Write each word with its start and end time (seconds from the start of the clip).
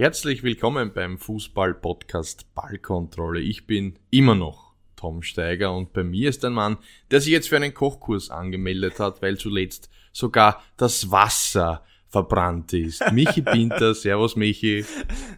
Herzlich 0.00 0.42
willkommen 0.42 0.94
beim 0.94 1.18
Fußball-Podcast 1.18 2.54
Ballkontrolle. 2.54 3.40
Ich 3.40 3.66
bin 3.66 3.98
immer 4.08 4.34
noch 4.34 4.72
Tom 4.96 5.20
Steiger 5.20 5.76
und 5.76 5.92
bei 5.92 6.04
mir 6.04 6.30
ist 6.30 6.42
ein 6.42 6.54
Mann, 6.54 6.78
der 7.10 7.20
sich 7.20 7.32
jetzt 7.32 7.50
für 7.50 7.56
einen 7.56 7.74
Kochkurs 7.74 8.30
angemeldet 8.30 8.98
hat, 8.98 9.20
weil 9.20 9.36
zuletzt 9.36 9.90
sogar 10.14 10.62
das 10.78 11.10
Wasser 11.10 11.84
verbrannt 12.08 12.72
ist. 12.72 13.12
Michi 13.12 13.42
Pinter, 13.42 13.92
Servus 13.94 14.36
Michi. 14.36 14.86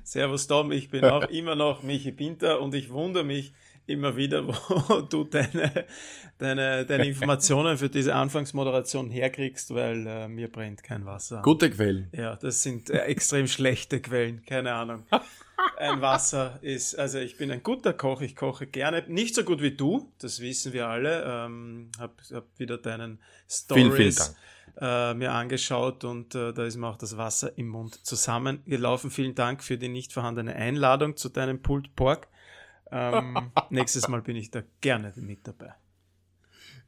Servus 0.05 0.47
Tom, 0.47 0.71
ich 0.71 0.91
bin 0.91 1.07
auch 1.07 1.25
immer 1.29 1.57
noch 1.57 1.83
Michi 1.83 2.13
Pinter 2.13 2.61
und 2.61 2.73
ich 2.77 2.91
wundere 2.91 3.25
mich, 3.25 3.55
immer 3.87 4.17
wieder, 4.17 4.47
wo 4.47 5.01
du 5.11 5.25
deine, 5.25 5.87
deine, 6.39 6.87
deine 6.87 7.07
Informationen 7.07 7.77
für 7.77 7.89
diese 7.89 8.15
Anfangsmoderation 8.15 9.11
herkriegst, 9.11 9.75
weil 9.75 10.07
äh, 10.07 10.29
mir 10.29 10.51
brennt 10.51 10.83
kein 10.83 11.05
Wasser. 11.05 11.43
Gute 11.43 11.71
Quellen. 11.71 12.09
Ja, 12.13 12.37
das 12.37 12.63
sind 12.63 12.91
äh, 12.91 12.99
extrem 13.03 13.47
schlechte 13.47 14.01
Quellen, 14.01 14.45
keine 14.45 14.73
Ahnung. 14.73 15.05
Ein 15.77 16.01
Wasser 16.01 16.59
ist, 16.63 16.99
also 16.99 17.19
ich 17.19 17.37
bin 17.37 17.51
ein 17.51 17.63
guter 17.63 17.93
Koch, 17.93 18.21
ich 18.21 18.35
koche 18.35 18.67
gerne, 18.67 19.05
nicht 19.07 19.35
so 19.35 19.45
gut 19.45 19.63
wie 19.63 19.77
du, 19.77 20.13
das 20.19 20.41
wissen 20.41 20.73
wir 20.73 20.89
alle. 20.89 21.25
Ähm, 21.25 21.91
hab, 21.99 22.21
hab 22.33 22.59
wieder 22.59 22.79
deinen 22.79 23.21
Stories 23.49 23.95
vielen, 23.95 24.13
vielen 24.13 24.37
äh, 24.81 25.15
mir 25.15 25.33
angeschaut 25.33 26.05
und 26.05 26.35
äh, 26.35 26.53
da 26.53 26.65
ist 26.65 26.77
mir 26.77 26.89
auch 26.89 26.97
das 26.97 27.17
Wasser 27.17 27.57
im 27.57 27.69
Mund 27.69 28.05
zusammengelaufen. 28.07 29.11
Vielen 29.11 29.35
Dank 29.35 29.63
für 29.63 29.77
die 29.77 29.89
nicht 29.89 30.13
vorhandene 30.13 30.55
Einladung 30.55 31.17
zu 31.17 31.29
deinem 31.29 31.61
Pult 31.63 31.95
Pork. 31.95 32.29
Ähm, 32.93 33.51
nächstes 33.71 34.07
Mal 34.09 34.21
bin 34.23 34.37
ich 34.37 34.51
da 34.51 34.63
gerne 34.81 35.13
mit 35.17 35.47
dabei. 35.47 35.75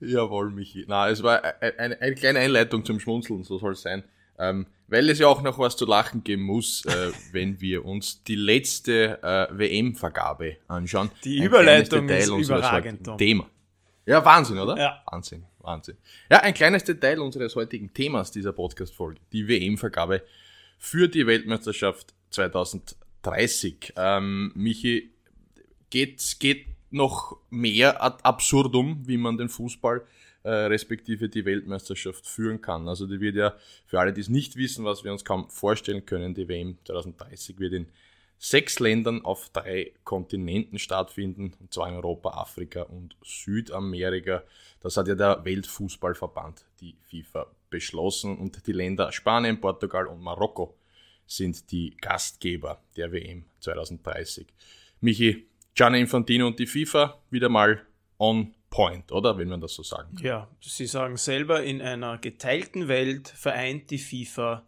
Jawohl, 0.00 0.50
Michi. 0.50 0.84
Na, 0.86 1.08
es 1.08 1.22
war 1.22 1.42
eine, 1.60 2.00
eine, 2.00 2.14
kleine 2.14 2.40
Einleitung 2.40 2.84
zum 2.84 3.00
Schmunzeln, 3.00 3.42
so 3.42 3.58
soll 3.58 3.72
es 3.72 3.82
sein. 3.82 4.04
Ähm, 4.38 4.66
weil 4.88 5.08
es 5.08 5.18
ja 5.18 5.28
auch 5.28 5.42
noch 5.42 5.58
was 5.58 5.76
zu 5.76 5.86
lachen 5.86 6.24
geben 6.24 6.42
muss, 6.42 6.84
äh, 6.84 7.12
wenn 7.32 7.60
wir 7.60 7.84
uns 7.84 8.22
die 8.24 8.34
letzte 8.34 9.22
äh, 9.22 9.46
WM-Vergabe 9.58 10.58
anschauen. 10.68 11.10
Die 11.24 11.40
ein 11.40 11.46
Überleitung 11.46 12.08
ist 12.08 12.28
überragend. 12.28 13.08
Thema. 13.16 13.48
Ja, 14.06 14.22
Wahnsinn, 14.24 14.58
oder? 14.58 14.76
Ja. 14.76 15.02
Wahnsinn, 15.06 15.44
Wahnsinn. 15.60 15.96
Ja, 16.30 16.40
ein 16.40 16.52
kleines 16.52 16.84
Detail 16.84 17.20
unseres 17.20 17.56
heutigen 17.56 17.94
Themas 17.94 18.30
dieser 18.30 18.52
Podcast-Folge. 18.52 19.20
Die 19.32 19.48
WM-Vergabe 19.48 20.22
für 20.78 21.08
die 21.08 21.26
Weltmeisterschaft 21.26 22.12
2030. 22.30 23.94
Ähm, 23.96 24.52
Michi, 24.54 25.13
geht, 25.94 26.36
geht 26.40 26.66
noch 26.90 27.38
mehr 27.50 28.02
ad 28.02 28.18
absurdum, 28.24 29.06
wie 29.06 29.16
man 29.16 29.38
den 29.38 29.48
Fußball 29.48 30.04
äh, 30.42 30.50
respektive 30.50 31.28
die 31.28 31.44
Weltmeisterschaft 31.44 32.26
führen 32.26 32.60
kann. 32.60 32.88
Also 32.88 33.06
die 33.06 33.20
wird 33.20 33.36
ja, 33.36 33.54
für 33.86 34.00
alle, 34.00 34.12
die 34.12 34.20
es 34.20 34.28
nicht 34.28 34.56
wissen, 34.56 34.84
was 34.84 35.04
wir 35.04 35.12
uns 35.12 35.24
kaum 35.24 35.48
vorstellen 35.50 36.04
können, 36.04 36.34
die 36.34 36.48
WM 36.48 36.78
2030 36.84 37.60
wird 37.60 37.74
in 37.74 37.86
sechs 38.38 38.80
Ländern 38.80 39.24
auf 39.24 39.50
drei 39.50 39.92
Kontinenten 40.02 40.80
stattfinden, 40.80 41.54
und 41.60 41.72
zwar 41.72 41.88
in 41.88 41.94
Europa, 41.94 42.30
Afrika 42.30 42.82
und 42.82 43.16
Südamerika. 43.22 44.42
Das 44.80 44.96
hat 44.96 45.06
ja 45.06 45.14
der 45.14 45.44
Weltfußballverband, 45.44 46.64
die 46.80 46.96
FIFA, 47.08 47.46
beschlossen 47.70 48.36
und 48.36 48.66
die 48.66 48.72
Länder 48.72 49.12
Spanien, 49.12 49.60
Portugal 49.60 50.08
und 50.08 50.20
Marokko 50.20 50.74
sind 51.26 51.70
die 51.70 51.96
Gastgeber 52.00 52.82
der 52.96 53.12
WM 53.12 53.44
2030. 53.60 54.46
Michi, 55.00 55.46
Gianni 55.74 56.00
Infantino 56.00 56.46
und 56.46 56.58
die 56.58 56.66
FIFA 56.66 57.18
wieder 57.30 57.48
mal 57.48 57.80
on 58.18 58.54
point, 58.70 59.12
oder? 59.12 59.36
Wenn 59.38 59.48
man 59.48 59.60
das 59.60 59.74
so 59.74 59.82
sagen 59.82 60.14
kann. 60.16 60.24
Ja, 60.24 60.48
Sie 60.60 60.86
sagen 60.86 61.16
selber, 61.16 61.62
in 61.62 61.80
einer 61.80 62.18
geteilten 62.18 62.88
Welt 62.88 63.28
vereint 63.28 63.90
die 63.90 63.98
FIFA 63.98 64.66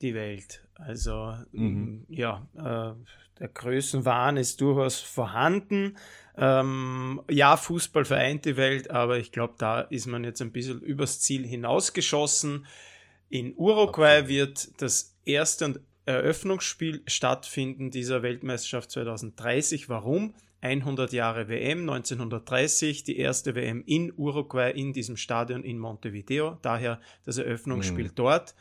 die 0.00 0.14
Welt. 0.14 0.62
Also, 0.74 1.34
mhm. 1.52 2.04
ja, 2.08 2.46
äh, 2.54 2.94
der 3.40 3.48
Größenwahn 3.48 4.36
ist 4.36 4.60
durchaus 4.60 5.00
vorhanden. 5.00 5.96
Ähm, 6.36 7.20
ja, 7.30 7.56
Fußball 7.56 8.04
vereint 8.04 8.44
die 8.44 8.56
Welt, 8.56 8.90
aber 8.90 9.18
ich 9.18 9.32
glaube, 9.32 9.54
da 9.58 9.80
ist 9.80 10.06
man 10.06 10.24
jetzt 10.24 10.40
ein 10.40 10.52
bisschen 10.52 10.80
übers 10.80 11.20
Ziel 11.20 11.46
hinausgeschossen. 11.46 12.66
In 13.28 13.54
Uruguay 13.56 14.20
okay. 14.20 14.28
wird 14.28 14.80
das 14.80 15.16
erste 15.24 15.64
und 15.66 15.80
Eröffnungsspiel 16.08 17.02
stattfinden 17.06 17.90
dieser 17.90 18.22
Weltmeisterschaft 18.22 18.90
2030. 18.90 19.90
Warum? 19.90 20.34
100 20.62 21.12
Jahre 21.12 21.48
WM 21.48 21.80
1930, 21.80 23.04
die 23.04 23.18
erste 23.18 23.54
WM 23.54 23.84
in 23.86 24.12
Uruguay 24.16 24.72
in 24.74 24.94
diesem 24.94 25.16
Stadion 25.18 25.62
in 25.62 25.78
Montevideo, 25.78 26.58
daher 26.62 26.98
das 27.24 27.36
Eröffnungsspiel 27.36 28.06
mhm. 28.06 28.14
dort. 28.14 28.54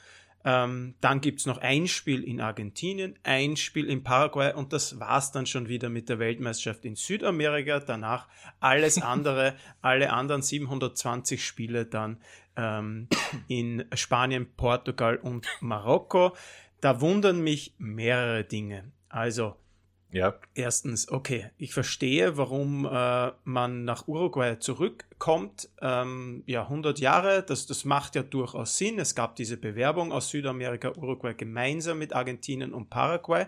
Ähm, 0.43 0.95
dann 1.01 1.21
gibt 1.21 1.39
es 1.39 1.45
noch 1.45 1.57
ein 1.57 1.87
Spiel 1.87 2.23
in 2.23 2.41
Argentinien, 2.41 3.17
ein 3.23 3.55
Spiel 3.55 3.89
in 3.89 4.03
Paraguay 4.03 4.53
und 4.53 4.73
das 4.73 4.99
war 4.99 5.17
es 5.17 5.31
dann 5.31 5.45
schon 5.45 5.67
wieder 5.67 5.89
mit 5.89 6.09
der 6.09 6.19
Weltmeisterschaft 6.19 6.85
in 6.85 6.95
Südamerika. 6.95 7.79
Danach 7.79 8.27
alles 8.59 9.01
andere, 9.01 9.55
alle 9.81 10.11
anderen 10.11 10.41
720 10.41 11.43
Spiele 11.43 11.85
dann 11.85 12.17
ähm, 12.57 13.07
in 13.47 13.85
Spanien, 13.93 14.47
Portugal 14.55 15.17
und 15.17 15.47
Marokko. 15.61 16.35
Da 16.81 17.01
wundern 17.01 17.41
mich 17.41 17.73
mehrere 17.77 18.43
Dinge. 18.43 18.91
Also, 19.09 19.55
ja. 20.11 20.35
Erstens, 20.55 21.09
okay, 21.09 21.49
ich 21.57 21.73
verstehe, 21.73 22.37
warum 22.37 22.85
äh, 22.85 23.31
man 23.43 23.83
nach 23.83 24.07
Uruguay 24.07 24.57
zurückkommt. 24.57 25.69
Ähm, 25.81 26.43
ja, 26.45 26.63
100 26.63 26.99
Jahre, 26.99 27.43
das, 27.43 27.65
das 27.65 27.83
macht 27.83 28.15
ja 28.15 28.23
durchaus 28.23 28.77
Sinn. 28.77 28.99
Es 28.99 29.15
gab 29.15 29.35
diese 29.35 29.57
Bewerbung 29.57 30.13
aus 30.13 30.29
Südamerika, 30.29 30.93
Uruguay 30.95 31.33
gemeinsam 31.33 31.99
mit 31.99 32.13
Argentinien 32.13 32.73
und 32.73 32.89
Paraguay. 32.89 33.47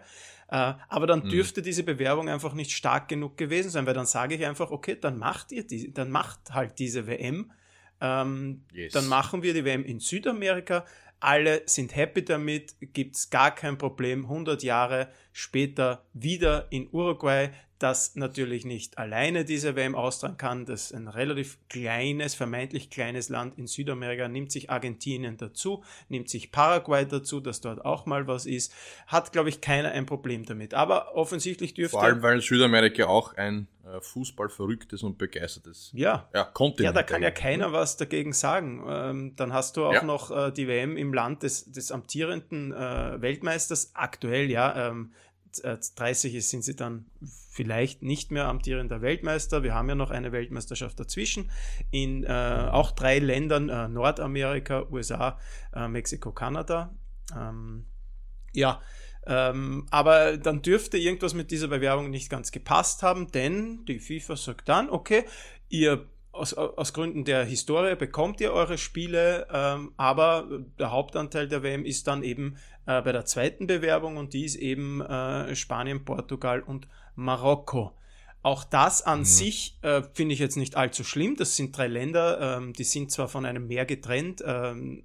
Äh, 0.50 0.73
aber 0.89 1.07
dann 1.07 1.23
mhm. 1.23 1.29
dürfte 1.29 1.62
diese 1.62 1.84
Bewerbung 1.84 2.28
einfach 2.28 2.53
nicht 2.53 2.72
stark 2.72 3.07
genug 3.07 3.38
gewesen 3.38 3.69
sein, 3.69 3.85
weil 3.85 3.94
dann 3.94 4.06
sage 4.06 4.35
ich 4.35 4.45
einfach, 4.45 4.69
okay, 4.72 4.97
dann 5.00 5.18
macht 5.18 5.51
ihr 5.53 5.66
die, 5.66 5.94
dann 5.94 6.12
macht 6.12 6.53
halt 6.53 6.78
diese 6.79 7.07
WM. 7.07 7.51
Ähm, 8.01 8.63
yes. 8.73 8.94
Dann 8.94 9.07
machen 9.07 9.44
wir 9.44 9.53
die 9.53 9.63
WM 9.63 9.84
in 9.85 10.00
Südamerika 10.00 10.85
alle 11.19 11.63
sind 11.66 11.96
happy 11.96 12.24
damit, 12.24 12.75
gibt 12.94 13.16
es 13.16 13.30
gar 13.30 13.53
kein 13.53 13.78
Problem. 13.78 14.25
100 14.25 14.63
Jahre 14.63 15.09
später 15.31 16.06
wieder 16.13 16.72
in 16.72 16.90
Uruguay, 16.91 17.52
das 17.79 18.16
natürlich 18.16 18.66
nicht 18.66 18.97
alleine 18.97 19.45
diese 19.45 19.75
WM 19.75 19.95
austragen 19.95 20.38
kann. 20.38 20.66
Das 20.66 20.85
ist 20.85 20.94
ein 20.94 21.07
relativ 21.07 21.57
kleines, 21.69 22.35
vermeintlich 22.35 22.90
kleines 22.90 23.29
Land 23.29 23.57
in 23.57 23.67
Südamerika, 23.67 24.28
nimmt 24.28 24.51
sich 24.51 24.69
Argentinien 24.69 25.38
dazu, 25.38 25.84
nimmt 26.09 26.29
sich 26.29 26.51
Paraguay 26.51 27.06
dazu, 27.06 27.39
dass 27.39 27.62
dort 27.62 27.84
auch 27.84 28.06
mal 28.06 28.28
was 28.28 28.45
ist. 28.45 28.73
Hat, 29.07 29.31
glaube 29.31 29.50
ich, 29.50 29.62
keiner 29.62 29.91
ein 29.91 30.06
Problem 30.06 30.45
damit. 30.45 30.73
Aber 30.73 31.16
offensichtlich 31.16 31.73
dürfte. 31.73 31.97
Vor 31.97 32.03
allem, 32.03 32.22
weil 32.22 32.41
Südamerika 32.41 33.06
auch 33.06 33.34
ein 33.35 33.68
äh, 33.85 34.01
Fußballverrücktes 34.01 35.03
und 35.03 35.18
begeistertes 35.18 35.91
ja. 35.94 36.28
Ja, 36.34 36.44
Kontinent. 36.44 36.95
Ja, 36.95 37.01
da 37.01 37.03
kann 37.03 37.22
ja 37.22 37.31
keiner 37.31 37.72
was 37.72 37.97
dagegen 37.97 38.34
sagen. 38.34 38.84
Ähm, 38.88 39.35
dann 39.35 39.53
hast 39.53 39.78
du 39.78 39.85
auch 39.85 39.94
ja. 39.94 40.03
noch 40.03 40.31
äh, 40.31 40.51
die 40.51 40.68
WM 40.68 40.97
im 40.97 41.13
Land 41.13 41.44
des, 41.44 41.72
des 41.72 41.91
amtierenden 41.91 42.72
äh, 42.72 43.22
Weltmeisters, 43.22 43.91
aktuell, 43.95 44.51
ja. 44.51 44.89
Ähm, 44.89 45.13
30 45.51 46.35
ist, 46.35 46.49
sind 46.49 46.63
sie 46.63 46.75
dann 46.75 47.05
vielleicht 47.51 48.01
nicht 48.01 48.31
mehr 48.31 48.45
amtierender 48.45 49.01
Weltmeister. 49.01 49.63
Wir 49.63 49.73
haben 49.73 49.89
ja 49.89 49.95
noch 49.95 50.11
eine 50.11 50.31
Weltmeisterschaft 50.31 50.99
dazwischen 50.99 51.51
in 51.91 52.23
äh, 52.23 52.69
auch 52.71 52.91
drei 52.91 53.19
Ländern, 53.19 53.69
äh, 53.69 53.88
Nordamerika, 53.88 54.88
USA, 54.91 55.39
äh, 55.73 55.88
Mexiko, 55.88 56.31
Kanada. 56.31 56.93
Ähm, 57.35 57.85
ja, 58.53 58.81
ähm, 59.25 59.85
aber 59.91 60.38
dann 60.38 60.61
dürfte 60.61 60.97
irgendwas 60.97 61.33
mit 61.33 61.51
dieser 61.51 61.67
Bewerbung 61.67 62.09
nicht 62.09 62.29
ganz 62.29 62.51
gepasst 62.51 63.03
haben, 63.03 63.31
denn 63.31 63.85
die 63.85 64.00
FIFA 64.00 64.35
sagt 64.35 64.69
dann, 64.69 64.89
okay, 64.89 65.25
ihr 65.69 66.07
aus, 66.31 66.53
aus 66.53 66.93
Gründen 66.93 67.25
der 67.25 67.43
Historie 67.43 67.95
bekommt 67.95 68.39
ihr 68.41 68.53
eure 68.53 68.77
Spiele, 68.77 69.47
ähm, 69.51 69.93
aber 69.97 70.47
der 70.77 70.91
Hauptanteil 70.91 71.47
der 71.47 71.63
WM 71.63 71.85
ist 71.85 72.07
dann 72.07 72.23
eben 72.23 72.57
äh, 72.85 73.01
bei 73.01 73.11
der 73.11 73.25
zweiten 73.25 73.67
Bewerbung 73.67 74.17
und 74.17 74.33
die 74.33 74.45
ist 74.45 74.55
eben 74.55 75.01
äh, 75.01 75.55
Spanien, 75.55 76.05
Portugal 76.05 76.61
und 76.61 76.87
Marokko. 77.15 77.93
Auch 78.41 78.63
das 78.63 79.01
an 79.01 79.19
mhm. 79.19 79.25
sich 79.25 79.77
äh, 79.81 80.01
finde 80.13 80.33
ich 80.33 80.39
jetzt 80.39 80.55
nicht 80.55 80.77
allzu 80.77 81.03
schlimm. 81.03 81.35
Das 81.35 81.55
sind 81.55 81.77
drei 81.77 81.87
Länder, 81.87 82.57
ähm, 82.57 82.73
die 82.73 82.85
sind 82.85 83.11
zwar 83.11 83.27
von 83.27 83.45
einem 83.45 83.67
Meer 83.67 83.85
getrennt, 83.85 84.41
ähm, 84.45 85.03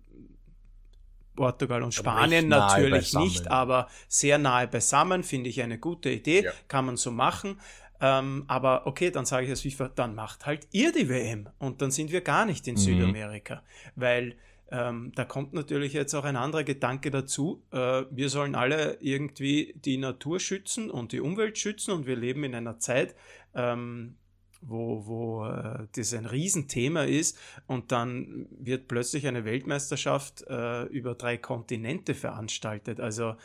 Portugal 1.35 1.83
und 1.83 1.93
Spanien 1.93 2.49
natürlich 2.49 3.13
nicht, 3.15 3.49
aber 3.49 3.89
sehr 4.09 4.39
nahe 4.39 4.69
beisammen, 4.69 5.25
finde 5.25 5.51
ich 5.51 5.63
eine 5.63 5.79
gute 5.79 6.11
Idee, 6.11 6.45
ja. 6.45 6.53
kann 6.69 6.87
man 6.87 6.97
so 6.97 7.11
machen. 7.11 7.59
Ähm, 8.05 8.45
aber 8.49 8.87
okay, 8.87 9.11
dann 9.11 9.25
sage 9.25 9.47
ich 9.47 9.51
als 9.51 9.63
FIFA, 9.63 9.89
dann 9.89 10.15
macht 10.15 10.45
halt 10.45 10.69
ihr 10.73 10.93
die 10.93 11.09
WM 11.09 11.49
und 11.59 11.81
dann 11.81 11.91
sind 11.91 12.13
wir 12.13 12.21
gar 12.21 12.45
nicht 12.45 12.69
in 12.69 12.75
mhm. 12.75 12.79
Südamerika, 12.79 13.63
weil 13.97 14.37
ähm, 14.71 15.13
da 15.15 15.25
kommt 15.25 15.55
natürlich 15.55 15.95
jetzt 15.95 16.13
auch 16.13 16.25
ein 16.25 16.37
anderer 16.37 16.65
Gedanke 16.65 17.11
dazu. 17.11 17.63
Äh, 17.71 18.03
wir 18.11 18.29
sollen 18.29 18.57
alle 18.57 18.99
irgendwie 19.01 19.73
die 19.83 19.97
Natur 19.97 20.39
schützen 20.39 20.91
und 20.91 21.13
die 21.13 21.21
Umwelt 21.21 21.57
schützen 21.57 21.93
und 21.93 22.07
wir 22.07 22.17
leben 22.17 22.45
in 22.45 22.55
einer 22.55 22.79
Zeit, 22.79 23.15
ähm, 23.55 24.17
wo, 24.61 25.07
wo 25.07 25.47
äh, 25.47 25.87
das 25.97 26.13
ein 26.13 26.27
Riesenthema 26.27 27.05
ist 27.05 27.39
und 27.67 27.91
dann 27.91 28.49
wird 28.51 28.87
plötzlich 28.87 29.27
eine 29.27 29.47
Weltmeisterschaft 29.47 30.45
äh, 30.47 30.83
über 30.89 31.15
drei 31.15 31.39
Kontinente 31.39 32.13
veranstaltet. 32.15 33.01
Also 33.01 33.37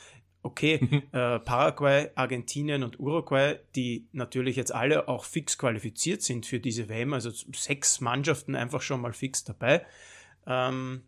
okay, 0.43 1.03
äh, 1.11 1.39
Paraguay, 1.39 2.09
Argentinien 2.15 2.83
und 2.83 2.99
Uruguay, 2.99 3.59
die 3.75 4.07
natürlich 4.11 4.55
jetzt 4.55 4.73
alle 4.73 5.07
auch 5.07 5.25
fix 5.25 5.57
qualifiziert 5.57 6.21
sind 6.21 6.45
für 6.45 6.59
diese 6.59 6.89
WM, 6.89 7.13
also 7.13 7.31
sechs 7.53 8.01
Mannschaften 8.01 8.55
einfach 8.55 8.81
schon 8.81 9.01
mal 9.01 9.13
fix 9.13 9.43
dabei. 9.43 9.85
Ähm, 10.47 11.03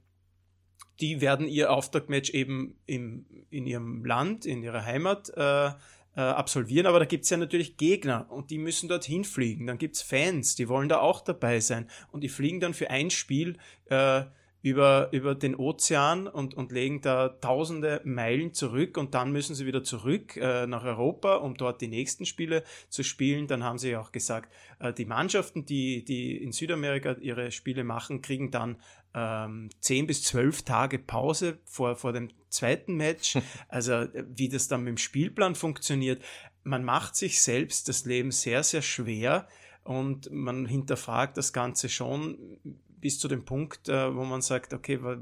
die 1.00 1.22
werden 1.22 1.48
ihr 1.48 1.72
Auftaktmatch 1.72 2.30
eben 2.32 2.76
im, 2.86 3.26
in 3.50 3.66
ihrem 3.66 4.06
Land, 4.06 4.46
in 4.46 4.62
ihrer 4.62 4.86
Heimat 4.86 5.32
äh, 5.36 5.72
äh, 6.16 6.20
absolvieren, 6.20 6.86
aber 6.86 7.00
da 7.00 7.06
gibt 7.06 7.24
es 7.24 7.30
ja 7.30 7.38
natürlich 7.38 7.78
Gegner 7.78 8.30
und 8.30 8.52
die 8.52 8.58
müssen 8.58 8.90
dorthin 8.90 9.24
fliegen. 9.24 9.66
Dann 9.66 9.78
gibt 9.78 9.96
es 9.96 10.02
Fans, 10.02 10.56
die 10.56 10.68
wollen 10.68 10.90
da 10.90 11.00
auch 11.00 11.22
dabei 11.22 11.60
sein 11.60 11.90
und 12.12 12.22
die 12.22 12.30
fliegen 12.30 12.60
dann 12.60 12.74
für 12.74 12.90
ein 12.90 13.10
Spiel 13.10 13.58
äh, 13.86 14.24
über, 14.62 15.10
über 15.12 15.34
den 15.34 15.56
Ozean 15.56 16.28
und, 16.28 16.54
und 16.54 16.72
legen 16.72 17.02
da 17.02 17.30
tausende 17.30 18.02
Meilen 18.04 18.54
zurück 18.54 18.98
und 18.98 19.16
dann 19.16 19.32
müssen 19.32 19.56
sie 19.56 19.66
wieder 19.66 19.84
zurück 19.84 20.38
äh, 20.38 20.68
nach 20.68 20.84
Europa, 20.84 21.36
um 21.36 21.56
dort 21.56 21.82
die 21.82 21.88
nächsten 21.88 22.26
Spiele 22.26 22.64
zu 22.90 23.04
spielen. 23.04 23.48
Dann 23.48 23.64
haben 23.64 23.80
sie 23.80 23.92
ja 23.92 24.02
auch 24.02 24.12
gesagt, 24.12 24.54
äh, 24.80 24.94
die 24.94 25.06
Mannschaften, 25.06 25.66
die, 25.66 26.04
die 26.06 26.38
in 26.38 26.52
Südamerika 26.52 27.14
ihre 27.20 27.52
Spiele 27.52 27.84
machen, 27.84 28.22
kriegen 28.22 28.52
dann 28.52 28.78
ähm, 29.16 29.70
10 29.80 30.06
bis 30.08 30.24
12 30.24 30.62
Tage 30.62 31.00
Pause 31.00 31.58
vor, 31.66 31.96
vor 31.96 32.14
dem 32.14 32.30
zweiten 32.50 32.96
Match. 32.96 33.38
Also 33.68 33.94
äh, 33.94 34.26
wie 34.28 34.50
das 34.50 34.68
dann 34.68 34.84
mit 34.84 34.90
dem 34.90 34.98
Spielplan 34.98 35.56
funktioniert. 35.56 36.22
Man 36.64 36.84
macht 36.84 37.16
sich 37.16 37.42
selbst 37.42 37.90
das 37.90 38.06
Leben 38.06 38.32
sehr, 38.32 38.62
sehr 38.64 38.84
schwer 38.84 39.48
und 39.84 40.32
man 40.32 40.68
hinterfragt 40.68 41.38
das 41.38 41.54
Ganze 41.54 41.90
schon 41.90 42.60
bis 43.02 43.20
zu 43.20 43.28
dem 43.28 43.44
Punkt, 43.44 43.90
äh, 43.90 44.16
wo 44.16 44.24
man 44.24 44.42
sagt, 44.42 44.74
okay, 44.74 45.04
wa 45.04 45.18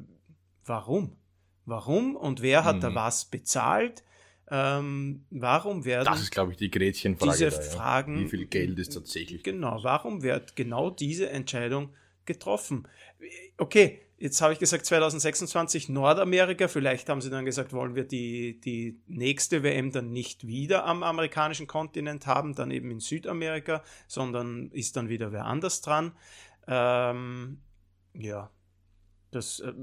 warum? 0.66 1.16
Warum 1.66 2.16
und 2.16 2.42
wer 2.42 2.64
hat 2.64 2.78
mhm. 2.78 2.82
da 2.82 2.96
was 2.96 3.26
bezahlt? 3.26 4.04
Ähm, 4.52 5.26
warum 5.30 5.86
werden 5.86 6.06
das 6.06 6.22
ist, 6.22 6.32
glaube 6.32 6.52
ich, 6.52 6.58
die 6.58 6.72
Gretchenfrage. 6.72 7.32
Diese 7.32 7.50
da, 7.50 7.56
ja. 7.56 7.62
Fragen, 7.62 8.20
Wie 8.20 8.28
viel 8.28 8.46
Geld 8.46 8.80
ist 8.80 8.94
tatsächlich? 8.94 9.44
Genau, 9.44 9.80
warum 9.84 10.24
wird 10.24 10.56
genau 10.56 10.90
diese 10.90 11.30
Entscheidung 11.30 11.94
getroffen? 12.26 12.88
Okay, 13.58 14.02
jetzt 14.18 14.42
habe 14.42 14.54
ich 14.54 14.60
gesagt 14.60 14.88
2026 14.88 15.90
Nordamerika, 15.90 16.68
vielleicht 16.68 17.10
haben 17.10 17.22
sie 17.22 17.30
dann 17.30 17.46
gesagt, 17.46 17.74
wollen 17.74 17.94
wir 17.94 18.06
die, 18.06 18.60
die 18.60 19.00
nächste 19.06 19.62
WM 19.62 19.92
dann 19.92 20.12
nicht 20.12 20.48
wieder 20.48 20.86
am 20.86 21.04
amerikanischen 21.04 21.68
Kontinent 21.68 22.26
haben, 22.26 22.56
dann 22.56 22.72
eben 22.72 22.90
in 22.90 23.00
Südamerika, 23.00 23.84
sondern 24.08 24.72
ist 24.72 24.98
dann 24.98 25.10
wieder 25.10 25.32
wer 25.32 25.46
anders 25.46 25.82
dran. 25.82 26.14
Ähm, 26.68 27.60
ja, 28.20 28.52
das, 29.32 29.60
äh, 29.60 29.74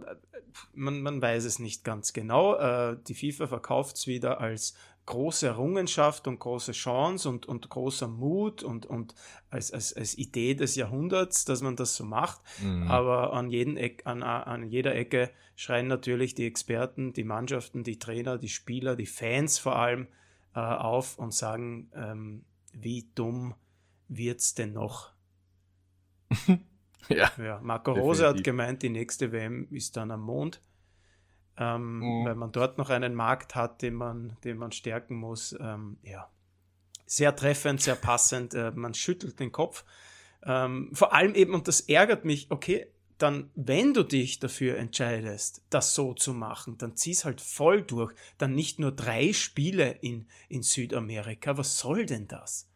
man, 0.74 1.02
man 1.02 1.22
weiß 1.22 1.44
es 1.44 1.58
nicht 1.58 1.84
ganz 1.84 2.12
genau. 2.12 2.56
Äh, 2.56 2.96
die 3.06 3.14
FIFA 3.14 3.46
verkauft 3.46 3.96
es 3.96 4.06
wieder 4.06 4.40
als 4.40 4.74
große 5.06 5.46
Errungenschaft 5.46 6.26
und 6.26 6.40
große 6.40 6.72
Chance 6.72 7.28
und, 7.28 7.46
und 7.46 7.68
großer 7.68 8.08
Mut 8.08 8.64
und, 8.64 8.86
und 8.86 9.14
als, 9.50 9.72
als, 9.72 9.92
als 9.92 10.18
Idee 10.18 10.54
des 10.54 10.74
Jahrhunderts, 10.74 11.44
dass 11.44 11.62
man 11.62 11.76
das 11.76 11.94
so 11.94 12.04
macht. 12.04 12.40
Mhm. 12.60 12.90
Aber 12.90 13.32
an, 13.32 13.48
jeden 13.48 13.76
Eck, 13.76 14.02
an, 14.04 14.24
an 14.24 14.68
jeder 14.68 14.96
Ecke 14.96 15.30
schreien 15.54 15.86
natürlich 15.86 16.34
die 16.34 16.46
Experten, 16.46 17.12
die 17.12 17.24
Mannschaften, 17.24 17.84
die 17.84 18.00
Trainer, 18.00 18.36
die 18.36 18.48
Spieler, 18.48 18.96
die 18.96 19.06
Fans 19.06 19.58
vor 19.58 19.76
allem 19.76 20.08
äh, 20.56 20.58
auf 20.58 21.18
und 21.18 21.32
sagen, 21.32 21.90
ähm, 21.94 22.44
wie 22.72 23.08
dumm 23.14 23.54
wird 24.08 24.40
es 24.40 24.54
denn 24.54 24.72
noch? 24.72 25.12
Ja, 27.08 27.30
ja 27.38 27.60
Marco 27.62 27.92
definitiv. 27.92 28.08
Rose 28.08 28.26
hat 28.26 28.44
gemeint, 28.44 28.82
die 28.82 28.88
nächste 28.88 29.32
WM 29.32 29.68
ist 29.70 29.96
dann 29.96 30.10
am 30.10 30.22
Mond, 30.22 30.60
ähm, 31.56 31.98
mhm. 31.98 32.24
weil 32.24 32.34
man 32.34 32.52
dort 32.52 32.78
noch 32.78 32.90
einen 32.90 33.14
Markt 33.14 33.54
hat, 33.54 33.82
den 33.82 33.94
man, 33.94 34.36
den 34.44 34.58
man 34.58 34.72
stärken 34.72 35.16
muss. 35.16 35.56
Ähm, 35.60 35.98
ja, 36.02 36.28
sehr 37.06 37.34
treffend, 37.34 37.80
sehr 37.80 37.96
passend. 37.96 38.54
Äh, 38.54 38.72
man 38.74 38.94
schüttelt 38.94 39.38
den 39.40 39.52
Kopf. 39.52 39.84
Ähm, 40.44 40.90
vor 40.92 41.12
allem 41.12 41.34
eben, 41.34 41.54
und 41.54 41.68
das 41.68 41.80
ärgert 41.80 42.24
mich, 42.24 42.50
okay, 42.50 42.86
dann, 43.18 43.50
wenn 43.54 43.94
du 43.94 44.02
dich 44.02 44.40
dafür 44.40 44.76
entscheidest, 44.76 45.64
das 45.70 45.94
so 45.94 46.12
zu 46.12 46.34
machen, 46.34 46.76
dann 46.76 46.96
zieh's 46.96 47.24
halt 47.24 47.40
voll 47.40 47.82
durch. 47.82 48.14
Dann 48.36 48.54
nicht 48.54 48.78
nur 48.78 48.92
drei 48.92 49.32
Spiele 49.32 49.92
in, 50.02 50.26
in 50.48 50.62
Südamerika. 50.62 51.56
Was 51.56 51.78
soll 51.78 52.04
denn 52.04 52.28
das? 52.28 52.68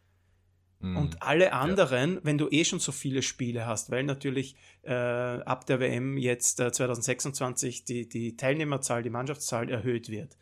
Und 0.81 1.13
mhm. 1.13 1.17
alle 1.19 1.53
anderen, 1.53 2.15
ja. 2.15 2.19
wenn 2.23 2.37
du 2.39 2.49
eh 2.49 2.65
schon 2.65 2.79
so 2.79 2.91
viele 2.91 3.21
Spiele 3.21 3.67
hast, 3.67 3.91
weil 3.91 4.03
natürlich 4.03 4.55
äh, 4.81 4.93
ab 4.93 5.67
der 5.67 5.79
WM 5.79 6.17
jetzt 6.17 6.59
äh, 6.59 6.71
2026 6.71 7.85
die, 7.85 8.09
die 8.09 8.35
Teilnehmerzahl, 8.35 9.03
die 9.03 9.11
Mannschaftszahl 9.11 9.69
erhöht 9.69 10.09
wird 10.09 10.37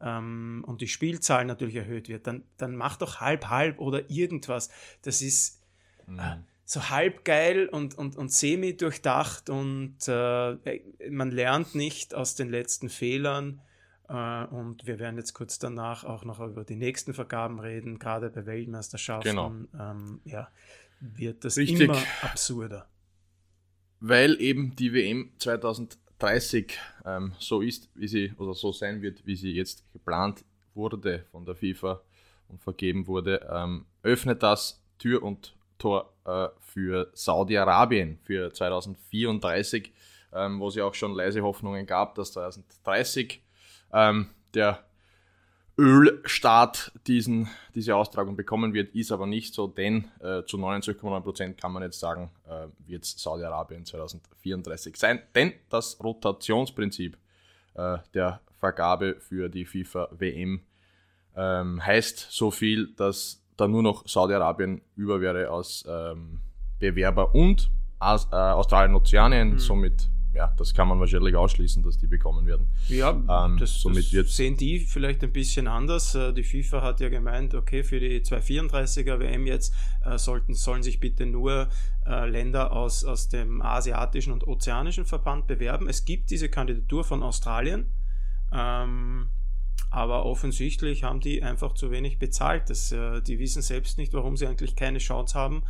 ähm, 0.00 0.64
und 0.66 0.80
die 0.80 0.88
Spielzahl 0.88 1.44
natürlich 1.44 1.74
erhöht 1.74 2.08
wird, 2.08 2.26
dann, 2.26 2.44
dann 2.56 2.76
mach 2.76 2.96
doch 2.96 3.20
halb, 3.20 3.48
halb 3.48 3.80
oder 3.80 4.08
irgendwas. 4.10 4.70
Das 5.02 5.22
ist 5.22 5.60
mhm. 6.06 6.18
äh, 6.20 6.36
so 6.64 6.88
halb 6.88 7.24
geil 7.24 7.68
und, 7.68 7.98
und, 7.98 8.16
und 8.16 8.32
semi 8.32 8.76
durchdacht 8.76 9.50
und 9.50 9.96
äh, 10.06 10.80
man 11.10 11.32
lernt 11.32 11.74
nicht 11.74 12.14
aus 12.14 12.36
den 12.36 12.48
letzten 12.48 12.88
Fehlern. 12.88 13.60
Äh, 14.10 14.44
und 14.46 14.86
wir 14.86 14.98
werden 14.98 15.16
jetzt 15.16 15.34
kurz 15.34 15.58
danach 15.58 16.04
auch 16.04 16.24
noch 16.24 16.40
über 16.40 16.64
die 16.64 16.74
nächsten 16.74 17.14
Vergaben 17.14 17.60
reden, 17.60 17.98
gerade 17.98 18.28
bei 18.28 18.44
Weltmeisterschaften. 18.44 19.30
Genau. 19.30 19.52
Ähm, 19.78 20.20
ja, 20.24 20.48
wird 20.98 21.44
das 21.44 21.56
Richtig. 21.56 21.82
immer 21.82 22.02
absurder. 22.22 22.88
Weil 24.00 24.40
eben 24.40 24.74
die 24.74 24.92
WM 24.92 25.30
2030 25.38 26.76
ähm, 27.04 27.32
so 27.38 27.60
ist, 27.60 27.88
wie 27.94 28.08
sie, 28.08 28.32
oder 28.36 28.54
so 28.54 28.72
sein 28.72 29.00
wird, 29.00 29.24
wie 29.26 29.36
sie 29.36 29.52
jetzt 29.52 29.84
geplant 29.92 30.44
wurde 30.74 31.24
von 31.30 31.44
der 31.44 31.54
FIFA 31.54 32.00
und 32.48 32.60
vergeben 32.60 33.06
wurde, 33.06 33.48
ähm, 33.52 33.86
öffnet 34.02 34.42
das 34.42 34.82
Tür 34.98 35.22
und 35.22 35.54
Tor 35.78 36.12
äh, 36.24 36.48
für 36.60 37.10
Saudi-Arabien 37.14 38.18
für 38.24 38.52
2034, 38.52 39.92
ähm, 40.32 40.58
wo 40.58 40.68
es 40.68 40.74
ja 40.74 40.84
auch 40.84 40.94
schon 40.94 41.14
leise 41.14 41.42
Hoffnungen 41.42 41.86
gab, 41.86 42.16
dass 42.16 42.32
2030 42.32 43.42
ähm, 43.92 44.26
der 44.54 44.84
Ölstaat 45.78 46.92
diesen, 47.06 47.48
diese 47.74 47.96
Austragung 47.96 48.36
bekommen 48.36 48.74
wird, 48.74 48.94
ist 48.94 49.12
aber 49.12 49.26
nicht 49.26 49.54
so, 49.54 49.66
denn 49.66 50.08
äh, 50.20 50.44
zu 50.44 50.58
29,9% 50.58 51.54
kann 51.54 51.72
man 51.72 51.82
jetzt 51.82 51.98
sagen, 51.98 52.30
äh, 52.46 52.66
wird 52.86 53.06
Saudi-Arabien 53.06 53.86
2034 53.86 54.96
sein. 54.96 55.22
Denn 55.34 55.54
das 55.70 55.98
Rotationsprinzip 56.02 57.16
äh, 57.74 57.96
der 58.12 58.40
Vergabe 58.58 59.16
für 59.20 59.48
die 59.48 59.64
FIFA-WM 59.64 60.60
ähm, 61.34 61.86
heißt 61.86 62.26
so 62.30 62.50
viel, 62.50 62.88
dass 62.96 63.42
da 63.56 63.66
nur 63.66 63.82
noch 63.82 64.06
Saudi-Arabien 64.06 64.82
über 64.96 65.20
wäre 65.22 65.50
als 65.50 65.84
ähm, 65.88 66.40
Bewerber 66.78 67.34
und 67.34 67.70
Aus, 67.98 68.28
äh, 68.30 68.36
Australien-Ozeanien, 68.36 69.52
mhm. 69.52 69.58
somit 69.58 70.08
ja, 70.32 70.54
das 70.56 70.74
kann 70.74 70.86
man 70.86 71.00
wahrscheinlich 71.00 71.34
ausschließen, 71.34 71.82
dass 71.82 71.98
die 71.98 72.06
bekommen 72.06 72.46
werden. 72.46 72.68
Ja, 72.88 73.10
ähm, 73.10 73.56
das, 73.58 73.74
somit 73.74 74.14
das 74.14 74.36
sehen 74.36 74.56
die 74.56 74.78
vielleicht 74.78 75.24
ein 75.24 75.32
bisschen 75.32 75.66
anders. 75.66 76.14
Äh, 76.14 76.32
die 76.32 76.44
FIFA 76.44 76.82
hat 76.82 77.00
ja 77.00 77.08
gemeint, 77.08 77.54
okay, 77.54 77.82
für 77.82 77.98
die 77.98 78.20
234er 78.20 79.18
WM 79.18 79.46
jetzt 79.46 79.74
äh, 80.04 80.18
sollten, 80.18 80.54
sollen 80.54 80.84
sich 80.84 81.00
bitte 81.00 81.26
nur 81.26 81.68
äh, 82.06 82.28
Länder 82.28 82.72
aus, 82.72 83.04
aus 83.04 83.28
dem 83.28 83.60
asiatischen 83.60 84.32
und 84.32 84.46
ozeanischen 84.46 85.04
Verband 85.04 85.48
bewerben. 85.48 85.88
Es 85.88 86.04
gibt 86.04 86.30
diese 86.30 86.48
Kandidatur 86.48 87.02
von 87.02 87.24
Australien, 87.24 87.86
ähm, 88.52 89.26
aber 89.90 90.24
offensichtlich 90.24 91.02
haben 91.02 91.18
die 91.18 91.42
einfach 91.42 91.74
zu 91.74 91.90
wenig 91.90 92.20
bezahlt. 92.20 92.70
Das, 92.70 92.92
äh, 92.92 93.20
die 93.20 93.40
wissen 93.40 93.62
selbst 93.62 93.98
nicht, 93.98 94.14
warum 94.14 94.36
sie 94.36 94.46
eigentlich 94.46 94.76
keine 94.76 94.98
Chance 94.98 95.36
haben 95.36 95.64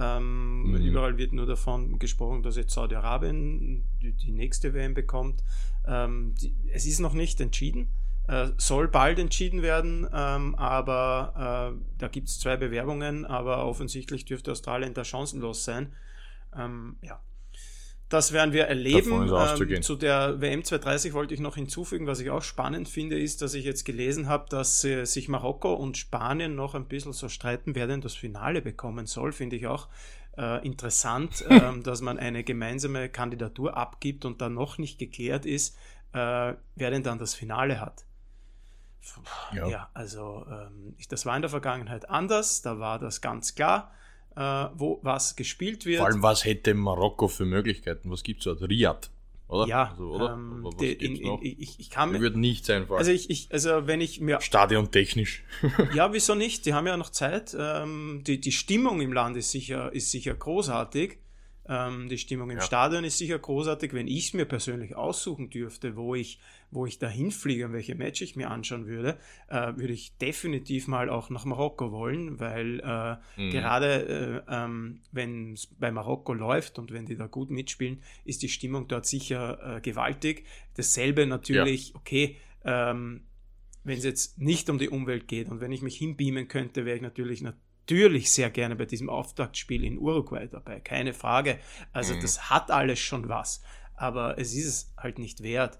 ähm, 0.00 0.62
mhm. 0.62 0.76
Überall 0.76 1.18
wird 1.18 1.32
nur 1.32 1.46
davon 1.46 1.98
gesprochen, 1.98 2.42
dass 2.42 2.56
jetzt 2.56 2.72
Saudi-Arabien 2.72 3.84
die, 4.00 4.12
die, 4.12 4.32
nächste 4.32 4.72
WM 4.72 4.94
bekommt. 4.94 5.42
Ähm, 5.86 6.34
die, 6.40 6.54
es 6.72 6.86
ist 6.86 7.00
noch 7.00 7.12
nicht 7.12 7.40
entschieden, 7.40 7.88
äh, 8.26 8.48
soll 8.56 8.88
bald 8.88 9.18
entschieden 9.18 9.60
werden, 9.60 10.08
ähm, 10.12 10.54
aber 10.54 11.74
äh, 11.76 11.98
da 11.98 12.08
gibt 12.08 12.28
es 12.28 12.38
zwei 12.38 12.56
Bewerbungen, 12.56 13.26
aber 13.26 13.66
offensichtlich 13.66 14.24
dürfte 14.24 14.52
Australien 14.52 14.94
da 14.94 15.04
chancenlos 15.04 15.64
sein. 15.64 15.92
Ähm, 16.56 16.96
ja, 17.02 17.20
das 18.10 18.32
werden 18.32 18.52
wir 18.52 18.66
erleben. 18.66 19.30
Ähm, 19.32 19.82
zu 19.82 19.94
der 19.94 20.40
WM 20.40 20.64
230 20.64 21.14
wollte 21.14 21.32
ich 21.32 21.40
noch 21.40 21.54
hinzufügen, 21.54 22.08
was 22.08 22.18
ich 22.18 22.30
auch 22.30 22.42
spannend 22.42 22.88
finde, 22.88 23.18
ist, 23.18 23.40
dass 23.40 23.54
ich 23.54 23.64
jetzt 23.64 23.84
gelesen 23.84 24.28
habe, 24.28 24.46
dass 24.50 24.84
äh, 24.84 25.04
sich 25.04 25.28
Marokko 25.28 25.72
und 25.72 25.96
Spanien 25.96 26.56
noch 26.56 26.74
ein 26.74 26.86
bisschen 26.86 27.12
so 27.12 27.28
streiten, 27.28 27.76
wer 27.76 27.86
denn 27.86 28.00
das 28.00 28.16
Finale 28.16 28.62
bekommen 28.62 29.06
soll. 29.06 29.30
Finde 29.30 29.54
ich 29.54 29.68
auch 29.68 29.88
äh, 30.36 30.66
interessant, 30.66 31.44
äh, 31.48 31.78
dass 31.82 32.00
man 32.00 32.18
eine 32.18 32.42
gemeinsame 32.42 33.08
Kandidatur 33.08 33.76
abgibt 33.76 34.24
und 34.24 34.40
dann 34.40 34.54
noch 34.54 34.76
nicht 34.76 34.98
geklärt 34.98 35.46
ist, 35.46 35.76
äh, 36.12 36.54
wer 36.74 36.90
denn 36.90 37.04
dann 37.04 37.18
das 37.18 37.34
Finale 37.34 37.80
hat. 37.80 38.04
Ja, 39.54 39.68
ja 39.68 39.90
also 39.94 40.44
ähm, 40.50 40.96
das 41.08 41.24
war 41.26 41.36
in 41.36 41.42
der 41.42 41.48
Vergangenheit 41.48 42.10
anders, 42.10 42.60
da 42.60 42.80
war 42.80 42.98
das 42.98 43.20
ganz 43.20 43.54
klar 43.54 43.92
wo 44.36 44.98
was 45.02 45.36
gespielt 45.36 45.84
wird. 45.86 45.98
Vor 45.98 46.06
allem, 46.08 46.22
was 46.22 46.44
hätte 46.44 46.74
Marokko 46.74 47.28
für 47.28 47.44
Möglichkeiten? 47.44 48.10
Was 48.10 48.22
gibt 48.22 48.40
es 48.40 48.44
dort? 48.44 48.62
Riyadh. 48.62 49.10
oder? 49.48 49.66
Ja, 49.66 49.90
also, 49.90 50.10
oder? 50.12 50.32
ähm, 50.34 50.68
gibt's 50.78 51.04
in, 51.04 51.16
in, 51.16 51.38
ich, 51.42 51.80
ich 51.80 51.90
kann 51.90 52.12
Mir 52.12 52.20
wird 52.20 52.36
nichts 52.36 52.70
einfallen. 52.70 52.98
also 52.98 53.10
ich, 53.10 53.28
ich, 53.30 53.48
also 53.52 53.86
wenn 53.86 54.00
ich 54.00 54.20
mir, 54.20 54.40
Stadion 54.40 54.90
technisch. 54.90 55.42
ja, 55.94 56.12
wieso 56.12 56.34
nicht? 56.34 56.64
Die 56.66 56.74
haben 56.74 56.86
ja 56.86 56.96
noch 56.96 57.10
Zeit. 57.10 57.56
Ähm, 57.58 58.22
die, 58.26 58.40
die 58.40 58.52
Stimmung 58.52 59.00
im 59.00 59.12
Land 59.12 59.36
ist 59.36 59.50
sicher, 59.50 59.92
ist 59.92 60.10
sicher 60.10 60.34
großartig. 60.34 61.18
Ähm, 61.68 62.08
die 62.08 62.18
Stimmung 62.18 62.50
im 62.50 62.58
Ja. 62.58 62.62
Stadion 62.64 63.04
ist 63.04 63.18
sicher 63.18 63.38
großartig. 63.38 63.92
Wenn 63.92 64.08
ich 64.08 64.28
es 64.28 64.34
mir 64.34 64.44
persönlich 64.44 64.96
aussuchen 64.96 65.50
dürfte, 65.50 65.96
wo 65.96 66.14
ich, 66.14 66.38
wo 66.70 66.86
ich 66.86 66.98
da 66.98 67.08
hinfliege 67.08 67.66
und 67.66 67.72
welche 67.72 67.94
Match 67.94 68.22
ich 68.22 68.36
mir 68.36 68.50
anschauen 68.50 68.86
würde, 68.86 69.18
äh, 69.48 69.74
würde 69.76 69.92
ich 69.92 70.16
definitiv 70.18 70.86
mal 70.88 71.08
auch 71.10 71.30
nach 71.30 71.44
Marokko 71.44 71.90
wollen, 71.92 72.38
weil 72.38 72.80
äh, 72.80 73.16
Mhm. 73.40 73.50
gerade 73.50 74.44
äh, 74.48 74.54
ähm, 74.54 75.00
wenn 75.12 75.54
es 75.54 75.66
bei 75.66 75.90
Marokko 75.90 76.32
läuft 76.34 76.78
und 76.78 76.92
wenn 76.92 77.06
die 77.06 77.16
da 77.16 77.26
gut 77.26 77.50
mitspielen, 77.50 78.02
ist 78.24 78.42
die 78.42 78.48
Stimmung 78.48 78.86
dort 78.88 79.06
sicher 79.06 79.76
äh, 79.76 79.80
gewaltig. 79.80 80.44
Dasselbe 80.76 81.26
natürlich, 81.26 81.94
okay, 81.96 82.36
ähm, 82.64 83.22
wenn 83.82 83.98
es 83.98 84.04
jetzt 84.04 84.38
nicht 84.38 84.68
um 84.70 84.78
die 84.78 84.90
Umwelt 84.90 85.26
geht 85.26 85.48
und 85.48 85.60
wenn 85.60 85.72
ich 85.72 85.82
mich 85.82 85.96
hinbeamen 85.96 86.48
könnte, 86.48 86.84
wäre 86.84 86.96
ich 86.96 87.02
natürlich 87.02 87.42
natürlich 87.42 88.30
sehr 88.30 88.50
gerne 88.50 88.76
bei 88.76 88.84
diesem 88.84 89.08
Auftaktspiel 89.08 89.82
in 89.84 89.98
Uruguay 89.98 90.46
dabei, 90.48 90.78
keine 90.80 91.12
Frage. 91.14 91.58
Also 91.92 92.14
Mhm. 92.14 92.20
das 92.20 92.48
hat 92.50 92.70
alles 92.70 93.00
schon 93.00 93.28
was, 93.28 93.62
aber 93.96 94.38
es 94.38 94.54
ist 94.54 94.66
es 94.66 94.94
halt 94.96 95.18
nicht 95.18 95.42
wert, 95.42 95.78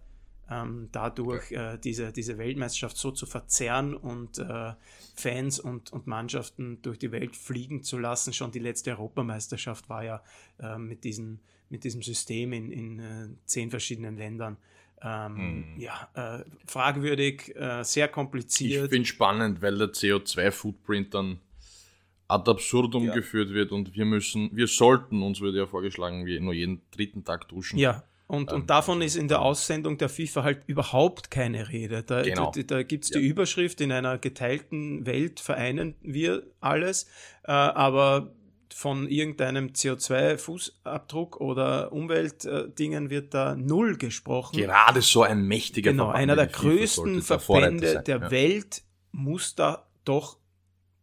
ähm, 0.50 0.88
dadurch 0.92 1.52
äh, 1.52 1.78
diese, 1.78 2.12
diese 2.12 2.36
Weltmeisterschaft 2.38 2.96
so 2.96 3.10
zu 3.12 3.26
verzerren 3.26 3.94
und 3.94 4.38
äh, 4.38 4.72
Fans 5.14 5.60
und, 5.60 5.92
und 5.92 6.06
Mannschaften 6.06 6.82
durch 6.82 6.98
die 6.98 7.12
Welt 7.12 7.36
fliegen 7.36 7.82
zu 7.82 7.98
lassen. 7.98 8.32
Schon 8.32 8.50
die 8.50 8.58
letzte 8.58 8.90
Europameisterschaft 8.90 9.88
war 9.88 10.02
ja 10.04 10.22
äh, 10.58 10.76
mit, 10.78 11.04
diesen, 11.04 11.40
mit 11.68 11.84
diesem 11.84 12.02
System 12.02 12.52
in, 12.52 12.72
in 12.72 12.98
äh, 12.98 13.28
zehn 13.46 13.70
verschiedenen 13.70 14.16
Ländern. 14.16 14.56
Ähm, 15.02 15.30
Mhm. 15.72 15.80
Ja, 15.80 16.10
äh, 16.14 16.44
fragwürdig, 16.66 17.56
äh, 17.56 17.82
sehr 17.84 18.06
Ich 18.06 18.12
kompliziert. 18.12 18.90
finde 18.90 19.06
spannend, 19.06 19.62
weil 19.62 19.78
der 19.78 19.88
CO2-Footprint 19.92 21.14
dann 21.14 21.38
ad 22.28 22.50
absurdum 22.50 23.04
Ja. 23.06 23.14
geführt 23.14 23.50
wird 23.50 23.72
und 23.72 23.94
wir 23.96 24.04
müssen, 24.04 24.54
wir 24.54 24.66
sollten, 24.66 25.22
uns 25.22 25.40
wird 25.40 25.54
ja 25.56 25.66
vorgeschlagen, 25.66 26.26
wir 26.26 26.40
nur 26.40 26.52
jeden 26.52 26.82
dritten 26.90 27.24
Tag 27.24 27.48
duschen. 27.48 27.78
Ja, 27.78 28.04
und, 28.30 28.50
Ähm, 28.50 28.56
und 28.60 28.70
davon 28.70 29.02
ist 29.02 29.16
in 29.16 29.28
der 29.28 29.42
Aussendung 29.42 29.98
der 29.98 30.08
FIFA 30.08 30.42
halt 30.44 30.62
überhaupt 30.66 31.30
keine 31.30 31.68
Rede. 31.68 32.02
Da, 32.02 32.22
Genau. 32.22 32.52
da, 32.54 32.62
da 32.62 32.82
gibt 32.82 33.04
es 33.04 33.10
Ja. 33.10 33.20
die 33.20 33.26
Überschrift, 33.26 33.80
in 33.80 33.92
einer 33.92 34.18
geteilten 34.18 35.04
Welt 35.06 35.40
vereinen 35.40 35.94
wir 36.00 36.42
alles, 36.60 37.06
äh, 37.44 37.52
aber 37.52 38.32
von 38.72 39.08
irgendeinem 39.08 39.72
CO2-Fußabdruck 40.44 41.36
oder 41.38 41.92
Umweltdingen 41.92 43.10
wird 43.10 43.34
da 43.34 43.56
null 43.56 43.96
gesprochen. 43.96 44.56
Gerade 44.56 45.02
so 45.02 45.22
ein 45.22 45.42
mächtiger 45.46 45.90
Genau, 45.90 46.04
Verband 46.06 46.22
einer 46.22 46.36
der 46.36 46.46
größten 46.46 47.22
Verbände 47.22 47.92
sein. 47.94 48.04
der 48.04 48.18
ja. 48.20 48.30
Welt 48.30 48.82
muss 49.12 49.54
da 49.54 49.86
doch 50.04 50.38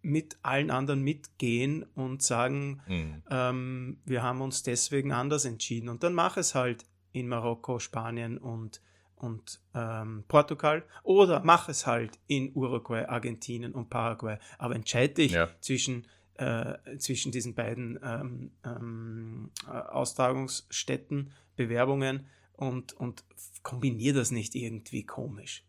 mit 0.02 0.38
allen 0.42 0.72
anderen 0.72 1.02
mitgehen 1.02 1.86
und 1.96 2.22
sagen, 2.24 2.82
Mhm. 2.88 3.24
ähm, 3.30 3.98
wir 4.06 4.24
haben 4.24 4.42
uns 4.42 4.64
deswegen 4.64 5.12
anders 5.12 5.44
entschieden. 5.46 5.90
Und 5.90 6.04
dann 6.04 6.14
mach 6.14 6.38
es 6.38 6.56
halt 6.56 6.86
in 7.20 7.28
Marokko, 7.28 7.80
Spanien 7.80 8.38
und, 8.38 8.82
und 9.16 9.60
ähm, 9.74 10.24
Portugal 10.28 10.84
oder 11.04 11.42
mach 11.44 11.70
es 11.70 11.86
halt 11.88 12.20
in 12.28 12.52
Uruguay, 12.56 13.06
Argentinien 13.06 13.74
und 13.74 13.90
Paraguay. 13.90 14.38
Aber 14.58 14.76
entscheide 14.76 15.14
dich 15.16 15.32
Ja. 15.34 15.50
zwischen, 15.62 16.06
äh, 16.36 16.98
zwischen 16.98 17.32
diesen 17.32 17.56
beiden 17.56 18.00
ähm, 18.04 18.52
ähm, 18.64 19.52
äh, 19.68 19.72
Austragungsstätten, 19.72 21.32
Bewerbungen 21.56 22.28
und, 22.54 22.94
und 22.94 23.24
kombinier 23.64 24.14
das 24.14 24.32
nicht 24.32 24.56
irgendwie 24.56 25.06
komisch. 25.06 25.64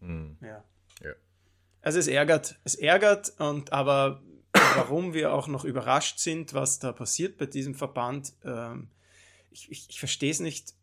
Mhm. 0.00 0.36
Ja. 0.40 0.64
Ja. 1.02 1.12
Also 1.82 1.98
es 1.98 2.08
ärgert, 2.08 2.58
es 2.64 2.74
ärgert 2.74 3.32
und 3.38 3.72
aber 3.72 4.22
warum 4.76 5.14
wir 5.14 5.32
auch 5.32 5.48
noch 5.48 5.64
überrascht 5.64 6.18
sind, 6.18 6.54
was 6.54 6.78
da 6.78 6.92
passiert 6.92 7.38
bei 7.38 7.46
diesem 7.46 7.74
Verband, 7.74 8.32
ähm, 8.44 8.90
ich, 9.50 9.70
ich, 9.70 9.86
ich 9.90 9.98
verstehe 9.98 10.30
es 10.30 10.40
nicht, 10.40 10.74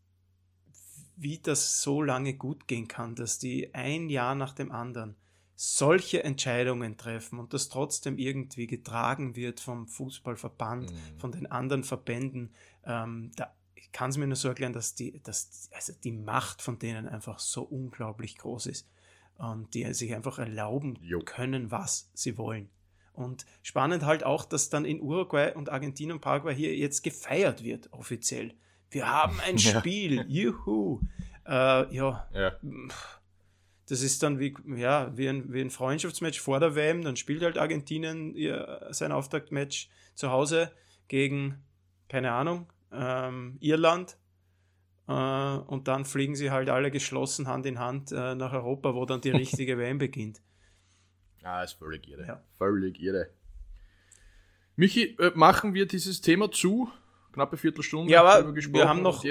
wie 1.18 1.40
das 1.40 1.82
so 1.82 2.02
lange 2.02 2.34
gut 2.34 2.68
gehen 2.68 2.88
kann, 2.88 3.16
dass 3.16 3.40
die 3.40 3.74
ein 3.74 4.10
Jahr 4.10 4.36
nach 4.36 4.54
dem 4.54 4.72
anderen 4.72 5.16
solche 5.58 6.24
Entscheidungen 6.24 6.98
treffen 6.98 7.40
und 7.40 7.54
das 7.54 7.70
trotzdem 7.70 8.18
irgendwie 8.18 8.68
getragen 8.68 9.36
wird 9.38 9.60
vom 9.62 9.88
Fußballverband, 9.88 10.92
Mhm. 10.92 11.20
von 11.20 11.32
den 11.32 11.46
anderen 11.50 11.84
Verbänden. 11.86 12.54
Ähm, 12.86 13.32
da, 13.38 13.54
ich 13.76 13.92
kann 13.94 14.10
es 14.10 14.18
mir 14.18 14.28
nur 14.28 14.36
so 14.36 14.50
erklären, 14.50 14.74
dass 14.74 14.96
die, 14.96 15.22
dass, 15.24 15.70
also 15.74 15.94
die 16.04 16.12
Macht 16.12 16.62
von 16.62 16.78
denen 16.80 17.08
einfach 17.08 17.40
so 17.40 17.62
unglaublich 17.64 18.38
groß 18.38 18.66
ist 18.66 18.90
und 19.38 19.74
die 19.74 19.94
sich 19.94 20.14
einfach 20.14 20.40
erlauben 20.40 20.98
Jo. 21.02 21.20
können, 21.22 21.72
was 21.72 22.10
sie 22.14 22.38
wollen. 22.38 22.70
Und 23.14 23.46
spannend 23.64 24.04
halt 24.04 24.26
auch, 24.26 24.44
dass 24.44 24.70
dann 24.70 24.84
in 24.84 25.00
Uruguay 25.02 25.54
und 25.56 25.70
Argentinien 25.70 26.16
und 26.18 26.22
Paraguay 26.22 26.54
hier 26.54 26.76
jetzt 26.76 27.02
gefeiert 27.02 27.64
wird, 27.64 27.94
offiziell. 27.94 28.54
Wir 28.96 29.12
haben 29.12 29.42
ein 29.42 29.58
Ja. 29.58 29.80
Spiel, 29.82 30.24
juhu. 30.30 31.02
Äh, 31.46 31.94
ja, 31.94 32.30
Ja. 32.34 32.56
das 33.90 34.02
ist 34.02 34.24
dann 34.24 34.40
wie, 34.40 34.56
ja, 34.78 35.12
wie, 35.18 35.28
ein, 35.28 35.52
wie 35.52 35.60
ein 35.60 35.70
Freundschaftsmatch 35.70 36.40
vor 36.40 36.62
der 36.62 36.76
WM. 36.76 37.04
Dann 37.04 37.18
spielt 37.18 37.44
halt 37.44 37.58
Argentinien 37.58 38.34
ihr, 38.36 38.88
sein 38.92 39.12
Auftaktmatch 39.12 39.90
zu 40.16 40.32
Hause 40.32 40.72
gegen, 41.10 41.62
keine 42.08 42.32
Ahnung, 42.32 42.72
ähm, 42.94 43.58
Irland. 43.60 44.18
Äh, 45.10 45.12
und 45.12 45.90
dann 45.90 46.06
fliegen 46.06 46.36
sie 46.38 46.50
halt 46.52 46.70
alle 46.70 46.90
geschlossen 46.90 47.50
Hand 47.50 47.66
in 47.66 47.80
Hand 47.80 48.14
äh, 48.14 48.34
nach 48.34 48.54
Europa, 48.54 48.96
wo 48.96 49.06
dann 49.06 49.20
die 49.20 49.30
richtige 49.44 49.78
WM 49.78 49.98
beginnt. 49.98 50.42
Ah, 51.44 51.64
ist 51.64 51.74
völlig 51.74 52.08
irre. 52.08 52.26
Ja. 52.26 52.42
Völlig 52.58 52.98
irre. 53.02 53.30
Michi, 54.78 55.18
äh, 55.20 55.34
machen 55.36 55.74
wir 55.74 55.86
dieses 55.86 56.22
Thema 56.22 56.50
zu? 56.50 56.90
Knappe 57.36 57.58
Viertelstunde. 57.58 58.12
Ja, 58.12 58.24
aber 58.24 58.56
wir 58.56 58.90
haben 58.90 59.02
noch 59.04 59.24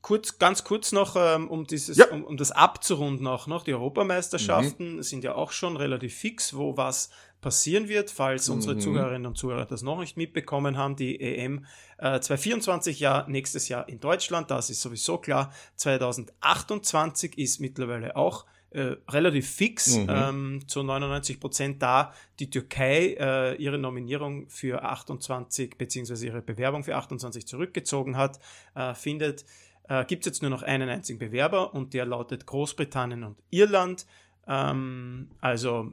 kurz, 0.00 0.38
ganz 0.38 0.64
kurz 0.64 0.92
noch, 0.92 1.14
ähm, 1.16 1.48
um 1.48 1.66
dieses, 1.66 1.98
Ja. 1.98 2.06
um, 2.10 2.24
um 2.24 2.36
das 2.38 2.50
abzurunden 2.52 3.26
auch 3.26 3.46
noch. 3.46 3.64
Die 3.64 3.74
Europameisterschaften 3.74 4.96
Mhm. 4.96 5.02
sind 5.02 5.24
ja 5.24 5.34
auch 5.34 5.52
schon 5.52 5.76
relativ 5.76 6.14
fix, 6.14 6.56
wo 6.56 6.76
was 6.76 7.10
passieren 7.40 7.88
wird, 7.88 8.10
falls 8.10 8.48
unsere 8.48 8.76
Mhm. 8.76 8.80
Zuhörerinnen 8.80 9.26
und 9.26 9.36
Zuhörer 9.36 9.66
das 9.66 9.82
noch 9.82 9.98
nicht 9.98 10.16
mitbekommen 10.16 10.76
haben. 10.78 10.94
Die 10.96 11.20
EM 11.20 11.66
äh, 11.98 12.20
2024 12.20 13.00
ja 13.00 13.26
nächstes 13.28 13.68
Jahr 13.68 13.88
in 13.88 13.98
Deutschland, 13.98 14.50
das 14.50 14.70
ist 14.70 14.80
sowieso 14.80 15.18
klar. 15.18 15.52
2028 15.76 17.38
ist 17.38 17.60
mittlerweile 17.60 18.16
auch 18.16 18.46
äh, 18.74 18.96
relativ 19.08 19.50
fix, 19.50 19.96
Mhm. 19.96 20.06
ähm, 20.08 20.60
zu 20.66 20.82
99 20.82 21.40
Prozent 21.40 21.82
da 21.82 22.12
die 22.38 22.50
Türkei 22.50 23.16
äh, 23.18 23.54
ihre 23.56 23.78
Nominierung 23.78 24.48
für 24.48 24.82
28 24.82 25.76
beziehungsweise 25.76 26.26
ihre 26.26 26.42
Bewerbung 26.42 26.82
für 26.84 26.96
28 26.96 27.46
zurückgezogen 27.46 28.16
hat, 28.16 28.38
äh, 28.74 28.94
findet, 28.94 29.44
äh, 29.88 30.04
gibt 30.04 30.22
es 30.22 30.26
jetzt 30.26 30.42
nur 30.42 30.50
noch 30.50 30.62
einen 30.62 30.88
einzigen 30.88 31.18
Bewerber 31.18 31.74
und 31.74 31.92
der 31.94 32.06
lautet 32.06 32.46
Großbritannien 32.46 33.24
und 33.24 33.38
Irland. 33.50 34.06
Ähm, 34.46 35.30
also 35.40 35.92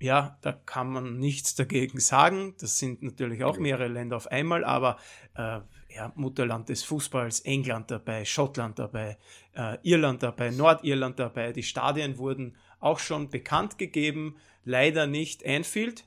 ja, 0.00 0.36
da 0.42 0.52
kann 0.52 0.90
man 0.90 1.18
nichts 1.18 1.54
dagegen 1.54 2.00
sagen. 2.00 2.54
Das 2.60 2.78
sind 2.78 3.02
natürlich 3.02 3.44
auch 3.44 3.58
mehrere 3.58 3.88
Länder 3.88 4.16
auf 4.16 4.26
einmal, 4.30 4.64
aber 4.64 4.98
äh, 5.34 5.60
ja, 5.94 6.12
Mutterland 6.16 6.68
des 6.68 6.82
Fußballs, 6.82 7.40
England 7.40 7.90
dabei, 7.90 8.24
Schottland 8.24 8.78
dabei, 8.78 9.16
äh, 9.54 9.78
Irland 9.82 10.22
dabei, 10.22 10.50
Nordirland 10.50 11.18
dabei. 11.18 11.52
Die 11.52 11.62
Stadien 11.62 12.18
wurden 12.18 12.56
auch 12.80 12.98
schon 12.98 13.30
bekannt 13.30 13.78
gegeben, 13.78 14.36
leider 14.64 15.06
nicht 15.06 15.46
Anfield. 15.46 16.04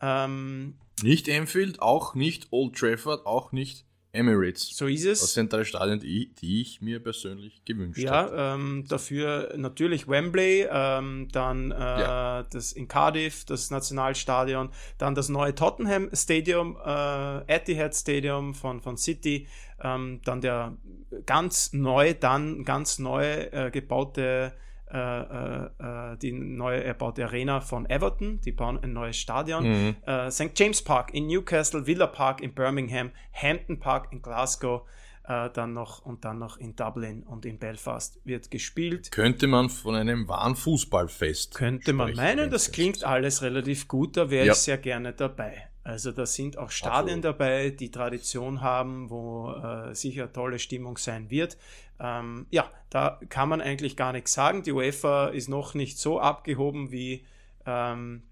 Ähm, 0.00 0.74
Nicht 1.02 1.28
Anfield, 1.28 1.80
auch 1.80 2.14
nicht 2.14 2.48
Old 2.50 2.76
Trafford, 2.76 3.26
auch 3.26 3.52
nicht 3.52 3.84
Emirates. 4.16 4.76
so 4.76 4.86
ist 4.86 5.04
Das 5.06 5.22
es. 5.22 5.34
sind 5.34 5.52
drei 5.52 5.64
Stadien, 5.64 6.00
die, 6.00 6.32
die 6.40 6.60
ich 6.62 6.80
mir 6.80 7.00
persönlich 7.00 7.64
gewünscht 7.64 8.04
habe. 8.08 8.36
Ja, 8.36 8.54
ähm, 8.54 8.84
dafür 8.88 9.52
natürlich 9.56 10.08
Wembley, 10.08 10.66
ähm, 10.70 11.28
dann 11.30 11.70
äh, 11.70 11.74
Ja. 11.76 12.42
das 12.50 12.72
in 12.72 12.88
Cardiff, 12.88 13.44
das 13.44 13.70
Nationalstadion, 13.70 14.70
dann 14.98 15.14
das 15.14 15.28
neue 15.28 15.54
Tottenham 15.54 16.08
Stadium, 16.12 16.76
äh, 16.84 17.38
Etihad 17.46 17.94
Stadium 17.94 18.54
von, 18.54 18.80
von 18.80 18.96
City, 18.96 19.46
ähm, 19.82 20.20
dann 20.24 20.40
der 20.40 20.76
ganz 21.26 21.72
neu, 21.72 22.14
dann 22.14 22.64
ganz 22.64 22.98
neu 22.98 23.24
äh, 23.24 23.70
gebaute, 23.70 24.52
äh, 24.92 24.98
äh, 24.98 25.64
äh, 26.12 26.16
die 26.18 26.32
neu 26.32 26.76
erbaute 26.76 27.24
Arena 27.24 27.60
von 27.60 27.90
Everton, 27.90 28.40
die 28.42 28.52
bauen 28.52 28.78
ein 28.82 28.92
neues 28.92 29.16
Stadion. 29.16 29.64
Mhm. 29.64 29.96
Äh, 30.06 30.30
St. 30.30 30.52
James 30.56 30.80
Park 30.82 31.12
in 31.12 31.26
Newcastle, 31.26 31.86
Villa 31.86 32.06
Park 32.06 32.40
in 32.40 32.54
Birmingham, 32.54 33.10
Hampton 33.32 33.80
Park 33.80 34.08
in 34.12 34.22
Glasgow, 34.22 34.82
dann 35.54 35.72
noch 35.72 36.06
und 36.06 36.24
dann 36.24 36.38
noch 36.38 36.56
in 36.56 36.76
Dublin 36.76 37.24
und 37.24 37.44
in 37.46 37.58
Belfast 37.58 38.20
wird 38.22 38.48
gespielt. 38.48 39.10
Könnte 39.10 39.48
man 39.48 39.70
von 39.70 39.96
einem 39.96 40.28
wahren 40.28 40.54
Fußballfest 40.54 41.52
Könnte 41.52 41.92
man 41.92 42.14
meinen, 42.14 42.48
das 42.48 42.70
klingt 42.70 43.02
alles 43.02 43.42
relativ 43.42 43.88
gut, 43.88 44.16
da 44.16 44.30
wäre 44.30 44.46
Ja. 44.46 44.52
ich 44.52 44.58
sehr 44.60 44.78
gerne 44.78 45.14
dabei. 45.14 45.68
Also 45.82 46.12
da 46.12 46.26
sind 46.26 46.58
auch 46.58 46.70
Stadien 46.70 47.18
Absolut. 47.18 47.24
dabei, 47.40 47.70
die 47.70 47.90
Tradition 47.90 48.60
haben, 48.60 49.10
wo 49.10 49.52
äh, 49.52 49.94
sicher 49.96 50.32
tolle 50.32 50.58
Stimmung 50.58 50.96
sein 50.96 51.30
wird. 51.30 51.56
Ähm, 51.98 52.46
ja, 52.50 52.70
da 52.90 53.20
kann 53.28 53.48
man 53.48 53.60
eigentlich 53.60 53.96
gar 53.96 54.12
nichts 54.12 54.32
sagen. 54.32 54.62
Die 54.62 54.72
UEFA 54.72 55.28
ist 55.28 55.48
noch 55.48 55.74
nicht 55.74 55.98
so 55.98 56.20
abgehoben 56.20 56.90
wie 56.90 57.24
ähm, 57.64 58.22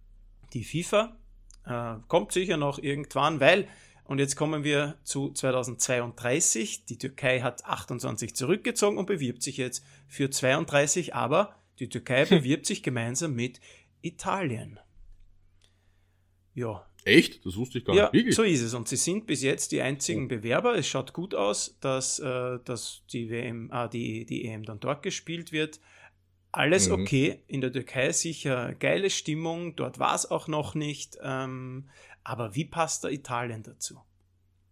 die 0.52 0.64
FIFA. 0.64 1.16
Äh, 1.66 1.97
kommt 2.09 2.33
sicher 2.33 2.56
noch 2.56 2.78
irgendwann, 2.78 3.40
weil, 3.40 3.68
und 4.04 4.18
jetzt 4.18 4.37
kommen 4.37 4.64
wir 4.64 4.97
zu 5.02 5.33
2032, 5.33 6.85
die 6.85 6.99
Türkei 6.99 7.40
hat 7.40 7.64
28 7.64 8.37
zurückgezogen 8.37 8.99
und 8.99 9.06
bewirbt 9.06 9.42
sich 9.42 9.56
jetzt 9.56 9.85
für 10.06 10.30
32, 10.30 11.14
aber 11.14 11.56
die 11.78 11.88
Türkei 11.88 12.25
bewirbt 12.28 12.66
sich 12.66 12.83
gemeinsam 12.83 13.35
mit 13.35 13.61
Italien. 14.02 14.78
Ja, 16.52 16.87
Echt? 17.04 17.44
Das 17.44 17.56
wusste 17.56 17.78
ich 17.78 17.84
gar 17.84 17.94
ja, 17.94 18.04
nicht. 18.04 18.14
Wirklich? 18.14 18.34
so 18.34 18.42
ist 18.42 18.62
es. 18.62 18.73
Und 18.73 18.88
sie 18.88 18.96
sind 18.96 19.26
bis 19.26 19.42
jetzt 19.42 19.73
die 19.73 19.82
einzigen 19.82 20.26
Bewerber. 20.26 20.75
Es 20.75 20.88
schaut 20.88 21.12
gut 21.12 21.34
aus, 21.34 21.76
dass, 21.80 22.18
äh, 22.18 22.58
dass 22.64 23.02
die, 23.12 23.30
WM, 23.30 23.70
äh, 23.73 23.88
die, 23.90 24.25
die 24.25 24.46
EM 24.46 24.64
dann 24.64 24.80
dort 24.80 25.02
gespielt 25.02 25.52
wird. 25.52 25.80
Alles 26.50 26.88
mhm. 26.88 26.94
okay. 26.94 27.42
In 27.46 27.61
der 27.61 27.73
Türkei 27.73 28.12
sicher 28.12 28.75
geile 28.75 29.11
Stimmung. 29.11 29.76
Dort 29.76 29.99
war 29.99 30.14
es 30.14 30.30
auch 30.30 30.49
noch 30.49 30.75
nicht. 30.75 31.18
Ähm, 31.23 31.90
aber 32.23 32.54
wie 32.54 32.64
passt 32.64 33.04
da 33.04 33.08
Italien 33.08 33.62
dazu? 33.62 34.00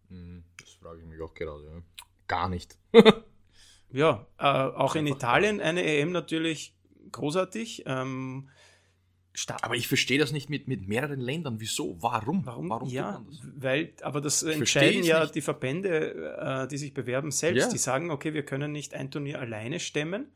Mhm, 0.09 0.45
das 0.59 0.71
frage 0.73 1.01
ich 1.01 1.07
mich 1.07 1.21
auch 1.21 1.35
gerade. 1.35 1.65
Ja. 1.65 1.83
Gar 2.29 2.49
nicht. 2.49 2.79
ja, 3.93 4.27
äh, 4.39 4.45
auch 4.45 4.95
in 4.95 5.07
Italien 5.07 5.61
eine 5.61 5.85
EM 5.85 6.13
natürlich 6.13 6.75
großartig. 7.11 7.83
Ähm, 7.85 8.49
Stadt. 9.35 9.65
Aber 9.65 9.77
ich 9.77 9.89
verstehe 9.89 10.19
das 10.19 10.31
nicht 10.33 10.51
mit, 10.51 10.69
mit 10.69 10.87
mehreren 10.89 11.21
Ländern. 11.21 11.59
Wieso? 11.59 11.97
Warum? 12.01 12.45
Warum? 12.45 12.69
Warum 12.69 12.89
ja, 12.89 13.25
weil, 13.57 13.95
aber 14.03 14.21
das 14.21 14.43
ich 14.43 14.57
entscheiden 14.57 15.05
ja 15.05 15.23
nicht. 15.23 15.35
die 15.35 15.41
Verbände, 15.41 16.65
äh, 16.65 16.69
die 16.69 16.77
sich 16.77 16.93
bewerben, 16.93 17.31
selbst. 17.31 17.67
Ja. 17.67 17.69
Die 17.71 17.79
sagen, 17.79 18.11
okay, 18.11 18.35
wir 18.35 18.45
können 18.45 18.73
nicht 18.73 18.95
ein 18.95 19.11
Turnier 19.11 19.41
alleine 19.41 19.81
stemmen. 19.81 20.27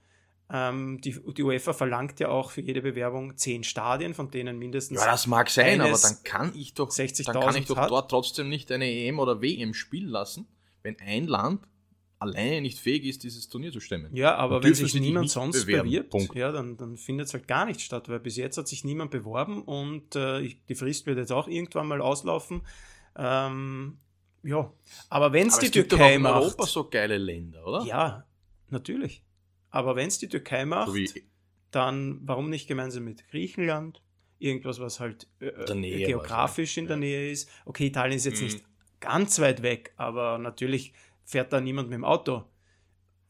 Ähm, 0.51 1.01
die, 1.03 1.19
die, 1.35 1.43
UEFA 1.43 1.73
verlangt 1.73 2.21
ja 2.21 2.29
auch 2.29 2.53
für 2.53 2.61
jede 2.61 2.81
Bewerbung 2.81 3.37
zehn 3.37 3.65
Stadien, 3.65 4.15
von 4.15 4.31
denen 4.31 4.59
mindestens. 4.59 5.01
Ja, 5.01 5.11
das 5.11 5.27
mag 5.27 5.51
sein, 5.51 5.81
aber 5.81 5.99
dann 5.99 6.23
kann 6.23 6.53
ich 6.55 6.73
doch, 6.73 6.95
dann 6.95 7.41
kann 7.41 7.57
ich 7.57 7.67
doch 7.67 7.89
dort 7.89 8.11
trotzdem 8.11 8.49
nicht 8.49 8.71
eine 8.71 8.89
EM 8.89 9.19
oder 9.19 9.43
WM 9.43 9.75
spielen 9.75 10.09
lassen, 10.09 10.47
wenn 10.83 10.97
ein 11.01 11.27
Land 11.27 11.67
alleine 12.19 12.63
nicht 12.63 12.79
fähig 12.79 13.05
ist, 13.05 13.23
dieses 13.23 13.49
Turnier 13.49 13.73
zu 13.73 13.81
stemmen. 13.81 14.15
Ja, 14.15 14.37
aber 14.37 14.63
wenn 14.63 14.75
sich 14.75 14.95
niemand 14.95 15.31
sonst 15.31 15.67
bewerben. 15.67 15.89
bewirbt, 15.89 16.11
Punkt. 16.11 16.35
ja, 16.35 16.51
dann, 16.53 16.77
dann 16.77 16.97
findet 16.97 17.27
es 17.27 17.35
halt 17.35 17.47
gar 17.47 17.67
nicht 17.67 17.81
statt, 17.81 18.09
weil 18.09 18.21
bis 18.21 18.37
jetzt 18.37 18.57
hat 18.57 18.69
sich 18.69 18.85
niemand 18.85 19.11
beworben 19.11 19.63
und 19.63 20.17
äh, 20.17 20.41
ich, 20.41 20.65
die 20.65 20.75
Frist 20.75 21.07
wird 21.07 21.19
jetzt 21.19 21.33
auch 21.33 21.49
irgendwann 21.49 21.87
mal 21.87 22.01
auslaufen. 22.01 22.63
Ähm, 23.17 23.99
ja, 24.43 24.73
aber 25.09 25.33
wenn 25.33 25.49
es 25.49 25.59
die 25.59 25.71
Türkei 25.71 26.15
in 26.15 26.23
macht. 26.23 26.43
Europa 26.43 26.67
so 26.67 26.89
geile 26.89 27.19
Länder, 27.19 27.67
oder? 27.67 27.85
Ja, 27.85 28.25
natürlich. 28.71 29.23
Aber 29.71 29.97
wenn 29.97 30.09
es 30.09 30.19
die 30.19 30.29
Türkei 30.29 30.65
macht, 30.65 30.93
so 30.93 31.21
dann 31.71 32.21
warum 32.23 32.49
nicht 32.49 32.69
gemeinsam 32.69 33.05
mit 33.05 33.29
Griechenland? 33.29 34.03
Irgendwas, 34.39 34.81
was 34.81 35.01
halt 35.01 35.29
äh, 35.41 35.75
Nähe 35.75 36.07
geografisch 36.07 36.77
in 36.77 36.87
der 36.87 36.97
ja. 36.97 37.01
Nähe 37.01 37.31
ist. 37.31 37.51
Okay, 37.65 37.87
Italien 37.87 38.17
ist 38.17 38.27
jetzt 38.27 38.41
mhm. 38.41 38.47
nicht 38.47 38.65
ganz 39.01 39.39
weit 39.41 39.63
weg, 39.63 39.93
aber 39.97 40.39
natürlich 40.39 40.93
fährt 41.27 41.53
da 41.53 41.61
niemand 41.61 41.91
mit 41.91 41.97
dem 41.97 42.05
Auto 42.05 42.45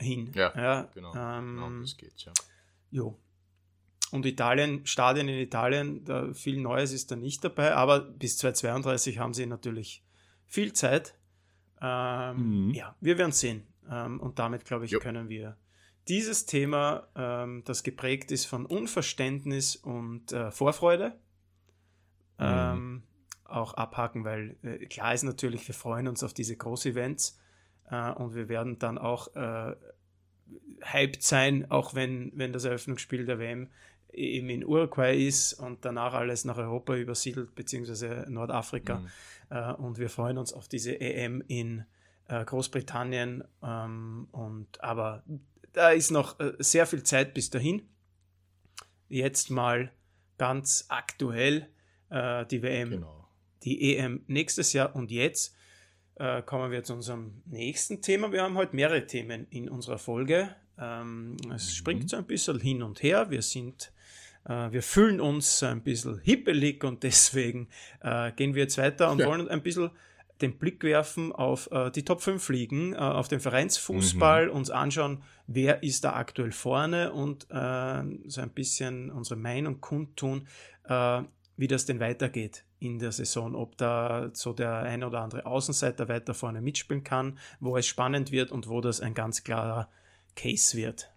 hin. 0.00 0.30
Ja, 0.34 0.52
ja 0.54 0.82
genau. 0.94 1.12
Ähm, 1.16 1.56
genau. 1.56 1.80
Das 1.80 1.96
geht, 1.96 2.24
ja. 2.24 2.32
Jo. 2.90 3.18
Und 4.12 4.24
Italien, 4.24 4.86
Stadien 4.86 5.28
in 5.28 5.38
Italien, 5.38 6.04
da 6.04 6.32
viel 6.32 6.60
Neues 6.60 6.92
ist 6.92 7.10
da 7.10 7.16
nicht 7.16 7.42
dabei, 7.42 7.74
aber 7.74 8.00
bis 8.00 8.38
2032 8.38 9.18
haben 9.18 9.34
sie 9.34 9.46
natürlich 9.46 10.04
viel 10.44 10.72
Zeit. 10.72 11.14
Ähm, 11.80 12.68
mhm. 12.68 12.74
Ja, 12.74 12.94
wir 13.00 13.18
werden 13.18 13.32
sehen. 13.32 13.66
Ähm, 13.90 14.20
und 14.20 14.38
damit, 14.38 14.64
glaube 14.64 14.84
ich, 14.84 14.92
jo. 14.92 15.00
können 15.00 15.28
wir 15.28 15.56
dieses 16.08 16.46
Thema, 16.46 17.08
ähm, 17.16 17.62
das 17.64 17.82
geprägt 17.82 18.30
ist 18.30 18.44
von 18.44 18.64
Unverständnis 18.64 19.74
und 19.74 20.32
äh, 20.32 20.50
Vorfreude, 20.50 21.18
mhm. 22.38 22.46
Ähm, 22.46 23.02
auch 23.44 23.74
abhaken, 23.74 24.24
weil 24.24 24.56
äh, 24.62 24.86
klar 24.86 25.14
ist 25.14 25.22
natürlich, 25.22 25.66
wir 25.66 25.74
freuen 25.74 26.06
uns 26.06 26.22
auf 26.22 26.34
diese 26.34 26.56
Groß-Events 26.56 27.38
äh, 27.90 28.12
und 28.12 28.34
wir 28.34 28.48
werden 28.48 28.78
dann 28.78 28.98
auch 28.98 29.34
äh, 29.34 29.74
hyped 30.82 31.22
sein, 31.22 31.70
auch 31.70 31.94
wenn, 31.94 32.32
wenn 32.34 32.52
das 32.52 32.64
Eröffnungsspiel 32.64 33.24
der 33.26 33.38
WM 33.38 33.68
eben 34.12 34.48
in 34.48 34.64
Uruguay 34.64 35.26
ist 35.26 35.54
und 35.54 35.84
danach 35.84 36.14
alles 36.14 36.44
nach 36.44 36.56
Europa 36.56 36.94
übersiedelt, 36.94 37.54
beziehungsweise 37.54 38.24
Nordafrika. 38.28 38.98
Mhm. 38.98 39.08
Äh, 39.50 39.72
und 39.74 39.98
wir 39.98 40.08
freuen 40.08 40.38
uns 40.38 40.52
auf 40.52 40.68
diese 40.68 41.00
EM 41.00 41.42
in 41.48 41.84
äh, 42.28 42.44
Großbritannien. 42.44 43.44
Ähm, 43.62 44.28
und, 44.32 44.82
aber 44.82 45.22
da 45.72 45.90
ist 45.90 46.10
noch 46.10 46.40
äh, 46.40 46.54
sehr 46.58 46.86
viel 46.86 47.02
Zeit 47.02 47.34
bis 47.34 47.50
dahin. 47.50 47.82
Jetzt 49.08 49.50
mal 49.50 49.92
ganz 50.38 50.86
aktuell 50.88 51.68
äh, 52.10 52.44
die 52.46 52.62
WM, 52.62 52.90
genau. 52.90 53.28
die 53.62 53.96
EM 53.96 54.24
nächstes 54.26 54.72
Jahr 54.72 54.94
und 54.96 55.10
jetzt 55.10 55.55
äh, 56.16 56.42
kommen 56.42 56.70
wir 56.70 56.82
zu 56.82 56.94
unserem 56.94 57.42
nächsten 57.46 58.00
Thema. 58.00 58.32
Wir 58.32 58.42
haben 58.42 58.56
heute 58.56 58.74
mehrere 58.74 59.06
Themen 59.06 59.46
in 59.50 59.68
unserer 59.68 59.98
Folge. 59.98 60.54
Ähm, 60.78 61.36
es 61.54 61.66
mhm. 61.66 61.74
springt 61.74 62.10
so 62.10 62.16
ein 62.16 62.26
bisschen 62.26 62.60
hin 62.60 62.82
und 62.82 63.02
her. 63.02 63.30
Wir 63.30 63.42
sind, 63.42 63.92
äh, 64.44 64.70
wir 64.70 64.82
fühlen 64.82 65.20
uns 65.20 65.62
ein 65.62 65.82
bisschen 65.82 66.18
hippelig 66.18 66.84
und 66.84 67.02
deswegen 67.02 67.68
äh, 68.00 68.32
gehen 68.32 68.54
wir 68.54 68.62
jetzt 68.62 68.78
weiter 68.78 69.10
und 69.10 69.20
ja. 69.20 69.26
wollen 69.26 69.48
ein 69.48 69.62
bisschen 69.62 69.90
den 70.42 70.58
Blick 70.58 70.82
werfen 70.84 71.32
auf 71.32 71.70
äh, 71.72 71.90
die 71.90 72.04
Top 72.04 72.20
5 72.20 72.46
Ligen, 72.50 72.92
äh, 72.92 72.96
auf 72.96 73.28
den 73.28 73.40
Vereinsfußball, 73.40 74.46
mhm. 74.46 74.52
uns 74.52 74.70
anschauen, 74.70 75.22
wer 75.46 75.82
ist 75.82 76.04
da 76.04 76.12
aktuell 76.12 76.52
vorne 76.52 77.12
und 77.12 77.46
äh, 77.50 78.02
so 78.26 78.40
ein 78.42 78.50
bisschen 78.50 79.10
unsere 79.10 79.40
Meinung 79.40 79.80
kundtun, 79.80 80.46
äh, 80.84 81.22
wie 81.56 81.68
das 81.68 81.86
denn 81.86 82.00
weitergeht 82.00 82.65
in 82.78 82.98
der 82.98 83.12
Saison, 83.12 83.54
ob 83.54 83.76
da 83.78 84.30
so 84.34 84.52
der 84.52 84.80
ein 84.80 85.02
oder 85.02 85.20
andere 85.20 85.46
Außenseiter 85.46 86.08
weiter 86.08 86.34
vorne 86.34 86.60
mitspielen 86.60 87.04
kann, 87.04 87.38
wo 87.60 87.76
es 87.76 87.86
spannend 87.86 88.32
wird 88.32 88.52
und 88.52 88.68
wo 88.68 88.80
das 88.80 89.00
ein 89.00 89.14
ganz 89.14 89.44
klarer 89.44 89.88
Case 90.34 90.76
wird. 90.76 91.10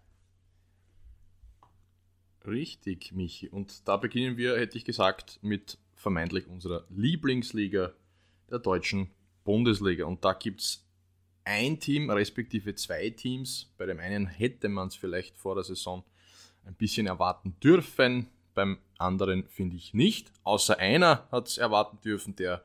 Richtig, 2.46 3.12
Michi. 3.12 3.48
Und 3.48 3.86
da 3.86 3.98
beginnen 3.98 4.36
wir, 4.38 4.58
hätte 4.58 4.78
ich 4.78 4.84
gesagt, 4.84 5.38
mit 5.42 5.78
vermeintlich 5.94 6.46
unserer 6.46 6.86
Lieblingsliga, 6.88 7.92
der 8.50 8.58
deutschen 8.58 9.10
Bundesliga. 9.44 10.06
Und 10.06 10.24
da 10.24 10.32
gibt 10.32 10.62
es 10.62 10.86
ein 11.44 11.78
Team, 11.78 12.10
respektive 12.10 12.74
zwei 12.74 13.10
Teams. 13.10 13.70
Bei 13.76 13.84
dem 13.84 14.00
einen 14.00 14.26
hätte 14.26 14.70
man 14.70 14.88
es 14.88 14.94
vielleicht 14.94 15.36
vor 15.36 15.54
der 15.54 15.64
Saison 15.64 16.04
ein 16.64 16.74
bisschen 16.74 17.06
erwarten 17.06 17.54
dürfen 17.62 18.28
beim 18.60 18.78
anderen 18.98 19.44
finde 19.48 19.76
ich 19.76 19.94
nicht. 19.94 20.30
Außer 20.44 20.78
einer 20.78 21.26
hat 21.32 21.48
es 21.48 21.56
erwarten 21.56 21.98
dürfen, 22.04 22.36
der 22.36 22.62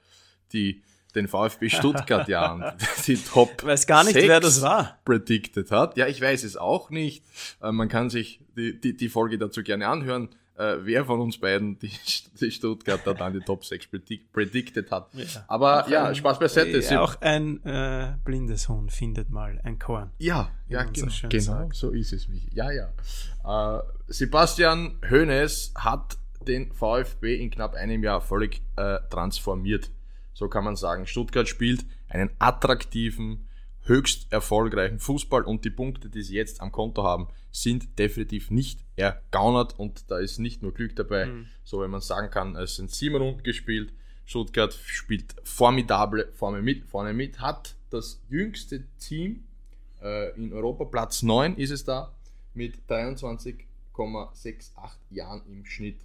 die, 0.52 0.84
den 1.16 1.30
VfB 1.30 1.70
Stuttgart 1.78 2.28
ja 2.28 2.76
die 3.08 3.16
Top 3.16 3.64
weiß 3.64 3.88
gar 3.88 4.04
nicht, 4.04 4.16
wer 4.16 4.42
das 4.42 4.62
war. 4.62 5.00
predicted 5.06 5.72
hat. 5.72 5.96
Ja, 5.96 6.08
ich 6.08 6.20
weiß 6.20 6.44
es 6.44 6.58
auch 6.58 6.90
nicht. 6.90 7.24
Äh, 7.62 7.72
man 7.72 7.88
kann 7.88 8.10
sich 8.10 8.42
die, 8.58 8.80
die, 8.80 8.98
die 8.98 9.10
Folge 9.10 9.38
dazu 9.38 9.64
gerne 9.64 9.88
anhören 9.88 10.30
äh, 10.58 10.78
wer 10.82 11.06
von 11.06 11.20
uns 11.20 11.38
beiden 11.38 11.78
die, 11.80 11.92
die 12.40 12.52
Stuttgarter 12.52 13.14
dann 13.14 13.34
die 13.34 13.40
Top 13.40 13.66
6 13.66 13.88
predict, 13.88 14.32
predicted 14.32 14.92
hat. 14.92 15.10
Ja. 15.14 15.26
Aber 15.48 15.84
auch 15.84 15.90
ja, 15.90 16.08
ein, 16.08 16.16
Spaß 16.16 16.40
beiseite. 16.40 16.80
Ja, 16.80 17.02
auch 17.02 17.20
ein 17.22 17.64
äh, 17.66 18.14
blindes 18.24 18.70
Huhn 18.70 18.90
findet 18.90 19.30
mal 19.30 19.60
ein 19.64 19.80
Korn. 19.80 20.12
Ja, 20.18 20.52
ja, 20.68 20.84
genau, 20.84 21.10
so, 21.10 21.28
genau 21.28 21.70
so 21.72 21.92
ist 21.92 22.14
es. 22.14 22.28
Ja, 22.54 22.70
ja. 22.72 23.78
Äh, 23.78 23.84
Sebastian 24.08 25.00
Hoeneß 25.10 25.74
hat 25.76 26.18
den 26.48 26.72
VfB 26.72 27.36
in 27.36 27.50
knapp 27.50 27.74
einem 27.74 28.04
Jahr 28.04 28.22
völlig 28.22 28.62
äh, 28.76 29.00
transformiert. 29.10 29.90
So 30.34 30.48
kann 30.48 30.64
man 30.64 30.76
sagen. 30.76 31.08
Stuttgart 31.08 31.48
spielt 31.48 31.86
einen 32.08 32.30
attraktiven, 32.40 33.45
höchst 33.86 34.32
erfolgreichen 34.32 35.00
Fußball 35.00 35.44
und 35.44 35.64
die 35.64 35.70
Punkte, 35.70 36.10
die 36.10 36.22
sie 36.24 36.36
jetzt 36.36 36.62
am 36.62 36.72
Konto 36.72 37.04
haben, 37.04 37.28
sind 37.52 37.98
definitiv 37.98 38.52
nicht 38.52 38.80
ergaunert 38.96 39.80
und 39.80 40.10
da 40.12 40.20
ist 40.20 40.40
nicht 40.40 40.62
nur 40.62 40.74
Glück 40.74 40.96
dabei, 40.96 41.28
mhm. 41.28 41.48
so 41.64 41.82
wenn 41.82 41.92
man 41.92 42.02
sagen 42.02 42.30
kann, 42.30 42.56
es 42.56 42.76
sind 42.76 42.92
sieben 42.92 43.16
Runden 43.16 43.44
gespielt. 43.44 43.94
Stuttgart 44.26 44.74
spielt 44.74 45.36
formidable 45.44 46.30
vorne 46.34 46.62
mit, 46.62 46.86
vorne 46.86 47.14
mit 47.14 47.40
hat 47.40 47.76
das 47.92 48.22
jüngste 48.28 48.84
Team 48.98 49.44
äh, 50.02 50.36
in 50.36 50.52
Europa, 50.52 50.86
Platz 50.86 51.22
9 51.24 51.56
ist 51.56 51.72
es 51.72 51.84
da, 51.84 52.14
mit 52.54 52.80
23,68 52.90 53.64
Jahren 55.12 55.42
im 55.48 55.66
Schnitt. 55.66 56.00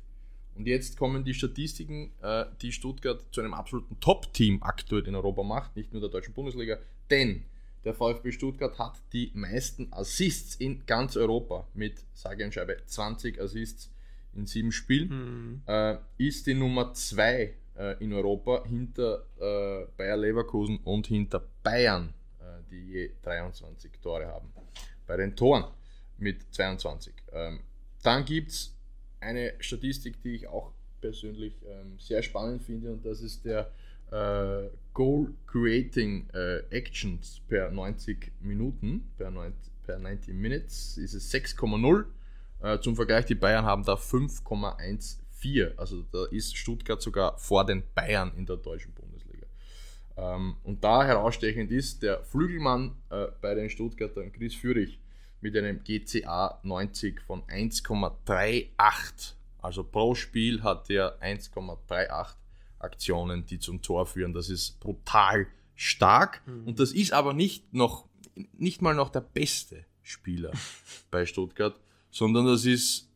Und 0.55 0.67
jetzt 0.67 0.99
kommen 0.99 1.25
die 1.25 1.35
Statistiken, 1.35 2.13
äh, 2.23 2.45
die 2.61 2.73
Stuttgart 2.73 3.25
zu 3.31 3.41
einem 3.41 3.55
absoluten 3.55 3.99
Top-Team 4.01 4.63
aktuell 4.63 5.07
in 5.07 5.15
Europa 5.15 5.43
macht, 5.43 5.77
nicht 5.77 5.93
nur 5.93 6.01
der 6.01 6.11
deutschen 6.11 6.35
Bundesliga, 6.35 6.79
denn 7.11 7.45
der 7.85 7.95
VfB 7.95 8.33
Stuttgart 8.33 8.79
hat 8.79 9.01
die 9.13 9.31
meisten 9.35 9.93
Assists 9.93 10.57
in 10.57 10.85
ganz 10.87 11.17
Europa 11.17 11.67
mit 11.75 12.05
sage 12.13 12.45
und 12.45 12.53
schreibe 12.53 12.77
20 12.85 13.41
Assists 13.41 13.91
in 14.35 14.47
sieben 14.47 14.73
Spielen. 14.73 15.09
Mhm. 15.09 15.63
Äh, 15.67 15.97
ist 16.19 16.47
die 16.47 16.55
Nummer 16.55 16.93
2 16.93 17.43
äh, 17.43 17.55
äh, 17.81 17.97
in 18.01 18.13
Europa 18.13 18.65
hinter 18.67 19.25
äh, 19.39 19.87
Bayer 19.97 20.17
Leverkusen 20.17 20.79
und 20.85 21.07
hinter 21.07 21.43
Bayern, 21.63 22.13
äh, 22.39 22.63
die 22.71 22.93
je 22.93 23.11
23 23.23 23.91
Tore 24.03 24.27
haben. 24.27 24.53
Bei 25.07 25.17
den 25.17 25.35
Toren 25.35 25.65
mit 26.19 26.53
22. 26.55 27.15
Ähm, 27.33 27.61
dann 28.03 28.25
gibt 28.25 28.51
es 28.51 28.77
eine 29.21 29.55
Statistik, 29.61 30.21
die 30.23 30.35
ich 30.35 30.47
auch 30.47 30.73
persönlich 31.01 31.55
ähm, 31.67 31.99
sehr 31.99 32.23
spannend 32.23 32.63
finde 32.63 32.93
und 32.93 33.05
das 33.05 33.23
ist 33.23 33.45
der 33.45 33.73
äh, 34.11 34.69
Goal 34.93 35.33
Creating 35.47 36.29
äh, 36.35 36.59
Actions 36.71 37.41
per 37.49 37.71
90 37.71 38.33
Minuten, 38.41 39.11
per, 39.17 39.31
90, 39.31 39.73
per 39.85 39.99
90 39.99 40.35
Minutes 40.35 40.99
ist 40.99 41.15
es 41.15 41.33
6,0. 41.33 42.05
Äh, 42.61 42.79
zum 42.81 42.97
Vergleich, 42.97 43.25
die 43.27 43.35
Bayern 43.35 43.65
haben 43.65 43.85
da 43.85 43.95
5,14. 43.95 45.77
Also 45.77 46.03
da 46.13 46.27
ist 46.27 46.57
Stuttgart 46.57 47.01
sogar 47.01 47.39
vor 47.39 47.65
den 47.65 47.83
Bayern 47.95 48.33
in 48.37 48.47
der 48.47 48.57
deutschen 48.57 48.93
Bundesliga. 48.93 49.47
Ähm, 50.17 50.57
und 50.65 50.85
da 50.85 51.05
herausstechend 51.05 51.71
ist 51.71 52.03
der 52.03 52.23
Flügelmann 52.25 52.97
äh, 53.11 53.29
bei 53.41 53.55
den 53.55 53.71
Stuttgartern, 53.71 54.33
Chris 54.33 54.55
Führich, 54.55 54.99
mit 55.41 55.57
einem 55.57 55.83
GCA 55.83 56.61
90 56.63 57.21
von 57.23 57.43
1,38. 57.45 59.35
Also 59.59 59.85
pro 59.85 60.15
Spiel 60.15 60.63
hat 60.63 60.91
er 60.91 61.21
1,38 61.23 62.35
Aktionen, 62.81 63.47
die 63.47 63.59
zum 63.59 63.83
Tor 63.83 64.07
führen. 64.07 64.33
Das 64.33 64.49
ist 64.49 64.81
brutal 64.81 65.47
stark. 65.75 66.43
Mhm. 66.47 66.67
Und 66.67 66.81
das 66.81 66.93
ist 66.93 67.13
aber 67.13 67.33
nicht 67.33 67.73
noch, 67.73 68.07
nicht 68.53 68.83
mal 68.83 68.95
noch 68.95 69.11
der 69.11 69.21
beste 69.21 69.85
Spieler 70.03 70.53
bei 71.11 71.27
Stuttgart, 71.27 71.79
sondern 72.11 72.47
das 72.47 72.65
ist, 72.65 73.09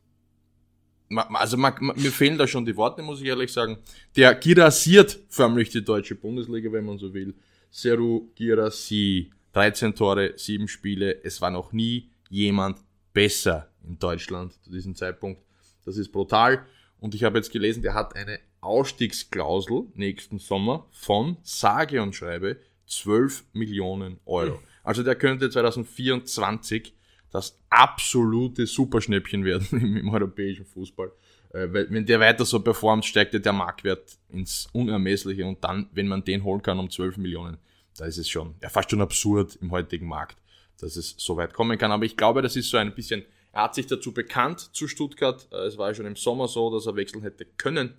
also 1.09 1.57
man, 1.57 1.73
mir 1.79 2.11
fehlen 2.11 2.37
da 2.37 2.47
schon 2.47 2.65
die 2.65 2.75
Worte, 2.75 3.01
muss 3.01 3.21
ich 3.21 3.27
ehrlich 3.27 3.51
sagen. 3.51 3.77
Der 4.15 4.33
girasiert 4.35 5.19
förmlich 5.29 5.69
die 5.69 5.83
deutsche 5.83 6.15
Bundesliga, 6.15 6.71
wenn 6.71 6.85
man 6.85 6.97
so 6.97 7.13
will. 7.13 7.35
Seru 7.69 8.31
Girassi, 8.35 9.31
13 9.53 9.93
Tore, 9.93 10.33
7 10.35 10.67
Spiele. 10.67 11.23
Es 11.23 11.41
war 11.41 11.51
noch 11.51 11.73
nie 11.73 12.09
jemand 12.29 12.79
besser 13.13 13.69
in 13.83 13.99
Deutschland 13.99 14.53
zu 14.63 14.71
diesem 14.71 14.95
Zeitpunkt. 14.95 15.41
Das 15.85 15.97
ist 15.97 16.11
brutal. 16.11 16.65
Und 16.99 17.13
ich 17.13 17.23
habe 17.23 17.37
jetzt 17.37 17.51
gelesen, 17.51 17.83
der 17.83 17.93
hat 17.93 18.15
eine 18.15 18.39
Ausstiegsklausel 18.65 19.83
nächsten 19.93 20.39
Sommer 20.39 20.85
von 20.91 21.37
sage 21.43 22.01
und 22.01 22.15
schreibe 22.15 22.57
12 22.87 23.45
Millionen 23.53 24.19
Euro. 24.25 24.59
Also 24.83 25.03
der 25.03 25.15
könnte 25.15 25.49
2024 25.49 26.93
das 27.31 27.59
absolute 27.69 28.65
Superschnäppchen 28.65 29.43
werden 29.43 29.67
im, 29.71 29.97
im 29.97 30.09
europäischen 30.09 30.65
Fußball. 30.65 31.11
Äh, 31.53 31.73
weil 31.73 31.91
wenn 31.91 32.05
der 32.05 32.19
weiter 32.19 32.45
so 32.45 32.59
performt, 32.59 33.05
steigt 33.05 33.33
der 33.33 33.53
Marktwert 33.53 34.17
ins 34.29 34.67
Unermessliche 34.73 35.45
und 35.45 35.63
dann, 35.63 35.89
wenn 35.93 36.07
man 36.07 36.23
den 36.23 36.43
holen 36.43 36.61
kann 36.61 36.79
um 36.79 36.89
12 36.89 37.17
Millionen, 37.17 37.57
da 37.97 38.05
ist 38.05 38.17
es 38.17 38.29
schon, 38.29 38.55
ja, 38.61 38.69
fast 38.69 38.91
schon 38.91 39.01
absurd 39.01 39.57
im 39.61 39.71
heutigen 39.71 40.07
Markt, 40.07 40.37
dass 40.79 40.95
es 40.95 41.15
so 41.17 41.37
weit 41.37 41.53
kommen 41.53 41.77
kann. 41.77 41.91
Aber 41.91 42.05
ich 42.05 42.17
glaube, 42.17 42.41
das 42.41 42.55
ist 42.55 42.69
so 42.69 42.77
ein 42.77 42.93
bisschen, 42.93 43.23
er 43.51 43.63
hat 43.63 43.75
sich 43.75 43.87
dazu 43.87 44.13
bekannt 44.13 44.69
zu 44.73 44.87
Stuttgart. 44.87 45.47
Äh, 45.51 45.67
es 45.67 45.77
war 45.77 45.89
ja 45.89 45.95
schon 45.95 46.05
im 46.05 46.15
Sommer 46.15 46.47
so, 46.47 46.71
dass 46.71 46.85
er 46.85 46.95
wechseln 46.95 47.23
hätte 47.23 47.45
können. 47.57 47.95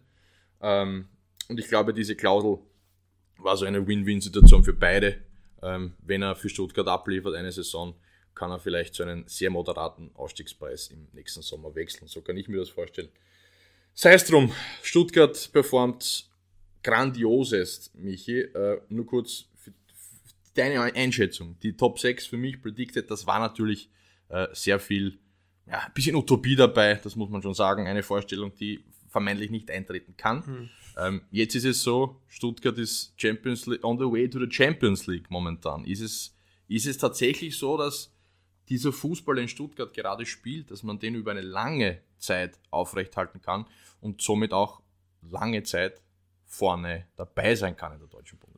Ähm, 0.60 1.08
und 1.48 1.60
ich 1.60 1.68
glaube, 1.68 1.94
diese 1.94 2.16
Klausel 2.16 2.58
war 3.38 3.56
so 3.56 3.64
eine 3.64 3.86
Win-Win-Situation 3.86 4.64
für 4.64 4.72
beide. 4.72 5.18
Ähm, 5.62 5.94
wenn 6.00 6.22
er 6.22 6.34
für 6.36 6.48
Stuttgart 6.48 6.88
abliefert 6.88 7.34
eine 7.34 7.52
Saison, 7.52 7.94
kann 8.34 8.50
er 8.50 8.58
vielleicht 8.58 8.94
zu 8.94 9.02
einem 9.02 9.24
sehr 9.26 9.50
moderaten 9.50 10.10
Ausstiegspreis 10.14 10.88
im 10.88 11.08
nächsten 11.12 11.42
Sommer 11.42 11.74
wechseln. 11.74 12.08
So 12.08 12.20
kann 12.20 12.36
ich 12.36 12.48
mir 12.48 12.58
das 12.58 12.68
vorstellen. 12.68 13.08
Sei 13.94 14.12
es 14.12 14.26
drum, 14.26 14.52
Stuttgart 14.82 15.50
performt 15.52 16.28
grandiosest, 16.82 17.94
Michi. 17.94 18.40
Äh, 18.40 18.80
nur 18.90 19.06
kurz 19.06 19.46
für, 19.56 19.70
für 19.70 20.52
deine 20.54 20.82
Einschätzung. 20.82 21.58
Die 21.62 21.76
Top 21.76 21.98
6 21.98 22.26
für 22.26 22.36
mich 22.36 22.60
predicted, 22.60 23.10
das 23.10 23.26
war 23.26 23.40
natürlich 23.40 23.88
äh, 24.28 24.48
sehr 24.52 24.78
viel, 24.78 25.18
ja, 25.66 25.80
ein 25.80 25.92
bisschen 25.94 26.14
Utopie 26.14 26.56
dabei, 26.56 26.94
das 27.02 27.16
muss 27.16 27.30
man 27.30 27.42
schon 27.42 27.54
sagen. 27.54 27.86
Eine 27.86 28.02
Vorstellung, 28.02 28.54
die 28.54 28.84
vermeintlich 29.08 29.50
nicht 29.50 29.70
eintreten 29.70 30.16
kann. 30.16 30.42
Mhm. 30.46 30.70
Ähm, 30.98 31.22
jetzt 31.30 31.54
ist 31.54 31.64
es 31.64 31.82
so, 31.82 32.20
Stuttgart 32.26 32.78
ist 32.78 33.12
Champions 33.16 33.66
League, 33.66 33.84
on 33.84 33.98
the 33.98 34.04
way 34.04 34.28
to 34.28 34.38
the 34.38 34.50
Champions 34.50 35.06
League 35.06 35.30
momentan. 35.30 35.84
Ist 35.84 36.00
es, 36.00 36.34
ist 36.68 36.86
es 36.86 36.98
tatsächlich 36.98 37.56
so, 37.56 37.76
dass 37.76 38.12
dieser 38.68 38.92
Fußball 38.92 39.38
in 39.38 39.48
Stuttgart 39.48 39.92
gerade 39.92 40.26
spielt, 40.26 40.70
dass 40.70 40.82
man 40.82 40.98
den 40.98 41.14
über 41.14 41.30
eine 41.30 41.42
lange 41.42 42.00
Zeit 42.18 42.58
aufrechthalten 42.70 43.40
kann 43.40 43.66
und 44.00 44.22
somit 44.22 44.52
auch 44.52 44.80
lange 45.22 45.62
Zeit 45.62 46.00
vorne 46.44 47.06
dabei 47.16 47.54
sein 47.54 47.76
kann 47.76 47.92
in 47.92 47.98
der 47.98 48.08
deutschen 48.08 48.38
Bundesliga? 48.38 48.55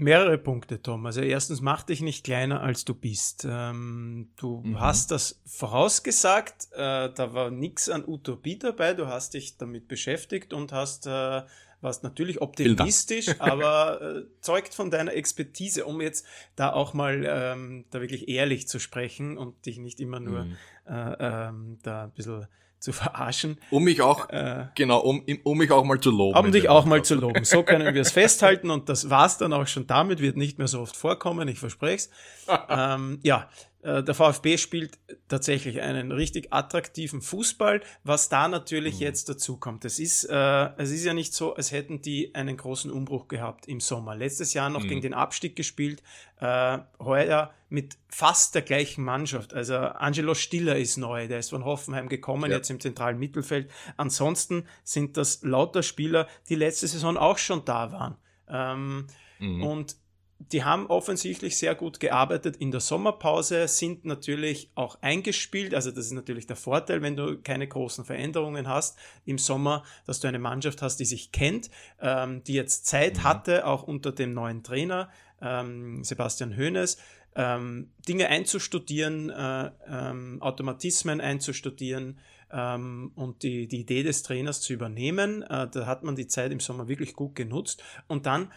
Mehrere 0.00 0.38
Punkte, 0.38 0.80
Tom. 0.80 1.06
Also 1.06 1.22
erstens, 1.22 1.60
mach 1.60 1.82
dich 1.82 2.02
nicht 2.02 2.24
kleiner, 2.24 2.60
als 2.60 2.84
du 2.84 2.94
bist. 2.94 3.44
Ähm, 3.50 4.30
du 4.36 4.62
mhm. 4.64 4.78
hast 4.78 5.10
das 5.10 5.42
vorausgesagt, 5.44 6.68
äh, 6.70 7.12
da 7.12 7.34
war 7.34 7.50
nichts 7.50 7.88
an 7.88 8.04
Utopie 8.06 8.60
dabei, 8.60 8.94
du 8.94 9.08
hast 9.08 9.34
dich 9.34 9.56
damit 9.56 9.88
beschäftigt 9.88 10.52
und 10.52 10.72
hast, 10.72 11.08
äh, 11.08 11.42
warst 11.80 12.04
natürlich 12.04 12.40
optimistisch, 12.40 13.26
aber 13.40 14.00
äh, 14.00 14.22
zeugt 14.40 14.72
von 14.72 14.92
deiner 14.92 15.14
Expertise, 15.14 15.84
um 15.84 16.00
jetzt 16.00 16.24
da 16.54 16.72
auch 16.72 16.94
mal 16.94 17.24
ähm, 17.26 17.84
da 17.90 18.00
wirklich 18.00 18.28
ehrlich 18.28 18.68
zu 18.68 18.78
sprechen 18.78 19.36
und 19.36 19.66
dich 19.66 19.78
nicht 19.78 19.98
immer 19.98 20.20
nur 20.20 20.44
mhm. 20.44 20.56
äh, 20.86 21.14
ähm, 21.18 21.78
da 21.82 22.04
ein 22.04 22.12
bisschen 22.12 22.46
zu 22.80 22.92
verarschen. 22.92 23.58
Um 23.70 23.84
mich 23.84 24.02
auch, 24.02 24.28
äh, 24.30 24.66
genau, 24.74 25.00
um, 25.00 25.24
um 25.42 25.58
mich 25.58 25.70
auch 25.70 25.84
mal 25.84 26.00
zu 26.00 26.10
loben. 26.10 26.38
Um 26.38 26.52
dich 26.52 26.68
auch 26.68 26.84
mal 26.84 27.02
zu 27.02 27.14
loben. 27.14 27.44
So 27.44 27.62
können 27.62 27.94
wir 27.94 28.00
es 28.00 28.12
festhalten 28.12 28.70
und 28.70 28.88
das 28.88 29.10
war's 29.10 29.38
dann 29.38 29.52
auch 29.52 29.66
schon 29.66 29.86
damit, 29.86 30.20
wird 30.20 30.36
nicht 30.36 30.58
mehr 30.58 30.68
so 30.68 30.80
oft 30.80 30.96
vorkommen, 30.96 31.48
ich 31.48 31.58
verspreche 31.58 31.96
es. 31.96 32.10
ähm, 32.68 33.18
ja, 33.22 33.48
der 33.82 34.14
VfB 34.14 34.58
spielt 34.58 34.98
tatsächlich 35.28 35.80
einen 35.80 36.10
richtig 36.10 36.52
attraktiven 36.52 37.22
Fußball, 37.22 37.80
was 38.02 38.28
da 38.28 38.48
natürlich 38.48 38.96
mhm. 38.96 39.02
jetzt 39.02 39.28
dazu 39.28 39.56
kommt. 39.56 39.84
Es 39.84 40.00
ist, 40.00 40.24
äh, 40.24 40.70
es 40.78 40.90
ist 40.90 41.04
ja 41.04 41.14
nicht 41.14 41.32
so, 41.32 41.54
als 41.54 41.70
hätten 41.70 42.02
die 42.02 42.34
einen 42.34 42.56
großen 42.56 42.90
Umbruch 42.90 43.28
gehabt 43.28 43.68
im 43.68 43.78
Sommer. 43.78 44.16
Letztes 44.16 44.52
Jahr 44.52 44.68
noch 44.68 44.82
mhm. 44.82 44.88
gegen 44.88 45.00
den 45.02 45.14
Abstieg 45.14 45.54
gespielt, 45.54 46.02
äh, 46.40 46.78
heuer 46.98 47.52
mit 47.68 47.98
fast 48.08 48.54
der 48.54 48.62
gleichen 48.62 49.04
Mannschaft. 49.04 49.54
Also 49.54 49.76
Angelo 49.76 50.34
Stiller 50.34 50.76
ist 50.76 50.96
neu, 50.96 51.28
der 51.28 51.38
ist 51.38 51.50
von 51.50 51.64
Hoffenheim 51.64 52.08
gekommen, 52.08 52.50
ja. 52.50 52.56
jetzt 52.56 52.70
im 52.70 52.80
zentralen 52.80 53.18
Mittelfeld. 53.18 53.70
Ansonsten 53.96 54.64
sind 54.82 55.16
das 55.16 55.42
lauter 55.42 55.84
Spieler, 55.84 56.26
die 56.48 56.56
letzte 56.56 56.88
Saison 56.88 57.16
auch 57.16 57.38
schon 57.38 57.64
da 57.64 57.92
waren. 57.92 58.16
Ähm, 58.48 59.06
mhm. 59.38 59.62
Und 59.62 59.96
die 60.38 60.62
haben 60.64 60.86
offensichtlich 60.86 61.58
sehr 61.58 61.74
gut 61.74 61.98
gearbeitet 61.98 62.56
in 62.56 62.70
der 62.70 62.80
Sommerpause, 62.80 63.66
sind 63.66 64.04
natürlich 64.04 64.70
auch 64.76 64.98
eingespielt. 65.02 65.74
Also 65.74 65.90
das 65.90 66.06
ist 66.06 66.12
natürlich 66.12 66.46
der 66.46 66.56
Vorteil, 66.56 67.02
wenn 67.02 67.16
du 67.16 67.38
keine 67.38 67.66
großen 67.66 68.04
Veränderungen 68.04 68.68
hast 68.68 68.96
im 69.24 69.38
Sommer, 69.38 69.84
dass 70.06 70.20
du 70.20 70.28
eine 70.28 70.38
Mannschaft 70.38 70.80
hast, 70.80 70.98
die 71.00 71.04
sich 71.04 71.32
kennt, 71.32 71.70
ähm, 72.00 72.44
die 72.44 72.54
jetzt 72.54 72.86
Zeit 72.86 73.18
mhm. 73.18 73.22
hatte, 73.24 73.66
auch 73.66 73.82
unter 73.82 74.12
dem 74.12 74.32
neuen 74.32 74.62
Trainer 74.62 75.10
ähm, 75.42 76.04
Sebastian 76.04 76.56
Hoeneß, 76.56 76.98
ähm, 77.34 77.90
Dinge 78.08 78.28
einzustudieren, 78.28 79.30
äh, 79.30 79.70
ähm, 79.88 80.40
Automatismen 80.40 81.20
einzustudieren 81.20 82.18
ähm, 82.52 83.12
und 83.14 83.42
die, 83.42 83.66
die 83.68 83.80
Idee 83.80 84.02
des 84.02 84.22
Trainers 84.22 84.60
zu 84.60 84.72
übernehmen. 84.72 85.42
Äh, 85.42 85.68
da 85.68 85.86
hat 85.86 86.04
man 86.04 86.16
die 86.16 86.26
Zeit 86.26 86.52
im 86.52 86.60
Sommer 86.60 86.88
wirklich 86.88 87.14
gut 87.14 87.34
genutzt. 87.34 87.82
Und 88.06 88.26
dann 88.26 88.52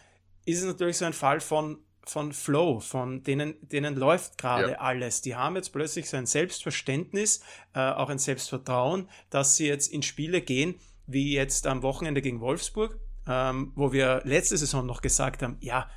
ist 0.46 0.60
es 0.60 0.66
natürlich 0.66 0.98
so 0.98 1.06
ein 1.06 1.14
Fall 1.14 1.40
von, 1.40 1.78
von 2.04 2.34
Flow, 2.34 2.80
von 2.80 3.24
denen, 3.24 3.56
denen 3.62 3.96
läuft 3.96 4.38
gerade 4.38 4.72
ja. 4.72 4.78
alles. 4.80 5.22
Die 5.22 5.36
haben 5.36 5.56
jetzt 5.56 5.70
plötzlich 5.70 6.10
so 6.10 6.18
ein 6.18 6.26
Selbstverständnis, 6.26 7.42
äh, 7.74 7.80
auch 7.80 8.10
ein 8.10 8.20
Selbstvertrauen, 8.20 9.10
dass 9.30 9.56
sie 9.56 9.68
jetzt 9.68 9.92
in 9.92 10.02
Spiele 10.02 10.42
gehen, 10.42 10.76
wie 11.08 11.34
jetzt 11.34 11.68
am 11.68 11.84
Wochenende 11.84 12.22
gegen 12.22 12.40
Wolfsburg, 12.40 13.00
ähm, 13.28 13.72
wo 13.76 13.92
wir 13.92 14.22
letzte 14.24 14.58
Saison 14.58 14.86
noch 14.86 15.02
gesagt 15.02 15.44
haben, 15.44 15.58
ja, 15.60 15.90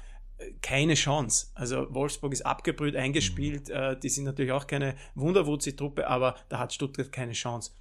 keine 0.62 0.94
Chance. 0.94 1.48
Also 1.54 1.86
Wolfsburg 1.94 2.32
ist 2.32 2.44
abgebrüht, 2.44 2.96
eingespielt, 2.96 3.68
mhm. 3.68 3.74
äh, 3.74 3.96
die 3.98 4.08
sind 4.08 4.24
natürlich 4.24 4.52
auch 4.52 4.66
keine 4.66 4.96
Wunderwutzi-Truppe, 5.14 6.06
aber 6.06 6.36
da 6.48 6.58
hat 6.58 6.72
Stuttgart 6.72 7.12
keine 7.12 7.32
Chance. 7.32 7.72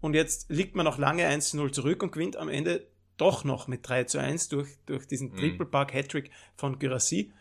Und 0.00 0.14
jetzt 0.14 0.48
liegt 0.48 0.76
man 0.76 0.84
noch 0.84 0.98
lange 0.98 1.28
1-0 1.28 1.72
zurück 1.72 2.02
und 2.02 2.12
gewinnt 2.12 2.36
am 2.36 2.48
Ende 2.48 2.86
doch 3.18 3.44
noch 3.44 3.68
mit 3.68 3.86
3 3.86 4.04
zu 4.04 4.18
1 4.18 4.48
durch, 4.48 4.68
durch 4.86 5.06
diesen 5.06 5.32
mhm. 5.32 5.36
Triple 5.36 5.66
Park 5.66 5.92
Hattrick 5.92 6.30
von 6.56 6.78
Gyrassi. 6.78 7.32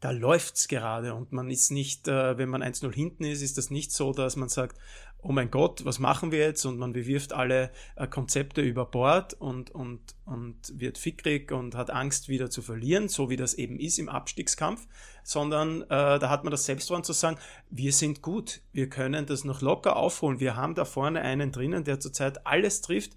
Da 0.00 0.10
läuft's 0.10 0.66
gerade 0.66 1.14
und 1.14 1.30
man 1.30 1.48
ist 1.50 1.70
nicht, 1.70 2.08
äh, 2.08 2.36
wenn 2.36 2.48
man 2.48 2.62
1-0 2.62 2.92
hinten 2.92 3.24
ist, 3.24 3.42
ist 3.42 3.56
das 3.56 3.70
nicht 3.70 3.92
so, 3.92 4.12
dass 4.12 4.34
man 4.34 4.48
sagt, 4.48 4.76
oh 5.22 5.30
mein 5.30 5.50
Gott, 5.50 5.84
was 5.84 6.00
machen 6.00 6.32
wir 6.32 6.40
jetzt? 6.40 6.64
Und 6.64 6.78
man 6.78 6.92
bewirft 6.92 7.32
alle 7.32 7.70
äh, 7.94 8.08
Konzepte 8.08 8.60
über 8.60 8.84
Bord 8.84 9.34
und, 9.34 9.70
und, 9.70 10.00
und 10.24 10.56
wird 10.74 10.98
fickrig 10.98 11.52
und 11.52 11.76
hat 11.76 11.90
Angst, 11.90 12.28
wieder 12.28 12.50
zu 12.50 12.60
verlieren, 12.60 13.08
so 13.08 13.30
wie 13.30 13.36
das 13.36 13.54
eben 13.54 13.78
ist 13.78 13.98
im 13.98 14.08
Abstiegskampf, 14.08 14.88
sondern 15.22 15.82
äh, 15.82 15.86
da 15.88 16.28
hat 16.28 16.42
man 16.42 16.50
das 16.50 16.66
Selbstvertrauen 16.66 17.04
zu 17.04 17.12
sagen, 17.12 17.38
wir 17.70 17.92
sind 17.92 18.22
gut, 18.22 18.60
wir 18.72 18.88
können 18.88 19.26
das 19.26 19.44
noch 19.44 19.62
locker 19.62 19.96
aufholen, 19.96 20.40
wir 20.40 20.56
haben 20.56 20.74
da 20.74 20.84
vorne 20.84 21.22
einen 21.22 21.52
drinnen, 21.52 21.84
der 21.84 22.00
zurzeit 22.00 22.44
alles 22.44 22.80
trifft 22.80 23.12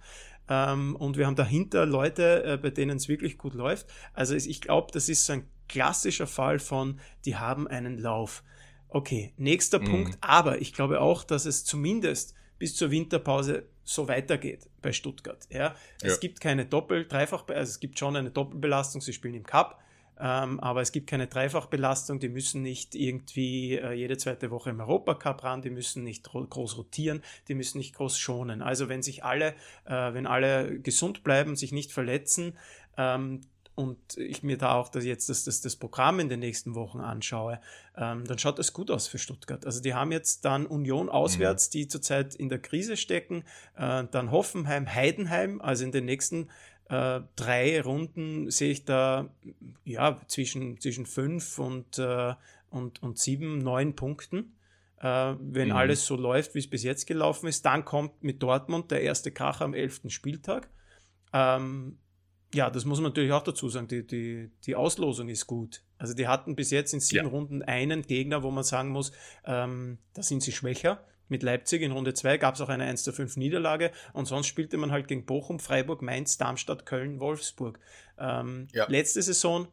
Ähm, 0.49 0.95
und 0.95 1.17
wir 1.17 1.25
haben 1.25 1.36
dahinter 1.36 1.86
Leute, 1.86 2.43
äh, 2.43 2.58
bei 2.58 2.69
denen 2.69 2.97
es 2.97 3.08
wirklich 3.08 3.38
gut 3.38 3.53
läuft. 3.53 3.88
Also 4.13 4.36
ich 4.36 4.62
glaube, 4.62 4.91
das 4.91 5.10
ist 5.10 5.25
so 5.25 5.34
ein 5.34 5.47
klassischer 5.67 6.27
Fall 6.27 6.60
von, 6.60 6.99
die 7.25 7.36
haben 7.36 7.67
einen 7.67 7.97
Lauf. 7.97 8.43
Okay, 8.89 9.34
nächster 9.38 9.79
mhm. 9.79 9.86
Punkt. 9.86 10.17
Aber 10.21 10.62
ich 10.62 10.73
glaube 10.73 11.01
auch, 11.01 11.23
dass 11.23 11.45
es 11.45 11.65
zumindest 11.65 12.36
bis 12.60 12.75
zur 12.75 12.91
Winterpause 12.91 13.67
so 13.84 14.08
weitergeht 14.08 14.69
bei 14.81 14.91
Stuttgart. 14.91 15.45
Ja, 15.49 15.75
es 16.01 16.13
ja. 16.13 16.19
gibt 16.19 16.41
keine 16.41 16.65
Doppel-, 16.65 17.08
Dreifach, 17.08 17.47
also 17.47 17.69
es 17.69 17.79
gibt 17.79 17.99
schon 17.99 18.15
eine 18.15 18.31
Doppelbelastung. 18.31 19.01
Sie 19.01 19.13
spielen 19.13 19.36
im 19.36 19.43
Cup. 19.43 19.79
Ähm, 20.19 20.60
aber 20.60 20.82
es 20.82 20.91
gibt 20.91 21.08
keine 21.08 21.28
Dreifachbelastung, 21.28 22.19
die 22.19 22.30
müssen 22.30 22.62
nicht 22.62 22.95
irgendwie 22.95 23.75
äh, 23.75 23.93
jede 23.93 24.17
zweite 24.17 24.49
Woche 24.51 24.69
im 24.69 24.80
Europacup 24.80 25.43
ran, 25.43 25.62
die 25.62 25.69
müssen 25.69 26.04
nicht 26.04 26.23
groß 26.23 26.78
rotieren, 26.78 27.21
die 27.47 27.56
müssen 27.56 27.80
nicht 27.80 27.95
groß 27.95 28.17
schonen. 28.17 28.62
Also 28.62 28.88
wenn 28.88 29.01
sich 29.01 29.23
alle, 29.23 29.54
äh, 29.86 30.13
wenn 30.13 30.25
alle 30.25 30.80
gesund 30.80 31.23
bleiben, 31.23 31.56
sich 31.56 31.71
nicht 31.71 31.91
verletzen, 31.91 32.58
ähm, 32.97 33.41
und 33.75 34.17
ich 34.17 34.41
mir 34.41 34.58
da 34.58 34.75
auch 34.75 34.88
das 34.88 35.04
jetzt 35.04 35.30
das, 35.30 35.43
das, 35.43 35.60
das 35.60 35.75
Programm 35.75 36.19
in 36.21 36.30
den 36.30 36.39
nächsten 36.39 36.75
Wochen 36.75 37.01
anschaue, 37.01 37.60
ähm, 37.97 38.23
dann 38.25 38.39
schaut 38.39 38.58
das 38.58 38.71
gut 38.71 38.89
aus 38.89 39.08
für 39.08 39.17
Stuttgart. 39.17 39.65
Also 39.65 39.82
die 39.82 39.93
haben 39.93 40.13
jetzt 40.13 40.45
dann 40.45 40.65
Union 40.65 41.10
auswärts, 41.10 41.67
mhm. 41.67 41.71
die 41.71 41.88
zurzeit 41.89 42.36
in 42.36 42.47
der 42.47 42.60
Krise 42.60 42.95
stecken, 42.95 43.43
äh, 43.75 44.06
dann 44.10 44.32
Hoffenheim, 44.32 44.88
Heidenheim, 44.91 45.60
also 45.60 45.84
in 45.84 45.91
den 45.91 46.06
nächsten 46.06 46.49
äh, 46.89 47.21
drei 47.36 47.82
Runden 47.82 48.52
sehe 48.52 48.71
ich 48.71 48.86
da 48.86 49.30
ja 49.84 50.19
zwischen, 50.28 50.80
zwischen 50.80 51.06
fünf 51.06 51.58
und, 51.58 51.98
äh, 51.98 52.34
und, 52.69 53.02
und 53.02 53.17
sieben, 53.17 53.58
neun 53.60 53.95
Punkten. 53.95 54.56
Äh, 55.00 55.36
wenn 55.39 55.69
mhm. 55.69 55.76
alles 55.76 56.06
so 56.06 56.15
läuft, 56.15 56.56
wie 56.56 56.60
es 56.60 56.69
bis 56.69 56.84
jetzt 56.84 57.06
gelaufen 57.06 57.48
ist, 57.48 57.65
dann 57.65 57.86
kommt 57.86 58.24
mit 58.24 58.41
Dortmund 58.41 58.91
der 58.91 59.02
erste 59.02 59.32
Kracher 59.32 59.65
am 59.65 59.74
elften 59.74 60.10
Spieltag. 60.10 60.69
Ähm, 61.34 61.98
ja, 62.54 62.69
das 62.69 62.86
muss 62.86 63.00
man 63.00 63.12
natürlich 63.12 63.34
auch 63.34 63.43
dazu 63.43 63.67
sagen. 63.67 63.88
Die, 63.88 64.06
die, 64.06 64.52
die 64.65 64.76
Auslosung 64.76 65.28
ist 65.28 65.48
gut. 65.48 65.84
Also 65.98 66.13
die 66.13 66.28
hatten 66.28 66.56
bis 66.56 66.71
jetzt 66.71 66.93
in 66.93 67.00
sieben 67.00 67.26
ja. 67.26 67.32
Runden 67.32 67.63
einen 67.63 68.04
Gegner, 68.04 68.43
wo 68.43 68.52
man 68.52 68.63
sagen 68.63 68.89
muss, 68.89 69.12
ähm, 69.45 69.98
da 70.13 70.24
sind 70.24 70.43
sie 70.43 70.52
schwächer. 70.52 71.04
Mit 71.28 71.44
Leipzig 71.44 71.82
in 71.82 71.92
Runde 71.92 72.14
2 72.14 72.38
gab 72.38 72.56
es 72.56 72.62
auch 72.62 72.70
eine 72.70 72.86
1 72.86 73.04
zu 73.04 73.12
5 73.12 73.38
Niederlage 73.38 73.92
und 74.14 74.26
sonst 74.26 74.48
spielte 74.48 74.78
man 74.78 74.92
halt 74.92 75.08
gegen 75.08 75.26
Bochum, 75.26 75.60
Freiburg, 75.60 76.02
Mainz, 76.02 76.38
Darmstadt, 76.38 76.86
Köln, 76.86 77.20
Wolfsburg. 77.20 77.80
Ähm, 78.20 78.68
ja. 78.74 78.86
Letzte 78.88 79.22
Saison 79.22 79.68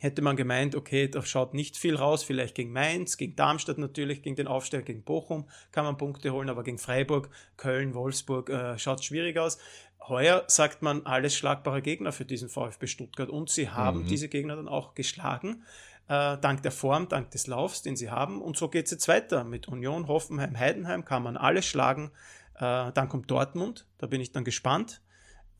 hätte 0.00 0.22
man 0.22 0.34
gemeint, 0.36 0.74
okay, 0.74 1.08
da 1.08 1.22
schaut 1.22 1.52
nicht 1.52 1.76
viel 1.76 1.94
raus, 1.94 2.24
vielleicht 2.24 2.54
gegen 2.54 2.72
Mainz, 2.72 3.18
gegen 3.18 3.36
Darmstadt 3.36 3.76
natürlich, 3.76 4.22
gegen 4.22 4.34
den 4.34 4.46
Aufsteiger, 4.46 4.82
gegen 4.82 5.02
Bochum 5.02 5.48
kann 5.72 5.84
man 5.84 5.98
Punkte 5.98 6.32
holen, 6.32 6.48
aber 6.48 6.64
gegen 6.64 6.78
Freiburg, 6.78 7.28
Köln, 7.58 7.94
Wolfsburg 7.94 8.48
äh, 8.48 8.78
schaut 8.78 9.04
schwierig 9.04 9.38
aus. 9.38 9.58
Heuer 10.08 10.44
sagt 10.46 10.82
man 10.82 11.06
alles 11.06 11.36
schlagbare 11.36 11.82
Gegner 11.82 12.12
für 12.12 12.24
diesen 12.24 12.48
VfB 12.48 12.86
Stuttgart 12.86 13.28
und 13.28 13.50
sie 13.50 13.70
haben 13.70 14.02
mhm. 14.02 14.06
diese 14.06 14.28
Gegner 14.28 14.56
dann 14.56 14.68
auch 14.68 14.94
geschlagen, 14.94 15.62
äh, 16.08 16.38
dank 16.38 16.62
der 16.62 16.72
Form, 16.72 17.08
dank 17.08 17.30
des 17.30 17.46
Laufs, 17.46 17.82
den 17.82 17.96
sie 17.96 18.10
haben. 18.10 18.42
Und 18.42 18.56
so 18.56 18.68
geht 18.68 18.86
es 18.86 18.90
jetzt 18.90 19.06
weiter. 19.06 19.44
Mit 19.44 19.68
Union, 19.68 20.08
Hoffenheim, 20.08 20.58
Heidenheim 20.58 21.04
kann 21.04 21.22
man 21.22 21.36
alles 21.36 21.66
schlagen. 21.66 22.10
Äh, 22.54 22.90
dann 22.92 23.08
kommt 23.08 23.30
Dortmund, 23.30 23.86
da 23.98 24.06
bin 24.06 24.20
ich 24.20 24.32
dann 24.32 24.44
gespannt. 24.44 25.02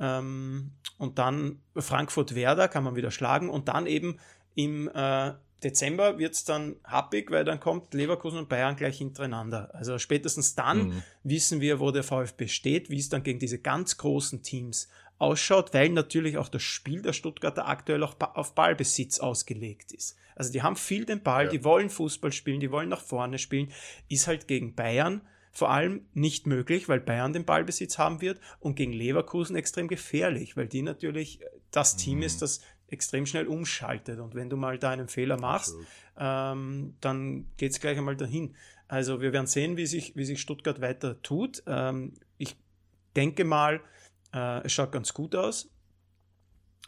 Ähm, 0.00 0.72
und 0.98 1.18
dann 1.18 1.60
Frankfurt-Werder 1.76 2.66
kann 2.68 2.82
man 2.82 2.96
wieder 2.96 3.10
schlagen 3.10 3.48
und 3.48 3.68
dann 3.68 3.86
eben 3.86 4.18
im 4.54 4.88
äh, 4.88 5.32
Dezember 5.62 6.18
wird 6.18 6.34
es 6.34 6.44
dann 6.44 6.76
happig, 6.84 7.30
weil 7.30 7.44
dann 7.44 7.60
kommt 7.60 7.94
Leverkusen 7.94 8.38
und 8.38 8.48
Bayern 8.48 8.76
gleich 8.76 8.98
hintereinander. 8.98 9.74
Also 9.74 9.98
spätestens 9.98 10.54
dann 10.54 10.88
mhm. 10.88 11.02
wissen 11.22 11.60
wir, 11.60 11.80
wo 11.80 11.90
der 11.90 12.02
VfB 12.02 12.48
steht, 12.48 12.90
wie 12.90 12.98
es 12.98 13.08
dann 13.08 13.22
gegen 13.22 13.38
diese 13.38 13.58
ganz 13.58 13.96
großen 13.96 14.42
Teams 14.42 14.88
ausschaut, 15.18 15.74
weil 15.74 15.90
natürlich 15.90 16.38
auch 16.38 16.48
das 16.48 16.62
Spiel 16.62 17.02
der 17.02 17.12
Stuttgarter 17.12 17.68
aktuell 17.68 18.02
auch 18.02 18.16
auf 18.34 18.54
Ballbesitz 18.54 19.20
ausgelegt 19.20 19.92
ist. 19.92 20.16
Also 20.34 20.50
die 20.50 20.62
haben 20.62 20.76
viel 20.76 21.04
den 21.04 21.22
Ball, 21.22 21.44
ja. 21.44 21.50
die 21.50 21.64
wollen 21.64 21.90
Fußball 21.90 22.32
spielen, 22.32 22.60
die 22.60 22.70
wollen 22.70 22.88
nach 22.88 23.02
vorne 23.02 23.38
spielen, 23.38 23.70
ist 24.08 24.26
halt 24.26 24.48
gegen 24.48 24.74
Bayern 24.74 25.20
vor 25.52 25.70
allem 25.70 26.06
nicht 26.14 26.46
möglich, 26.46 26.88
weil 26.88 27.00
Bayern 27.00 27.32
den 27.32 27.44
Ballbesitz 27.44 27.98
haben 27.98 28.20
wird 28.20 28.40
und 28.60 28.76
gegen 28.76 28.92
Leverkusen 28.92 29.56
extrem 29.56 29.88
gefährlich, 29.88 30.56
weil 30.56 30.68
die 30.68 30.82
natürlich 30.82 31.40
das 31.70 31.96
Team 31.96 32.18
mhm. 32.18 32.24
ist, 32.24 32.42
das 32.42 32.60
extrem 32.90 33.26
schnell 33.26 33.46
umschaltet. 33.46 34.18
Und 34.18 34.34
wenn 34.34 34.50
du 34.50 34.56
mal 34.56 34.78
da 34.78 34.90
einen 34.90 35.08
Fehler 35.08 35.40
machst, 35.40 35.74
ähm, 36.18 36.94
dann 37.00 37.46
geht 37.56 37.72
es 37.72 37.80
gleich 37.80 37.96
einmal 37.96 38.16
dahin. 38.16 38.54
Also 38.88 39.20
wir 39.20 39.32
werden 39.32 39.46
sehen, 39.46 39.76
wie 39.76 39.86
sich, 39.86 40.16
wie 40.16 40.24
sich 40.24 40.40
Stuttgart 40.40 40.80
weiter 40.80 41.22
tut. 41.22 41.62
Ähm, 41.66 42.14
ich 42.38 42.56
denke 43.16 43.44
mal, 43.44 43.80
äh, 44.34 44.64
es 44.64 44.72
schaut 44.72 44.92
ganz 44.92 45.14
gut 45.14 45.36
aus 45.36 45.70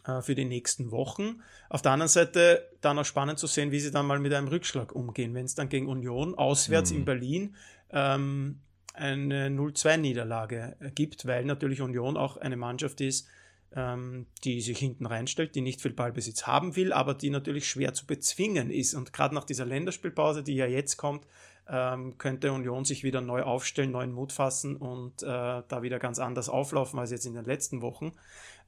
äh, 0.05 0.21
für 0.21 0.35
die 0.35 0.45
nächsten 0.45 0.91
Wochen. 0.91 1.41
Auf 1.69 1.81
der 1.81 1.93
anderen 1.93 2.09
Seite 2.09 2.69
dann 2.81 2.99
auch 2.99 3.05
spannend 3.05 3.39
zu 3.39 3.47
sehen, 3.47 3.71
wie 3.71 3.79
sie 3.79 3.91
dann 3.91 4.05
mal 4.05 4.19
mit 4.19 4.33
einem 4.33 4.49
Rückschlag 4.49 4.93
umgehen, 4.93 5.33
wenn 5.33 5.45
es 5.45 5.55
dann 5.55 5.69
gegen 5.69 5.87
Union 5.87 6.35
auswärts 6.35 6.91
mhm. 6.91 6.97
in 6.97 7.05
Berlin 7.05 7.55
ähm, 7.91 8.59
eine 8.93 9.47
0-2-Niederlage 9.47 10.75
gibt, 10.93 11.25
weil 11.25 11.45
natürlich 11.45 11.81
Union 11.81 12.17
auch 12.17 12.37
eine 12.37 12.57
Mannschaft 12.57 13.01
ist, 13.01 13.27
ähm, 13.75 14.27
die 14.43 14.61
sich 14.61 14.77
hinten 14.77 15.05
reinstellt, 15.05 15.55
die 15.55 15.61
nicht 15.61 15.81
viel 15.81 15.93
Ballbesitz 15.93 16.45
haben 16.45 16.75
will, 16.75 16.93
aber 16.93 17.13
die 17.13 17.29
natürlich 17.29 17.67
schwer 17.67 17.93
zu 17.93 18.05
bezwingen 18.05 18.69
ist. 18.69 18.93
Und 18.93 19.13
gerade 19.13 19.33
nach 19.33 19.45
dieser 19.45 19.65
Länderspielpause, 19.65 20.43
die 20.43 20.55
ja 20.55 20.67
jetzt 20.67 20.97
kommt, 20.97 21.25
ähm, 21.67 22.17
könnte 22.17 22.51
Union 22.51 22.85
sich 22.85 23.03
wieder 23.03 23.21
neu 23.21 23.43
aufstellen, 23.43 23.91
neuen 23.91 24.11
Mut 24.11 24.31
fassen 24.31 24.75
und 24.75 25.23
äh, 25.23 25.25
da 25.25 25.81
wieder 25.81 25.97
ganz 25.97 26.19
anders 26.19 26.49
auflaufen 26.49 26.99
als 26.99 27.11
jetzt 27.11 27.25
in 27.25 27.33
den 27.33 27.45
letzten 27.45 27.81
Wochen. 27.81 28.11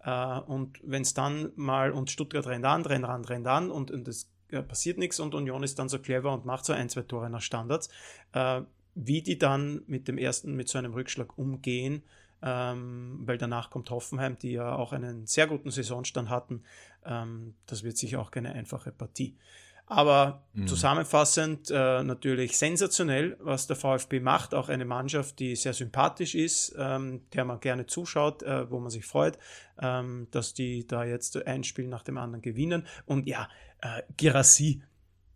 Äh, 0.04 0.40
und 0.40 0.80
wenn 0.84 1.02
es 1.02 1.14
dann 1.14 1.52
mal, 1.56 1.92
und 1.92 2.10
Stuttgart 2.10 2.48
rennt 2.48 2.66
an, 2.66 2.86
rennt 2.86 3.06
an, 3.06 3.26
rennt 3.26 3.48
an 3.48 3.70
und, 3.70 3.92
es 4.08 4.32
äh, 4.50 4.62
passiert 4.62 4.98
nichts 4.98 5.20
und 5.20 5.36
Union 5.36 5.64
ist 5.64 5.78
dann 5.78 5.90
so 5.90 6.00
clever 6.00 6.32
und 6.32 6.46
macht 6.46 6.66
so 6.66 6.74
ein, 6.74 6.90
zwei 6.90 7.02
Tore 7.02 7.30
nach 7.30 7.42
Standards, 7.42 7.90
äh, 8.34 8.62
wie 8.96 9.22
die 9.22 9.38
dann 9.38 9.84
mit 9.88 10.08
dem 10.08 10.18
ersten, 10.18 10.56
mit 10.56 10.70
so 10.70 10.78
einem 10.78 10.94
Rückschlag 10.94 11.38
umgehen, 11.38 12.02
ähm, 12.42 13.22
weil 13.26 13.38
danach 13.38 13.70
kommt 13.70 13.90
Hoffenheim, 13.90 14.38
die 14.38 14.54
ja 14.54 14.76
auch 14.76 14.94
einen 14.94 15.26
sehr 15.26 15.48
guten 15.48 15.72
Saisonstand 15.72 16.30
hatten. 16.30 16.64
Ähm, 17.06 17.56
das 17.66 17.84
wird 17.84 17.98
sicher 17.98 18.20
auch 18.20 18.32
keine 18.32 18.54
einfache 18.54 18.92
Partie. 18.92 19.38
Aber 19.88 20.44
mhm. 20.54 20.68
zusammenfassend 20.68 21.70
äh, 21.70 22.04
natürlich 22.04 22.58
sensationell, 22.58 23.38
was 23.40 23.68
der 23.68 23.76
VfB 23.76 24.20
macht. 24.20 24.56
Auch 24.56 24.70
eine 24.70 24.86
Mannschaft, 24.86 25.38
die 25.40 25.56
sehr 25.56 25.74
sympathisch 25.74 26.34
ist, 26.34 26.76
ähm, 26.78 27.22
der 27.34 27.46
man 27.46 27.60
gerne 27.60 27.86
zuschaut, 27.86 28.42
äh, 28.42 28.70
wo 28.72 28.80
man 28.80 28.90
sich 28.90 29.06
freut, 29.06 29.38
ähm, 29.80 30.28
dass 30.32 30.56
die 30.56 30.88
da 30.88 31.04
jetzt 31.04 31.46
ein 31.46 31.64
Spiel 31.64 31.88
nach 31.88 32.04
dem 32.04 32.18
anderen 32.18 32.42
gewinnen. 32.42 32.88
Und 33.06 33.28
ja, 33.28 33.48
äh, 33.82 34.02
Girassi 34.18 34.82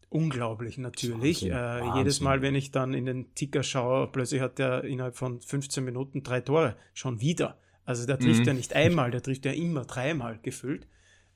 unglaublich 0.10 0.78
natürlich. 0.78 1.44
Wahnsinn, 1.44 1.94
äh. 1.94 1.98
Jedes 1.98 2.20
Mal, 2.20 2.42
wenn 2.42 2.56
ich 2.56 2.72
dann 2.72 2.94
in 2.94 3.06
den 3.06 3.34
Ticker 3.36 3.64
schaue, 3.64 4.08
plötzlich 4.08 4.42
hat 4.42 4.60
er 4.60 4.84
innerhalb 4.84 5.16
von 5.16 5.40
15 5.40 5.84
Minuten 5.84 6.24
drei 6.24 6.42
Tore. 6.42 6.76
Schon 6.94 7.22
wieder. 7.22 7.58
Also 7.86 8.06
der 8.06 8.20
trifft 8.20 8.42
mhm. 8.42 8.48
ja 8.48 8.54
nicht 8.54 8.74
einmal, 8.74 9.12
der 9.12 9.24
trifft 9.24 9.46
ja 9.46 9.52
immer 9.52 9.86
dreimal 9.86 10.40
gefüllt. 10.42 10.88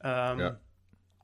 Ähm, 0.04 0.40
ja. 0.40 0.60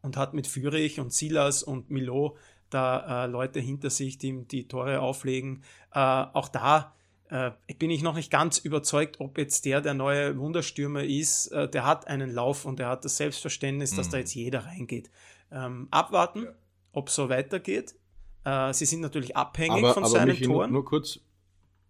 Und 0.01 0.15
hat 0.15 0.33
mit 0.33 0.47
Fürich 0.47 0.99
und 0.99 1.11
Silas 1.11 1.61
und 1.61 1.89
Milo 1.89 2.37
da 2.69 3.25
äh, 3.25 3.27
Leute 3.27 3.59
hinter 3.59 3.89
sich, 3.89 4.17
die 4.17 4.27
ihm 4.27 4.47
die 4.47 4.67
Tore 4.67 5.01
auflegen. 5.01 5.63
Äh, 5.93 5.99
auch 5.99 6.47
da 6.47 6.95
äh, 7.29 7.51
bin 7.77 7.89
ich 7.89 8.01
noch 8.01 8.15
nicht 8.15 8.31
ganz 8.31 8.59
überzeugt, 8.59 9.19
ob 9.19 9.37
jetzt 9.37 9.65
der 9.65 9.81
der 9.81 9.95
neue 9.95 10.37
Wunderstürmer 10.37 11.03
ist. 11.03 11.47
Äh, 11.47 11.67
der 11.67 11.85
hat 11.85 12.07
einen 12.07 12.31
Lauf 12.31 12.65
und 12.65 12.79
er 12.79 12.89
hat 12.89 13.05
das 13.05 13.17
Selbstverständnis, 13.17 13.91
mhm. 13.91 13.97
dass 13.97 14.09
da 14.09 14.17
jetzt 14.17 14.33
jeder 14.35 14.65
reingeht. 14.65 15.09
Ähm, 15.51 15.87
abwarten. 15.91 16.43
Ja 16.43 16.53
ob 16.91 17.09
es 17.09 17.15
so 17.15 17.29
weitergeht. 17.29 17.95
Äh, 18.43 18.73
sie 18.73 18.85
sind 18.85 19.01
natürlich 19.01 19.35
abhängig 19.35 19.83
aber, 19.83 19.93
von 19.93 20.03
aber 20.03 20.11
seinen 20.11 20.37
Toren. 20.41 20.71
Nur, 20.71 20.81
nur, 20.81 20.85
kurz, 20.85 21.19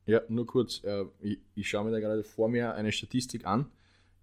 ja, 0.05 0.21
nur 0.27 0.45
kurz, 0.45 0.83
äh, 0.83 1.05
ich, 1.21 1.39
ich 1.55 1.69
schaue 1.69 1.85
mir 1.85 1.91
da 1.91 1.99
gerade 1.99 2.23
vor 2.23 2.49
mir 2.49 2.73
eine 2.73 2.91
Statistik 2.91 3.45
an. 3.45 3.69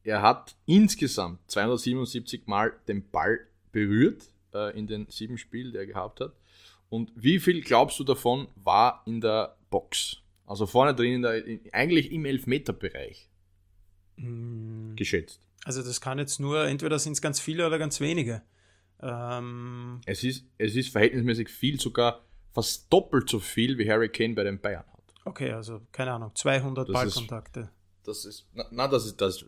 Er 0.02 0.22
hat 0.22 0.56
insgesamt 0.66 1.40
277 1.50 2.46
Mal 2.46 2.72
den 2.86 3.08
Ball 3.10 3.40
berührt 3.72 4.30
äh, 4.54 4.76
in 4.78 4.86
den 4.86 5.06
sieben 5.10 5.38
Spielen, 5.38 5.72
die 5.72 5.78
er 5.78 5.86
gehabt 5.86 6.20
hat. 6.20 6.32
Und 6.88 7.10
wie 7.16 7.40
viel 7.40 7.62
glaubst 7.62 7.98
du 7.98 8.04
davon 8.04 8.46
war 8.54 9.02
in 9.06 9.20
der 9.20 9.56
Box? 9.70 10.18
Also 10.46 10.66
vorne 10.66 10.94
drin, 10.94 11.14
in 11.14 11.22
der, 11.22 11.44
in, 11.44 11.60
eigentlich 11.72 12.12
im 12.12 12.24
Elfmeterbereich 12.24 13.28
hm. 14.16 14.94
geschätzt. 14.94 15.40
Also 15.64 15.82
das 15.82 16.00
kann 16.00 16.18
jetzt 16.18 16.38
nur, 16.38 16.64
entweder 16.66 16.98
sind 16.98 17.12
es 17.14 17.20
ganz 17.20 17.40
viele 17.40 17.66
oder 17.66 17.78
ganz 17.78 18.00
wenige. 18.00 18.42
Ähm, 19.02 20.00
es, 20.06 20.24
ist, 20.24 20.46
es 20.58 20.74
ist 20.74 20.90
verhältnismäßig 20.90 21.48
viel, 21.48 21.80
sogar 21.80 22.24
fast 22.52 22.90
doppelt 22.92 23.28
so 23.28 23.38
viel, 23.38 23.76
wie 23.78 23.90
Harry 23.90 24.08
Kane 24.08 24.34
bei 24.34 24.44
den 24.44 24.60
Bayern 24.60 24.84
hat. 24.92 25.14
Okay, 25.24 25.52
also 25.52 25.82
keine 25.92 26.12
Ahnung, 26.12 26.30
200 26.34 26.88
das 26.88 26.92
Ballkontakte. 26.92 27.60
Ist, 27.60 27.70
das 28.04 28.24
ist, 28.24 28.46
na, 28.54 28.64
na, 28.70 28.88
das 28.88 29.06
ist, 29.06 29.20
das, 29.20 29.44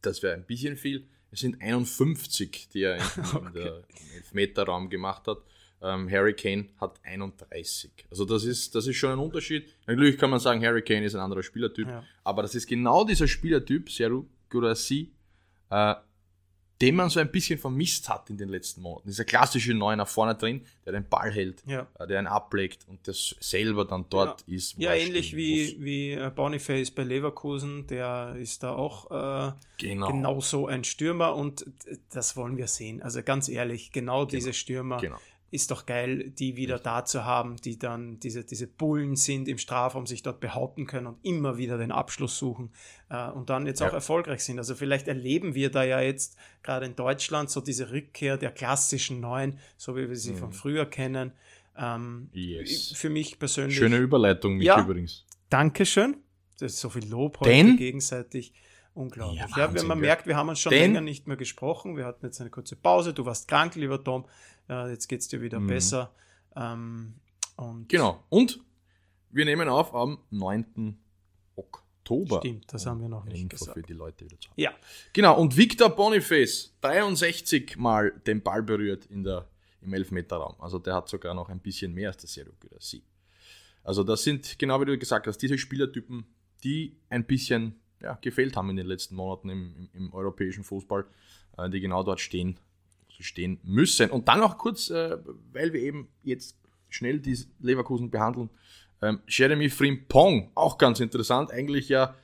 das 0.00 0.22
wäre 0.22 0.34
ein 0.34 0.44
bisschen 0.44 0.76
viel. 0.76 1.08
Es 1.30 1.40
sind 1.40 1.60
51, 1.60 2.68
die 2.68 2.82
er 2.82 2.96
in, 2.96 3.02
okay. 3.34 3.46
in 3.46 3.52
der, 3.54 3.76
im 3.76 4.16
Elfmeterraum 4.16 4.90
gemacht 4.90 5.26
hat. 5.26 5.38
Ähm, 5.80 6.08
Harry 6.08 6.34
Kane 6.34 6.68
hat 6.80 7.00
31. 7.02 7.90
Also 8.10 8.24
das 8.24 8.44
ist, 8.44 8.74
das 8.74 8.86
ist 8.86 8.96
schon 8.96 9.10
ein 9.10 9.18
Unterschied. 9.18 9.68
Natürlich 9.86 10.16
kann 10.16 10.30
man 10.30 10.38
sagen, 10.38 10.64
Harry 10.64 10.82
Kane 10.82 11.04
ist 11.04 11.14
ein 11.14 11.20
anderer 11.20 11.42
Spielertyp, 11.42 11.88
ja. 11.88 12.04
aber 12.22 12.42
das 12.42 12.54
ist 12.54 12.68
genau 12.68 13.04
dieser 13.04 13.26
Spielertyp, 13.26 13.90
Seru 13.90 14.26
Gurasi, 14.48 15.12
äh, 15.70 15.94
den 16.82 16.96
man 16.96 17.08
so 17.08 17.20
ein 17.20 17.30
bisschen 17.30 17.58
vermisst 17.58 18.08
hat 18.10 18.28
in 18.28 18.36
den 18.36 18.48
letzten 18.50 18.82
Monaten. 18.82 19.08
Dieser 19.08 19.24
klassische 19.24 19.72
Neuner 19.72 20.04
vorne 20.04 20.34
drin, 20.34 20.66
der 20.84 20.92
den 20.92 21.08
Ball 21.08 21.30
hält, 21.32 21.62
Ja. 21.64 21.86
äh, 21.98 22.06
der 22.08 22.20
ihn 22.20 22.26
ablegt 22.26 22.86
und 22.88 23.06
das 23.08 23.34
selber 23.40 23.84
dann 23.86 24.06
dort 24.10 24.42
ist. 24.42 24.76
wo 24.76 24.82
Ja, 24.82 24.92
ähnlich 24.92 25.34
wie, 25.36 25.72
muss. 25.74 25.84
wie 25.84 26.10
äh, 26.12 26.30
Boniface 26.34 26.90
bei 26.90 27.04
Leverkusen, 27.04 27.86
der 27.86 28.34
ist 28.38 28.62
da 28.64 28.74
auch 28.74 29.10
äh, 29.10 29.52
Genau. 29.78 30.08
genauso 30.08 30.66
ein 30.66 30.84
Stürmer 30.84 31.34
und 31.36 31.64
das 32.12 32.36
wollen 32.36 32.56
wir 32.56 32.66
sehen. 32.66 33.00
Also 33.02 33.22
ganz 33.22 33.48
ehrlich, 33.48 33.92
genau, 33.92 34.24
diese 34.24 34.52
Stürmer 34.52 34.98
Genau. 34.98 35.16
Ist 35.52 35.70
doch 35.70 35.86
geil, 35.86 36.30
die 36.30 36.56
wieder 36.56 36.78
da 36.80 37.04
zu 37.04 37.24
haben, 37.24 37.56
die 37.56 37.78
dann 37.78 38.18
diese, 38.18 38.42
diese 38.44 38.66
Bullen 38.66 39.14
sind 39.14 39.46
im 39.48 39.58
Strafraum, 39.58 40.06
sich 40.06 40.22
dort 40.22 40.40
behaupten 40.40 40.86
können 40.86 41.06
und 41.06 41.18
immer 41.22 41.58
wieder 41.58 41.78
den 41.78 41.92
Abschluss 41.92 42.36
suchen 42.38 42.72
äh, 43.10 43.28
und 43.30 43.50
dann 43.50 43.66
jetzt 43.66 43.80
Ja. 43.80 43.88
auch 43.88 43.92
erfolgreich 43.92 44.42
sind. 44.42 44.58
Also 44.58 44.74
vielleicht 44.74 45.06
erleben 45.08 45.54
wir 45.54 45.70
da 45.70 45.84
ja 45.84 46.00
jetzt 46.00 46.36
gerade 46.64 46.86
in 46.86 46.96
Deutschland 46.96 47.50
so 47.50 47.60
diese 47.60 47.92
Rückkehr 47.92 48.36
der 48.38 48.50
klassischen 48.50 49.20
Neuen, 49.20 49.58
so 49.76 49.94
wie 49.94 50.08
wir 50.08 50.16
sie 50.16 50.34
von 50.34 50.52
früher 50.52 50.86
kennen. 50.86 51.32
Ähm, 51.76 52.12
Mhm. 52.22 52.28
Yes. 52.32 52.92
Für 52.96 53.08
mich 53.10 53.38
persönlich. 53.38 53.76
Schöne 53.76 53.96
Überleitung, 53.98 54.56
mich 54.56 54.66
Ja. 54.66 54.80
übrigens. 54.80 55.24
Dankeschön. 55.50 56.16
Das 56.58 56.72
ist 56.72 56.80
so 56.80 56.88
viel 56.90 57.06
Lob 57.08 57.40
heute 57.40 57.50
Denn- 57.50 57.76
gegenseitig. 57.76 58.52
Unglaublich. 58.94 59.40
Ja, 59.40 59.46
Ja, 59.48 59.56
Wahnsinn, 59.68 59.80
wenn 59.80 59.86
man 59.88 60.00
merkt, 60.00 60.26
wir 60.26 60.36
haben 60.36 60.50
uns 60.50 60.60
schon 60.60 60.70
Denn- 60.70 60.82
länger 60.92 61.00
nicht 61.00 61.26
mehr 61.26 61.38
gesprochen. 61.38 61.96
Wir 61.96 62.04
hatten 62.04 62.26
jetzt 62.26 62.42
eine 62.42 62.50
kurze 62.50 62.76
Pause. 62.76 63.14
Du 63.14 63.24
warst 63.24 63.48
krank, 63.48 63.74
lieber 63.74 64.04
Tom. 64.04 64.26
Äh, 64.68 64.90
jetzt 64.90 65.08
geht 65.08 65.20
es 65.20 65.28
dir 65.28 65.40
wieder 65.42 65.60
Mhm. 65.60 65.66
besser. 65.68 66.12
Ähm, 66.56 67.14
und 67.56 67.88
Genau. 67.88 68.22
Und 68.28 68.60
wir 69.30 69.44
nehmen 69.44 69.68
auf 69.68 69.94
am 69.94 70.18
9. 70.30 70.98
Oktober. 71.56 72.38
Stimmt, 72.40 72.72
das 72.72 72.86
haben 72.86 73.00
wir 73.00 73.08
noch 73.08 73.24
nicht 73.24 73.40
Info 73.42 73.56
gesagt. 73.56 73.74
für 73.78 73.82
die 73.82 73.92
Leute 73.92 74.24
wieder 74.24 74.38
zu 74.40 74.50
haben. 74.50 74.60
Ja, 74.60 74.72
Genau, 75.12 75.38
und 75.40 75.56
Victor 75.56 75.90
Boniface, 75.90 76.74
63 76.80 77.76
Mal 77.76 78.12
den 78.26 78.42
Ball 78.42 78.62
berührt 78.62 79.06
in 79.06 79.22
der, 79.24 79.48
im 79.80 79.92
Elfmeterraum. 79.94 80.54
Also 80.60 80.78
der 80.78 80.94
hat 80.94 81.08
sogar 81.08 81.34
noch 81.34 81.48
ein 81.48 81.60
bisschen 81.60 81.92
mehr 81.94 82.08
als 82.10 82.18
der 82.18 82.28
Sergio 82.28 82.52
Gurasi. 82.60 83.02
Also 83.84 84.04
das 84.04 84.22
sind, 84.22 84.58
genau 84.58 84.80
wie 84.80 84.84
du 84.84 84.98
gesagt 84.98 85.26
hast, 85.26 85.38
diese 85.38 85.58
Spielertypen, 85.58 86.24
die 86.62 86.96
ein 87.08 87.24
bisschen 87.24 87.80
ja, 88.00 88.14
gefehlt 88.20 88.56
haben 88.56 88.70
in 88.70 88.76
den 88.76 88.86
letzten 88.86 89.14
Monaten 89.16 89.48
im, 89.48 89.74
im, 89.76 89.88
im 89.92 90.12
europäischen 90.14 90.64
Fußball, 90.64 91.04
äh, 91.58 91.70
die 91.70 91.80
genau 91.80 92.02
dort 92.02 92.20
stehen, 92.20 92.54
sie 92.54 92.60
stehen 93.20 93.60
müssen. 93.62 94.10
Und 94.10 94.28
dann 94.28 94.40
noch 94.40 94.58
kurz, 94.58 94.90
äh, 94.90 95.18
weil 95.52 95.72
wir 95.72 95.80
eben 95.80 96.08
jetzt 96.22 96.56
schnell 96.88 97.20
die 97.20 97.38
Leverkusen 97.60 98.10
behandeln, 98.10 98.50
ähm, 99.00 99.20
Jeremy 99.26 99.68
Frimpong, 99.68 100.50
auch 100.54 100.78
ganz 100.78 101.00
interessant, 101.00 101.50
eigentlich 101.50 101.88
ja 101.88 102.14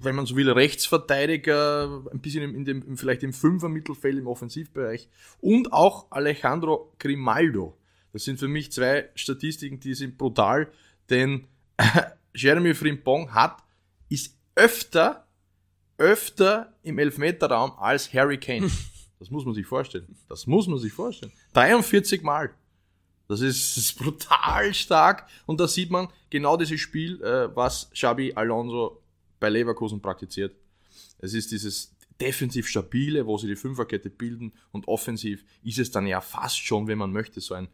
wenn 0.00 0.14
man 0.14 0.26
so 0.26 0.36
will, 0.36 0.50
Rechtsverteidiger, 0.50 2.04
ein 2.12 2.20
bisschen 2.20 2.54
in 2.54 2.64
dem, 2.64 2.96
vielleicht 2.96 3.22
im 3.22 3.32
Fünfer-Mittelfeld 3.32 4.18
im 4.18 4.26
Offensivbereich 4.26 5.08
und 5.40 5.72
auch 5.72 6.10
Alejandro 6.10 6.92
Grimaldo. 6.98 7.76
Das 8.12 8.24
sind 8.24 8.38
für 8.38 8.48
mich 8.48 8.72
zwei 8.72 9.08
Statistiken, 9.14 9.80
die 9.80 9.94
sind 9.94 10.18
brutal, 10.18 10.68
denn 11.10 11.46
Jeremy 12.34 12.74
Frimpong 12.74 13.34
hat, 13.34 13.62
ist 14.08 14.36
öfter, 14.54 15.26
öfter 15.98 16.74
im 16.82 16.98
Elfmeterraum 16.98 17.72
als 17.78 18.12
Harry 18.12 18.38
Kane. 18.38 18.70
Das 19.18 19.30
muss 19.30 19.44
man 19.44 19.54
sich 19.54 19.66
vorstellen. 19.66 20.14
Das 20.28 20.46
muss 20.46 20.66
man 20.68 20.78
sich 20.78 20.92
vorstellen. 20.92 21.32
43 21.54 22.22
Mal. 22.22 22.50
Das 23.26 23.40
ist, 23.42 23.76
das 23.76 23.84
ist 23.84 23.98
brutal 23.98 24.72
stark 24.72 25.28
und 25.46 25.60
da 25.60 25.68
sieht 25.68 25.90
man 25.90 26.08
genau 26.30 26.56
dieses 26.56 26.80
Spiel, 26.80 27.20
äh, 27.22 27.54
was 27.54 27.90
Xabi 27.92 28.32
Alonso 28.34 29.02
bei 29.38 29.50
Leverkusen 29.50 30.00
praktiziert. 30.00 30.54
Es 31.18 31.34
ist 31.34 31.50
dieses 31.52 31.94
defensiv 32.20 32.66
stabile, 32.68 33.26
wo 33.26 33.36
sie 33.36 33.46
die 33.46 33.56
Fünferkette 33.56 34.08
bilden 34.08 34.52
und 34.72 34.88
offensiv 34.88 35.44
ist 35.62 35.78
es 35.78 35.90
dann 35.90 36.06
ja 36.06 36.20
fast 36.22 36.58
schon, 36.64 36.86
wenn 36.86 36.96
man 36.98 37.12
möchte, 37.12 37.40
so 37.40 37.54
ein, 37.54 37.68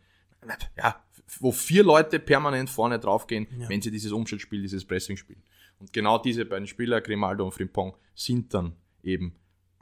ja, 0.76 1.00
wo 1.38 1.52
vier 1.52 1.84
Leute 1.84 2.18
permanent 2.18 2.68
vorne 2.68 2.98
draufgehen, 2.98 3.46
Ja. 3.58 3.68
wenn 3.68 3.80
sie 3.80 3.90
dieses 3.92 4.10
Umschaltspiel, 4.12 4.60
dieses 4.60 4.84
Pressing 4.84 5.16
spielen. 5.16 5.42
Und 5.78 5.92
genau 5.92 6.18
diese 6.18 6.44
beiden 6.44 6.66
Spieler, 6.66 7.00
Grimaldo 7.00 7.44
und 7.44 7.52
Frimpong, 7.52 7.94
sind 8.14 8.52
dann 8.52 8.72
eben 9.02 9.34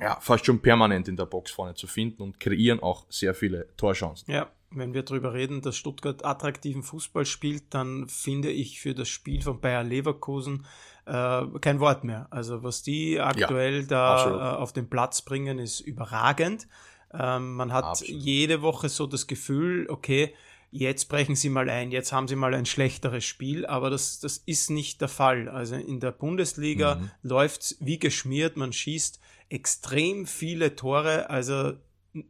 ja, 0.02 0.18
fast 0.20 0.44
schon 0.46 0.60
permanent 0.60 1.08
in 1.08 1.16
der 1.16 1.26
Box 1.26 1.50
vorne 1.50 1.74
zu 1.74 1.86
finden 1.86 2.22
und 2.22 2.40
kreieren 2.40 2.80
auch 2.80 3.06
sehr 3.08 3.34
viele 3.34 3.68
Torchancen. 3.76 4.32
Ja, 4.32 4.50
wenn 4.70 4.94
wir 4.94 5.02
darüber 5.02 5.32
reden, 5.34 5.60
dass 5.60 5.76
Stuttgart 5.76 6.24
attraktiven 6.24 6.82
Fußball 6.82 7.26
spielt, 7.26 7.64
dann 7.74 8.08
finde 8.08 8.50
ich 8.50 8.80
für 8.80 8.94
das 8.94 9.08
Spiel 9.08 9.42
von 9.42 9.60
Bayer 9.60 9.84
Leverkusen 9.84 10.64
äh, 11.06 11.42
kein 11.60 11.80
Wort 11.80 12.04
mehr. 12.04 12.26
Also 12.30 12.62
was 12.62 12.82
die 12.82 13.20
aktuell 13.20 13.86
da 13.86 14.14
absolut. 14.14 14.40
äh, 14.40 14.44
auf 14.44 14.72
den 14.72 14.88
Platz 14.88 15.22
bringen, 15.22 15.58
ist 15.58 15.80
überragend. 15.80 16.66
Ähm, 17.12 17.54
man 17.54 17.72
hat 17.72 17.84
Absolut. 17.84 18.22
jede 18.22 18.62
Woche 18.62 18.88
so 18.88 19.06
das 19.06 19.26
Gefühl, 19.26 19.86
okay, 19.90 20.34
jetzt 20.70 21.10
brechen 21.10 21.36
sie 21.36 21.50
mal 21.50 21.68
ein, 21.68 21.90
jetzt 21.90 22.12
haben 22.12 22.26
sie 22.26 22.36
mal 22.36 22.54
ein 22.54 22.64
schlechteres 22.64 23.24
Spiel, 23.26 23.66
aber 23.66 23.90
das, 23.90 24.20
das 24.20 24.38
ist 24.38 24.70
nicht 24.70 25.02
der 25.02 25.08
Fall. 25.08 25.50
Also 25.50 25.74
in 25.74 26.00
der 26.00 26.12
Bundesliga 26.12 26.94
Mhm. 26.94 27.10
läuft's 27.22 27.76
wie 27.80 27.98
geschmiert, 27.98 28.56
man 28.56 28.72
schießt 28.72 29.20
extrem 29.52 30.26
viele 30.26 30.74
Tore. 30.76 31.30
Also 31.30 31.74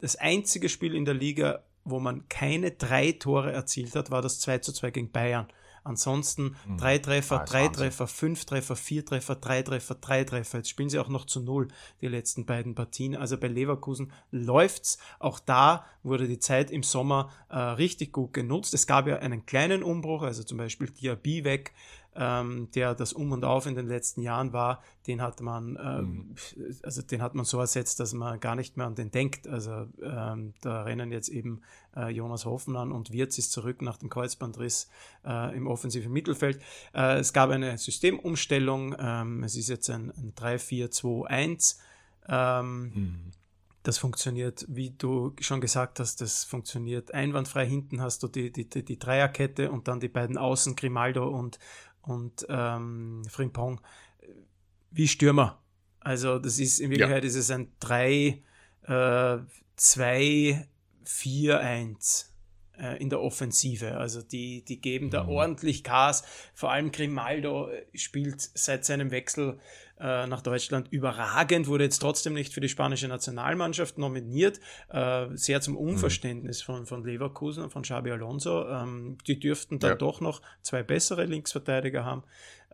das 0.01 0.17
einzige 0.17 0.69
Spiel 0.69 0.95
in 0.95 1.05
der 1.05 1.15
Liga, 1.15 1.63
wo 1.85 2.01
man 2.01 2.29
keine 2.29 2.71
drei 2.73 3.13
Tore 3.13 3.53
erzielt 3.53 3.95
hat, 3.97 4.11
war 4.11 4.23
das 4.23 4.41
2 4.41 4.59
zu 4.59 4.73
2 4.73 4.91
gegen 4.91 5.11
Bayern. 5.11 5.47
Ansonsten 5.85 6.55
drei 6.79 6.99
Treffer, 6.99 7.41
Ah, 7.41 7.45
drei 7.45 7.65
Wahnsinn. 7.65 7.73
Treffer, 7.73 8.07
fünf 8.07 8.45
Treffer, 8.45 8.77
vier 8.77 9.05
Treffer, 9.05 9.35
drei 9.35 9.63
Treffer, 9.63 9.97
drei 9.97 10.23
Treffer. 10.23 10.59
Jetzt 10.59 10.69
spielen 10.69 10.89
sie 10.89 11.01
auch 11.01 11.09
noch 11.09 11.25
zu 11.27 11.41
null, 11.41 11.67
die 12.01 12.07
letzten 12.07 12.47
beiden 12.47 12.77
Partien. 12.77 13.17
Also 13.17 13.37
bei 13.37 13.49
Leverkusen 13.49 14.13
läuft's. 14.31 14.99
Auch 15.19 15.41
da 15.41 15.85
wurde 16.05 16.29
die 16.29 16.39
Zeit 16.39 16.71
im 16.71 16.85
Sommer 16.85 17.31
äh, 17.49 17.57
richtig 17.59 18.13
gut 18.13 18.33
genutzt. 18.33 18.75
Es 18.75 18.87
gab 18.87 19.09
ja 19.09 19.17
einen 19.17 19.45
kleinen 19.45 19.83
Umbruch, 19.83 20.23
also 20.23 20.45
zum 20.45 20.59
Beispiel 20.59 20.89
Diaby 20.89 21.43
weg, 21.43 21.73
ähm, 22.14 22.68
der 22.75 22.94
das 22.94 23.12
Um 23.12 23.33
und 23.33 23.44
Auf 23.44 23.66
in 23.66 23.75
den 23.75 23.87
letzten 23.87 24.20
Jahren 24.22 24.53
war, 24.53 24.83
den 25.07 25.22
hat 25.22 25.40
man, 25.40 25.79
ähm, 25.83 26.35
also 26.83 27.03
den 27.03 27.22
hat 27.22 27.35
man 27.35 27.44
so 27.44 27.59
ersetzt, 27.59 28.01
dass 28.01 28.12
man 28.12 28.38
gar 28.40 28.55
nicht 28.55 28.77
mehr 28.77 28.87
an 28.87 28.94
den 28.94 29.11
denkt. 29.11 29.46
Also 29.46 29.87
ähm, 30.03 30.55
da 30.61 30.83
rennen 30.83 31.11
jetzt 31.11 31.29
eben 31.29 31.62
äh, 31.96 32.09
Jonas 32.11 32.44
Hoffmann 32.44 32.92
und 32.92 33.12
Wirtz 33.12 33.38
ist 33.38 33.53
zurück 33.53 33.83
nach 33.83 33.96
dem 33.96 34.11
Kreuzbandriss 34.11 34.88
äh, 35.25 35.57
im 35.57 35.66
offensiven 35.66 36.12
Mittelfeld. 36.12 36.61
Äh, 36.94 37.18
es 37.18 37.33
gab 37.33 37.51
eine 37.51 37.79
Systemumstellung, 37.79 38.94
ähm, 38.98 39.42
es 39.44 39.57
ist 39.57 39.68
jetzt 39.68 39.88
ein, 39.90 40.11
ein 40.11 40.35
3-4-2-1. 40.35 41.79
Ähm, 42.29 43.33
das 43.83 43.98
funktioniert, 43.98 44.64
wie 44.68 44.90
du 44.90 45.35
schon 45.40 45.61
gesagt 45.61 45.98
hast, 45.98 46.20
das 46.20 46.44
funktioniert 46.44 47.12
einwandfrei. 47.14 47.66
Hinten 47.66 48.01
hast 48.01 48.22
du 48.22 48.29
die, 48.29 48.53
die, 48.53 48.68
die, 48.68 48.85
die 48.85 48.98
Dreierkette 48.98 49.72
und 49.72 49.88
dann 49.88 49.98
die 49.98 50.09
beiden 50.09 50.38
Außen, 50.38 50.77
Grimaldo 50.77 51.29
und, 51.29 51.59
und 52.03 52.47
ähm, 52.49 53.23
Frimpong, 53.29 53.81
wie 54.91 55.09
Stürmer. 55.09 55.62
Also 56.01 56.38
das 56.38 56.59
ist 56.59 56.81
in 56.81 56.91
Wirklichkeit 56.91 57.25
ist 57.25 57.37
es 57.37 57.51
ein 57.51 57.73
3, 57.81 58.43
äh, 58.88 59.38
2, 59.77 60.69
4, 61.05 61.61
1 61.61 62.35
äh, 62.79 63.01
in 63.01 63.09
der 63.09 63.21
Offensive. 63.21 63.97
Also 63.97 64.23
die, 64.23 64.65
die 64.65 64.81
geben 64.81 65.11
da 65.11 65.23
Mhm. 65.25 65.29
ordentlich 65.31 65.85
Gas. 65.85 66.25
Vor 66.55 66.73
allem 66.73 66.91
Grimaldo 66.91 67.69
spielt 67.95 68.41
seit 68.55 68.85
seinem 68.85 69.11
Wechsel 69.11 69.59
äh, 70.03 70.27
nach 70.27 70.43
Deutschland 70.43 70.88
überragend, 70.91 71.69
wurde 71.69 71.85
jetzt 71.85 72.01
trotzdem 72.01 72.35
nicht 72.35 72.53
für 72.53 72.61
die 72.61 72.69
spanische 72.69 73.07
Nationalmannschaft 73.07 73.99
nominiert. 73.99 74.59
Äh, 74.88 75.27
sehr 75.35 75.61
zum 75.61 75.77
Unverständnis 75.77 76.61
von, 76.61 76.87
von 76.87 77.05
Leverkusen 77.05 77.62
und 77.65 77.71
von 77.71 77.83
Xabi 77.83 78.11
Alonso. 78.11 78.69
Ähm, 78.69 79.17
die 79.27 79.38
dürften 79.38 79.79
dann 79.79 79.91
Ja. 79.91 79.97
doch 79.97 80.21
noch 80.21 80.43
zwei 80.62 80.83
bessere 80.83 81.25
Linksverteidiger 81.25 82.05
haben. 82.05 82.25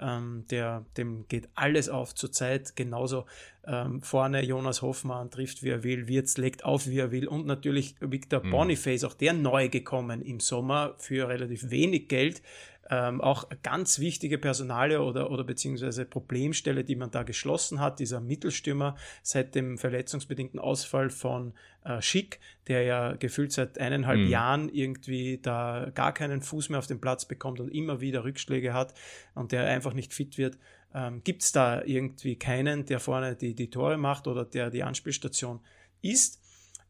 Ähm, 0.00 0.44
der, 0.50 0.84
dem 0.96 1.26
geht 1.28 1.48
alles 1.54 1.88
auf 1.88 2.14
zur 2.14 2.30
Zeit. 2.30 2.76
Genauso 2.76 3.26
ähm, 3.66 4.00
vorne 4.00 4.44
Jonas 4.44 4.80
Hoffmann 4.80 5.30
trifft, 5.30 5.62
wie 5.64 5.70
er 5.70 5.82
will, 5.82 6.06
Wirtz 6.06 6.38
legt 6.38 6.64
auf, 6.64 6.86
wie 6.86 6.98
er 7.00 7.10
will. 7.10 7.26
Und 7.26 7.46
natürlich 7.46 7.96
Victor 8.00 8.42
Mhm. 8.44 8.50
Boniface, 8.50 9.02
auch 9.04 9.14
der 9.14 9.32
neu 9.32 9.68
gekommen 9.68 10.22
im 10.22 10.38
Sommer 10.40 10.94
für 10.98 11.28
relativ 11.28 11.70
wenig 11.70 12.08
Geld. 12.08 12.42
Ähm, 12.90 13.20
auch 13.20 13.48
ganz 13.62 13.98
wichtige 13.98 14.38
Personale 14.38 15.02
oder, 15.02 15.30
oder 15.30 15.44
beziehungsweise 15.44 16.04
Problemstelle, 16.04 16.84
die 16.84 16.96
man 16.96 17.10
da 17.10 17.22
geschlossen 17.22 17.80
hat, 17.80 17.98
dieser 17.98 18.20
Mittelstürmer 18.20 18.96
seit 19.22 19.54
dem 19.54 19.78
verletzungsbedingten 19.78 20.58
Ausfall 20.58 21.10
von 21.10 21.52
äh, 21.84 22.00
Schick, 22.00 22.40
der 22.66 22.82
ja 22.82 23.12
gefühlt 23.12 23.52
seit 23.52 23.78
eineinhalb 23.78 24.18
Mhm. 24.18 24.28
Jahren 24.28 24.68
irgendwie 24.68 25.38
da 25.40 25.90
gar 25.94 26.12
keinen 26.12 26.42
Fuß 26.42 26.70
mehr 26.70 26.78
auf 26.78 26.86
den 26.86 27.00
Platz 27.00 27.24
bekommt 27.26 27.60
und 27.60 27.68
immer 27.68 28.00
wieder 28.00 28.24
Rückschläge 28.24 28.72
hat 28.72 28.94
und 29.34 29.52
der 29.52 29.64
einfach 29.64 29.94
nicht 29.94 30.12
fit 30.14 30.38
wird. 30.38 30.58
Ähm, 30.94 31.22
Gibt 31.24 31.42
es 31.42 31.52
da 31.52 31.82
irgendwie 31.82 32.36
keinen, 32.36 32.86
der 32.86 33.00
vorne 33.00 33.36
die, 33.36 33.54
die 33.54 33.70
Tore 33.70 33.98
macht 33.98 34.26
oder 34.26 34.44
der 34.44 34.70
die 34.70 34.82
Anspielstation 34.82 35.60
ist? 36.02 36.42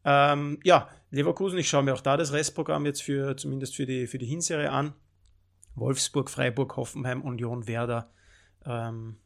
Ähm, 0.05 0.61
ja, 0.63 0.89
Leverkusen, 1.11 1.59
ich 1.59 1.69
schaue 1.69 1.83
mir 1.83 1.95
auch 1.95 2.01
da 2.01 2.17
das 2.17 2.33
Restprogramm 2.33 2.87
jetzt 2.87 3.03
für 3.03 3.37
zumindest 3.37 3.77
für 3.77 3.87
die, 3.87 4.07
für 4.07 4.19
die 4.19 4.27
Hinserie 4.27 4.71
an. 4.71 4.95
Wolfsburg, 5.81 6.31
Freiburg, 6.31 6.77
Hoffenheim, 6.77 7.23
Union, 7.23 7.67
Werder. 7.67 8.11
Ähm, 8.65 9.19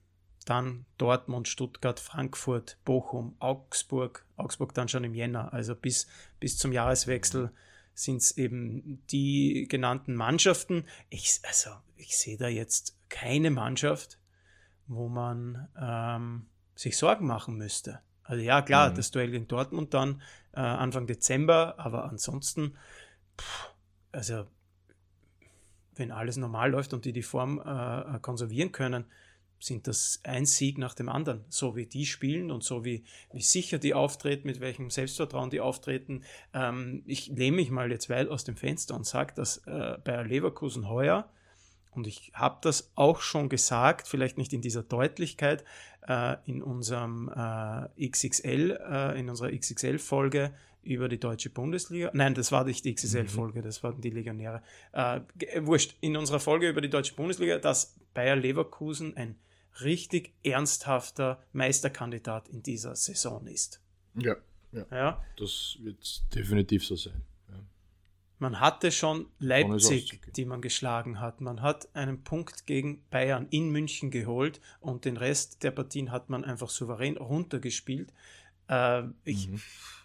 dann 0.44 0.86
Dortmund, 0.98 1.48
Stuttgart, 1.48 2.00
Frankfurt, 2.00 2.78
Bochum, 2.84 3.36
Augsburg, 3.38 4.26
Augsburg 4.36 4.74
dann 4.74 4.88
schon 4.88 5.04
im 5.04 5.14
Jänner, 5.14 5.52
also 5.52 5.74
bis, 5.74 6.06
bis 6.40 6.58
zum 6.58 6.72
Jahreswechsel 6.72 7.52
sind 7.94 8.22
es 8.22 8.36
eben 8.38 9.02
die 9.10 9.66
genannten 9.68 10.14
Mannschaften. 10.14 10.86
Ich, 11.10 11.40
also, 11.44 11.70
ich 11.96 12.16
sehe 12.16 12.38
da 12.38 12.48
jetzt 12.48 12.96
keine 13.10 13.50
Mannschaft, 13.50 14.18
wo 14.86 15.08
man 15.08 15.68
ähm, 15.78 16.46
sich 16.74 16.96
Sorgen 16.96 17.26
machen 17.26 17.56
müsste. 17.56 18.00
Also 18.24 18.42
ja, 18.42 18.62
klar, 18.62 18.90
mhm. 18.90 18.94
das 18.94 19.10
Duell 19.10 19.30
gegen 19.30 19.48
Dortmund 19.48 19.92
dann 19.94 20.22
äh, 20.52 20.60
Anfang 20.60 21.06
Dezember, 21.06 21.74
aber 21.78 22.04
ansonsten, 22.04 22.76
pff, 23.38 23.70
also 24.10 24.46
wenn 25.96 26.10
alles 26.10 26.36
normal 26.36 26.70
läuft 26.70 26.94
und 26.94 27.04
die 27.04 27.12
die 27.12 27.22
Form 27.22 27.60
äh, 27.60 28.18
konservieren 28.20 28.72
können, 28.72 29.04
sind 29.64 29.86
das 29.86 30.20
ein 30.24 30.44
Sieg 30.44 30.78
nach 30.78 30.94
dem 30.94 31.08
anderen. 31.08 31.44
So 31.48 31.76
wie 31.76 31.86
die 31.86 32.06
spielen 32.06 32.50
und 32.50 32.64
so 32.64 32.84
wie, 32.84 33.04
wie 33.32 33.42
sicher 33.42 33.78
die 33.78 33.94
auftreten, 33.94 34.46
mit 34.46 34.60
welchem 34.60 34.90
Selbstvertrauen 34.90 35.50
die 35.50 35.60
auftreten. 35.60 36.22
Ähm, 36.52 37.02
ich 37.06 37.28
lehne 37.28 37.56
mich 37.56 37.70
mal 37.70 37.90
jetzt 37.90 38.10
weit 38.10 38.28
aus 38.28 38.44
dem 38.44 38.56
Fenster 38.56 38.94
und 38.94 39.06
sage, 39.06 39.34
dass 39.34 39.58
äh, 39.58 39.98
bei 40.02 40.22
Leverkusen 40.22 40.88
heuer, 40.88 41.28
und 41.94 42.06
ich 42.06 42.32
habe 42.34 42.56
das 42.62 42.90
auch 42.94 43.20
schon 43.20 43.50
gesagt, 43.50 44.08
vielleicht 44.08 44.38
nicht 44.38 44.54
in 44.54 44.62
dieser 44.62 44.82
Deutlichkeit, 44.82 45.62
äh, 46.08 46.36
in 46.46 46.62
unserem 46.62 47.28
äh, 47.28 48.08
XXL, 48.08 48.78
äh, 48.90 49.20
in 49.20 49.28
unserer 49.28 49.50
XXL-Folge 49.50 50.52
über 50.82 51.08
die 51.08 51.18
deutsche 51.18 51.50
Bundesliga. 51.50 52.10
Nein, 52.12 52.34
das 52.34 52.52
war 52.52 52.64
nicht 52.64 52.84
die 52.84 52.94
XXL-Folge, 52.94 53.60
mhm. 53.60 53.64
das 53.64 53.82
waren 53.82 54.00
die 54.00 54.10
Legionäre. 54.10 54.62
Äh, 54.92 55.20
wurscht, 55.60 55.96
in 56.00 56.16
unserer 56.16 56.40
Folge 56.40 56.68
über 56.68 56.80
die 56.80 56.90
deutsche 56.90 57.14
Bundesliga, 57.14 57.58
dass 57.58 57.96
Bayer 58.14 58.36
Leverkusen 58.36 59.16
ein 59.16 59.36
richtig 59.80 60.32
ernsthafter 60.42 61.42
Meisterkandidat 61.52 62.48
in 62.48 62.62
dieser 62.62 62.94
Saison 62.94 63.46
ist. 63.46 63.80
Ja, 64.14 64.36
ja. 64.72 64.86
ja? 64.90 65.24
das 65.36 65.78
wird 65.80 66.22
definitiv 66.34 66.84
so 66.84 66.96
sein. 66.96 67.22
Ja. 67.48 67.54
Man 68.38 68.60
hatte 68.60 68.92
schon 68.92 69.26
Leipzig, 69.38 70.20
die 70.34 70.44
man 70.44 70.60
geschlagen 70.60 71.20
hat. 71.20 71.40
Man 71.40 71.62
hat 71.62 71.88
einen 71.94 72.22
Punkt 72.22 72.66
gegen 72.66 73.02
Bayern 73.10 73.46
in 73.50 73.70
München 73.70 74.10
geholt 74.10 74.60
und 74.80 75.04
den 75.04 75.16
Rest 75.16 75.62
der 75.62 75.70
Partien 75.70 76.10
hat 76.10 76.28
man 76.28 76.44
einfach 76.44 76.68
souverän 76.68 77.16
runtergespielt. 77.16 78.12
Äh, 78.72 79.02
ich, 79.24 79.48
mhm. 79.48 79.60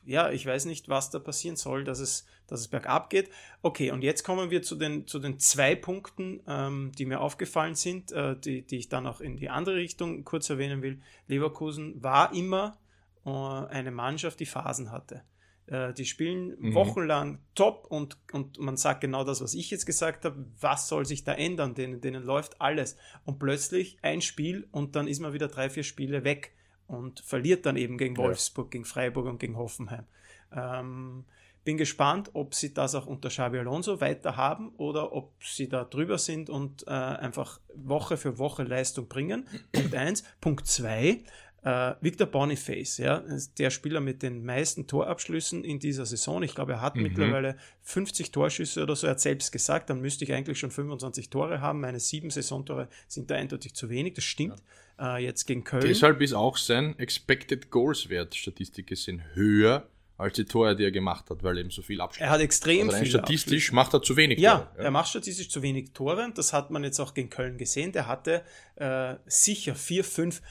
Ja, 0.08 0.32
ich 0.32 0.46
weiß 0.46 0.66
nicht, 0.66 0.88
was 0.88 1.10
da 1.10 1.20
passieren 1.20 1.58
soll, 1.58 1.84
dass 1.84 2.00
es, 2.00 2.26
dass 2.48 2.62
es 2.62 2.70
bergab 2.70 3.10
geht. 3.10 3.30
Okay, 3.62 3.92
und 3.92 4.06
jetzt 4.06 4.24
kommen 4.24 4.50
wir 4.50 4.62
zu 4.62 4.76
den, 4.76 5.06
zu 5.06 5.20
den 5.20 5.38
zwei 5.38 5.76
Punkten, 5.76 6.40
ähm, 6.48 6.94
die 6.98 7.06
mir 7.06 7.20
aufgefallen 7.20 7.76
sind, 7.76 8.14
äh, 8.14 8.40
die, 8.40 8.66
die 8.66 8.78
ich 8.78 8.88
dann 8.88 9.06
auch 9.06 9.20
in 9.20 9.36
die 9.36 9.50
andere 9.50 9.76
Richtung 9.76 10.24
kurz 10.24 10.50
erwähnen 10.50 10.82
will. 10.82 11.02
Leverkusen 11.28 12.02
war 12.02 12.34
immer 12.34 12.78
äh, 13.26 13.30
eine 13.30 13.92
Mannschaft, 13.92 14.40
die 14.40 14.46
Phasen 14.46 14.94
hatte. 14.94 15.24
Äh, 15.66 15.94
die 15.94 16.06
spielen 16.06 16.56
mhm. 16.58 16.74
wochenlang 16.74 17.40
top 17.54 17.88
und, 17.90 18.18
und 18.32 18.60
man 18.60 18.78
sagt 18.78 19.02
genau 19.02 19.26
das, 19.26 19.42
was 19.42 19.54
ich 19.56 19.70
jetzt 19.72 19.86
gesagt 19.86 20.24
habe. 20.24 20.46
Was 20.62 20.88
soll 20.88 21.06
sich 21.06 21.26
da 21.26 21.34
ändern? 21.34 21.76
Denen, 21.76 22.00
denen 22.00 22.24
läuft 22.24 22.62
alles. 22.62 22.96
Und 23.26 23.40
plötzlich 23.40 23.98
ein 24.04 24.22
Spiel 24.22 24.70
und 24.72 24.96
dann 24.96 25.10
ist 25.10 25.20
man 25.20 25.34
wieder 25.34 25.50
drei, 25.50 25.70
vier 25.70 25.84
Spiele 25.84 26.24
weg 26.24 26.54
und 26.88 27.20
verliert 27.20 27.66
dann 27.66 27.78
eben 27.78 27.98
gegen 27.98 28.18
Wolfsburg, 28.18 28.68
ja. 28.68 28.72
gegen 28.72 28.86
Freiburg 28.86 29.26
und 29.28 29.40
gegen 29.40 29.58
Hoffenheim. 29.58 30.06
Ähm, 30.52 31.26
bin 31.68 31.76
gespannt, 31.76 32.30
ob 32.32 32.56
sie 32.56 32.74
das 32.74 32.96
auch 32.96 33.08
unter 33.08 33.28
Xabi 33.28 33.60
Alonso 33.60 34.00
weiter 34.00 34.38
haben 34.38 34.70
oder 34.78 35.12
ob 35.12 35.34
sie 35.44 35.68
da 35.68 35.84
drüber 35.84 36.18
sind 36.18 36.50
und 36.50 36.88
äh, 36.88 36.92
einfach 36.92 37.60
Woche 37.76 38.16
für 38.16 38.38
Woche 38.38 38.64
Leistung 38.64 39.10
bringen. 39.10 39.46
Punkt 39.74 39.94
eins. 39.94 40.24
Punkt 40.40 40.66
zwei. 40.66 41.24
Äh, 41.64 41.96
Victor 42.02 42.28
Boniface, 42.28 42.98
ja, 42.98 43.24
der 43.58 43.72
Spieler 43.72 44.00
mit 44.00 44.22
den 44.22 44.46
meisten 44.46 44.88
Torabschlüssen 44.88 45.64
in 45.64 45.80
dieser 45.80 46.06
Saison. 46.06 46.44
Ich 46.44 46.56
glaube, 46.56 46.74
er 46.74 46.82
hat 46.82 46.96
mhm. 46.96 47.04
mittlerweile 47.04 47.58
50 47.82 48.32
Torschüsse 48.32 48.84
oder 48.84 48.96
so. 48.96 49.08
Er 49.08 49.12
hat 49.12 49.20
selbst 49.20 49.52
gesagt, 49.52 49.90
dann 49.90 50.00
müsste 50.00 50.24
ich 50.24 50.34
eigentlich 50.34 50.60
schon 50.60 50.72
25 50.72 51.30
Tore 51.30 51.60
haben. 51.60 51.82
Meine 51.82 52.00
sieben 52.00 52.30
Saisontore 52.30 52.90
sind 53.08 53.32
da 53.32 53.36
eindeutig 53.36 53.74
zu 53.74 53.90
wenig. 53.90 54.14
Das 54.14 54.24
stimmt. 54.24 54.62
Ja. 55.00 55.18
Äh, 55.18 55.24
jetzt 55.24 55.46
gegen 55.46 55.64
Köln. 55.64 55.84
Deshalb 55.86 56.22
ist 56.22 56.34
auch 56.34 56.58
sein 56.58 56.98
Expected 57.00 57.70
Goals 57.70 58.10
Wert 58.10 58.36
Statistik 58.36 58.88
gesehen 58.88 59.24
höher 59.34 59.88
als 60.18 60.36
die 60.36 60.46
Tore, 60.46 60.76
die 60.76 60.84
er 60.84 60.92
gemacht 60.92 61.30
hat, 61.30 61.44
weil 61.44 61.58
er 61.58 61.62
eben 61.62 61.70
so 61.70 61.82
viel 61.82 62.02
abschließt. 62.02 62.22
Er 62.22 62.32
hat 62.32 62.42
extrem 62.42 62.90
also 62.90 63.00
viel. 63.00 63.10
Statistisch 63.10 63.72
macht 63.72 63.94
er 63.94 64.02
zu 64.02 64.18
wenig 64.18 64.40
ja, 64.40 64.58
Tore. 64.58 64.70
Ja, 64.78 64.84
er 64.86 64.92
macht 64.92 65.10
statistisch 65.10 65.50
zu 65.50 65.62
wenig 65.62 65.92
Tore. 65.94 66.32
Das 66.34 66.54
hat 66.54 66.72
man 66.72 66.84
jetzt 66.84 67.00
auch 67.00 67.14
gegen 67.14 67.30
Köln 67.30 67.58
gesehen. 67.58 67.92
Der 67.92 68.08
hatte 68.08 68.44
äh, 68.76 69.16
sicher 69.28 69.76
vier, 69.76 70.04
fünf 70.04 70.42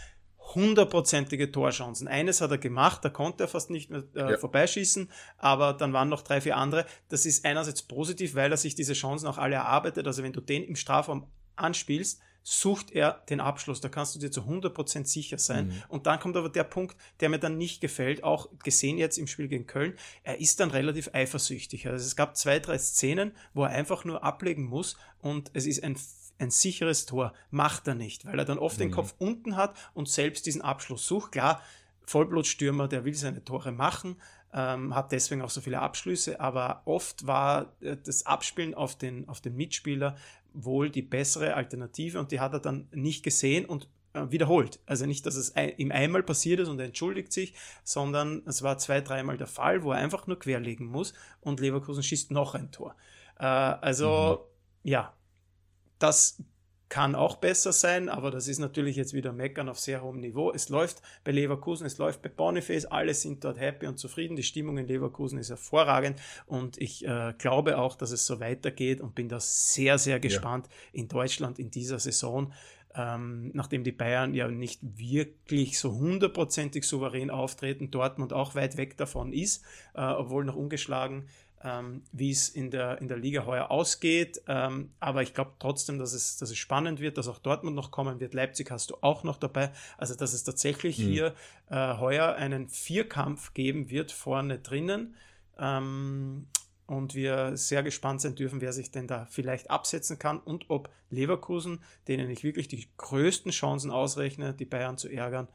hundertprozentige 0.54 1.50
Torchancen. 1.50 2.08
Eines 2.08 2.40
hat 2.40 2.50
er 2.50 2.58
gemacht, 2.58 3.04
da 3.04 3.08
konnte 3.08 3.44
er 3.44 3.48
fast 3.48 3.70
nicht 3.70 3.90
mehr 3.90 4.04
äh, 4.14 4.32
ja. 4.32 4.38
vorbeischießen, 4.38 5.10
aber 5.38 5.72
dann 5.72 5.92
waren 5.92 6.08
noch 6.08 6.22
drei, 6.22 6.40
vier 6.40 6.56
andere. 6.56 6.86
Das 7.08 7.26
ist 7.26 7.44
einerseits 7.44 7.82
positiv, 7.82 8.34
weil 8.34 8.50
er 8.50 8.56
sich 8.56 8.74
diese 8.74 8.92
Chancen 8.92 9.26
auch 9.26 9.38
alle 9.38 9.56
erarbeitet. 9.56 10.06
Also 10.06 10.22
wenn 10.22 10.32
du 10.32 10.40
den 10.40 10.62
im 10.62 10.76
Strafraum 10.76 11.26
anspielst, 11.56 12.20
sucht 12.48 12.92
er 12.92 13.24
den 13.28 13.40
Abschluss. 13.40 13.80
Da 13.80 13.88
kannst 13.88 14.14
du 14.14 14.20
dir 14.20 14.30
zu 14.30 14.42
100% 14.42 15.04
sicher 15.06 15.36
sein. 15.36 15.66
Mhm. 15.66 15.82
Und 15.88 16.06
dann 16.06 16.20
kommt 16.20 16.36
aber 16.36 16.48
der 16.48 16.62
Punkt, 16.62 16.96
der 17.18 17.28
mir 17.28 17.40
dann 17.40 17.58
nicht 17.58 17.80
gefällt, 17.80 18.22
auch 18.22 18.48
gesehen 18.62 18.98
jetzt 18.98 19.18
im 19.18 19.26
Spiel 19.26 19.48
gegen 19.48 19.66
Köln. 19.66 19.94
Er 20.22 20.38
ist 20.38 20.60
dann 20.60 20.70
relativ 20.70 21.10
eifersüchtig. 21.12 21.88
Also 21.88 22.06
es 22.06 22.14
gab 22.14 22.36
zwei, 22.36 22.60
drei 22.60 22.78
Szenen, 22.78 23.32
wo 23.52 23.64
er 23.64 23.70
einfach 23.70 24.04
nur 24.04 24.22
ablegen 24.22 24.64
muss 24.64 24.96
und 25.20 25.50
es 25.54 25.66
ist 25.66 25.82
ein 25.82 25.96
ein 26.38 26.50
sicheres 26.50 27.06
Tor 27.06 27.32
macht 27.50 27.88
er 27.88 27.94
nicht, 27.94 28.26
weil 28.26 28.38
er 28.38 28.44
dann 28.44 28.58
oft 28.58 28.78
mhm. 28.78 28.84
den 28.84 28.90
Kopf 28.90 29.14
unten 29.18 29.56
hat 29.56 29.76
und 29.94 30.08
selbst 30.08 30.46
diesen 30.46 30.62
Abschluss 30.62 31.06
sucht. 31.06 31.32
Klar, 31.32 31.62
Vollblutstürmer, 32.04 32.88
der 32.88 33.04
will 33.04 33.14
seine 33.14 33.44
Tore 33.44 33.72
machen, 33.72 34.16
ähm, 34.52 34.94
hat 34.94 35.12
deswegen 35.12 35.42
auch 35.42 35.50
so 35.50 35.60
viele 35.60 35.80
Abschlüsse, 35.80 36.40
aber 36.40 36.82
oft 36.84 37.26
war 37.26 37.74
äh, 37.80 37.96
das 37.96 38.26
Abspielen 38.26 38.74
auf 38.74 38.96
den, 38.96 39.28
auf 39.28 39.40
den 39.40 39.56
Mitspieler 39.56 40.16
wohl 40.52 40.88
die 40.88 41.02
bessere 41.02 41.54
Alternative 41.54 42.18
und 42.18 42.32
die 42.32 42.40
hat 42.40 42.52
er 42.52 42.60
dann 42.60 42.88
nicht 42.92 43.22
gesehen 43.22 43.66
und 43.66 43.88
äh, 44.14 44.30
wiederholt. 44.30 44.80
Also 44.86 45.04
nicht, 45.04 45.26
dass 45.26 45.34
es 45.34 45.54
ein, 45.56 45.76
ihm 45.76 45.92
einmal 45.92 46.22
passiert 46.22 46.60
ist 46.60 46.68
und 46.68 46.78
er 46.78 46.86
entschuldigt 46.86 47.32
sich, 47.32 47.54
sondern 47.84 48.42
es 48.46 48.62
war 48.62 48.78
zwei, 48.78 49.00
dreimal 49.00 49.36
der 49.36 49.46
Fall, 49.46 49.82
wo 49.82 49.92
er 49.92 49.98
einfach 49.98 50.26
nur 50.26 50.38
querlegen 50.38 50.86
muss 50.86 51.12
und 51.40 51.60
Leverkusen 51.60 52.02
schießt 52.02 52.30
noch 52.30 52.54
ein 52.54 52.70
Tor. 52.70 52.94
Äh, 53.38 53.44
also 53.44 54.46
mhm. 54.82 54.90
ja, 54.90 55.12
das 55.98 56.42
kann 56.88 57.16
auch 57.16 57.36
besser 57.36 57.72
sein, 57.72 58.08
aber 58.08 58.30
das 58.30 58.46
ist 58.46 58.58
natürlich 58.58 58.94
jetzt 58.96 59.12
wieder 59.12 59.32
Meckern 59.32 59.68
auf 59.68 59.78
sehr 59.78 60.02
hohem 60.02 60.20
Niveau. 60.20 60.52
Es 60.52 60.68
läuft 60.68 61.02
bei 61.24 61.32
Leverkusen, 61.32 61.84
es 61.84 61.98
läuft 61.98 62.22
bei 62.22 62.28
Boniface, 62.28 62.84
alle 62.84 63.12
sind 63.12 63.44
dort 63.44 63.58
happy 63.58 63.86
und 63.86 63.98
zufrieden. 63.98 64.36
Die 64.36 64.44
Stimmung 64.44 64.78
in 64.78 64.86
Leverkusen 64.86 65.38
ist 65.38 65.50
hervorragend 65.50 66.20
und 66.46 66.78
ich 66.78 67.04
äh, 67.04 67.34
glaube 67.38 67.78
auch, 67.78 67.96
dass 67.96 68.12
es 68.12 68.24
so 68.24 68.38
weitergeht 68.38 69.00
und 69.00 69.14
bin 69.16 69.28
da 69.28 69.40
sehr, 69.40 69.98
sehr 69.98 70.20
gespannt 70.20 70.68
ja. 70.68 71.00
in 71.00 71.08
Deutschland 71.08 71.58
in 71.58 71.70
dieser 71.70 71.98
Saison. 71.98 72.52
Ähm, 72.94 73.50
nachdem 73.52 73.84
die 73.84 73.92
Bayern 73.92 74.32
ja 74.32 74.48
nicht 74.48 74.80
wirklich 74.82 75.78
so 75.78 75.92
hundertprozentig 75.92 76.84
souverän 76.84 77.30
auftreten, 77.30 77.90
Dortmund 77.90 78.32
auch 78.32 78.54
weit 78.54 78.78
weg 78.78 78.96
davon 78.96 79.34
ist, 79.34 79.64
äh, 79.94 80.00
obwohl 80.00 80.44
noch 80.44 80.56
ungeschlagen 80.56 81.28
ähm, 81.62 82.02
wie 82.12 82.30
es 82.30 82.48
in 82.48 82.70
der, 82.70 83.00
in 83.00 83.08
der 83.08 83.16
Liga 83.16 83.46
heuer 83.46 83.70
ausgeht. 83.70 84.42
Ähm, 84.46 84.92
aber 85.00 85.22
ich 85.22 85.34
glaube 85.34 85.52
trotzdem, 85.58 85.98
dass 85.98 86.12
es, 86.12 86.36
dass 86.36 86.50
es 86.50 86.58
spannend 86.58 87.00
wird, 87.00 87.18
dass 87.18 87.28
auch 87.28 87.38
Dortmund 87.38 87.76
noch 87.76 87.90
kommen 87.90 88.20
wird. 88.20 88.34
Leipzig 88.34 88.70
hast 88.70 88.90
du 88.90 88.96
auch 89.00 89.24
noch 89.24 89.36
dabei. 89.36 89.72
Also, 89.98 90.14
dass 90.14 90.32
es 90.32 90.44
tatsächlich 90.44 90.98
mhm. 90.98 91.02
hier 91.02 91.34
äh, 91.70 91.96
heuer 91.98 92.34
einen 92.34 92.68
Vierkampf 92.68 93.54
geben 93.54 93.90
wird 93.90 94.12
vorne 94.12 94.58
drinnen. 94.58 95.14
Ähm, 95.58 96.46
und 96.86 97.16
wir 97.16 97.56
sehr 97.56 97.82
gespannt 97.82 98.20
sein 98.20 98.36
dürfen, 98.36 98.60
wer 98.60 98.72
sich 98.72 98.92
denn 98.92 99.08
da 99.08 99.26
vielleicht 99.26 99.70
absetzen 99.70 100.18
kann 100.18 100.38
und 100.38 100.66
ob 100.68 100.88
Leverkusen, 101.10 101.80
denen 102.06 102.30
ich 102.30 102.44
wirklich 102.44 102.68
die 102.68 102.86
größten 102.96 103.50
Chancen 103.50 103.90
ausrechne, 103.90 104.54
die 104.54 104.66
Bayern 104.66 104.96
zu 104.96 105.08
ärgern, 105.08 105.48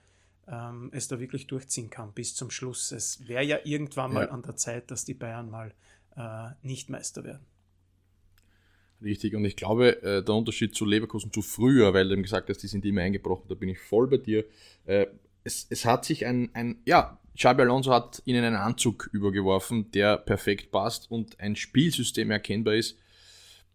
ähm, 0.51 0.89
es 0.93 1.07
da 1.07 1.19
wirklich 1.19 1.47
durchziehen 1.47 1.89
kann 1.89 2.11
bis 2.13 2.35
zum 2.35 2.51
Schluss. 2.51 2.91
Es 2.91 3.27
wäre 3.27 3.43
ja 3.43 3.59
irgendwann 3.63 4.13
mal 4.13 4.29
an 4.29 4.41
der 4.41 4.57
Zeit, 4.57 4.91
dass 4.91 5.05
die 5.05 5.13
Bayern 5.13 5.49
mal 5.49 5.73
äh, 6.17 6.49
nicht 6.61 6.89
Meister 6.89 7.23
werden. 7.23 7.45
Richtig, 9.01 9.33
und 9.33 9.45
ich 9.45 9.55
glaube, 9.55 10.03
äh, 10.03 10.23
der 10.23 10.35
Unterschied 10.35 10.75
zu 10.75 10.85
Leverkusen 10.85 11.33
zu 11.33 11.41
früher, 11.41 11.93
weil 11.93 12.07
du 12.07 12.13
eben 12.13 12.21
gesagt 12.21 12.49
hast, 12.49 12.59
die 12.59 12.67
sind 12.67 12.85
immer 12.85 13.01
eingebrochen, 13.01 13.47
da 13.47 13.55
bin 13.55 13.69
ich 13.69 13.79
voll 13.79 14.07
bei 14.07 14.17
dir. 14.17 14.45
Äh, 14.85 15.07
es, 15.43 15.65
es 15.69 15.85
hat 15.85 16.05
sich 16.05 16.25
ein, 16.25 16.51
ein, 16.53 16.81
ja, 16.85 17.17
Xabi 17.35 17.61
Alonso 17.63 17.91
hat 17.91 18.21
ihnen 18.25 18.43
einen 18.43 18.57
Anzug 18.57 19.09
übergeworfen, 19.11 19.89
der 19.91 20.17
perfekt 20.17 20.69
passt 20.69 21.09
und 21.09 21.39
ein 21.39 21.55
Spielsystem 21.55 22.29
erkennbar 22.29 22.75
ist, 22.75 22.99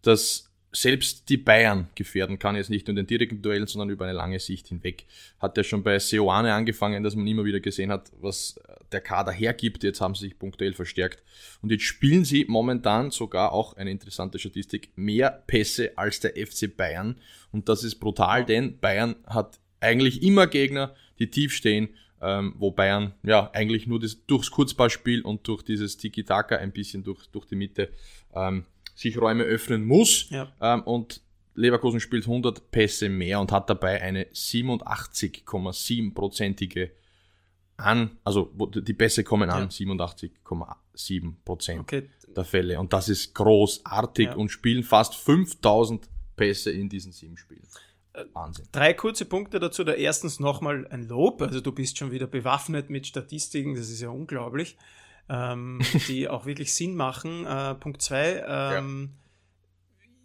das 0.01 0.49
selbst 0.81 1.29
die 1.29 1.37
Bayern 1.37 1.89
gefährden 1.95 2.37
kann, 2.37 2.55
jetzt 2.55 2.69
nicht 2.69 2.87
nur 2.87 2.91
in 2.91 2.97
den 2.97 3.07
direkten 3.07 3.41
Duellen, 3.41 3.65
sondern 3.65 3.89
über 3.89 4.05
eine 4.05 4.13
lange 4.13 4.39
Sicht 4.39 4.67
hinweg. 4.67 5.05
Hat 5.39 5.57
ja 5.57 5.63
schon 5.63 5.81
bei 5.81 5.97
Seoane 5.97 6.53
angefangen, 6.53 7.03
dass 7.03 7.15
man 7.15 7.25
immer 7.25 7.45
wieder 7.45 7.59
gesehen 7.59 7.91
hat, 7.91 8.11
was 8.21 8.59
der 8.91 9.01
Kader 9.01 9.31
hergibt. 9.31 9.83
Jetzt 9.83 10.01
haben 10.01 10.13
sie 10.13 10.25
sich 10.25 10.37
punktuell 10.37 10.73
verstärkt. 10.73 11.23
Und 11.61 11.71
jetzt 11.71 11.83
spielen 11.83 12.25
sie 12.25 12.45
momentan 12.47 13.09
sogar 13.09 13.53
auch 13.53 13.75
eine 13.75 13.89
interessante 13.89 14.37
Statistik, 14.37 14.91
mehr 14.95 15.31
Pässe 15.47 15.97
als 15.97 16.19
der 16.19 16.33
FC 16.33 16.75
Bayern. 16.75 17.15
Und 17.51 17.69
das 17.69 17.83
ist 17.83 17.95
brutal, 17.95 18.45
denn 18.45 18.77
Bayern 18.79 19.15
hat 19.25 19.59
eigentlich 19.79 20.21
immer 20.21 20.45
Gegner, 20.45 20.95
die 21.17 21.31
tief 21.31 21.55
stehen, 21.55 21.89
ähm, 22.21 22.53
wo 22.57 22.71
Bayern 22.71 23.13
ja 23.23 23.49
eigentlich 23.53 23.87
nur 23.87 23.99
das, 23.99 24.25
durchs 24.25 24.51
Kurzballspiel 24.51 25.21
und 25.21 25.47
durch 25.47 25.63
dieses 25.63 25.97
Tiki-Taka 25.97 26.57
ein 26.57 26.71
bisschen 26.71 27.03
durch, 27.03 27.27
durch 27.27 27.45
die 27.45 27.55
Mitte 27.55 27.89
ähm, 28.35 28.65
sich 28.97 29.21
Räume 29.21 29.43
öffnen 29.43 29.85
muss. 29.85 30.29
Ja. 30.31 30.51
Ähm, 30.59 30.81
und 30.83 31.21
Leverkusen 31.53 32.01
spielt 32.01 32.25
100 32.25 32.71
Pässe 32.71 33.09
mehr 33.09 33.39
und 33.39 33.51
hat 33.51 33.69
dabei 33.69 34.01
eine 34.01 34.23
87,7-prozentige 34.25 36.89
an, 37.77 38.17
also 38.23 38.51
die 38.73 38.93
Pässe 38.93 39.23
kommen 39.23 39.51
an, 39.51 39.69
ja. 39.69 39.71
87,7 39.85 41.35
Prozent 41.45 41.81
okay. 41.81 42.09
der 42.35 42.43
Fälle. 42.43 42.79
Und 42.79 42.91
das 42.91 43.07
ist 43.07 43.35
großartig 43.35 44.29
ja. 44.29 44.35
und 44.35 44.49
spielen 44.49 44.83
fast 44.83 45.13
5000 45.15 46.09
Pässe 46.35 46.71
in 46.71 46.89
diesen 46.89 47.11
sieben 47.11 47.37
Spielen. 47.37 47.67
Äh, 48.13 48.23
Wahnsinn. 48.33 48.65
Drei 48.71 48.95
kurze 48.95 49.25
Punkte 49.25 49.59
dazu. 49.59 49.83
Da 49.83 49.93
erstens 49.93 50.39
nochmal 50.39 50.87
ein 50.89 51.07
Lob. 51.07 51.43
Also 51.43 51.61
du 51.61 51.71
bist 51.71 51.99
schon 51.99 52.09
wieder 52.11 52.25
bewaffnet 52.25 52.89
mit 52.89 53.05
Statistiken, 53.05 53.75
das 53.75 53.89
ist 53.89 54.01
ja 54.01 54.09
unglaublich, 54.09 54.75
ähm, 55.29 55.79
die 56.07 56.29
auch 56.29 56.45
wirklich 56.45 56.73
Sinn 56.73 56.95
machen. 56.95 57.45
Äh, 57.45 57.75
Punkt 57.75 58.01
zwei, 58.01 58.43
ähm, 58.47 59.09
ja 59.13 59.27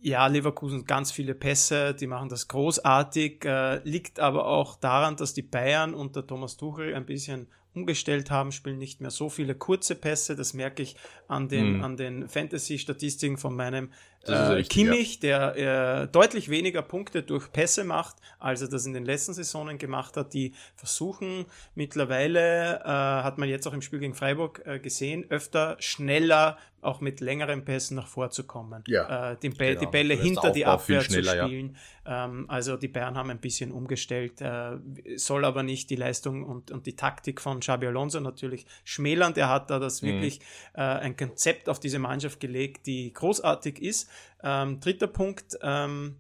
ja, 0.03 0.27
Leverkusen 0.27 0.85
ganz 0.85 1.13
viele 1.13 1.35
Pässe, 1.35 1.95
die 1.95 2.09
machen 2.09 2.29
das 2.29 2.49
großartig, 2.49 3.45
äh, 3.45 3.77
liegt 3.89 4.19
aber 4.19 4.47
auch 4.47 4.77
daran, 4.77 5.17
dass 5.17 5.33
die 5.33 5.43
Bayern 5.43 5.95
unter 5.95 6.27
Thomas 6.27 6.57
Tuchel 6.57 6.95
ein 6.95 7.07
bisschen 7.07 7.47
umgestellt 7.73 8.31
haben, 8.31 8.51
spielen 8.53 8.79
nicht 8.79 9.01
mehr 9.01 9.13
so 9.13 9.29
viele 9.29 9.55
kurze 9.55 9.95
Pässe. 9.95 10.35
Das 10.35 10.55
merke 10.55 10.83
ich 10.83 10.97
an 11.29 11.49
den, 11.49 11.79
mhm. 11.79 11.97
den 11.97 12.29
Fantasy-Statistiken 12.29 13.39
von 13.39 13.55
meinem 13.55 13.91
äh, 14.27 14.35
richtig, 14.35 14.69
Kimmich, 14.69 15.21
ja. 15.23 15.53
der 15.53 16.03
äh, 16.03 16.09
deutlich 16.09 16.49
weniger 16.49 16.83
Punkte 16.83 17.23
durch 17.23 17.53
Pässe 17.53 17.85
macht, 17.85 18.17
als 18.39 18.63
er 18.63 18.69
das 18.69 18.87
in 18.87 18.93
den 18.93 19.05
letzten 19.05 19.35
Saisonen 19.35 19.79
gemacht 19.79 20.17
hat. 20.17 20.35
Die 20.35 20.55
versuchen 20.77 21.47
mittlerweile, 21.75 22.81
äh, 22.81 22.87
hat 22.87 23.39
man 23.39 23.49
jetzt 23.49 23.67
auch 23.67 23.73
im 23.73 23.83
Spiel 23.83 23.99
gegen 23.99 24.15
Freiburg 24.15 24.63
äh, 24.65 24.79
gesehen, 24.79 25.27
öfter 25.31 25.77
schneller 25.79 26.59
auch 26.83 27.01
mit 27.01 27.21
längeren 27.21 27.65
Pässen 27.65 27.95
nach 27.95 28.09
vorzukommen. 28.09 28.83
Ja, 28.89 29.33
äh, 29.33 29.37
die, 29.41 29.51
genau. 29.51 29.81
die, 29.81 29.87
Bälle 29.87 30.15
hinter 30.15 30.51
die 30.51 30.67
Abwehr 30.67 31.01
zu 31.01 31.23
spielen. 31.23 31.77
Ja. 32.05 32.25
Ähm, 32.25 32.47
also 32.49 32.77
die 32.77 32.89
Bayern 32.89 33.17
haben 33.17 33.31
ein 33.31 33.39
bisschen 33.39 33.71
umgestellt, 33.71 34.41
äh, 34.41 34.79
soll 35.15 35.45
aber 35.45 35.63
nicht 35.63 35.91
die 35.91 35.97
Leistung 35.97 36.43
und, 36.43 36.73
und 36.73 36.87
die 36.87 36.97
Taktik 36.97 37.41
von 37.41 37.61
Xabi 37.61 37.87
Alonso 37.87 38.19
natürlich 38.19 38.67
schmälern. 38.83 39.33
Der 39.33 39.49
hat 39.49 39.71
da 39.71 39.79
das 39.79 40.03
mhm. 40.03 40.09
wirklich 40.09 40.41
ein 40.75 41.17
Konzept 41.17 41.69
auf 41.69 41.79
diese 41.79 41.99
Mannschaft 41.99 42.41
gelegt, 42.41 42.87
die 42.87 43.13
großartig 43.13 43.81
ist. 43.81 44.11
Ähm, 44.43 44.81
dritter 44.81 45.07
Punkt, 45.07 45.59
ähm, 45.63 46.17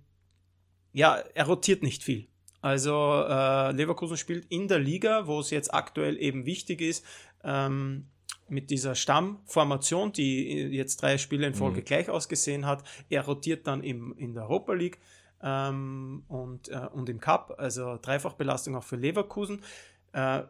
ja, 0.92 1.16
er 1.34 1.46
rotiert 1.46 1.82
nicht 1.82 2.02
viel. 2.02 2.28
Also 2.60 3.24
äh, 3.28 3.72
Leverkusen 3.72 4.16
spielt 4.16 4.46
in 4.46 4.68
der 4.68 4.78
Liga, 4.78 5.26
wo 5.26 5.40
es 5.40 5.50
jetzt 5.50 5.74
aktuell 5.74 6.16
eben 6.16 6.46
wichtig 6.46 6.80
ist, 6.80 7.04
ähm, 7.42 8.06
mit 8.48 8.70
dieser 8.70 8.94
Stammformation, 8.94 10.12
die 10.12 10.68
jetzt 10.68 11.02
drei 11.02 11.18
Spiele 11.18 11.46
in 11.46 11.54
Folge 11.54 11.80
mhm. 11.80 11.84
gleich 11.84 12.08
ausgesehen 12.08 12.66
hat. 12.66 12.84
Er 13.08 13.24
rotiert 13.24 13.66
dann 13.66 13.82
im, 13.82 14.14
in 14.16 14.34
der 14.34 14.44
Europa 14.44 14.74
League 14.74 14.98
ähm, 15.42 16.22
und, 16.28 16.68
äh, 16.68 16.88
und 16.92 17.08
im 17.08 17.18
Cup, 17.18 17.54
also 17.58 17.98
Dreifachbelastung 18.00 18.76
auch 18.76 18.84
für 18.84 18.96
Leverkusen. 18.96 19.62
Äh, 20.12 20.42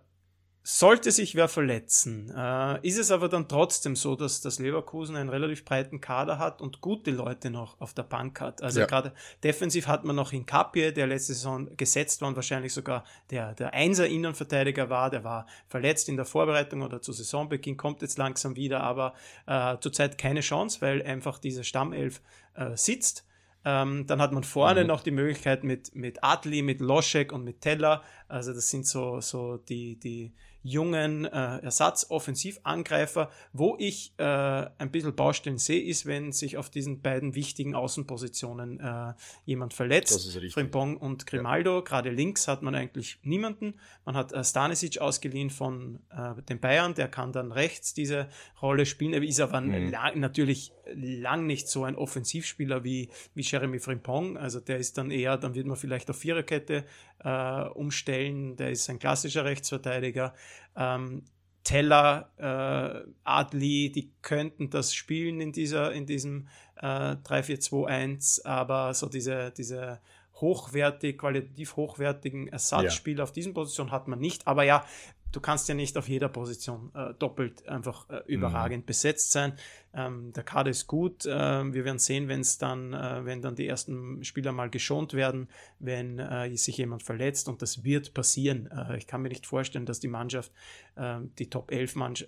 sollte 0.65 1.11
sich 1.11 1.35
wer 1.35 1.49
verletzen, 1.49 2.33
äh, 2.37 2.87
ist 2.87 2.99
es 2.99 3.11
aber 3.11 3.29
dann 3.29 3.49
trotzdem 3.49 3.97
so, 3.97 4.15
dass 4.15 4.41
das 4.41 4.61
Leverkusen 4.61 5.17
einen 5.17 5.29
relativ 5.29 5.65
breiten 5.65 6.01
Kader 6.01 6.39
hat 6.39 6.61
und 6.63 6.81
gute 6.81 7.11
Leute 7.11 7.51
noch 7.51 7.81
auf 7.81 7.95
der 7.95 8.05
Bank 8.05 8.41
hat. 8.41 8.63
Also 8.63 8.81
ja. 8.81 8.87
gerade 8.87 9.13
defensiv 9.43 9.89
hat 9.89 10.05
man 10.05 10.15
noch 10.15 10.33
in 10.33 10.47
Kapje, 10.47 10.93
der 10.93 11.09
letzte 11.09 11.35
Saison 11.35 11.77
gesetzt 11.77 12.21
war 12.21 12.29
und 12.29 12.37
wahrscheinlich 12.37 12.73
sogar 12.73 13.05
der, 13.31 13.55
der 13.55 13.75
Einser 13.75 14.07
Innenverteidiger 14.07 14.89
war, 14.89 15.11
der 15.11 15.25
war 15.25 15.47
verletzt 15.67 16.09
in 16.09 16.17
der 16.17 16.27
Vorbereitung 16.27 16.83
oder 16.83 17.03
zu 17.03 17.13
Saisonbeginn, 17.13 17.77
kommt 17.77 18.01
jetzt 18.03 18.19
langsam 18.19 18.55
wieder, 18.55 18.83
aber 18.83 19.15
äh, 19.47 19.79
zurzeit 19.81 20.17
keine 20.17 20.43
Chance, 20.43 20.81
weil 20.81 21.03
einfach 21.03 21.39
diese 21.39 21.65
Stammelf 21.65 22.23
äh, 22.55 22.77
sitzt. 22.77 23.27
Ähm, 23.65 24.07
dann 24.07 24.21
hat 24.21 24.33
man 24.33 24.43
vorne 24.43 24.83
mhm. 24.83 24.89
noch 24.89 25.03
die 25.03 25.13
Möglichkeit 25.13 25.63
mit, 25.65 25.95
mit 25.95 26.23
Adli, 26.23 26.63
mit 26.63 26.81
Loschek 26.81 27.33
und 27.33 27.45
mit 27.45 27.61
Teller. 27.61 28.03
Also 28.29 28.53
das 28.53 28.71
sind 28.71 28.87
so, 28.87 29.21
so 29.21 29.57
die, 29.57 29.99
die, 29.99 30.33
jungen 30.63 31.25
äh, 31.25 31.59
Ersatzoffensivangreifer. 31.59 33.31
Wo 33.53 33.77
ich 33.79 34.15
äh, 34.19 34.25
ein 34.25 34.91
bisschen 34.91 35.15
Baustellen 35.15 35.59
sehe, 35.59 35.83
ist, 35.83 36.07
wenn 36.07 36.33
sich 36.33 36.57
auf 36.57 36.71
diesen 36.71 37.01
beiden 37.03 37.35
wichtigen 37.35 37.75
Außenpositionen 37.75 38.81
äh, 38.81 39.15
jemand 39.45 39.75
verletzt. 39.75 40.39
Frimpong 40.53 40.97
und 40.97 41.27
Grimaldo. 41.27 41.77
Ja. 41.77 41.81
Gerade 41.83 42.11
links 42.11 42.49
hat 42.49 42.63
man 42.63 42.75
eigentlich 42.75 43.19
niemanden. 43.23 43.75
Man 44.05 44.17
hat 44.17 44.33
äh, 44.33 44.45
Stanisic 44.45 44.99
ausgeliehen 44.99 45.51
von 45.51 46.01
äh, 46.11 46.41
den 46.43 46.61
Bayern, 46.61 46.95
der 46.95 47.09
kann 47.09 47.33
dann 47.33 47.53
rechts 47.53 47.95
diese 47.95 48.29
Rolle 48.61 48.87
spielen. 48.87 49.13
Er 49.13 49.23
ist 49.23 49.41
aber 49.41 49.61
mhm. 49.61 49.91
lang, 49.91 50.21
natürlich 50.21 50.73
lang 50.95 51.47
nicht 51.47 51.69
so 51.69 51.85
ein 51.85 51.97
Offensivspieler 51.97 52.85
wie, 52.85 53.09
wie 53.35 53.43
Jeremy 53.43 53.79
Frimpong. 53.79 54.37
Also 54.37 54.61
der 54.61 54.79
ist 54.79 54.99
dann 54.99 55.11
eher, 55.11 55.37
dann 55.37 55.55
wird 55.55 55.67
man 55.67 55.77
vielleicht 55.77 56.11
auf 56.11 56.17
Viererkette 56.17 56.85
äh, 57.25 57.63
umstellen. 57.69 58.57
Der 58.57 58.71
ist 58.71 58.89
ein 58.91 58.99
klassischer 58.99 59.45
Rechtsverteidiger. 59.45 60.35
Ähm, 60.77 61.25
Teller, 61.65 62.31
äh, 62.39 63.09
Adli, 63.25 63.93
die 63.93 64.13
könnten 64.21 64.71
das 64.71 64.95
spielen 64.95 65.41
in, 65.41 65.53
dieser, 65.53 65.93
in 65.93 66.07
diesem 66.07 66.49
äh, 66.77 67.15
3-4-2-1, 67.15 68.45
aber 68.45 68.95
so 68.95 69.09
diese, 69.09 69.53
diese 69.57 70.01
hochwertig, 70.41 71.19
qualitativ 71.19 71.77
hochwertigen 71.77 72.49
Ersatzspieler 72.49 73.19
ja. 73.19 73.25
auf 73.25 73.33
diesen 73.33 73.55
Positionen 73.55 73.93
hat 73.93 74.09
man 74.09 74.19
nicht. 74.19 74.47
Aber 74.49 74.65
ja, 74.65 74.85
du 75.33 75.41
kannst 75.41 75.69
ja 75.69 75.75
nicht 75.75 75.97
auf 75.97 76.09
jeder 76.09 76.29
Position 76.29 76.91
äh, 76.95 77.15
doppelt 77.15 77.67
einfach 77.67 78.09
äh, 78.11 78.23
überragend 78.27 78.85
mhm. 78.85 78.87
besetzt 78.87 79.33
sein. 79.33 79.55
Ähm, 79.95 80.33
der 80.33 80.45
Kader 80.45 80.71
ist 80.71 80.87
gut. 80.87 81.27
Äh, 81.27 81.31
wir 81.31 81.85
werden 81.85 81.99
sehen, 81.99 82.29
wenn 82.29 82.41
es 82.41 82.59
dann, 82.59 82.93
äh, 82.93 83.25
wenn 83.25 83.43
dann 83.43 83.57
die 83.57 83.67
ersten 83.67 84.23
Spieler 84.25 84.53
mal 84.53 84.71
geschont 84.71 85.15
werden, 85.15 85.49
wenn 85.79 86.19
äh, 86.19 86.55
sich 86.57 86.77
jemand 86.77 87.03
verletzt 87.03 87.49
und 87.49 87.63
das 87.63 87.83
wird 87.85 88.15
passieren. 88.15 88.71
Äh, 88.71 88.99
ich 88.99 89.07
kann 89.07 89.23
mir 89.23 89.31
nicht 89.31 89.47
vorstellen, 89.47 89.87
dass 89.87 90.01
die 90.01 90.09
Mannschaft, 90.09 90.53
ähm, 90.97 91.33
die 91.39 91.51
Top 91.51 91.73
11 91.73 91.97
Mannschaft, 91.97 92.23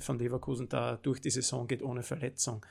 von 0.00 0.18
Leverkusen 0.18 0.68
da 0.68 0.96
durch 0.96 1.20
die 1.20 1.30
Saison 1.30 1.66
geht 1.66 1.82
ohne 1.82 2.02
Verletzung. 2.02 2.64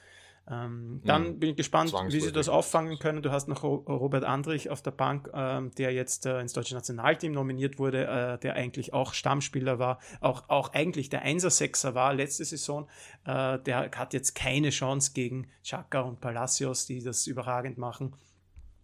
Ähm, 0.50 1.02
dann 1.06 1.24
mhm. 1.24 1.40
bin 1.40 1.50
ich 1.52 1.56
gespannt, 1.56 1.94
wie 2.10 2.20
sie 2.20 2.34
das 2.34 2.50
auffangen 2.50 3.00
können. 3.00 3.22
Du 3.22 3.32
hast 3.32 3.48
noch 3.48 3.64
Robert 3.64 4.26
Andrich 4.26 4.70
auf 4.70 4.82
der 4.82 4.92
Bank, 4.92 5.30
ähm, 5.34 5.72
der 5.76 5.94
jetzt 5.94 6.26
äh, 6.26 6.42
ins 6.42 6.52
deutsche 6.52 6.76
Nationalteam 6.76 7.32
nominiert 7.32 7.80
wurde, 7.80 8.06
äh, 8.06 8.38
der 8.40 8.56
eigentlich 8.56 8.94
auch 8.94 9.14
Stammspieler 9.14 9.80
war, 9.80 10.00
auch, 10.20 10.50
auch 10.50 10.74
eigentlich 10.74 11.10
der 11.10 11.22
Einser-Sechser 11.22 11.96
war 11.96 12.14
letzte 12.14 12.44
Saison. 12.44 12.90
Äh, 13.26 13.60
der 13.60 13.92
hat 13.96 14.14
jetzt 14.14 14.36
keine 14.36 14.72
Chance 14.72 15.12
gegen 15.14 15.48
Chaka 15.64 16.02
und 16.02 16.20
Palacios, 16.20 16.86
die 16.88 17.02
das 17.02 17.26
überragend 17.26 17.78
machen. 17.78 18.14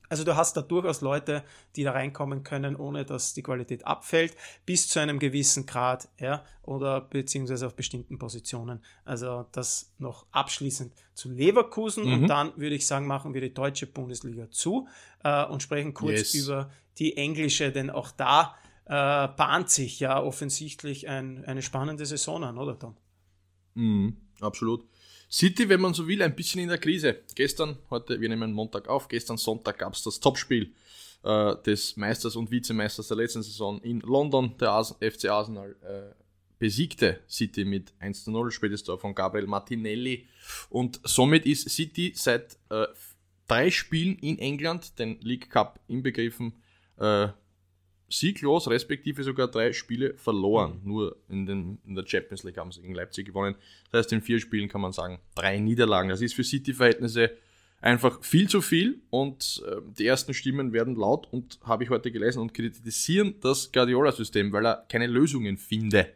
Also 0.10 0.24
du 0.24 0.36
hast 0.36 0.58
da 0.58 0.62
durchaus 0.62 1.02
Leute, 1.02 1.44
die 1.76 1.84
da 1.84 1.92
reinkommen 1.92 2.44
können, 2.44 2.76
ohne 2.76 3.06
dass 3.06 3.34
die 3.34 3.44
Qualität 3.44 3.86
abfällt, 3.86 4.36
bis 4.66 4.90
zu 4.90 5.00
einem 5.00 5.20
gewissen 5.20 5.66
Grad, 5.66 6.10
ja, 6.20 6.44
oder 6.64 7.02
beziehungsweise 7.02 7.68
auf 7.68 7.76
bestimmten 7.76 8.18
Positionen. 8.18 8.84
Also 9.06 9.46
das 9.52 9.94
noch 10.00 10.26
abschließend 10.32 10.94
zu 11.14 11.30
Leverkusen 11.30 12.06
mhm. 12.06 12.14
und 12.14 12.28
dann 12.28 12.58
würde 12.58 12.76
ich 12.76 12.88
sagen, 12.88 13.08
machen 13.08 13.34
wir 13.34 13.42
die 13.42 13.54
deutsche 13.54 13.88
Bundesliga 13.88 14.50
zu 14.50 14.88
äh, 15.24 15.46
und 15.46 15.62
sprechen 15.62 15.94
kurz 15.94 16.34
yes. 16.34 16.36
über 16.36 16.72
die 16.98 17.16
englische, 17.16 17.72
denn 17.72 17.90
auch 17.90 18.12
da 18.12 18.56
äh, 18.86 19.28
bahnt 19.28 19.70
sich 19.70 20.00
ja 20.00 20.22
offensichtlich 20.22 21.08
ein, 21.08 21.46
eine 21.46 21.62
spannende 21.62 22.06
Saison 22.06 22.44
an, 22.44 22.58
oder 22.58 22.78
Tom? 22.78 22.98
Mhm, 23.76 24.18
absolut. 24.42 24.86
City, 25.32 25.70
wenn 25.70 25.82
man 25.82 25.94
so 25.94 26.08
will, 26.08 26.22
ein 26.22 26.36
bisschen 26.36 26.62
in 26.62 26.70
der 26.70 26.80
Krise. 26.80 27.20
Gestern, 27.36 27.78
heute, 27.90 28.20
wir 28.20 28.30
nehmen 28.30 28.52
Montag 28.52 28.88
auf, 28.88 29.08
gestern 29.08 29.38
Sonntag 29.38 29.78
gab 29.78 29.94
es 29.94 30.02
das 30.04 30.20
Topspiel 30.20 30.74
äh, 31.24 31.56
des 31.64 31.98
Meisters 31.98 32.36
und 32.36 32.50
Vizemeisters 32.50 33.10
der 33.10 33.18
letzten 33.18 33.44
Saison 33.44 33.80
in 33.82 34.00
London. 34.02 34.58
Der 34.60 34.72
As 34.72 34.96
FC 35.00 35.26
Arsenal 35.26 35.76
äh, 35.84 36.16
besiegte 36.58 37.20
City 37.28 37.64
mit 37.64 37.94
1 38.00 38.24
zu 38.24 38.32
0, 38.32 38.52
spätes 38.52 38.84
Tor 38.84 38.98
von 38.98 39.14
Gabriel 39.14 39.48
Martinelli. 39.48 40.28
Und 40.70 41.00
somit 41.04 41.46
ist 41.46 41.70
City 41.70 42.12
seit 42.16 42.58
äh, 42.70 42.88
drei 43.48 43.70
Spielen 43.70 44.18
in 44.20 44.40
England, 44.40 44.98
den 44.98 45.20
League 45.22 45.50
Cup 45.50 45.80
inbegriffen, 45.88 46.54
äh, 46.98 47.28
sieglos, 48.10 48.70
respektive 48.70 49.24
sogar 49.24 49.48
drei 49.48 49.74
Spiele 49.74 50.16
verloren. 50.16 50.82
Nur 50.84 51.18
in, 51.30 51.46
den, 51.46 51.80
in 51.86 51.96
der 51.96 52.06
Champions 52.06 52.44
League 52.44 52.58
haben 52.58 52.72
sie 52.72 52.82
gegen 52.82 52.96
Leipzig 52.96 53.28
gewonnen. 53.28 53.56
Das 53.92 54.06
heißt, 54.06 54.14
in 54.14 54.22
vier 54.22 54.40
Spielen 54.40 54.70
kann 54.70 54.82
man 54.82 54.92
sagen, 54.92 55.20
drei 55.36 55.60
Niederlagen. 55.60 56.10
Das 56.10 56.22
ist 56.22 56.34
für 56.34 56.44
City-Verhältnisse 56.44 57.32
einfach 57.82 58.24
viel 58.24 58.50
zu 58.50 58.62
viel 58.62 59.02
und 59.10 59.64
äh, 59.66 59.78
die 59.98 60.06
ersten 60.06 60.34
Stimmen 60.34 60.74
werden 60.74 60.96
laut 60.96 61.28
und 61.32 61.60
habe 61.64 61.84
ich 61.84 61.90
heute 61.90 62.12
gelesen 62.12 62.40
und 62.40 62.54
kritisieren 62.54 63.36
das 63.42 63.72
Guardiola-System, 63.72 64.52
weil 64.52 64.66
er 64.66 64.86
keine 64.90 65.08
Lösungen 65.08 65.58
finde, 65.58 66.14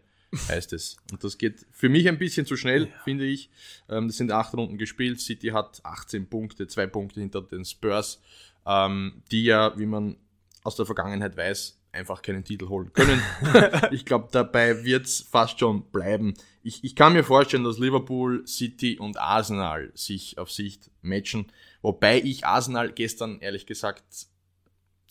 heißt 0.49 0.73
es. 0.73 0.97
Und 1.11 1.23
das 1.23 1.37
geht 1.37 1.65
für 1.71 1.89
mich 1.89 2.07
ein 2.07 2.17
bisschen 2.17 2.45
zu 2.45 2.57
schnell, 2.57 2.87
ja. 2.87 3.03
finde 3.03 3.25
ich. 3.25 3.49
Ähm, 3.89 4.07
das 4.07 4.17
sind 4.17 4.31
acht 4.31 4.53
Runden 4.53 4.77
gespielt. 4.77 5.21
City 5.21 5.49
hat 5.49 5.79
18 5.83 6.27
Punkte, 6.27 6.67
zwei 6.67 6.87
Punkte 6.87 7.21
hinter 7.21 7.41
den 7.41 7.65
Spurs, 7.65 8.21
ähm, 8.65 9.23
die 9.31 9.45
ja, 9.45 9.77
wie 9.77 9.85
man 9.85 10.17
aus 10.63 10.75
der 10.75 10.85
Vergangenheit 10.85 11.35
weiß, 11.37 11.79
einfach 11.93 12.21
keinen 12.21 12.43
Titel 12.43 12.67
holen 12.67 12.91
können. 12.91 13.21
ich 13.91 14.05
glaube, 14.05 14.27
dabei 14.31 14.83
wird 14.83 15.05
es 15.05 15.21
fast 15.21 15.59
schon 15.59 15.83
bleiben. 15.91 16.33
Ich, 16.63 16.83
ich 16.83 16.95
kann 16.95 17.13
mir 17.13 17.23
vorstellen, 17.23 17.63
dass 17.63 17.77
Liverpool, 17.77 18.45
City 18.47 18.97
und 18.97 19.17
Arsenal 19.17 19.91
sich 19.93 20.37
auf 20.37 20.51
Sicht 20.51 20.89
matchen. 21.01 21.47
Wobei 21.81 22.19
ich 22.21 22.45
Arsenal 22.45 22.91
gestern 22.91 23.39
ehrlich 23.39 23.65
gesagt 23.65 24.03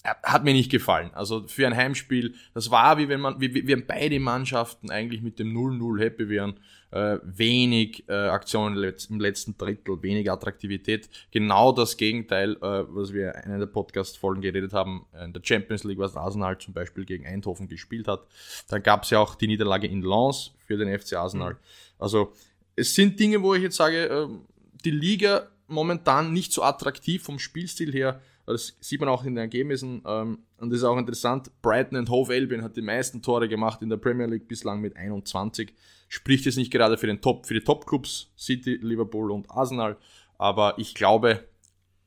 hat 0.04 0.44
mir 0.44 0.52
nicht 0.52 0.70
gefallen. 0.70 1.10
Also 1.14 1.46
für 1.46 1.66
ein 1.66 1.76
Heimspiel, 1.76 2.34
das 2.54 2.70
war 2.70 2.98
wie 2.98 3.08
wenn 3.08 3.20
man, 3.20 3.40
wie, 3.40 3.54
wie 3.54 3.66
wenn 3.68 3.86
beide 3.86 4.18
Mannschaften 4.18 4.90
eigentlich 4.90 5.22
mit 5.22 5.38
dem 5.38 5.56
0-0 5.56 6.00
happy 6.00 6.28
wären. 6.28 6.58
Äh, 6.90 7.20
wenig 7.22 8.06
äh, 8.08 8.12
Aktionen 8.12 8.76
im 9.08 9.20
letzten 9.20 9.56
Drittel, 9.56 10.02
wenig 10.02 10.30
Attraktivität. 10.30 11.08
Genau 11.30 11.72
das 11.72 11.96
Gegenteil, 11.96 12.56
äh, 12.56 12.60
was 12.60 13.14
wir 13.14 13.34
in 13.46 13.52
einer 13.52 13.66
Podcast-Folgen 13.66 14.42
geredet 14.42 14.74
haben, 14.74 15.06
in 15.24 15.32
der 15.32 15.40
Champions 15.42 15.84
League, 15.84 15.98
was 15.98 16.16
Arsenal 16.16 16.58
zum 16.58 16.74
Beispiel 16.74 17.06
gegen 17.06 17.26
Eindhoven 17.26 17.66
gespielt 17.66 18.08
hat. 18.08 18.26
Da 18.68 18.78
gab 18.78 19.04
es 19.04 19.10
ja 19.10 19.20
auch 19.20 19.36
die 19.36 19.46
Niederlage 19.46 19.86
in 19.86 20.02
Lens 20.02 20.52
für 20.66 20.76
den 20.76 20.98
FC 20.98 21.14
Arsenal. 21.14 21.54
Mhm. 21.54 21.58
Also 21.98 22.32
es 22.76 22.94
sind 22.94 23.18
Dinge, 23.18 23.42
wo 23.42 23.54
ich 23.54 23.62
jetzt 23.62 23.76
sage, 23.76 24.04
äh, 24.04 24.28
die 24.84 24.90
Liga 24.90 25.48
momentan 25.68 26.32
nicht 26.32 26.52
so 26.52 26.62
attraktiv 26.62 27.22
vom 27.22 27.38
Spielstil 27.38 27.92
her 27.92 28.20
das 28.46 28.76
sieht 28.80 29.00
man 29.00 29.08
auch 29.08 29.24
in 29.24 29.34
den 29.34 29.38
Ergebnissen. 29.38 30.02
Ähm, 30.06 30.40
und 30.58 30.70
das 30.70 30.78
ist 30.78 30.84
auch 30.84 30.96
interessant. 30.96 31.50
Brighton 31.62 31.98
und 31.98 32.10
Hove 32.10 32.34
Albion 32.34 32.62
hat 32.62 32.76
die 32.76 32.82
meisten 32.82 33.22
Tore 33.22 33.48
gemacht 33.48 33.82
in 33.82 33.88
der 33.88 33.96
Premier 33.96 34.26
League 34.26 34.48
bislang 34.48 34.80
mit 34.80 34.96
21. 34.96 35.74
Spricht 36.08 36.44
jetzt 36.44 36.56
nicht 36.56 36.70
gerade 36.70 36.98
für, 36.98 37.06
den 37.06 37.20
Top, 37.20 37.46
für 37.46 37.54
die 37.54 37.60
Top-Clubs, 37.60 38.32
City, 38.36 38.78
Liverpool 38.82 39.30
und 39.30 39.50
Arsenal. 39.50 39.96
Aber 40.38 40.74
ich 40.78 40.94
glaube, 40.94 41.44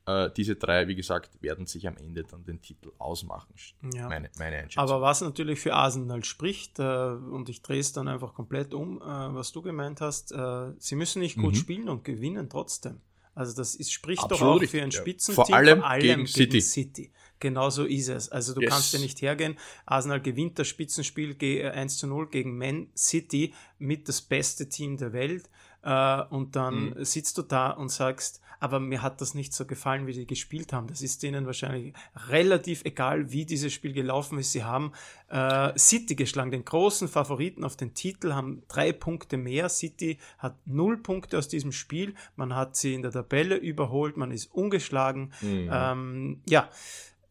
äh, 0.08 0.30
diese 0.36 0.56
drei, 0.56 0.88
wie 0.88 0.96
gesagt, 0.96 1.42
werden 1.42 1.66
sich 1.66 1.88
am 1.88 1.98
Ende 1.98 2.24
dann 2.24 2.46
den 2.46 2.62
Titel 2.62 2.92
ausmachen. 3.00 3.56
Ja. 3.94 4.08
Meine, 4.08 4.30
meine 4.38 4.58
Einschätzung. 4.58 4.84
Aber 4.84 5.02
was 5.02 5.22
natürlich 5.22 5.60
für 5.60 5.74
Arsenal 5.74 6.24
spricht, 6.24 6.80
äh, 6.80 6.84
und 6.84 7.50
ich 7.50 7.62
drehe 7.62 7.80
es 7.80 7.92
dann 7.92 8.08
einfach 8.08 8.34
komplett 8.34 8.74
um, 8.74 9.02
äh, 9.02 9.04
was 9.04 9.52
du 9.52 9.62
gemeint 9.62 10.02
hast, 10.02 10.34
sie 10.78 10.96
müssen 10.96 11.22
nicht 11.22 11.38
gut 11.38 11.54
mhm. 11.54 11.60
spielen 11.60 11.90
und 11.90 12.04
gewinnen 12.04 12.50
trotzdem. 12.50 13.02
Also 13.36 13.56
das 13.56 13.76
ist, 13.76 13.92
spricht 13.92 14.24
Absolut 14.24 14.62
doch 14.62 14.66
auch 14.66 14.70
für 14.70 14.82
ein 14.82 14.92
Spitzenteam, 14.92 15.46
vor 15.46 15.54
allem, 15.54 15.80
vor 15.80 15.90
allem 15.90 16.02
gegen, 16.02 16.24
gegen 16.24 16.28
City. 16.28 16.62
City. 16.62 17.12
Genau 17.40 17.70
so 17.70 17.84
ist 17.84 18.08
es. 18.08 18.30
Also 18.30 18.54
du 18.54 18.62
yes. 18.62 18.72
kannst 18.72 18.94
ja 18.94 19.00
nicht 19.00 19.22
hergehen. 19.22 19.58
Arsenal 19.86 20.22
gewinnt 20.22 20.58
das 20.58 20.68
Spitzenspiel 20.68 21.36
1 21.70 21.94
äh, 21.94 21.98
zu 21.98 22.08
0 22.08 22.30
gegen 22.30 22.58
Man 22.58 22.88
City 22.96 23.54
mit 23.78 24.08
das 24.08 24.22
beste 24.22 24.70
Team 24.70 24.98
der 24.98 25.12
Welt. 25.12 25.50
Äh, 25.84 26.22
und 26.30 26.56
dann 26.56 26.92
mhm. 26.92 27.04
sitzt 27.04 27.38
du 27.38 27.42
da 27.42 27.72
und 27.72 27.90
sagst, 27.90 28.42
aber 28.60 28.80
mir 28.80 29.02
hat 29.02 29.22
das 29.22 29.34
nicht 29.34 29.54
so 29.54 29.66
gefallen, 29.66 30.08
wie 30.08 30.14
die 30.14 30.28
gespielt 30.28 30.74
haben. 30.74 30.88
Das 30.88 31.02
ist 31.02 31.24
denen 31.24 31.46
wahrscheinlich 31.46 31.94
relativ 32.30 32.84
egal, 32.86 33.32
wie 33.32 33.46
dieses 33.46 33.74
Spiel 33.74 33.94
gelaufen 33.94 34.40
ist. 34.40 34.52
Sie 34.52 34.64
haben 34.64 34.92
äh, 35.30 35.78
City 35.78 36.16
geschlagen, 36.16 36.52
den 36.52 36.66
großen 36.66 37.08
Favoriten 37.08 37.64
auf 37.64 37.76
den 37.76 37.94
Titel, 37.94 38.34
haben 38.34 38.64
drei 38.68 38.92
Punkte 38.92 39.38
mehr. 39.38 39.70
City 39.70 40.18
hat 40.38 40.56
null 40.66 40.98
Punkte 40.98 41.38
aus 41.38 41.48
diesem 41.48 41.72
Spiel. 41.72 42.16
Man 42.36 42.56
hat 42.56 42.76
sie 42.76 42.94
in 42.94 43.02
der 43.02 43.12
Tabelle 43.12 43.56
überholt, 43.56 44.18
man 44.18 44.32
ist 44.32 44.54
ungeschlagen. 44.54 45.34
Mhm. 45.42 45.70
Ähm, 45.72 46.42
ja. 46.48 46.70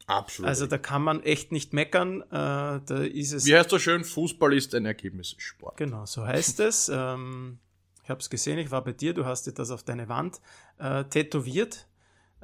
Absolut. 0.07 0.49
Also 0.49 0.66
da 0.66 0.77
kann 0.77 1.03
man 1.03 1.22
echt 1.22 1.51
nicht 1.51 1.72
meckern. 1.72 2.20
Äh, 2.22 2.27
da 2.31 2.81
ist 3.03 3.33
es 3.33 3.47
Wie 3.47 3.57
heißt 3.57 3.70
so 3.70 3.79
schön, 3.79 4.05
Fußball 4.05 4.53
ist 4.53 4.75
ein 4.75 4.85
Ergebnissport. 4.85 5.79
Genau, 5.79 6.05
so 6.07 6.27
heißt 6.27 6.61
es. 6.61 6.91
Ähm, 7.05 7.59
ich 8.05 8.11
habe 8.11 8.20
es 8.20 8.28
gesehen, 8.28 8.59
ich 8.59 8.70
war 8.70 8.84
bei 8.84 8.92
dir, 8.92 9.14
du 9.14 9.24
hast 9.24 9.46
dir 9.46 9.52
das 9.52 9.70
auf 9.70 9.82
deine 9.82 10.09
Wand 10.11 10.40
äh, 10.78 11.05
tätowiert. 11.05 11.86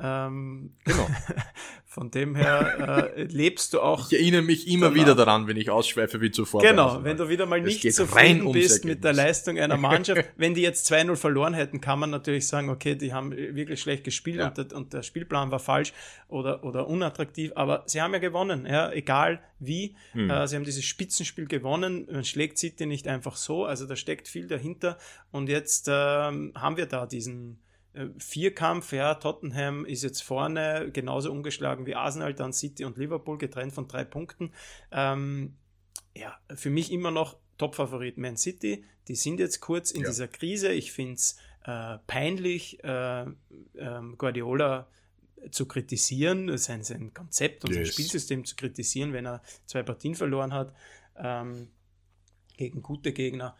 Ähm, 0.02 0.72
genau. 0.84 1.08
Von 1.84 2.12
dem 2.12 2.36
her 2.36 3.08
äh, 3.16 3.24
lebst 3.24 3.74
du 3.74 3.80
auch. 3.80 4.06
Ich 4.12 4.16
erinnere 4.16 4.42
mich 4.42 4.68
immer 4.68 4.90
danach. 4.90 4.94
wieder 4.94 5.14
daran, 5.16 5.48
wenn 5.48 5.56
ich 5.56 5.70
ausschweife 5.70 6.20
wie 6.20 6.30
zuvor. 6.30 6.62
Genau, 6.62 7.02
wenn 7.02 7.16
du 7.16 7.28
wieder 7.28 7.46
mal 7.46 7.60
nicht 7.60 7.92
zufrieden 7.92 8.52
bist 8.52 8.84
mit 8.84 9.02
der 9.02 9.12
Leistung 9.12 9.58
einer 9.58 9.76
Mannschaft. 9.76 10.24
wenn 10.36 10.54
die 10.54 10.62
jetzt 10.62 10.90
2-0 10.90 11.16
verloren 11.16 11.52
hätten, 11.52 11.80
kann 11.80 11.98
man 11.98 12.10
natürlich 12.10 12.46
sagen, 12.46 12.70
okay, 12.70 12.94
die 12.94 13.12
haben 13.12 13.32
wirklich 13.32 13.80
schlecht 13.80 14.04
gespielt 14.04 14.38
ja. 14.38 14.48
und, 14.48 14.58
der, 14.58 14.76
und, 14.76 14.92
der, 14.92 15.02
Spielplan 15.02 15.50
war 15.50 15.58
falsch 15.58 15.92
oder, 16.28 16.62
oder 16.62 16.86
unattraktiv. 16.86 17.50
Aber 17.56 17.82
sie 17.86 18.00
haben 18.00 18.12
ja 18.12 18.20
gewonnen, 18.20 18.66
ja, 18.66 18.92
egal 18.92 19.40
wie. 19.58 19.96
Hm. 20.12 20.30
Äh, 20.30 20.46
sie 20.46 20.54
haben 20.54 20.64
dieses 20.64 20.84
Spitzenspiel 20.84 21.46
gewonnen. 21.46 22.06
Man 22.08 22.24
schlägt 22.24 22.56
City 22.58 22.86
nicht 22.86 23.08
einfach 23.08 23.34
so. 23.34 23.64
Also 23.64 23.86
da 23.86 23.96
steckt 23.96 24.28
viel 24.28 24.46
dahinter. 24.46 24.96
Und 25.32 25.48
jetzt 25.48 25.88
äh, 25.88 25.92
haben 25.92 26.76
wir 26.76 26.86
da 26.86 27.06
diesen 27.06 27.58
Vierkampf, 28.18 28.92
ja, 28.92 29.14
Tottenham 29.14 29.84
ist 29.84 30.02
jetzt 30.02 30.22
vorne, 30.22 30.90
genauso 30.92 31.32
ungeschlagen 31.32 31.86
wie 31.86 31.96
Arsenal, 31.96 32.34
dann 32.34 32.52
City 32.52 32.84
und 32.84 32.96
Liverpool, 32.96 33.36
getrennt 33.36 33.72
von 33.72 33.88
drei 33.88 34.04
Punkten. 34.04 34.52
Ähm, 34.92 35.56
ja, 36.14 36.38
für 36.54 36.70
mich 36.70 36.92
immer 36.92 37.10
noch 37.10 37.36
Topfavorit 37.58 38.16
Man 38.16 38.36
City. 38.36 38.84
Die 39.08 39.16
sind 39.16 39.40
jetzt 39.40 39.60
kurz 39.60 39.90
in 39.90 40.02
ja. 40.02 40.08
dieser 40.08 40.28
Krise. 40.28 40.72
Ich 40.72 40.92
finde 40.92 41.14
es 41.14 41.36
äh, 41.64 41.98
peinlich, 42.06 42.82
äh, 42.84 43.22
äh, 43.22 43.26
Guardiola 44.16 44.88
zu 45.50 45.66
kritisieren, 45.66 46.56
sein, 46.58 46.84
sein 46.84 47.12
Konzept 47.12 47.64
und 47.64 47.70
yes. 47.70 47.78
sein 47.78 47.92
Spielsystem 47.92 48.44
zu 48.44 48.56
kritisieren, 48.56 49.12
wenn 49.12 49.26
er 49.26 49.42
zwei 49.66 49.82
Partien 49.82 50.14
verloren 50.14 50.52
hat 50.52 50.74
ähm, 51.16 51.68
gegen 52.56 52.82
gute 52.82 53.12
Gegner. 53.12 53.56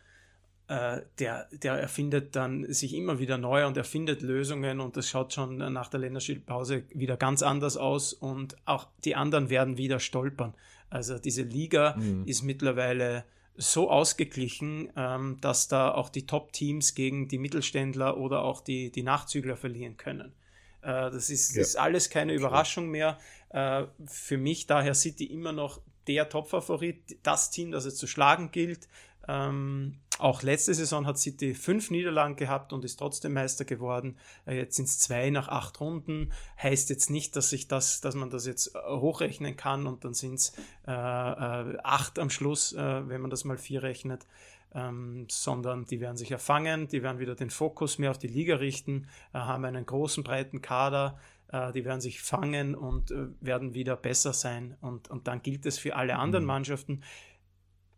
Äh, 0.70 1.02
der, 1.18 1.48
der 1.50 1.72
erfindet 1.74 2.36
dann 2.36 2.72
sich 2.72 2.94
immer 2.94 3.18
wieder 3.18 3.38
neu 3.38 3.66
und 3.66 3.76
erfindet 3.76 4.22
Lösungen 4.22 4.78
und 4.78 4.96
das 4.96 5.08
schaut 5.08 5.32
schon 5.32 5.56
nach 5.56 5.88
der 5.88 5.98
Länderspielpause 5.98 6.84
wieder 6.94 7.16
ganz 7.16 7.42
anders 7.42 7.76
aus 7.76 8.12
und 8.12 8.56
auch 8.66 8.86
die 9.04 9.16
anderen 9.16 9.50
werden 9.50 9.78
wieder 9.78 9.98
stolpern. 9.98 10.54
Also 10.88 11.18
diese 11.18 11.42
Liga 11.42 11.96
mhm. 11.96 12.22
ist 12.24 12.42
mittlerweile 12.42 13.24
so 13.56 13.90
ausgeglichen, 13.90 14.92
ähm, 14.94 15.38
dass 15.40 15.66
da 15.66 15.90
auch 15.90 16.08
die 16.08 16.26
Top-Teams 16.26 16.94
gegen 16.94 17.26
die 17.26 17.38
Mittelständler 17.38 18.16
oder 18.16 18.44
auch 18.44 18.60
die, 18.60 18.92
die 18.92 19.02
Nachzügler 19.02 19.56
verlieren 19.56 19.96
können. 19.96 20.32
Äh, 20.82 21.10
das 21.10 21.30
ist, 21.30 21.56
ja. 21.56 21.62
ist, 21.62 21.76
alles 21.76 22.10
keine 22.10 22.32
Überraschung 22.32 22.90
mehr. 22.90 23.18
Äh, 23.48 23.86
für 24.06 24.38
mich 24.38 24.68
daher 24.68 24.94
City 24.94 25.24
immer 25.24 25.50
noch 25.50 25.80
der 26.06 26.28
Top-Favorit, 26.28 27.18
das 27.22 27.50
Team, 27.50 27.70
das 27.70 27.84
es 27.84 27.96
zu 27.96 28.06
schlagen 28.06 28.50
gilt. 28.50 28.88
Ähm, 29.30 29.94
auch 30.18 30.42
letzte 30.42 30.74
Saison 30.74 31.06
hat 31.06 31.18
City 31.18 31.54
fünf 31.54 31.90
Niederlagen 31.90 32.36
gehabt 32.36 32.72
und 32.72 32.84
ist 32.84 32.96
trotzdem 32.96 33.32
Meister 33.32 33.64
geworden. 33.64 34.16
Äh, 34.46 34.56
jetzt 34.56 34.76
sind 34.76 34.86
es 34.86 34.98
zwei 34.98 35.30
nach 35.30 35.48
acht 35.48 35.80
Runden. 35.80 36.32
Heißt 36.60 36.90
jetzt 36.90 37.10
nicht, 37.10 37.36
dass 37.36 37.52
ich 37.52 37.68
das, 37.68 38.00
dass 38.00 38.14
man 38.14 38.30
das 38.30 38.46
jetzt 38.46 38.74
äh, 38.74 38.78
hochrechnen 38.88 39.56
kann 39.56 39.86
und 39.86 40.04
dann 40.04 40.14
sind 40.14 40.34
es 40.34 40.52
äh, 40.86 40.90
äh, 40.92 41.78
acht 41.82 42.18
am 42.18 42.28
Schluss, 42.28 42.72
äh, 42.72 43.08
wenn 43.08 43.20
man 43.20 43.30
das 43.30 43.44
mal 43.44 43.56
vier 43.56 43.82
rechnet. 43.82 44.26
Ähm, 44.72 45.26
sondern 45.28 45.84
die 45.84 46.00
werden 46.00 46.16
sich 46.16 46.30
erfangen, 46.30 46.86
die 46.86 47.02
werden 47.02 47.18
wieder 47.18 47.34
den 47.34 47.50
Fokus 47.50 47.98
mehr 47.98 48.12
auf 48.12 48.18
die 48.18 48.28
Liga 48.28 48.54
richten, 48.56 49.08
äh, 49.32 49.38
haben 49.38 49.64
einen 49.64 49.84
großen, 49.84 50.22
breiten 50.22 50.60
Kader, 50.60 51.18
die 51.74 51.84
werden 51.84 52.00
sich 52.00 52.22
fangen 52.22 52.76
und 52.76 53.12
werden 53.40 53.74
wieder 53.74 53.96
besser 53.96 54.32
sein. 54.32 54.76
Und, 54.80 55.10
und 55.10 55.26
dann 55.26 55.42
gilt 55.42 55.66
es 55.66 55.80
für 55.80 55.96
alle 55.96 56.14
anderen 56.14 56.44
mhm. 56.44 56.46
Mannschaften, 56.46 57.02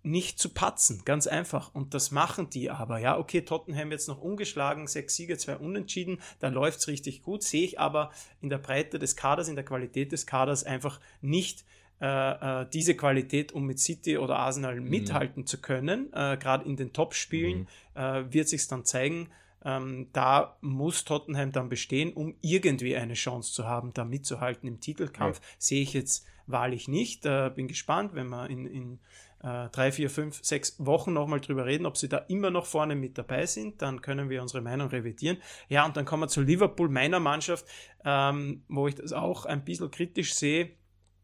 nicht 0.02 0.38
zu 0.38 0.48
patzen, 0.48 1.02
ganz 1.04 1.26
einfach. 1.26 1.74
Und 1.74 1.94
das 1.94 2.10
machen 2.10 2.50
die 2.50 2.70
aber. 2.70 2.98
Ja, 2.98 3.18
okay, 3.18 3.42
Tottenham 3.42 3.92
jetzt 3.92 4.08
noch 4.08 4.20
ungeschlagen, 4.20 4.86
sechs 4.86 5.14
Siege, 5.14 5.36
zwei 5.38 5.56
Unentschieden, 5.56 6.20
da 6.40 6.48
läuft 6.48 6.80
es 6.80 6.88
richtig 6.88 7.22
gut, 7.22 7.42
sehe 7.42 7.64
ich 7.64 7.78
aber 7.78 8.10
in 8.40 8.50
der 8.50 8.58
Breite 8.58 8.98
des 8.98 9.16
Kaders, 9.16 9.48
in 9.48 9.54
der 9.54 9.64
Qualität 9.64 10.12
des 10.12 10.26
Kaders 10.26 10.64
einfach 10.64 11.00
nicht 11.20 11.64
äh, 12.00 12.62
äh 12.62 12.66
diese 12.72 12.96
Qualität, 12.96 13.52
um 13.52 13.64
mit 13.64 13.78
City 13.78 14.18
oder 14.18 14.38
Arsenal 14.38 14.80
mhm. 14.80 14.88
mithalten 14.88 15.46
zu 15.46 15.60
können. 15.60 16.12
Äh, 16.12 16.36
Gerade 16.36 16.64
in 16.64 16.76
den 16.76 16.92
Top-Spielen 16.92 17.68
mhm. 17.94 18.00
äh, 18.00 18.32
wird 18.32 18.48
sich 18.48 18.66
dann 18.66 18.84
zeigen. 18.84 19.28
Ähm, 19.64 20.08
da 20.12 20.56
muss 20.60 21.04
Tottenham 21.04 21.52
dann 21.52 21.68
bestehen, 21.68 22.12
um 22.12 22.34
irgendwie 22.40 22.96
eine 22.96 23.14
Chance 23.14 23.52
zu 23.52 23.68
haben, 23.68 23.94
da 23.94 24.04
mitzuhalten 24.04 24.68
im 24.68 24.80
Titelkampf. 24.80 25.38
Ja. 25.38 25.46
Sehe 25.58 25.82
ich 25.82 25.92
jetzt 25.92 26.26
wahrlich 26.46 26.88
nicht. 26.88 27.24
Äh, 27.26 27.52
bin 27.54 27.68
gespannt, 27.68 28.14
wenn 28.14 28.28
wir 28.28 28.50
in, 28.50 28.66
in 28.66 28.98
äh, 29.42 29.68
drei, 29.70 29.90
vier, 29.90 30.08
fünf, 30.08 30.38
sechs 30.42 30.76
Wochen 30.78 31.12
nochmal 31.12 31.40
drüber 31.40 31.66
reden, 31.66 31.86
ob 31.86 31.96
sie 31.96 32.08
da 32.08 32.18
immer 32.28 32.50
noch 32.50 32.66
vorne 32.66 32.94
mit 32.94 33.18
dabei 33.18 33.46
sind. 33.46 33.82
Dann 33.82 34.00
können 34.00 34.30
wir 34.30 34.40
unsere 34.40 34.62
Meinung 34.62 34.88
revidieren. 34.88 35.38
Ja, 35.68 35.84
und 35.84 35.96
dann 35.96 36.04
kommen 36.04 36.22
wir 36.22 36.28
zu 36.28 36.42
Liverpool, 36.42 36.88
meiner 36.88 37.18
Mannschaft, 37.18 37.66
ähm, 38.04 38.62
wo 38.68 38.86
ich 38.86 38.94
das 38.94 39.12
auch 39.12 39.44
ein 39.44 39.64
bisschen 39.64 39.90
kritisch 39.90 40.34
sehe. 40.34 40.70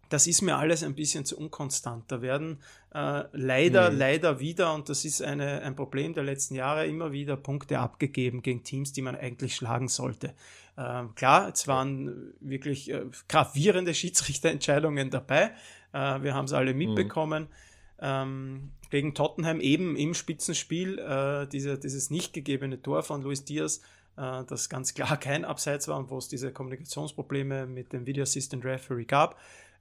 Das 0.09 0.27
ist 0.27 0.41
mir 0.41 0.57
alles 0.57 0.83
ein 0.83 0.95
bisschen 0.95 1.27
zu 1.27 1.39
unkonstant. 1.39 2.11
Da 2.11 2.23
werden 2.23 2.61
äh, 2.93 3.25
leider, 3.33 3.91
mhm. 3.91 3.99
leider 3.99 4.41
wieder, 4.41 4.75
und 4.75 4.89
das 4.89 5.05
ist 5.05 5.23
eine, 5.23 5.63
ein 5.63 5.77
Problem 5.77 6.15
der 6.15 6.25
letzten 6.25 6.55
Jahre, 6.55 6.87
immer 6.87 7.13
wieder 7.13 7.37
Punkte 7.37 7.79
abgegeben 7.79 8.43
gegen 8.43 8.65
Teams, 8.65 8.93
die 8.93 9.03
man 9.03 9.15
eigentlich 9.17 9.55
schlagen 9.55 9.87
sollte. 9.87 10.35
Ähm, 10.77 11.15
klar, 11.15 11.53
es 11.53 11.69
waren 11.69 12.33
wirklich 12.41 12.91
äh, 12.91 13.05
gravierende 13.29 13.95
Schiedsrichterentscheidungen 13.95 15.11
dabei. 15.11 15.53
Äh, 15.93 16.23
wir 16.23 16.35
haben 16.35 16.47
es 16.47 16.53
alle 16.53 16.73
mhm. 16.73 16.79
mitbekommen. 16.79 17.43
Mhm 17.45 17.68
ähm, 18.01 18.71
gegen 18.91 19.15
Tottenham 19.15 19.61
eben 19.61 19.97
im 19.97 20.15
Spitzenspiel 20.15 20.99
äh, 20.99 21.47
diese, 21.49 21.79
dieses 21.79 22.11
nicht 22.11 22.33
gegebene 22.33 22.81
Tor 22.81 23.03
von 23.03 23.23
Luis 23.23 23.45
Diaz, 23.45 23.81
äh, 24.17 24.45
das 24.45 24.69
ganz 24.69 24.95
klar 24.95 25.17
kein 25.21 25.45
Abseits 25.45 25.89
war 25.89 25.99
und 25.99 26.11
wo 26.11 26.19
es 26.19 26.29
diese 26.29 26.53
Kommunikationsprobleme 26.53 27.67
mit 27.67 27.93
dem 27.93 28.07
Video 28.07 28.23
Assistant 28.23 28.65
Referee 28.65 29.05
gab. 29.05 29.39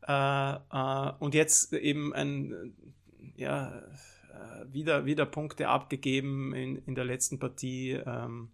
Äh, 0.07 0.53
äh, 0.53 1.11
und 1.20 1.34
jetzt 1.34 1.74
eben 1.74 2.13
ein, 2.13 2.74
ja, 3.36 3.78
äh, 3.78 4.74
wieder, 4.74 5.05
wieder 5.05 5.26
Punkte 5.26 5.68
abgegeben 5.68 6.53
in, 6.53 6.78
in 6.86 6.95
der 6.95 7.05
letzten 7.05 7.39
Partie. 7.39 7.91
Ähm, 7.91 8.49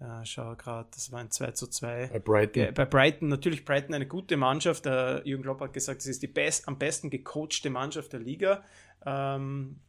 äh, 0.00 0.24
schau 0.24 0.56
gerade, 0.56 0.88
das 0.94 1.12
war 1.12 1.20
ein 1.20 1.30
2 1.30 1.50
zu 1.50 1.66
2. 1.66 2.08
Bei 2.12 2.18
Brighton. 2.18 2.72
Bei 2.72 2.86
Brighton, 2.86 3.28
natürlich 3.28 3.66
Brighton 3.66 3.94
eine 3.94 4.06
gute 4.06 4.38
Mannschaft. 4.38 4.86
Der 4.86 5.20
Jürgen 5.24 5.42
Klopp 5.42 5.60
hat 5.60 5.74
gesagt, 5.74 6.00
es 6.00 6.06
ist 6.06 6.22
die 6.22 6.26
best, 6.26 6.66
am 6.68 6.78
besten 6.78 7.10
gecoachte 7.10 7.68
Mannschaft 7.68 8.14
der 8.14 8.20
Liga. 8.20 8.64
Ähm, 9.06 9.80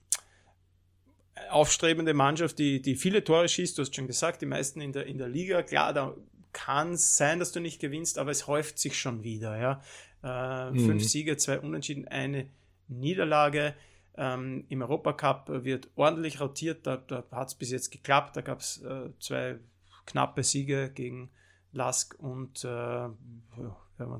aufstrebende 1.49 2.13
Mannschaft, 2.13 2.59
die, 2.59 2.81
die 2.81 2.95
viele 2.95 3.23
Tore 3.23 3.47
schießt, 3.47 3.77
du 3.77 3.81
hast 3.81 3.95
schon 3.95 4.07
gesagt, 4.07 4.41
die 4.41 4.45
meisten 4.45 4.81
in 4.81 4.93
der, 4.93 5.05
in 5.05 5.17
der 5.17 5.27
Liga. 5.27 5.63
Klar, 5.63 5.93
da 5.93 6.15
kann 6.53 6.93
es 6.93 7.17
sein, 7.17 7.39
dass 7.39 7.51
du 7.51 7.59
nicht 7.59 7.79
gewinnst, 7.79 8.17
aber 8.17 8.31
es 8.31 8.47
häuft 8.47 8.79
sich 8.79 8.99
schon 8.99 9.23
wieder. 9.23 9.57
Ja? 9.57 9.81
Äh, 10.23 10.71
mhm. 10.71 10.85
Fünf 10.85 11.03
Siege, 11.03 11.37
zwei 11.37 11.59
Unentschieden, 11.59 12.07
eine 12.07 12.47
Niederlage. 12.87 13.75
Ähm, 14.17 14.65
Im 14.67 14.81
Europacup 14.81 15.63
wird 15.63 15.89
ordentlich 15.95 16.41
rotiert, 16.41 16.85
da, 16.85 16.97
da 16.97 17.23
hat 17.31 17.47
es 17.47 17.55
bis 17.55 17.71
jetzt 17.71 17.91
geklappt. 17.91 18.35
Da 18.35 18.41
gab 18.41 18.59
es 18.59 18.81
äh, 18.81 19.09
zwei 19.19 19.59
knappe 20.05 20.43
Siege 20.43 20.91
gegen 20.93 21.29
Lask 21.71 22.15
und 22.19 22.63
äh, 22.65 22.67
ja, 22.67 23.13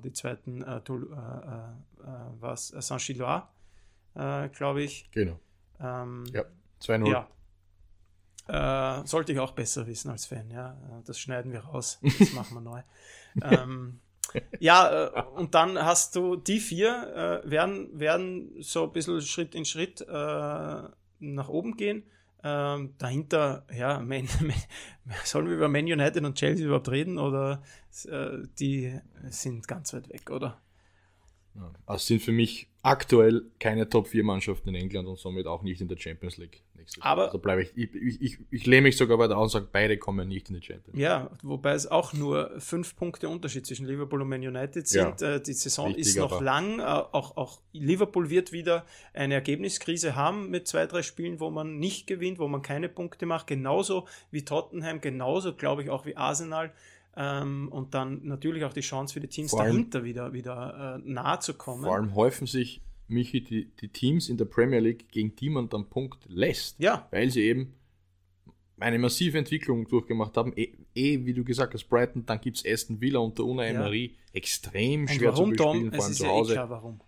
die 0.04 0.14
zweiten 0.14 0.62
äh, 0.62 0.78
äh, 0.78 0.80
äh, 0.80 1.12
was 2.40 2.68
Saint-Gillois, 2.70 3.44
glaube 4.14 4.84
ich. 4.84 5.10
Genau. 5.12 5.40
Ähm, 5.80 6.26
ja, 6.34 6.44
2-0. 6.82 7.10
Ja. 7.10 7.28
Äh, 9.02 9.06
sollte 9.08 9.32
ich 9.32 9.40
auch 9.40 9.52
besser 9.52 9.88
wissen 9.88 10.10
als 10.10 10.26
Fan, 10.26 10.50
ja. 10.52 10.78
Das 11.06 11.20
schneiden 11.20 11.52
wir 11.52 11.62
raus. 11.62 12.00
Das 12.20 12.32
machen 12.34 12.56
wir 12.56 12.62
neu. 12.62 12.82
ähm, 13.42 14.00
ja, 14.60 15.08
äh, 15.08 15.24
und 15.36 15.56
dann 15.56 15.78
hast 15.78 16.16
du 16.16 16.36
die 16.36 16.60
vier, 16.60 17.42
äh, 17.46 17.50
werden, 17.50 18.00
werden 18.00 18.62
so 18.62 18.84
ein 18.84 18.92
bisschen 18.92 19.22
Schritt 19.22 19.56
in 19.56 19.66
Schritt 19.66 20.06
nach 20.08 21.50
oben 21.50 21.78
gehen. 21.78 22.04
Ähm, 22.44 22.96
dahinter, 22.98 23.66
ja, 23.74 24.00
Man, 24.00 24.28
Man, 24.42 24.56
sollen 25.24 25.48
wir 25.48 25.56
über 25.56 25.68
Man 25.70 25.86
United 25.86 26.24
und 26.24 26.38
Chelsea 26.38 26.66
überhaupt 26.66 26.90
reden 26.90 27.20
oder 27.20 27.62
äh, 28.06 28.40
die 28.60 29.00
sind 29.30 29.68
ganz 29.68 29.94
weit 29.94 30.10
weg, 30.10 30.30
oder? 30.32 30.60
Also 31.86 32.06
sind 32.06 32.22
für 32.22 32.32
mich 32.32 32.68
aktuell 32.84 33.44
keine 33.60 33.88
Top 33.90 34.08
4 34.08 34.24
Mannschaften 34.24 34.70
in 34.70 34.76
England 34.76 35.08
und 35.08 35.20
somit 35.20 35.46
auch 35.46 35.62
nicht 35.62 35.82
in 35.82 35.88
der 35.88 35.98
Champions 35.98 36.38
League. 36.38 36.64
Aber 37.00 37.26
also 37.26 37.38
bleibe 37.38 37.62
ich, 37.62 37.72
ich, 37.76 38.22
ich, 38.22 38.40
ich, 38.50 38.66
lehne 38.66 38.84
mich 38.84 38.98
sogar 38.98 39.20
weiter 39.20 39.38
aus 39.38 39.54
und 39.54 39.62
sage, 39.62 39.70
beide 39.72 39.98
kommen 39.98 40.28
nicht 40.28 40.50
in 40.50 40.56
die 40.56 40.66
Champions 40.66 40.88
League. 40.88 41.02
Ja, 41.02 41.30
wobei 41.44 41.74
es 41.74 41.86
auch 41.86 42.14
nur 42.14 42.60
fünf 42.60 42.96
Punkte 42.96 43.30
Unterschied 43.30 43.66
zwischen 43.66 43.86
Liverpool 43.86 44.22
und 44.22 44.30
Man 44.30 44.42
United 44.42 44.88
sind. 44.88 45.22
Ja, 45.22 45.36
äh, 45.36 45.42
die 45.42 45.54
Saison 45.54 45.88
richtig, 45.88 46.08
ist 46.08 46.18
noch 46.18 46.42
lang. 46.42 46.80
Äh, 46.80 46.84
auch, 46.84 47.38
auch 47.38 47.62
Liverpool 47.72 48.30
wird 48.30 48.52
wieder 48.52 48.86
eine 49.14 49.36
Ergebniskrise 49.36 50.16
haben 50.16 50.50
mit 50.50 50.68
zwei, 50.68 50.88
drei 50.88 51.04
Spielen, 51.04 51.40
wo 51.40 51.50
man 51.50 51.78
nicht 51.78 52.08
gewinnt, 52.08 52.40
wo 52.40 52.48
man 52.48 52.62
keine 52.62 52.90
Punkte 52.90 53.26
macht. 53.26 53.48
Genauso 53.48 54.08
wie 54.32 54.44
Tottenham, 54.44 55.02
genauso 55.02 55.54
glaube 55.54 55.84
ich 55.84 55.90
auch 55.90 56.06
wie 56.06 56.18
Arsenal. 56.18 56.74
Ähm, 57.16 57.68
und 57.70 57.94
dann 57.94 58.26
natürlich 58.26 58.64
auch 58.64 58.74
die 58.74 58.82
Chance 58.82 59.14
für 59.14 59.20
die 59.20 59.28
Teams 59.28 59.54
allem, 59.54 59.74
dahinter 59.74 60.04
wieder, 60.04 60.34
wieder 60.34 61.00
äh, 61.04 61.10
nahe 61.10 61.40
zu 61.40 61.54
kommen. 61.54 61.84
Vor 61.84 61.96
allem 61.96 62.16
häufen 62.16 62.48
sich, 62.48 62.82
Michi, 63.08 63.44
die, 63.44 63.66
die 63.66 63.90
Teams 63.90 64.30
in 64.30 64.38
der 64.38 64.46
Premier 64.46 64.80
League, 64.80 65.10
gegen 65.10 65.36
die 65.36 65.50
man 65.50 65.68
dann 65.68 65.90
Punkt 65.90 66.26
lässt. 66.30 66.80
Ja. 66.80 67.08
Weil 67.12 67.30
sie 67.30 67.42
eben 67.42 67.74
eine 68.80 68.98
massive 68.98 69.38
Entwicklung 69.38 69.88
durchgemacht 69.88 70.36
haben. 70.38 70.54
Eh, 70.56 70.74
eh 70.96 71.26
wie 71.26 71.34
du 71.34 71.44
gesagt 71.44 71.74
hast, 71.74 71.86
Brighton, 71.90 72.26
dann 72.26 72.40
gibt 72.40 72.58
es 72.58 72.66
Aston 72.66 73.00
Villa 73.00 73.20
unter 73.20 73.44
Una 73.44 73.66
Emery. 73.66 74.06
Ja. 74.06 74.34
Extrem 74.34 75.08
schwer 75.08 75.34
warum, 75.34 75.56
zu 75.56 75.64
bespielen, 75.64 75.92
Tom? 75.92 75.94
vor 75.94 76.06
allem 76.06 76.14
zu 76.14 76.28
Hause. 76.28 76.54
Ja 76.56 76.62
eh 76.62 76.66
klar, 76.66 76.70
warum. 76.70 77.02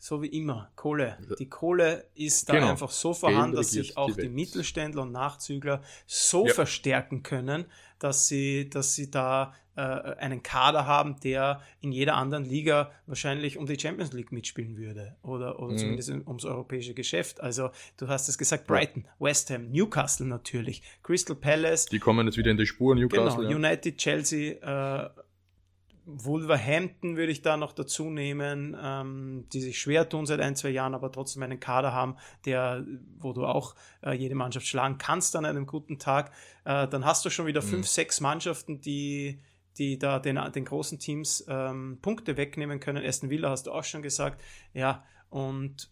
So 0.00 0.22
wie 0.22 0.28
immer, 0.28 0.70
Kohle. 0.76 1.18
Die 1.40 1.48
Kohle 1.48 2.08
ist 2.14 2.48
da 2.48 2.52
genau. 2.54 2.70
einfach 2.70 2.90
so 2.90 3.12
vorhanden, 3.12 3.56
dass 3.56 3.72
sich 3.72 3.96
auch 3.96 4.14
die, 4.14 4.22
die 4.22 4.28
Mittelständler 4.28 5.02
und 5.02 5.10
Nachzügler 5.10 5.82
so 6.06 6.46
ja. 6.46 6.54
verstärken 6.54 7.24
können, 7.24 7.64
dass 7.98 8.28
sie, 8.28 8.68
dass 8.70 8.94
sie 8.94 9.10
da 9.10 9.54
äh, 9.78 9.80
einen 9.80 10.42
Kader 10.42 10.86
haben, 10.86 11.20
der 11.20 11.62
in 11.80 11.92
jeder 11.92 12.16
anderen 12.16 12.44
Liga 12.44 12.90
wahrscheinlich 13.06 13.56
um 13.58 13.66
die 13.66 13.78
Champions 13.78 14.12
League 14.12 14.32
mitspielen 14.32 14.76
würde 14.76 15.16
oder, 15.22 15.60
oder 15.60 15.72
mhm. 15.72 15.78
zumindest 15.78 16.10
ums 16.10 16.44
europäische 16.44 16.94
Geschäft. 16.94 17.40
Also 17.40 17.70
du 17.96 18.08
hast 18.08 18.28
es 18.28 18.38
gesagt, 18.38 18.66
Brighton. 18.66 19.04
West 19.20 19.50
Ham, 19.50 19.70
Newcastle 19.70 20.26
natürlich, 20.26 20.82
Crystal 21.02 21.36
Palace. 21.36 21.86
Die 21.86 22.00
kommen 22.00 22.26
jetzt 22.26 22.36
wieder 22.36 22.50
in 22.50 22.56
die 22.56 22.66
Spur, 22.66 22.96
Newcastle. 22.96 23.46
Genau, 23.46 23.50
ja. 23.50 23.56
United, 23.56 23.98
Chelsea, 23.98 24.54
äh, 24.54 25.10
Wolverhampton 26.10 27.18
würde 27.18 27.30
ich 27.32 27.42
da 27.42 27.58
noch 27.58 27.72
dazu 27.72 28.08
nehmen, 28.08 28.74
ähm, 28.82 29.44
die 29.52 29.60
sich 29.60 29.78
schwer 29.78 30.08
tun 30.08 30.24
seit 30.24 30.40
ein, 30.40 30.56
zwei 30.56 30.70
Jahren, 30.70 30.94
aber 30.94 31.12
trotzdem 31.12 31.42
einen 31.42 31.60
Kader 31.60 31.92
haben, 31.92 32.16
der, 32.46 32.84
wo 33.18 33.34
du 33.34 33.44
auch 33.44 33.74
äh, 34.02 34.12
jede 34.12 34.34
Mannschaft 34.34 34.66
schlagen 34.66 34.96
kannst 34.96 35.36
an 35.36 35.44
einem 35.44 35.66
guten 35.66 35.98
Tag. 35.98 36.32
Äh, 36.64 36.88
dann 36.88 37.04
hast 37.04 37.26
du 37.26 37.30
schon 37.30 37.46
wieder 37.46 37.60
mhm. 37.60 37.66
fünf, 37.66 37.88
sechs 37.88 38.22
Mannschaften, 38.22 38.80
die, 38.80 39.42
die 39.76 39.98
da 39.98 40.18
den, 40.18 40.40
den 40.52 40.64
großen 40.64 40.98
Teams 40.98 41.44
ähm, 41.46 41.98
Punkte 42.00 42.38
wegnehmen 42.38 42.80
können. 42.80 43.04
Aston 43.04 43.28
Villa 43.28 43.50
hast 43.50 43.66
du 43.66 43.72
auch 43.72 43.84
schon 43.84 44.00
gesagt. 44.00 44.42
Ja, 44.72 45.04
und 45.28 45.90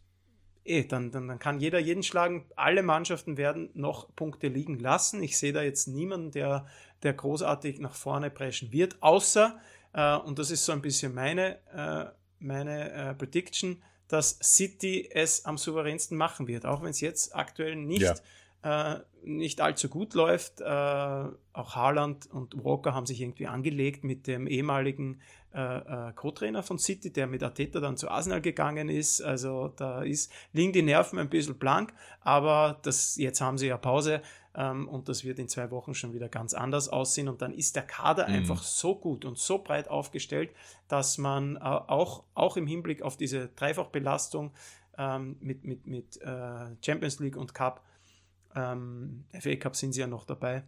eh, 0.65 0.85
dann, 0.85 1.11
dann, 1.11 1.29
dann 1.29 1.39
kann 1.39 1.61
jeder 1.61 1.79
jeden 1.79 2.03
schlagen. 2.03 2.47
Alle 2.57 2.83
Mannschaften 2.83 3.37
werden 3.37 3.69
noch 3.75 4.15
Punkte 4.17 4.49
liegen 4.49 4.79
lassen. 4.79 5.23
Ich 5.23 5.37
sehe 5.37 5.53
da 5.53 5.61
jetzt 5.63 5.89
niemanden, 5.89 6.31
der, 6.31 6.67
der 7.03 7.13
großartig 7.13 7.81
nach 7.81 7.95
vorne 7.95 8.31
preschen 8.31 8.73
wird, 8.73 9.03
außer 9.03 9.61
äh, 9.97 10.17
und 10.17 10.39
das 10.39 10.51
ist 10.51 10.65
so 10.65 10.73
ein 10.73 10.83
bisschen 10.83 11.15
meine, 11.15 11.59
äh, 11.73 12.05
meine 12.39 12.93
äh, 12.93 13.15
Prediction, 13.15 13.83
dass 14.09 14.39
City 14.43 15.09
es 15.11 15.47
am 15.47 15.59
souveränsten 15.59 16.17
machen 16.17 16.47
wird, 16.47 16.67
auch 16.67 16.83
wenn 16.83 16.91
es 16.91 17.01
jetzt 17.01 17.35
aktuell 17.35 17.75
nicht, 17.75 18.23
ja. 18.63 19.03
nicht 19.25 19.61
allzu 19.61 19.89
gut 19.89 20.15
läuft. 20.15 20.63
auch 20.63 21.75
Haaland 21.75 22.31
und 22.31 22.65
Walker 22.65 22.95
haben 22.95 23.07
sich 23.07 23.21
irgendwie 23.21 23.49
angelegt 23.49 24.05
mit 24.05 24.29
dem 24.29 24.47
ehemaligen 24.47 25.21
Co-Trainer 25.53 26.63
von 26.63 26.79
City, 26.79 27.13
der 27.13 27.27
mit 27.27 27.43
Ateta 27.43 27.81
dann 27.81 27.97
zu 27.97 28.09
Arsenal 28.09 28.41
gegangen 28.41 28.89
ist. 28.89 29.23
Also 29.23 29.73
da 29.77 30.03
ist, 30.03 30.31
liegen 30.53 30.73
die 30.73 30.83
Nerven 30.83 31.19
ein 31.19 31.29
bisschen 31.29 31.59
blank, 31.59 31.93
aber 32.21 32.79
das, 32.83 33.17
jetzt 33.17 33.41
haben 33.41 33.59
sie 33.59 33.67
ja 33.67 33.79
Pause 33.79 34.23
ähm, 34.57 34.89
und 34.89 35.09
das 35.09 35.25
wird 35.25 35.39
in 35.39 35.49
zwei 35.49 35.71
Wochen 35.71 35.95
schon 35.95 36.15
wieder 36.15 36.29
ganz 36.29 36.55
anders 36.55 36.89
aussehen. 36.89 37.29
Und 37.29 37.43
dann 37.43 37.53
ist 37.53 37.77
der 37.77 37.83
Kader 37.83 38.27
mhm. 38.27 38.35
einfach 38.35 38.63
so 38.63 38.97
gut 38.97 39.25
und 39.25 39.39
so 39.39 39.59
breit 39.59 39.89
aufgestellt, 39.89 40.51
dass 40.89 41.19
man 41.19 41.57
äh, 41.57 41.61
auch, 41.61 42.25
auch 42.35 42.57
im 42.57 42.67
Hinblick 42.67 43.03
auf 43.03 43.17
diese 43.17 43.49
Dreifachbelastung 43.49 44.53
ähm, 44.97 45.37
mit, 45.41 45.65
mit, 45.65 45.87
mit 45.87 46.21
äh, 46.23 46.75
Champions 46.85 47.21
League 47.21 47.37
und 47.37 47.55
Cup, 47.55 47.85
ähm, 48.55 49.25
FA 49.39 49.57
Cup 49.57 49.77
sind 49.77 49.93
sie 49.93 50.01
ja 50.01 50.07
noch 50.07 50.25
dabei, 50.25 50.63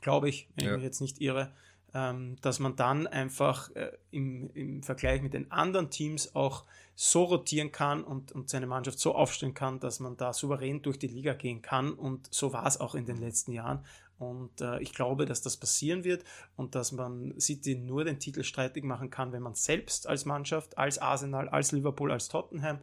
glaube 0.00 0.30
ich, 0.30 0.48
wenn 0.56 0.64
ja. 0.64 0.70
ich 0.70 0.76
mich 0.76 0.84
jetzt 0.84 1.00
nicht 1.02 1.20
irre, 1.20 1.52
dass 1.92 2.58
man 2.60 2.76
dann 2.76 3.06
einfach 3.06 3.74
äh, 3.74 3.90
im, 4.10 4.50
im 4.54 4.82
Vergleich 4.82 5.22
mit 5.22 5.34
den 5.34 5.50
anderen 5.50 5.90
Teams 5.90 6.34
auch 6.34 6.64
so 6.94 7.24
rotieren 7.24 7.72
kann 7.72 8.04
und, 8.04 8.32
und 8.32 8.48
seine 8.48 8.66
Mannschaft 8.66 8.98
so 8.98 9.14
aufstellen 9.14 9.54
kann, 9.54 9.80
dass 9.80 10.00
man 10.00 10.16
da 10.16 10.32
souverän 10.32 10.82
durch 10.82 10.98
die 10.98 11.08
Liga 11.08 11.32
gehen 11.32 11.62
kann. 11.62 11.92
Und 11.92 12.32
so 12.32 12.52
war 12.52 12.66
es 12.66 12.78
auch 12.78 12.94
in 12.94 13.06
den 13.06 13.16
letzten 13.16 13.52
Jahren. 13.52 13.84
Und 14.18 14.60
äh, 14.60 14.78
ich 14.80 14.92
glaube, 14.92 15.24
dass 15.24 15.40
das 15.40 15.56
passieren 15.56 16.04
wird 16.04 16.24
und 16.56 16.74
dass 16.74 16.92
man 16.92 17.34
City 17.40 17.74
nur 17.74 18.04
den 18.04 18.18
Titel 18.18 18.44
streitig 18.44 18.84
machen 18.84 19.08
kann, 19.08 19.32
wenn 19.32 19.42
man 19.42 19.54
selbst 19.54 20.06
als 20.06 20.26
Mannschaft, 20.26 20.76
als 20.76 20.98
Arsenal, 20.98 21.48
als 21.48 21.72
Liverpool, 21.72 22.12
als 22.12 22.28
Tottenham 22.28 22.80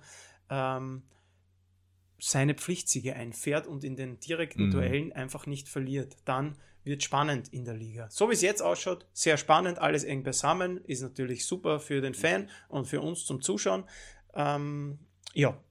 ähm, 0.49 1.03
seine 2.19 2.55
Pflichtsiege 2.55 3.15
einfährt 3.15 3.67
und 3.67 3.83
in 3.83 3.95
den 3.95 4.19
direkten 4.19 4.67
mhm. 4.67 4.71
Duellen 4.71 5.13
einfach 5.13 5.45
nicht 5.45 5.69
verliert. 5.69 6.17
Dann 6.25 6.57
wird 6.83 7.03
spannend 7.03 7.49
in 7.49 7.65
der 7.65 7.75
Liga. 7.75 8.09
So 8.09 8.29
wie 8.29 8.33
es 8.33 8.41
jetzt 8.41 8.61
ausschaut, 8.61 9.05
sehr 9.13 9.37
spannend, 9.37 9.77
alles 9.79 10.03
eng 10.03 10.23
beisammen, 10.23 10.77
ist 10.85 11.01
natürlich 11.01 11.45
super 11.45 11.79
für 11.79 12.01
den 12.01 12.13
Fan 12.13 12.49
und 12.69 12.87
für 12.87 13.01
uns 13.01 13.25
zum 13.25 13.41
Zuschauen. 13.41 13.83
Ähm, 14.33 14.97
ja. 15.33 15.61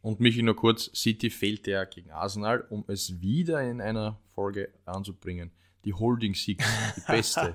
Und 0.00 0.18
Michi 0.18 0.42
nur 0.42 0.56
kurz, 0.56 0.90
City 0.94 1.30
fehlt 1.30 1.66
ja 1.66 1.84
gegen 1.84 2.10
Arsenal, 2.10 2.66
um 2.70 2.84
es 2.88 3.20
wieder 3.20 3.62
in 3.62 3.80
einer 3.80 4.18
Folge 4.34 4.72
anzubringen. 4.84 5.52
Die 5.84 5.94
Holding 5.94 6.34
Six, 6.34 6.64
die 6.96 7.00
beste 7.06 7.54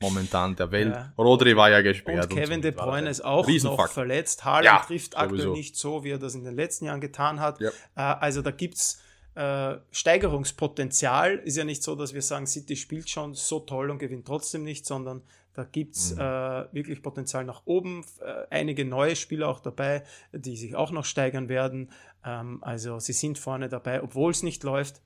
momentan 0.00 0.56
der 0.56 0.70
Welt. 0.70 0.94
Ja. 0.94 1.12
Rodri 1.18 1.56
war 1.56 1.70
ja 1.70 1.80
gesperrt. 1.80 2.30
Und 2.30 2.38
Kevin 2.38 2.56
und 2.56 2.62
so 2.62 2.70
De 2.70 2.70
Bruyne 2.72 3.08
ist 3.08 3.24
auch 3.24 3.48
noch 3.48 3.88
verletzt. 3.88 4.44
Haaland 4.44 4.64
ja, 4.64 4.78
trifft 4.78 5.16
aktuell 5.16 5.40
sowieso. 5.40 5.56
nicht 5.56 5.76
so, 5.76 6.04
wie 6.04 6.10
er 6.10 6.18
das 6.18 6.34
in 6.34 6.44
den 6.44 6.54
letzten 6.54 6.86
Jahren 6.86 7.00
getan 7.00 7.40
hat. 7.40 7.60
Ja. 7.60 7.70
Äh, 7.96 8.00
also 8.00 8.42
da 8.42 8.50
gibt 8.50 8.74
es 8.74 9.00
äh, 9.34 9.76
Steigerungspotenzial. 9.90 11.36
Ist 11.36 11.56
ja 11.56 11.64
nicht 11.64 11.82
so, 11.82 11.94
dass 11.94 12.14
wir 12.14 12.22
sagen, 12.22 12.46
City 12.46 12.76
spielt 12.76 13.08
schon 13.08 13.34
so 13.34 13.60
toll 13.60 13.90
und 13.90 13.98
gewinnt 13.98 14.26
trotzdem 14.26 14.64
nicht, 14.64 14.86
sondern 14.86 15.22
da 15.54 15.64
gibt 15.64 15.96
es 15.96 16.14
mhm. 16.14 16.20
äh, 16.20 16.74
wirklich 16.74 17.02
Potenzial 17.02 17.44
nach 17.44 17.62
oben. 17.64 18.04
Äh, 18.20 18.46
einige 18.50 18.84
neue 18.84 19.16
Spieler 19.16 19.48
auch 19.48 19.60
dabei, 19.60 20.04
die 20.32 20.56
sich 20.56 20.76
auch 20.76 20.90
noch 20.90 21.06
steigern 21.06 21.48
werden. 21.48 21.90
Ähm, 22.24 22.62
also 22.62 22.98
sie 22.98 23.14
sind 23.14 23.38
vorne 23.38 23.68
dabei, 23.68 24.02
obwohl 24.02 24.32
es 24.32 24.42
nicht 24.42 24.62
läuft. 24.64 25.00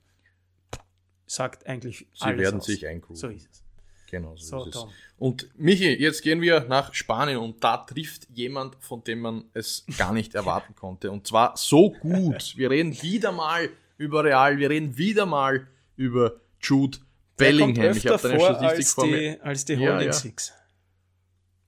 Sagt 1.31 1.65
eigentlich 1.69 2.09
Sie 2.13 2.39
werden 2.39 2.59
aus. 2.59 2.67
sich 2.67 2.89
eingrooven. 2.89 3.15
So 3.15 3.29
ist 3.29 3.49
es. 3.53 3.63
Genau 4.11 4.35
so, 4.35 4.65
so 4.65 4.69
ist 4.69 4.75
es. 4.75 4.87
Und 5.17 5.49
Michi, 5.57 5.95
jetzt 5.95 6.23
gehen 6.23 6.41
wir 6.41 6.65
nach 6.69 6.93
Spanien 6.93 7.39
und 7.39 7.63
da 7.63 7.77
trifft 7.77 8.27
jemand, 8.35 8.75
von 8.81 9.05
dem 9.05 9.21
man 9.21 9.45
es 9.55 9.85
gar 9.97 10.13
nicht 10.13 10.35
erwarten 10.35 10.75
konnte. 10.75 11.09
Und 11.13 11.29
zwar 11.29 11.57
so 11.57 11.93
gut. 11.93 12.55
Wir 12.57 12.71
reden 12.71 13.01
wieder 13.01 13.31
mal 13.31 13.69
über 13.97 14.25
Real, 14.25 14.59
wir 14.59 14.71
reden 14.71 14.99
wieder 14.99 15.25
mal 15.25 15.69
über 15.95 16.41
Jude 16.61 16.99
Bellingham. 17.37 17.97
Ich 17.97 18.09
habe 18.09 18.21
deine 18.21 18.41
Statistik 18.41 18.89
vor 18.89 19.07
mir. 19.07 19.39
Als 19.45 19.65
die 19.65 19.77
Holding 19.77 19.99
ja, 19.99 20.03
ja. 20.07 20.13
Six. 20.13 20.53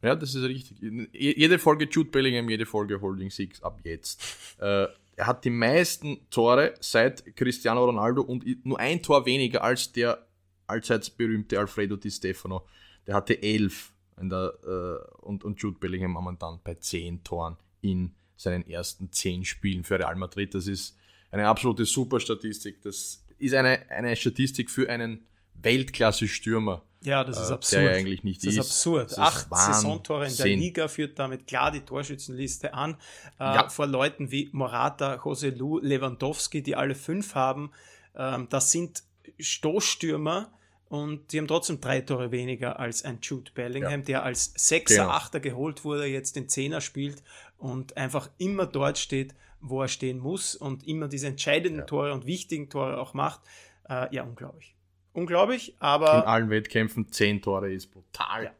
Ja, 0.02 0.16
das 0.16 0.34
ist 0.34 0.42
richtig. 0.42 0.78
Jede 1.12 1.60
Folge 1.60 1.86
Jude 1.88 2.10
Bellingham, 2.10 2.50
jede 2.50 2.66
Folge 2.66 3.00
Holding 3.00 3.30
Six 3.30 3.62
ab 3.62 3.78
jetzt. 3.84 4.20
Äh, 4.58 4.88
er 5.16 5.26
hat 5.26 5.44
die 5.44 5.50
meisten 5.50 6.28
Tore 6.30 6.74
seit 6.80 7.36
Cristiano 7.36 7.84
Ronaldo 7.84 8.22
und 8.22 8.44
nur 8.64 8.78
ein 8.78 9.02
Tor 9.02 9.26
weniger 9.26 9.62
als 9.62 9.92
der 9.92 10.26
allseits 10.66 11.10
berühmte 11.10 11.58
Alfredo 11.58 11.96
Di 11.96 12.10
Stefano. 12.10 12.66
Der 13.06 13.14
hatte 13.14 13.42
elf 13.42 13.92
der, 14.16 14.54
äh, 14.64 15.22
und, 15.22 15.44
und 15.44 15.60
Jude 15.60 15.78
Bellingham 15.78 16.12
momentan 16.12 16.60
bei 16.62 16.74
zehn 16.74 17.22
Toren 17.24 17.56
in 17.80 18.14
seinen 18.36 18.66
ersten 18.66 19.10
zehn 19.12 19.44
Spielen 19.44 19.84
für 19.84 19.98
Real 19.98 20.16
Madrid. 20.16 20.54
Das 20.54 20.66
ist 20.66 20.96
eine 21.30 21.46
absolute 21.46 21.84
Superstatistik. 21.84 22.82
Das 22.82 23.24
ist 23.38 23.54
eine, 23.54 23.90
eine 23.90 24.14
Statistik 24.16 24.70
für 24.70 24.88
einen 24.88 25.24
Weltklasse-Stürmer. 25.54 26.82
Ja, 27.04 27.24
das 27.24 27.40
ist 27.40 27.50
äh, 27.50 27.54
absurd. 27.54 27.82
Der 27.82 27.90
ja 27.90 27.98
eigentlich 27.98 28.24
nicht 28.24 28.46
das 28.46 28.54
ist. 28.54 28.60
absurd. 28.60 29.10
Das 29.10 29.18
Acht 29.18 29.48
Saisontore 29.50 30.28
in 30.28 30.36
der 30.36 30.46
Liga 30.46 30.88
führt 30.88 31.18
damit 31.18 31.46
klar 31.46 31.70
die 31.70 31.80
Torschützenliste 31.80 32.74
an. 32.74 32.94
Äh, 33.38 33.44
ja. 33.44 33.68
Vor 33.68 33.86
Leuten 33.86 34.30
wie 34.30 34.48
Morata, 34.52 35.14
José 35.14 35.54
Lu, 35.54 35.78
Lewandowski, 35.78 36.62
die 36.62 36.76
alle 36.76 36.94
fünf 36.94 37.34
haben. 37.34 37.72
Ähm, 38.16 38.46
das 38.50 38.70
sind 38.70 39.02
Stoßstürmer 39.38 40.52
und 40.88 41.32
die 41.32 41.38
haben 41.38 41.48
trotzdem 41.48 41.80
drei 41.80 42.02
Tore 42.02 42.30
weniger 42.30 42.78
als 42.78 43.04
ein 43.04 43.18
Jude 43.22 43.50
Bellingham, 43.52 44.00
ja. 44.00 44.06
der 44.06 44.22
als 44.24 44.52
Sechser, 44.56 45.04
genau. 45.04 45.08
Achter 45.10 45.40
geholt 45.40 45.84
wurde, 45.84 46.06
jetzt 46.06 46.36
den 46.36 46.48
Zehner 46.48 46.80
spielt 46.80 47.22
und 47.58 47.96
einfach 47.96 48.30
immer 48.38 48.66
dort 48.66 48.98
steht, 48.98 49.34
wo 49.60 49.82
er 49.82 49.88
stehen 49.88 50.18
muss 50.18 50.54
und 50.54 50.86
immer 50.86 51.08
diese 51.08 51.28
entscheidenden 51.28 51.80
ja. 51.80 51.86
Tore 51.86 52.12
und 52.12 52.26
wichtigen 52.26 52.68
Tore 52.68 52.98
auch 52.98 53.14
macht. 53.14 53.40
Äh, 53.88 54.14
ja, 54.14 54.22
unglaublich 54.22 54.74
unglaublich, 55.12 55.74
aber. 55.78 56.14
In 56.14 56.22
allen 56.22 56.50
Wettkämpfen 56.50 57.10
zehn 57.10 57.40
Tore 57.42 57.72
ist 57.72 57.88
brutal. 57.88 58.44
Ja. 58.44 58.52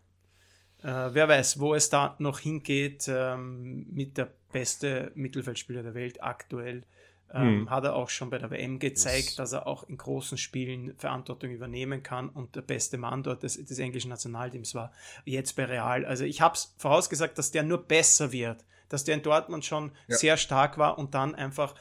Äh, 0.83 1.15
wer 1.15 1.29
weiß, 1.29 1.61
wo 1.61 1.75
es 1.75 1.91
da 1.91 2.17
noch 2.19 2.41
hingeht 2.41 3.07
ähm, 3.09 3.87
mit 3.91 4.19
der 4.19 4.33
beste 4.53 5.13
Mittelfeldspieler 5.15 5.83
der 5.83 5.95
Welt 5.95 6.23
aktuell. 6.23 6.85
Ähm, 7.33 7.61
hm. 7.61 7.71
Hat 7.71 7.85
er 7.85 7.95
auch 7.95 8.11
schon 8.11 8.29
bei 8.29 8.39
der 8.39 8.51
WM 8.51 8.79
gezeigt, 8.79 9.25
yes. 9.25 9.37
dass 9.37 9.53
er 9.53 9.67
auch 9.67 9.85
in 9.85 9.97
großen 9.97 10.37
Spielen 10.37 10.95
Verantwortung 10.99 11.51
übernehmen 11.51 12.03
kann 12.03 12.29
und 12.29 12.57
der 12.57 12.61
beste 12.61 12.99
Mann 12.99 13.23
dort 13.23 13.43
des, 13.43 13.65
des 13.65 13.79
englischen 13.79 14.11
Nationalteams 14.11 14.75
war. 14.75 14.93
Jetzt 15.25 15.57
bei 15.57 15.65
Real. 15.65 16.05
Also 16.05 16.25
ich 16.25 16.43
habe 16.43 16.55
es 16.55 16.75
vorausgesagt, 16.77 17.39
dass 17.39 17.51
der 17.51 17.63
nur 17.63 17.83
besser 17.85 18.33
wird, 18.33 18.65
dass 18.91 19.05
der 19.05 19.15
in 19.15 19.23
Dortmund 19.23 19.65
schon 19.65 19.93
ja. 20.09 20.17
sehr 20.17 20.37
stark 20.37 20.77
war 20.77 20.99
und 20.99 21.15
dann 21.15 21.35
einfach, 21.35 21.75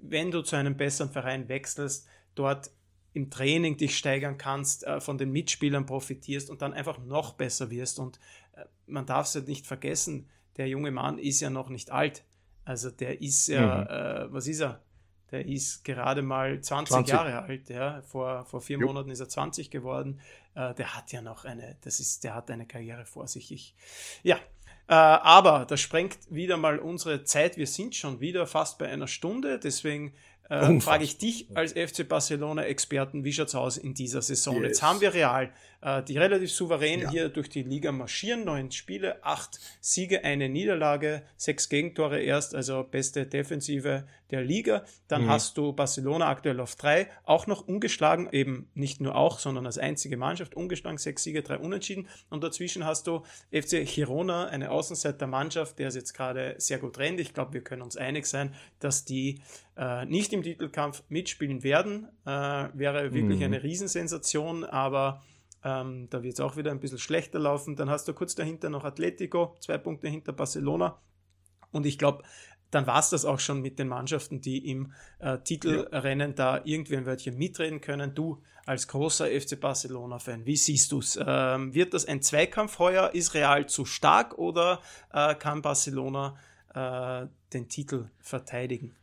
wenn 0.00 0.30
du 0.30 0.40
zu 0.40 0.56
einem 0.56 0.76
besseren 0.76 1.10
Verein 1.10 1.48
wechselst, 1.50 2.08
dort 2.34 2.70
im 3.14 3.30
Training 3.30 3.76
dich 3.76 3.96
steigern 3.96 4.36
kannst, 4.36 4.84
äh, 4.84 5.00
von 5.00 5.16
den 5.16 5.30
Mitspielern 5.30 5.86
profitierst 5.86 6.50
und 6.50 6.60
dann 6.60 6.74
einfach 6.74 6.98
noch 6.98 7.32
besser 7.34 7.70
wirst. 7.70 7.98
Und 7.98 8.18
äh, 8.54 8.64
man 8.86 9.06
darf 9.06 9.28
es 9.28 9.34
ja 9.34 9.40
nicht 9.40 9.66
vergessen, 9.66 10.28
der 10.56 10.68
junge 10.68 10.90
Mann 10.90 11.18
ist 11.18 11.40
ja 11.40 11.48
noch 11.48 11.70
nicht 11.70 11.90
alt. 11.90 12.24
Also 12.64 12.90
der 12.90 13.20
ist 13.22 13.46
ja, 13.46 14.26
mhm. 14.28 14.30
äh, 14.30 14.32
was 14.32 14.46
ist 14.46 14.60
er? 14.60 14.82
Der 15.30 15.46
ist 15.46 15.84
gerade 15.84 16.22
mal 16.22 16.60
20, 16.60 16.92
20. 16.92 17.12
Jahre 17.12 17.42
alt, 17.42 17.68
ja. 17.68 18.02
Vor, 18.02 18.44
vor 18.44 18.60
vier 18.60 18.78
jo. 18.78 18.86
Monaten 18.86 19.10
ist 19.10 19.20
er 19.20 19.28
20 19.28 19.70
geworden. 19.70 20.20
Äh, 20.54 20.74
der 20.74 20.94
hat 20.94 21.12
ja 21.12 21.22
noch 21.22 21.44
eine, 21.44 21.76
das 21.82 22.00
ist, 22.00 22.24
der 22.24 22.34
hat 22.34 22.50
eine 22.50 22.66
Karriere 22.66 23.04
vor 23.04 23.26
sich. 23.26 23.50
Ich, 23.52 23.74
ja, 24.22 24.36
äh, 24.86 24.94
aber 24.94 25.66
das 25.66 25.80
sprengt 25.80 26.18
wieder 26.30 26.56
mal 26.56 26.78
unsere 26.78 27.24
Zeit. 27.24 27.56
Wir 27.56 27.66
sind 27.66 27.94
schon 27.94 28.20
wieder 28.20 28.46
fast 28.46 28.78
bei 28.78 28.88
einer 28.88 29.08
Stunde, 29.08 29.58
deswegen 29.58 30.14
äh, 30.48 30.80
frage 30.80 31.04
ich 31.04 31.18
dich 31.18 31.48
als 31.54 31.72
FC 31.72 32.06
Barcelona-Experten, 32.08 33.24
wie 33.24 33.32
schaut 33.32 33.48
es 33.48 33.54
aus 33.54 33.76
in 33.76 33.94
dieser 33.94 34.22
Saison? 34.22 34.56
Yes. 34.56 34.64
Jetzt 34.64 34.82
haben 34.82 35.00
wir 35.00 35.14
Real, 35.14 35.50
die 36.08 36.16
relativ 36.16 36.50
souverän 36.50 37.00
ja. 37.00 37.10
hier 37.10 37.28
durch 37.28 37.48
die 37.48 37.62
Liga 37.62 37.92
marschieren, 37.92 38.44
neun 38.44 38.70
Spiele, 38.70 39.22
acht 39.22 39.60
Siege, 39.80 40.24
eine 40.24 40.48
Niederlage, 40.48 41.22
sechs 41.36 41.68
Gegentore 41.68 42.20
erst, 42.20 42.54
also 42.54 42.84
beste 42.84 43.26
Defensive 43.26 44.04
der 44.30 44.42
Liga. 44.42 44.84
Dann 45.08 45.24
mhm. 45.24 45.28
hast 45.30 45.58
du 45.58 45.72
Barcelona 45.72 46.28
aktuell 46.28 46.60
auf 46.60 46.74
drei, 46.76 47.08
auch 47.24 47.46
noch 47.46 47.66
ungeschlagen, 47.66 48.28
eben 48.32 48.68
nicht 48.74 49.00
nur 49.00 49.14
auch, 49.14 49.38
sondern 49.38 49.66
als 49.66 49.78
einzige 49.78 50.16
Mannschaft 50.16 50.54
ungeschlagen, 50.54 50.98
sechs 50.98 51.22
Siege, 51.22 51.42
drei 51.42 51.58
Unentschieden. 51.58 52.08
Und 52.30 52.42
dazwischen 52.42 52.84
hast 52.84 53.06
du 53.06 53.22
FC 53.52 53.84
Girona, 53.84 54.46
eine 54.46 54.70
Außenseiter-Mannschaft, 54.70 55.78
der 55.78 55.88
es 55.88 55.94
jetzt 55.94 56.14
gerade 56.14 56.54
sehr 56.58 56.78
gut 56.78 56.98
rennt. 56.98 57.20
Ich 57.20 57.34
glaube, 57.34 57.52
wir 57.52 57.62
können 57.62 57.82
uns 57.82 57.96
einig 57.96 58.26
sein, 58.26 58.54
dass 58.80 59.04
die 59.04 59.40
äh, 59.76 60.04
nicht 60.06 60.32
im 60.32 60.42
Titelkampf 60.42 61.02
mitspielen 61.08 61.62
werden. 61.62 62.08
Äh, 62.24 62.30
wäre 62.30 63.12
wirklich 63.12 63.40
mhm. 63.40 63.44
eine 63.44 63.62
Riesensensation, 63.62 64.64
aber 64.64 65.22
ähm, 65.64 66.08
da 66.10 66.22
wird 66.22 66.34
es 66.34 66.40
auch 66.40 66.56
wieder 66.56 66.70
ein 66.70 66.80
bisschen 66.80 66.98
schlechter 66.98 67.38
laufen. 67.38 67.74
Dann 67.74 67.90
hast 67.90 68.06
du 68.06 68.12
kurz 68.12 68.34
dahinter 68.34 68.68
noch 68.68 68.84
Atletico, 68.84 69.56
zwei 69.60 69.78
Punkte 69.78 70.08
hinter 70.08 70.32
Barcelona. 70.32 70.98
Und 71.72 71.86
ich 71.86 71.98
glaube, 71.98 72.22
dann 72.70 72.86
war 72.86 72.98
es 72.98 73.10
das 73.10 73.24
auch 73.24 73.40
schon 73.40 73.62
mit 73.62 73.78
den 73.78 73.88
Mannschaften, 73.88 74.40
die 74.40 74.70
im 74.70 74.92
äh, 75.20 75.38
Titelrennen 75.38 76.30
ja. 76.30 76.34
da 76.34 76.60
irgendwie 76.64 76.96
ein 76.96 77.06
Wörtchen 77.06 77.36
mitreden 77.36 77.80
können. 77.80 78.14
Du 78.14 78.42
als 78.66 78.88
großer 78.88 79.26
FC 79.26 79.58
Barcelona-Fan, 79.60 80.44
wie 80.46 80.56
siehst 80.56 80.92
du 80.92 80.98
es? 80.98 81.18
Ähm, 81.24 81.74
wird 81.74 81.94
das 81.94 82.06
ein 82.06 82.20
Zweikampf 82.20 82.78
heuer? 82.78 83.10
Ist 83.14 83.34
Real 83.34 83.66
zu 83.66 83.84
stark 83.84 84.38
oder 84.38 84.80
äh, 85.12 85.34
kann 85.34 85.62
Barcelona 85.62 86.36
äh, 86.74 87.26
den 87.52 87.68
Titel 87.68 88.08
verteidigen? 88.18 88.94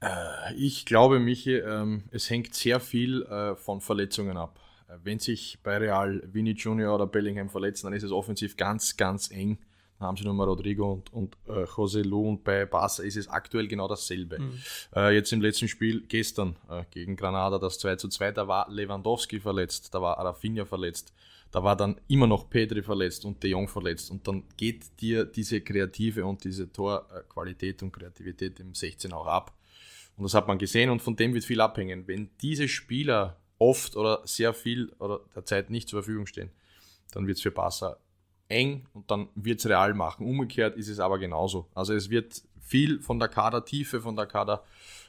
Äh, 0.00 0.54
ich 0.54 0.84
glaube, 0.84 1.18
Michi, 1.18 1.56
ähm, 1.56 2.04
es 2.10 2.28
hängt 2.28 2.54
sehr 2.54 2.80
viel 2.80 3.22
äh, 3.22 3.56
von 3.56 3.80
Verletzungen 3.80 4.36
ab. 4.36 4.60
Wenn 5.02 5.18
sich 5.18 5.58
bei 5.62 5.78
Real 5.78 6.22
Vinny 6.32 6.52
Junior 6.52 6.94
oder 6.94 7.06
Bellingham 7.06 7.48
verletzen, 7.48 7.86
dann 7.86 7.94
ist 7.94 8.04
es 8.04 8.12
offensiv 8.12 8.56
ganz, 8.56 8.96
ganz 8.96 9.30
eng. 9.30 9.58
Dann 9.98 10.08
haben 10.08 10.16
sie 10.16 10.24
nochmal 10.24 10.46
Rodrigo 10.46 10.92
und, 10.92 11.12
und 11.12 11.36
äh, 11.48 11.64
José 11.64 12.02
Lu 12.02 12.28
und 12.28 12.44
bei 12.44 12.66
Barca 12.66 13.02
ist 13.02 13.16
es 13.16 13.28
aktuell 13.28 13.66
genau 13.66 13.88
dasselbe. 13.88 14.38
Mhm. 14.38 14.58
Äh, 14.94 15.14
jetzt 15.14 15.32
im 15.32 15.40
letzten 15.40 15.68
Spiel 15.68 16.02
gestern 16.06 16.56
äh, 16.68 16.84
gegen 16.90 17.16
Granada 17.16 17.58
das 17.58 17.78
2 17.78 17.96
zu 17.96 18.08
2, 18.08 18.32
da 18.32 18.46
war 18.46 18.70
Lewandowski 18.70 19.40
verletzt, 19.40 19.94
da 19.94 20.02
war 20.02 20.18
Rafinha 20.18 20.66
verletzt, 20.66 21.14
da 21.50 21.64
war 21.64 21.76
dann 21.76 21.98
immer 22.08 22.26
noch 22.26 22.50
Pedri 22.50 22.82
verletzt 22.82 23.24
und 23.24 23.42
De 23.42 23.50
Jong 23.50 23.68
verletzt 23.68 24.10
und 24.10 24.28
dann 24.28 24.44
geht 24.56 25.00
dir 25.00 25.24
diese 25.24 25.62
kreative 25.62 26.26
und 26.26 26.44
diese 26.44 26.70
Torqualität 26.70 27.82
und 27.82 27.92
Kreativität 27.92 28.60
im 28.60 28.74
16 28.74 29.12
auch 29.12 29.26
ab. 29.26 29.52
Und 30.16 30.24
das 30.24 30.34
hat 30.34 30.48
man 30.48 30.58
gesehen 30.58 30.90
und 30.90 31.00
von 31.00 31.16
dem 31.16 31.34
wird 31.34 31.44
viel 31.44 31.60
abhängen. 31.60 32.06
Wenn 32.06 32.30
diese 32.40 32.68
Spieler 32.68 33.38
oft 33.58 33.96
oder 33.96 34.20
sehr 34.24 34.52
viel 34.54 34.92
oder 34.98 35.20
der 35.34 35.44
Zeit 35.44 35.70
nicht 35.70 35.88
zur 35.88 36.02
Verfügung 36.02 36.26
stehen, 36.26 36.50
dann 37.12 37.26
wird 37.26 37.38
es 37.38 37.42
für 37.42 37.50
Barca 37.50 37.96
eng 38.48 38.86
und 38.92 39.10
dann 39.10 39.28
wird 39.34 39.58
es 39.60 39.68
real 39.68 39.94
machen. 39.94 40.26
Umgekehrt 40.26 40.76
ist 40.76 40.88
es 40.88 41.00
aber 41.00 41.18
genauso. 41.18 41.68
Also 41.74 41.94
es 41.94 42.10
wird 42.10 42.42
viel 42.60 43.00
von 43.00 43.18
der 43.18 43.28
Kadertiefe, 43.28 44.00
von 44.00 44.14
der 44.16 44.26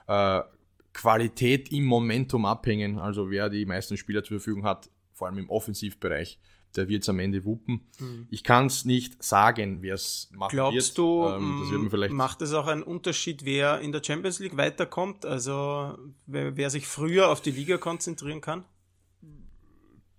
Kaderqualität 0.07 1.71
äh, 1.71 1.75
im 1.75 1.85
Momentum 1.85 2.45
abhängen. 2.45 2.99
Also 2.99 3.29
wer 3.29 3.49
die 3.49 3.65
meisten 3.65 3.97
Spieler 3.97 4.23
zur 4.23 4.39
Verfügung 4.39 4.63
hat, 4.63 4.89
vor 5.13 5.27
allem 5.27 5.37
im 5.39 5.49
Offensivbereich, 5.49 6.39
der 6.77 6.87
wird 6.87 7.03
es 7.03 7.09
am 7.09 7.19
Ende 7.19 7.43
wuppen. 7.43 7.81
Mhm. 7.99 8.27
Ich 8.29 8.43
kann 8.43 8.67
es 8.67 8.85
nicht 8.85 9.23
sagen, 9.23 9.81
wer 9.81 9.95
es 9.95 10.29
macht. 10.31 10.51
Glaubst 10.51 10.97
wird. 10.97 10.97
du, 10.97 11.27
ähm, 11.27 11.87
vielleicht 11.89 12.13
macht 12.13 12.41
es 12.41 12.53
auch 12.53 12.67
einen 12.67 12.83
Unterschied, 12.83 13.43
wer 13.43 13.79
in 13.79 13.91
der 13.91 14.03
Champions 14.03 14.39
League 14.39 14.55
weiterkommt? 14.57 15.25
Also 15.25 15.97
wer, 16.25 16.55
wer 16.55 16.69
sich 16.69 16.87
früher 16.87 17.29
auf 17.29 17.41
die 17.41 17.51
Liga 17.51 17.77
konzentrieren 17.77 18.41
kann? 18.41 18.63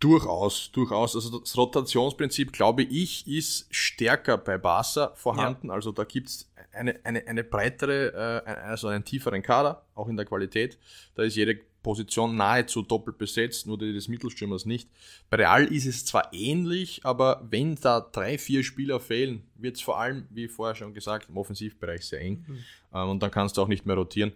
Durchaus, 0.01 0.71
durchaus. 0.71 1.17
Also 1.17 1.41
das 1.41 1.57
Rotationsprinzip, 1.57 2.53
glaube 2.53 2.85
ich, 2.85 3.27
ist 3.27 3.67
stärker 3.75 4.39
bei 4.39 4.57
Barca 4.57 5.13
vorhanden. 5.17 5.69
Ja. 5.69 5.75
Also 5.75 5.91
da 5.91 6.05
gibt 6.05 6.29
es 6.29 6.51
eine, 6.73 7.01
eine, 7.05 7.27
eine 7.27 7.43
breitere, 7.43 8.45
äh, 8.47 8.51
also 8.51 8.89
einen 8.89 9.05
tieferen 9.05 9.43
Kader, 9.43 9.87
auch 9.95 10.09
in 10.09 10.17
der 10.17 10.25
Qualität. 10.25 10.79
Da 11.17 11.25
ist 11.25 11.35
jede 11.35 11.59
Position 11.83 12.37
nahezu 12.37 12.83
doppelt 12.83 13.19
besetzt, 13.19 13.67
nur 13.67 13.79
die 13.79 13.93
des 13.93 14.09
Mittelstürmers 14.09 14.67
nicht. 14.67 14.89
Bei 15.31 15.37
Real 15.39 15.65
ist 15.65 15.87
es 15.87 16.05
zwar 16.05 16.33
ähnlich, 16.33 17.01
aber 17.05 17.47
wenn 17.49 17.77
da 17.77 18.01
drei, 18.01 18.39
vier 18.39 18.65
Spieler 18.65 19.01
fehlen, 19.01 19.43
wird 19.55 19.77
es 19.77 19.83
vor 19.83 19.99
allem, 19.99 20.27
wie 20.31 20.49
vorher 20.49 20.75
schon 20.75 20.95
gesagt, 20.95 21.29
im 21.29 21.37
Offensivbereich 21.37 22.05
sehr 22.07 22.21
eng. 22.21 22.45
Mhm. 22.47 22.65
Ähm, 22.95 23.09
und 23.11 23.23
dann 23.23 23.31
kannst 23.31 23.57
du 23.57 23.63
auch 23.63 23.69
nicht 23.69 23.87
mehr 23.87 23.97
rotieren. 23.97 24.33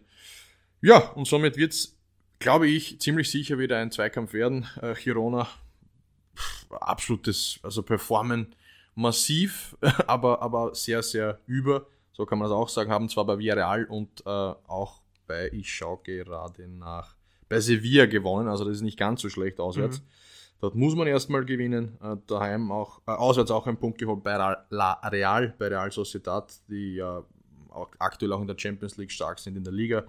Ja, 0.81 0.99
und 1.11 1.27
somit 1.27 1.57
wird 1.57 1.73
es, 1.73 1.97
glaube 2.39 2.69
ich, 2.69 3.01
ziemlich 3.01 3.31
sicher 3.31 3.59
wieder 3.59 3.79
ein 3.79 3.91
Zweikampf 3.91 4.33
werden. 4.33 4.67
Äh, 4.81 4.95
Girona, 4.95 5.49
pff, 6.37 6.73
absolutes, 6.73 7.59
also 7.63 7.83
performen 7.83 8.55
massiv, 8.95 9.77
aber, 10.07 10.43
aber 10.43 10.75
sehr, 10.75 11.03
sehr 11.03 11.41
über, 11.47 11.87
so 12.13 12.27
kann 12.27 12.39
man 12.39 12.49
das 12.49 12.57
auch 12.57 12.69
sagen, 12.69 12.91
haben 12.91 13.09
zwar 13.09 13.25
bei 13.25 13.39
Villarreal 13.39 13.85
und 13.85 14.21
äh, 14.27 14.29
auch 14.29 15.01
bei, 15.27 15.49
ich 15.53 15.73
schaue 15.73 15.99
gerade 16.03 16.69
nach 16.69 17.17
bei 17.53 17.61
Sevilla 17.61 18.07
gewonnen, 18.07 18.49
also 18.49 18.65
das 18.65 18.77
ist 18.77 18.83
nicht 18.83 18.99
ganz 18.99 19.21
so 19.21 19.29
schlecht 19.29 19.61
auswärts. 19.61 20.01
Mhm. 20.01 20.05
Dort 20.63 20.75
muss 20.75 20.95
man 20.95 21.07
erstmal 21.07 21.45
gewinnen. 21.45 21.99
Äh, 22.03 22.17
daheim 22.27 22.73
auch, 22.73 23.03
äh, 23.07 23.11
auswärts 23.11 23.51
auch 23.51 23.67
ein 23.67 23.77
Punkt 23.77 23.99
geholt 23.99 24.23
bei 24.23 24.37
La 24.71 24.93
Real, 25.05 25.55
bei 25.59 25.69
Real 25.69 25.93
Sociedad, 25.93 26.51
die 26.69 26.95
ja 26.95 27.23
auch 27.69 27.91
aktuell 27.99 28.33
auch 28.33 28.41
in 28.41 28.47
der 28.47 28.57
Champions 28.59 28.97
League 28.97 29.11
stark 29.11 29.39
sind 29.39 29.55
in 29.59 29.65
der 29.65 29.73
Liga, 29.75 30.05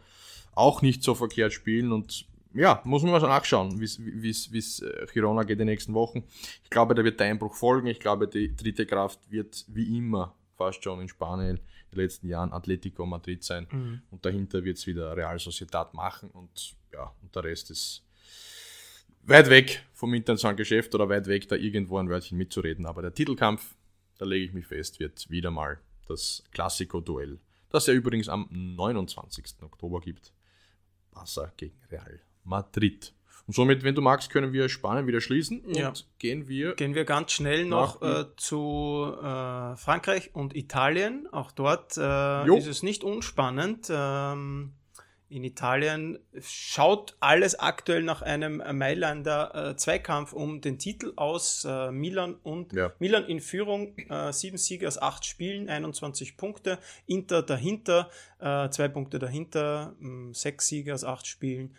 auch 0.56 0.82
nicht 0.82 1.04
so 1.04 1.16
verkehrt 1.16 1.52
spielen 1.52 1.92
und 1.92 2.26
ja, 2.54 2.82
muss 2.86 3.04
man 3.04 3.12
mal 3.12 3.20
nachschauen, 3.20 3.78
wie 3.82 4.30
es 4.30 4.82
äh, 4.82 5.06
Girona 5.12 5.44
geht 5.44 5.54
in 5.54 5.60
den 5.60 5.68
nächsten 5.68 5.94
Wochen. 5.94 6.24
Ich 6.64 6.70
glaube, 6.70 6.96
da 6.96 7.04
wird 7.04 7.20
der 7.20 7.28
Einbruch 7.28 7.56
folgen. 7.56 7.88
Ich 7.88 8.00
glaube, 8.00 8.30
die 8.30 8.56
dritte 8.56 8.86
Kraft 8.86 9.20
wird 9.30 9.66
wie 9.68 9.98
immer 9.98 10.34
fast 10.56 10.82
schon 10.82 11.02
in 11.02 11.10
Spanien 11.10 11.58
in 11.58 11.62
den 11.92 12.00
letzten 12.00 12.30
Jahren 12.30 12.54
Atletico 12.54 13.06
Madrid 13.06 13.44
sein. 13.44 13.68
Mhm. 13.70 14.02
Und 14.12 14.24
dahinter 14.24 14.64
wird 14.64 14.78
es 14.78 14.88
wieder 14.88 15.18
Real 15.18 15.40
Sociedad 15.40 15.94
machen. 15.94 16.30
Und 16.30 16.76
ja, 16.94 17.14
und 17.22 17.36
der 17.36 17.44
Rest 17.44 17.72
ist 17.72 18.04
weit 19.24 19.50
weg 19.50 19.84
vom 19.94 20.14
internationalen 20.14 20.58
Geschäft 20.58 20.94
oder 20.96 21.10
weit 21.10 21.28
weg, 21.28 21.48
da 21.48 21.56
irgendwo 21.56 21.98
ein 21.98 22.10
Wörtchen 22.10 22.38
mitzureden. 22.38 22.86
Aber 22.86 23.02
der 23.02 23.14
Titelkampf, 23.14 23.76
da 24.18 24.26
lege 24.26 24.46
ich 24.46 24.54
mich 24.54 24.68
fest, 24.68 25.00
wird 25.00 25.30
wieder 25.30 25.52
mal 25.52 25.80
das 26.08 26.44
Classico-Duell, 26.52 27.40
das 27.70 27.88
ja 27.88 27.94
übrigens 27.94 28.30
am 28.30 28.48
29. 28.52 29.46
Oktober 29.62 30.00
gibt. 30.02 30.34
Barca 31.14 31.52
gegen 31.58 31.78
Real 31.92 32.20
Madrid. 32.44 33.14
Und 33.46 33.54
somit, 33.56 33.84
wenn 33.84 33.94
du 33.94 34.02
magst, 34.02 34.30
können 34.30 34.54
wir 34.54 34.70
Spanien 34.70 35.06
wieder 35.06 35.20
schließen 35.20 35.62
und 35.62 35.76
ja. 35.76 35.92
gehen 36.18 36.48
wir. 36.48 36.76
Gehen 36.76 36.96
wir 36.96 37.04
ganz 37.04 37.34
schnell 37.34 37.66
noch 37.66 38.02
äh, 38.02 38.26
zu 38.38 39.14
äh, 39.18 39.76
Frankreich 39.76 40.34
und 40.34 40.56
Italien. 40.56 41.28
Auch 41.32 41.52
dort 41.52 41.98
äh, 41.98 42.58
ist 42.58 42.68
es 42.68 42.84
nicht 42.84 43.04
unspannend. 43.04 43.88
Ähm, 43.90 44.74
in 45.34 45.44
Italien 45.44 46.20
schaut 46.42 47.16
alles 47.20 47.60
aktuell 47.60 48.04
nach 48.04 48.22
einem 48.22 48.62
Mailander 48.78 49.72
äh, 49.72 49.76
Zweikampf 49.76 50.32
um 50.32 50.62
den 50.62 50.78
Titel 50.78 51.14
aus. 51.16 51.66
Äh, 51.66 51.92
Milan 51.92 52.36
und 52.44 52.72
ja. 52.72 52.94
Milan 53.00 53.26
in 53.26 53.40
Führung, 53.40 53.98
äh, 53.98 54.32
sieben 54.32 54.58
Siege 54.58 54.88
aus 54.88 55.02
acht 55.02 55.26
Spielen, 55.26 55.70
21 55.70 56.38
Punkte. 56.38 56.78
Inter 57.08 57.42
dahinter, 57.42 58.12
äh, 58.40 58.70
zwei 58.70 58.88
Punkte 58.88 59.18
dahinter, 59.18 59.96
mh, 60.00 60.08
hm, 60.08 60.34
sechs 60.36 60.68
Siege 60.68 60.94
aus 60.94 61.04
acht 61.04 61.26
Spielen. 61.26 61.76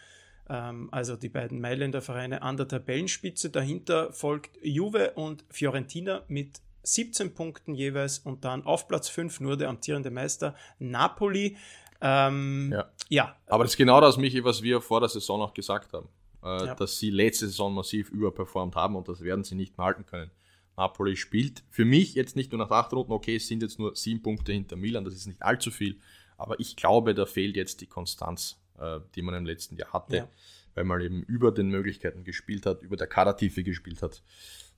Ähm, 0.49 0.89
also 0.91 1.15
die 1.15 1.29
beiden 1.29 1.61
Mailänder 1.61 2.03
Vereine 2.03 2.43
an 2.43 2.57
der 2.57 2.67
Tabellenspitze. 2.67 3.51
Dahinter 3.51 4.13
folgt 4.13 4.59
Juve 4.63 5.13
und 5.13 5.45
Fiorentina 5.49 6.25
mit 6.27 6.61
17 6.85 7.35
Punkten 7.35 7.75
jeweils 7.75 8.19
und 8.19 8.45
dann 8.45 8.65
auf 8.65 8.89
Platz 8.89 9.09
5 9.09 9.41
nur 9.41 9.57
der 9.57 9.69
amtierende 9.69 10.11
Meister 10.11 10.55
Napoli. 10.79 11.57
Ähm, 12.05 12.71
ja. 12.73 12.91
ja. 13.09 13.37
Aber 13.47 13.65
das 13.65 13.73
ist 13.73 13.77
genau 13.77 14.01
das, 14.01 14.17
Michi, 14.17 14.45
was 14.45 14.63
wir 14.63 14.81
vor 14.81 15.01
der 15.01 15.09
Saison 15.09 15.39
noch 15.39 15.55
gesagt 15.55 15.93
haben. 15.93 16.09
Äh, 16.43 16.67
ja. 16.67 16.75
Dass 16.75 16.99
sie 16.99 17.11
letzte 17.11 17.47
Saison 17.47 17.75
massiv 17.75 18.11
überperformt 18.11 18.77
haben 18.77 18.95
und 18.95 19.09
das 19.09 19.23
werden 19.23 19.43
sie 19.43 19.55
nicht 19.55 19.79
mehr 19.79 19.87
halten 19.87 20.05
können. 20.05 20.31
Napoli 20.77 21.17
spielt 21.17 21.63
für 21.71 21.85
mich 21.85 22.15
jetzt 22.15 22.37
nicht 22.37 22.53
nur 22.53 22.59
nach 22.59 22.71
acht 22.71 22.93
Runden, 22.93 23.13
okay, 23.13 23.37
es 23.37 23.47
sind 23.47 23.63
jetzt 23.63 23.79
nur 23.79 23.97
sieben 23.97 24.23
Punkte 24.23 24.53
hinter 24.53 24.77
Milan, 24.77 25.05
das 25.05 25.15
ist 25.15 25.27
nicht 25.27 25.43
allzu 25.43 25.71
viel, 25.71 25.99
aber 26.37 26.59
ich 26.59 26.75
glaube, 26.75 27.15
da 27.15 27.27
fehlt 27.27 27.57
jetzt 27.57 27.81
die 27.81 27.87
Konstanz 27.87 28.59
äh, 28.79 29.01
die 29.15 29.23
man 29.23 29.35
im 29.35 29.47
letzten 29.47 29.77
Jahr 29.77 29.93
hatte, 29.93 30.17
ja. 30.17 30.29
weil 30.75 30.85
man 30.85 31.01
eben 31.01 31.23
über 31.23 31.53
den 31.53 31.69
Möglichkeiten 31.69 32.25
gespielt 32.25 32.67
hat, 32.67 32.83
über 32.83 32.97
der 32.97 33.07
Kadertiefe 33.07 33.63
gespielt 33.63 34.03
hat. 34.03 34.23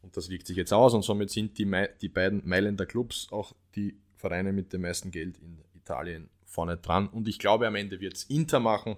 Und 0.03 0.17
das 0.17 0.29
wirkt 0.29 0.47
sich 0.47 0.57
jetzt 0.57 0.73
aus 0.73 0.95
und 0.95 1.03
somit 1.03 1.31
sind 1.31 1.59
die, 1.59 1.89
die 2.01 2.09
beiden 2.09 2.47
Mailänder 2.47 2.87
Clubs 2.87 3.29
auch 3.31 3.55
die 3.75 3.97
Vereine 4.17 4.53
mit 4.53 4.73
dem 4.73 4.83
meisten 4.83 5.11
Geld 5.11 5.39
in 5.39 5.59
Italien 5.75 6.29
vorne 6.47 6.79
dran. 6.79 7.09
Und 7.09 7.29
ich 7.29 7.39
glaube, 7.39 7.67
am 7.67 7.75
Ende 7.75 8.01
wird 8.01 8.15
es 8.15 8.25
Inter 8.25 8.61
machen. 8.61 8.97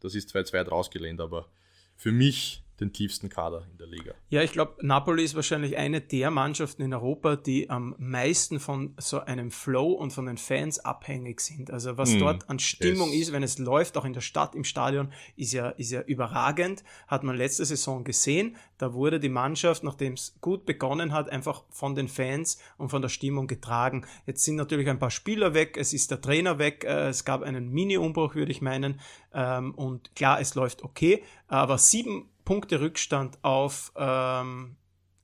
Das 0.00 0.14
ist 0.14 0.34
2-2 0.34 0.68
rausgelehnt, 0.68 1.20
aber 1.20 1.48
für 1.94 2.12
mich 2.12 2.62
den 2.80 2.92
tiefsten 2.92 3.28
Kader 3.28 3.66
in 3.70 3.78
der 3.78 3.86
Liga. 3.86 4.12
Ja, 4.28 4.42
ich 4.42 4.52
glaube, 4.52 4.74
Napoli 4.82 5.24
ist 5.24 5.34
wahrscheinlich 5.34 5.76
eine 5.76 6.00
der 6.00 6.30
Mannschaften 6.30 6.82
in 6.82 6.92
Europa, 6.92 7.36
die 7.36 7.70
am 7.70 7.94
meisten 7.98 8.60
von 8.60 8.94
so 8.98 9.20
einem 9.20 9.50
Flow 9.50 9.92
und 9.92 10.12
von 10.12 10.26
den 10.26 10.36
Fans 10.36 10.78
abhängig 10.78 11.40
sind. 11.40 11.70
Also 11.70 11.96
was 11.96 12.12
mm, 12.12 12.18
dort 12.18 12.50
an 12.50 12.58
Stimmung 12.58 13.12
ist, 13.12 13.32
wenn 13.32 13.42
es 13.42 13.58
läuft, 13.58 13.96
auch 13.96 14.04
in 14.04 14.12
der 14.12 14.20
Stadt, 14.20 14.54
im 14.54 14.64
Stadion, 14.64 15.12
ist 15.36 15.52
ja, 15.52 15.70
ist 15.70 15.90
ja 15.90 16.02
überragend. 16.02 16.84
Hat 17.06 17.24
man 17.24 17.36
letzte 17.36 17.64
Saison 17.64 18.04
gesehen. 18.04 18.56
Da 18.78 18.92
wurde 18.92 19.20
die 19.20 19.30
Mannschaft, 19.30 19.82
nachdem 19.82 20.12
es 20.12 20.36
gut 20.40 20.66
begonnen 20.66 21.12
hat, 21.12 21.30
einfach 21.30 21.64
von 21.70 21.94
den 21.94 22.08
Fans 22.08 22.58
und 22.76 22.90
von 22.90 23.00
der 23.00 23.08
Stimmung 23.08 23.46
getragen. 23.46 24.06
Jetzt 24.26 24.44
sind 24.44 24.56
natürlich 24.56 24.88
ein 24.88 24.98
paar 24.98 25.10
Spieler 25.10 25.54
weg, 25.54 25.76
es 25.78 25.94
ist 25.94 26.10
der 26.10 26.20
Trainer 26.20 26.58
weg, 26.58 26.84
äh, 26.84 27.08
es 27.08 27.24
gab 27.24 27.42
einen 27.42 27.70
Mini-Umbruch, 27.70 28.34
würde 28.34 28.52
ich 28.52 28.60
meinen. 28.60 29.00
Ähm, 29.32 29.74
und 29.74 30.14
klar, 30.14 30.40
es 30.40 30.54
läuft 30.54 30.82
okay, 30.82 31.22
aber 31.48 31.78
sieben 31.78 32.28
Punkte 32.46 32.80
Rückstand 32.80 33.38
auf 33.42 33.92
ähm, 33.96 34.76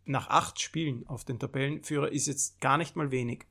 nach 0.04 0.28
acht 0.28 0.60
Spielen 0.60 1.06
auf 1.06 1.24
den 1.24 1.38
Tabellenführer 1.38 2.12
ist 2.12 2.26
jetzt 2.26 2.60
gar 2.60 2.76
nicht 2.76 2.96
mal 2.96 3.12
wenig, 3.12 3.46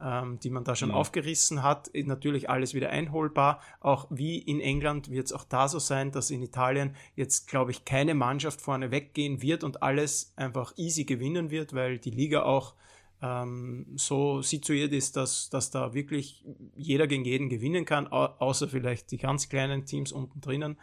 ähm, 0.00 0.38
die 0.38 0.50
man 0.50 0.64
da 0.64 0.76
schon 0.76 0.90
ja. 0.90 0.94
aufgerissen 0.94 1.62
hat. 1.62 1.90
Natürlich 1.94 2.50
alles 2.50 2.74
wieder 2.74 2.90
einholbar. 2.90 3.60
Auch 3.80 4.06
wie 4.10 4.38
in 4.38 4.60
England 4.60 5.10
wird 5.10 5.26
es 5.26 5.32
auch 5.32 5.44
da 5.44 5.66
so 5.66 5.78
sein, 5.78 6.12
dass 6.12 6.30
in 6.30 6.42
Italien 6.42 6.94
jetzt, 7.14 7.48
glaube 7.48 7.70
ich, 7.70 7.86
keine 7.86 8.14
Mannschaft 8.14 8.60
vorne 8.60 8.90
weggehen 8.90 9.40
wird 9.40 9.64
und 9.64 9.82
alles 9.82 10.34
einfach 10.36 10.74
easy 10.76 11.04
gewinnen 11.04 11.50
wird, 11.50 11.72
weil 11.72 11.98
die 11.98 12.10
Liga 12.10 12.42
auch 12.42 12.74
ähm, 13.22 13.86
so 13.96 14.42
situiert 14.42 14.92
ist, 14.92 15.16
dass, 15.16 15.48
dass 15.48 15.70
da 15.70 15.94
wirklich 15.94 16.44
jeder 16.76 17.06
gegen 17.06 17.24
jeden 17.24 17.48
gewinnen 17.48 17.86
kann, 17.86 18.08
außer 18.08 18.68
vielleicht 18.68 19.10
die 19.10 19.16
ganz 19.16 19.48
kleinen 19.48 19.86
Teams 19.86 20.12
unten 20.12 20.42
drinnen. 20.42 20.76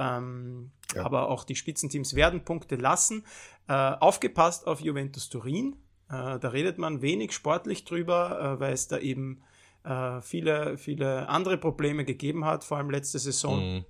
Ähm, 0.00 0.72
ja. 0.94 1.04
Aber 1.04 1.28
auch 1.28 1.44
die 1.44 1.54
Spitzenteams 1.54 2.14
werden 2.14 2.44
Punkte 2.44 2.76
lassen. 2.76 3.24
Äh, 3.68 3.72
aufgepasst 3.74 4.66
auf 4.66 4.80
Juventus 4.80 5.28
Turin. 5.28 5.76
Äh, 6.08 6.38
da 6.38 6.48
redet 6.48 6.78
man 6.78 7.02
wenig 7.02 7.32
sportlich 7.32 7.84
drüber, 7.84 8.56
äh, 8.56 8.60
weil 8.60 8.72
es 8.72 8.88
da 8.88 8.98
eben 8.98 9.42
äh, 9.84 10.20
viele, 10.22 10.78
viele 10.78 11.28
andere 11.28 11.58
Probleme 11.58 12.04
gegeben 12.04 12.44
hat, 12.44 12.64
vor 12.64 12.78
allem 12.78 12.90
letzte 12.90 13.18
Saison. 13.18 13.76
Mhm. 13.76 13.84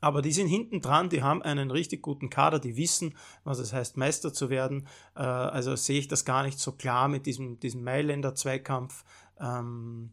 Aber 0.00 0.20
die 0.20 0.32
sind 0.32 0.48
hinten 0.48 0.80
dran, 0.80 1.10
die 1.10 1.22
haben 1.22 1.42
einen 1.42 1.70
richtig 1.70 2.02
guten 2.02 2.28
Kader, 2.28 2.58
die 2.58 2.76
wissen, 2.76 3.16
was 3.44 3.60
es 3.60 3.72
heißt, 3.72 3.96
Meister 3.96 4.32
zu 4.32 4.50
werden. 4.50 4.88
Äh, 5.14 5.20
also 5.20 5.76
sehe 5.76 6.00
ich 6.00 6.08
das 6.08 6.24
gar 6.24 6.42
nicht 6.42 6.58
so 6.58 6.72
klar 6.72 7.06
mit 7.06 7.24
diesem, 7.24 7.60
diesem 7.60 7.84
Mailänder-Zweikampf. 7.84 9.04
Ähm, 9.40 10.12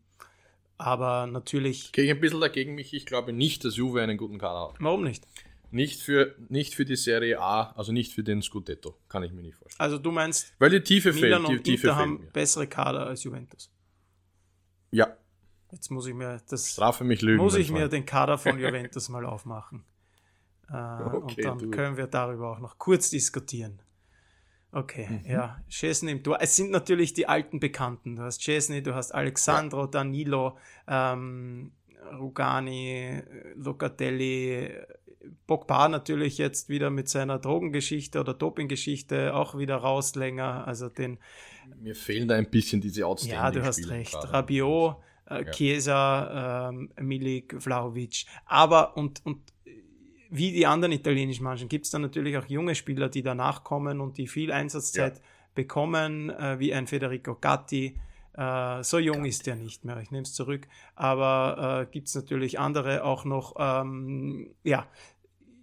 aber 0.80 1.28
natürlich. 1.28 1.92
Gehe 1.92 2.06
ich 2.06 2.12
ein 2.12 2.20
bisschen 2.20 2.40
dagegen 2.40 2.74
mich. 2.74 2.94
Ich 2.94 3.06
glaube 3.06 3.34
nicht, 3.34 3.64
dass 3.66 3.76
Juve 3.76 4.02
einen 4.02 4.18
guten 4.18 4.40
Kader 4.40 4.70
hat. 4.70 4.76
Warum 4.80 5.04
nicht? 5.04 5.28
Nicht 5.72 6.02
für, 6.02 6.36
nicht 6.48 6.74
für 6.74 6.86
die 6.86 6.96
Serie 6.96 7.40
A, 7.40 7.74
also 7.74 7.92
nicht 7.92 8.14
für 8.14 8.24
den 8.24 8.42
Scudetto. 8.42 8.98
Kann 9.08 9.22
ich 9.22 9.32
mir 9.32 9.44
nicht 9.44 9.56
vorstellen. 9.56 9.80
Also 9.80 10.00
du 10.00 10.12
meinst, 10.12 10.54
weil 10.58 10.72
die 10.72 10.82
Tiefe 10.82 11.14
Milan 11.14 11.46
fehlt. 11.46 11.60
Die 11.60 11.72
Tiefe 11.72 11.88
Inter 11.88 12.00
haben 12.00 12.20
mir. 12.22 12.32
bessere 12.32 12.66
Kader 12.66 13.06
als 13.06 13.24
Juventus. 13.24 13.72
Ja. 14.92 15.16
Jetzt 15.72 15.92
muss 15.92 16.08
ich 16.08 16.16
mir 16.16 16.42
das. 16.50 16.72
Strafe 16.72 17.04
mich 17.04 17.22
lügen. 17.22 17.44
Muss 17.44 17.56
ich 17.56 17.70
mir 17.72 17.88
den 17.88 18.06
Kader 18.06 18.40
von 18.40 18.58
Juventus 18.60 19.10
mal 19.10 19.26
aufmachen. 19.26 19.84
Äh, 20.72 20.74
okay, 20.74 21.12
und 21.12 21.46
dann 21.46 21.60
du. 21.60 21.70
können 21.72 21.98
wir 21.98 22.08
darüber 22.08 22.52
auch 22.52 22.60
noch 22.60 22.80
kurz 22.80 23.10
diskutieren. 23.10 23.82
Okay, 24.72 25.08
mhm. 25.10 25.30
ja. 25.30 25.62
Chesney 25.68 26.12
im 26.12 26.24
Tor. 26.24 26.38
Es 26.42 26.56
sind 26.56 26.72
natürlich 26.72 27.14
die 27.14 27.28
alten 27.28 27.60
Bekannten. 27.60 28.16
Du 28.16 28.22
hast 28.22 28.40
Chesney, 28.42 28.84
du 28.84 28.94
hast 28.94 29.12
Alexandro. 29.12 29.88
Danilo, 29.88 30.58
ähm, 30.88 31.72
Rugani, 32.20 33.22
Locatelli, 33.56 34.72
Pogba 35.48 35.90
natürlich 35.90 36.38
jetzt 36.38 36.70
wieder 36.70 36.90
mit 36.90 37.10
seiner 37.10 37.40
Drogengeschichte 37.40 38.20
oder 38.20 38.34
Dopinggeschichte 38.34 39.34
auch 39.34 39.58
wieder 39.58 39.78
raus 39.78 40.16
länger. 40.16 40.68
Also 40.68 40.90
den. 40.90 41.18
Mir 41.82 41.96
fehlen 41.96 42.28
da 42.28 42.36
ein 42.36 42.50
bisschen 42.50 42.82
diese 42.82 43.06
Outstanding 43.06 43.40
Ja, 43.40 43.52
du 43.52 43.64
hast 43.64 43.80
Spiele 43.80 43.96
recht. 43.96 44.12
Gerade. 44.12 44.34
Rabiot, 44.34 44.98
äh, 45.30 45.46
ja. 45.46 45.52
Chiesa, 45.52 46.70
ähm, 46.70 46.92
Milik, 47.00 47.56
Vlaovic. 47.60 48.26
Aber 48.46 48.96
und, 48.98 49.26
und 49.26 49.42
wie 50.30 50.52
die 50.52 50.66
anderen 50.66 50.92
italienischen 50.92 51.44
Mannschaften 51.44 51.70
gibt 51.70 51.86
es 51.86 51.92
dann 51.92 52.02
natürlich 52.02 52.38
auch 52.38 52.46
junge 52.46 52.76
Spieler, 52.76 53.10
die 53.10 53.24
danach 53.24 53.64
kommen 53.64 54.00
und 54.00 54.18
die 54.18 54.28
viel 54.28 54.52
Einsatzzeit 54.52 55.18
ja. 55.18 55.24
bekommen, 55.56 56.30
äh, 56.30 56.60
wie 56.60 56.74
ein 56.74 56.88
Federico 56.88 57.36
Gatti. 57.36 58.00
Äh, 58.34 58.84
so 58.84 59.00
jung 59.00 59.18
Gatti. 59.18 59.30
ist 59.30 59.48
er 59.48 59.56
nicht 59.56 59.86
mehr, 59.86 59.98
ich 60.00 60.12
nehme 60.12 60.24
es 60.24 60.34
zurück. 60.34 60.68
Aber 60.96 61.88
äh, 61.88 61.92
gibt 61.92 62.08
es 62.08 62.16
natürlich 62.16 62.60
andere 62.60 63.04
auch 63.04 63.26
noch. 63.26 63.56
Ähm, 63.58 64.54
ja, 64.64 64.88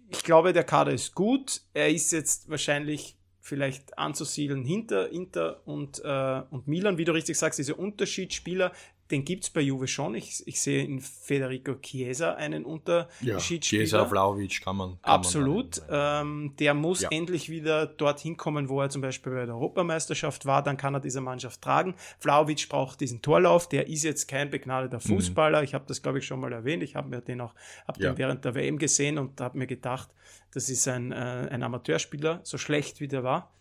ich 0.09 0.23
glaube, 0.23 0.53
der 0.53 0.63
Kader 0.63 0.91
ist 0.91 1.15
gut. 1.15 1.61
Er 1.73 1.89
ist 1.89 2.11
jetzt 2.11 2.49
wahrscheinlich 2.49 3.17
vielleicht 3.39 3.97
anzusiedeln 3.97 4.65
hinter 4.65 5.09
Inter 5.09 5.65
und, 5.65 6.01
äh, 6.03 6.41
und 6.49 6.67
Milan, 6.67 6.97
wie 6.97 7.05
du 7.05 7.13
richtig 7.13 7.37
sagst, 7.37 7.59
diese 7.59 7.75
Unterschiedsspieler, 7.75 8.73
den 9.11 9.23
gibt 9.23 9.45
es 9.45 9.49
bei 9.49 9.61
Juve 9.61 9.87
schon. 9.87 10.15
Ich, 10.15 10.45
ich 10.45 10.61
sehe 10.61 10.83
in 10.83 10.99
Federico 10.99 11.75
Chiesa 11.75 12.33
einen 12.33 12.65
Unterschiedsspieler. 12.65 13.33
Ja, 13.33 13.39
Chiesa, 13.39 14.05
Vlaovic 14.05 14.61
kann 14.61 14.75
man. 14.75 14.89
Kann 15.01 15.13
Absolut. 15.13 15.81
Man 15.89 16.27
ähm, 16.27 16.53
der 16.59 16.73
muss 16.73 17.01
ja. 17.01 17.09
endlich 17.11 17.49
wieder 17.49 17.85
dorthin 17.85 18.35
kommen, 18.35 18.69
wo 18.69 18.81
er 18.81 18.89
zum 18.89 19.01
Beispiel 19.01 19.33
bei 19.33 19.45
der 19.45 19.55
Europameisterschaft 19.55 20.45
war. 20.45 20.61
Dann 20.61 20.77
kann 20.77 20.93
er 20.93 20.99
diese 20.99 21.21
Mannschaft 21.21 21.61
tragen. 21.61 21.95
Vlaovic 22.19 22.67
braucht 22.69 22.99
diesen 22.99 23.21
Torlauf. 23.21 23.69
Der 23.69 23.87
ist 23.87 24.03
jetzt 24.03 24.27
kein 24.27 24.49
begnadeter 24.49 24.97
mhm. 24.97 25.15
Fußballer. 25.15 25.59
Mhm. 25.59 25.63
Ich 25.63 25.73
habe 25.73 25.85
das, 25.87 26.01
glaube 26.01 26.19
ich, 26.19 26.25
schon 26.25 26.39
mal 26.39 26.51
erwähnt. 26.51 26.83
Ich 26.83 26.95
habe 26.95 27.09
mir 27.09 27.21
den 27.21 27.41
auch 27.41 27.53
hab 27.87 27.97
ja. 27.99 28.11
den 28.11 28.17
während 28.17 28.43
der 28.45 28.55
WM 28.55 28.77
gesehen 28.77 29.17
und 29.17 29.39
habe 29.39 29.57
mir 29.57 29.67
gedacht, 29.67 30.09
das 30.53 30.69
ist 30.69 30.87
ein, 30.87 31.11
äh, 31.11 31.15
ein 31.15 31.63
Amateurspieler, 31.63 32.41
so 32.43 32.57
schlecht 32.57 32.99
wie 32.99 33.07
der 33.07 33.23
war. 33.23 33.53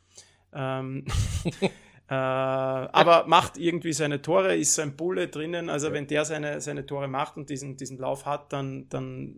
Ähm, 0.52 1.04
Äh, 2.08 2.14
aber 2.14 3.26
macht 3.26 3.58
irgendwie 3.58 3.92
seine 3.92 4.22
Tore, 4.22 4.56
ist 4.56 4.78
ein 4.78 4.96
Bulle 4.96 5.28
drinnen. 5.28 5.68
Also, 5.68 5.88
ja. 5.88 5.92
wenn 5.92 6.06
der 6.06 6.24
seine, 6.24 6.60
seine 6.60 6.86
Tore 6.86 7.08
macht 7.08 7.36
und 7.36 7.50
diesen, 7.50 7.76
diesen 7.76 7.98
Lauf 7.98 8.26
hat, 8.26 8.52
dann, 8.52 8.88
dann 8.88 9.36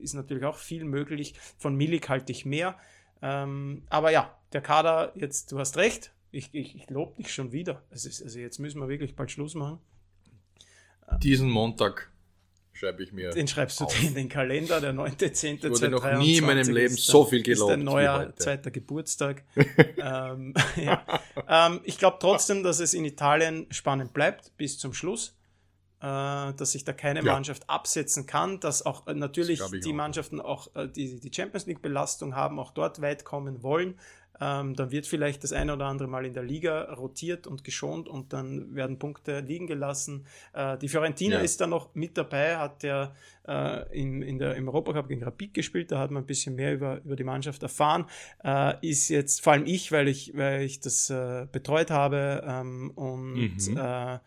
ist 0.00 0.14
natürlich 0.14 0.44
auch 0.44 0.56
viel 0.56 0.84
möglich. 0.84 1.34
Von 1.58 1.76
Milik 1.76 2.08
halte 2.08 2.32
ich 2.32 2.44
mehr. 2.44 2.76
Ähm, 3.22 3.84
aber 3.90 4.10
ja, 4.10 4.36
der 4.52 4.60
Kader, 4.60 5.12
jetzt, 5.14 5.52
du 5.52 5.58
hast 5.58 5.76
recht, 5.76 6.12
ich, 6.32 6.50
ich, 6.52 6.74
ich 6.74 6.90
lobe 6.90 7.16
dich 7.16 7.32
schon 7.32 7.52
wieder. 7.52 7.82
Also, 7.90 8.08
also, 8.08 8.38
jetzt 8.38 8.58
müssen 8.58 8.80
wir 8.80 8.88
wirklich 8.88 9.14
bald 9.14 9.30
Schluss 9.30 9.54
machen. 9.54 9.78
Diesen 11.22 11.50
Montag 11.50 12.10
schreibe 12.80 13.02
ich 13.02 13.12
mir. 13.12 13.30
Den 13.30 13.46
schreibst 13.46 13.80
du 13.80 13.84
auf. 13.84 14.02
in 14.02 14.14
den 14.14 14.28
Kalender, 14.28 14.80
der 14.80 14.92
9.10. 14.94 15.56
Ich 15.56 15.64
wurde 15.64 15.90
noch 15.90 16.18
nie 16.18 16.38
in 16.38 16.46
meinem 16.46 16.68
Leben 16.70 16.96
so 16.96 17.24
viel 17.24 17.42
gelobt. 17.42 17.70
Ist 17.70 17.78
ein 17.78 17.84
neuer 17.84 18.32
zweiter 18.36 18.70
Geburtstag. 18.70 19.44
ähm, 19.98 20.54
ja. 20.76 21.04
ähm, 21.46 21.80
ich 21.84 21.98
glaube 21.98 22.16
trotzdem, 22.20 22.62
dass 22.62 22.80
es 22.80 22.94
in 22.94 23.04
Italien 23.04 23.66
spannend 23.70 24.12
bleibt 24.12 24.56
bis 24.56 24.78
zum 24.78 24.94
Schluss. 24.94 25.36
Äh, 26.02 26.54
dass 26.54 26.72
sich 26.72 26.84
da 26.84 26.94
keine 26.94 27.22
ja. 27.22 27.30
Mannschaft 27.30 27.68
absetzen 27.68 28.24
kann, 28.24 28.58
dass 28.58 28.86
auch 28.86 29.06
äh, 29.06 29.12
natürlich 29.12 29.60
die 29.84 29.90
auch. 29.90 29.94
Mannschaften 29.94 30.40
auch 30.40 30.74
äh, 30.74 30.88
die, 30.88 31.20
die 31.20 31.30
Champions 31.30 31.66
League 31.66 31.82
Belastung 31.82 32.34
haben, 32.34 32.58
auch 32.58 32.70
dort 32.70 33.02
weit 33.02 33.26
kommen 33.26 33.62
wollen. 33.62 33.98
Ähm, 34.40 34.74
dann 34.74 34.90
wird 34.90 35.06
vielleicht 35.06 35.42
das 35.44 35.52
eine 35.52 35.74
oder 35.74 35.86
andere 35.86 36.08
Mal 36.08 36.26
in 36.26 36.34
der 36.34 36.42
Liga 36.42 36.92
rotiert 36.94 37.46
und 37.46 37.64
geschont 37.64 38.08
und 38.08 38.32
dann 38.32 38.74
werden 38.74 38.98
Punkte 38.98 39.40
liegen 39.40 39.66
gelassen. 39.66 40.26
Äh, 40.52 40.78
die 40.78 40.88
Fiorentina 40.88 41.36
ja. 41.36 41.42
ist 41.42 41.60
da 41.60 41.66
noch 41.66 41.94
mit 41.94 42.16
dabei, 42.16 42.56
hat 42.56 42.82
ja 42.82 43.12
äh, 43.46 43.98
in, 43.98 44.22
in 44.22 44.38
der, 44.38 44.54
im 44.54 44.68
Europacup 44.68 45.08
gegen 45.08 45.22
Rapid 45.22 45.54
gespielt, 45.54 45.90
da 45.90 45.98
hat 45.98 46.10
man 46.10 46.22
ein 46.22 46.26
bisschen 46.26 46.54
mehr 46.54 46.74
über, 46.74 47.00
über 47.04 47.16
die 47.16 47.24
Mannschaft 47.24 47.62
erfahren. 47.62 48.06
Äh, 48.44 48.74
ist 48.86 49.08
jetzt, 49.08 49.42
vor 49.42 49.54
allem 49.54 49.66
ich, 49.66 49.92
weil 49.92 50.08
ich, 50.08 50.36
weil 50.36 50.62
ich 50.62 50.80
das 50.80 51.10
äh, 51.10 51.46
betreut 51.50 51.90
habe 51.90 52.42
ähm, 52.46 52.90
und 52.94 53.34
mhm 53.34 53.76
äh, 53.76 54.18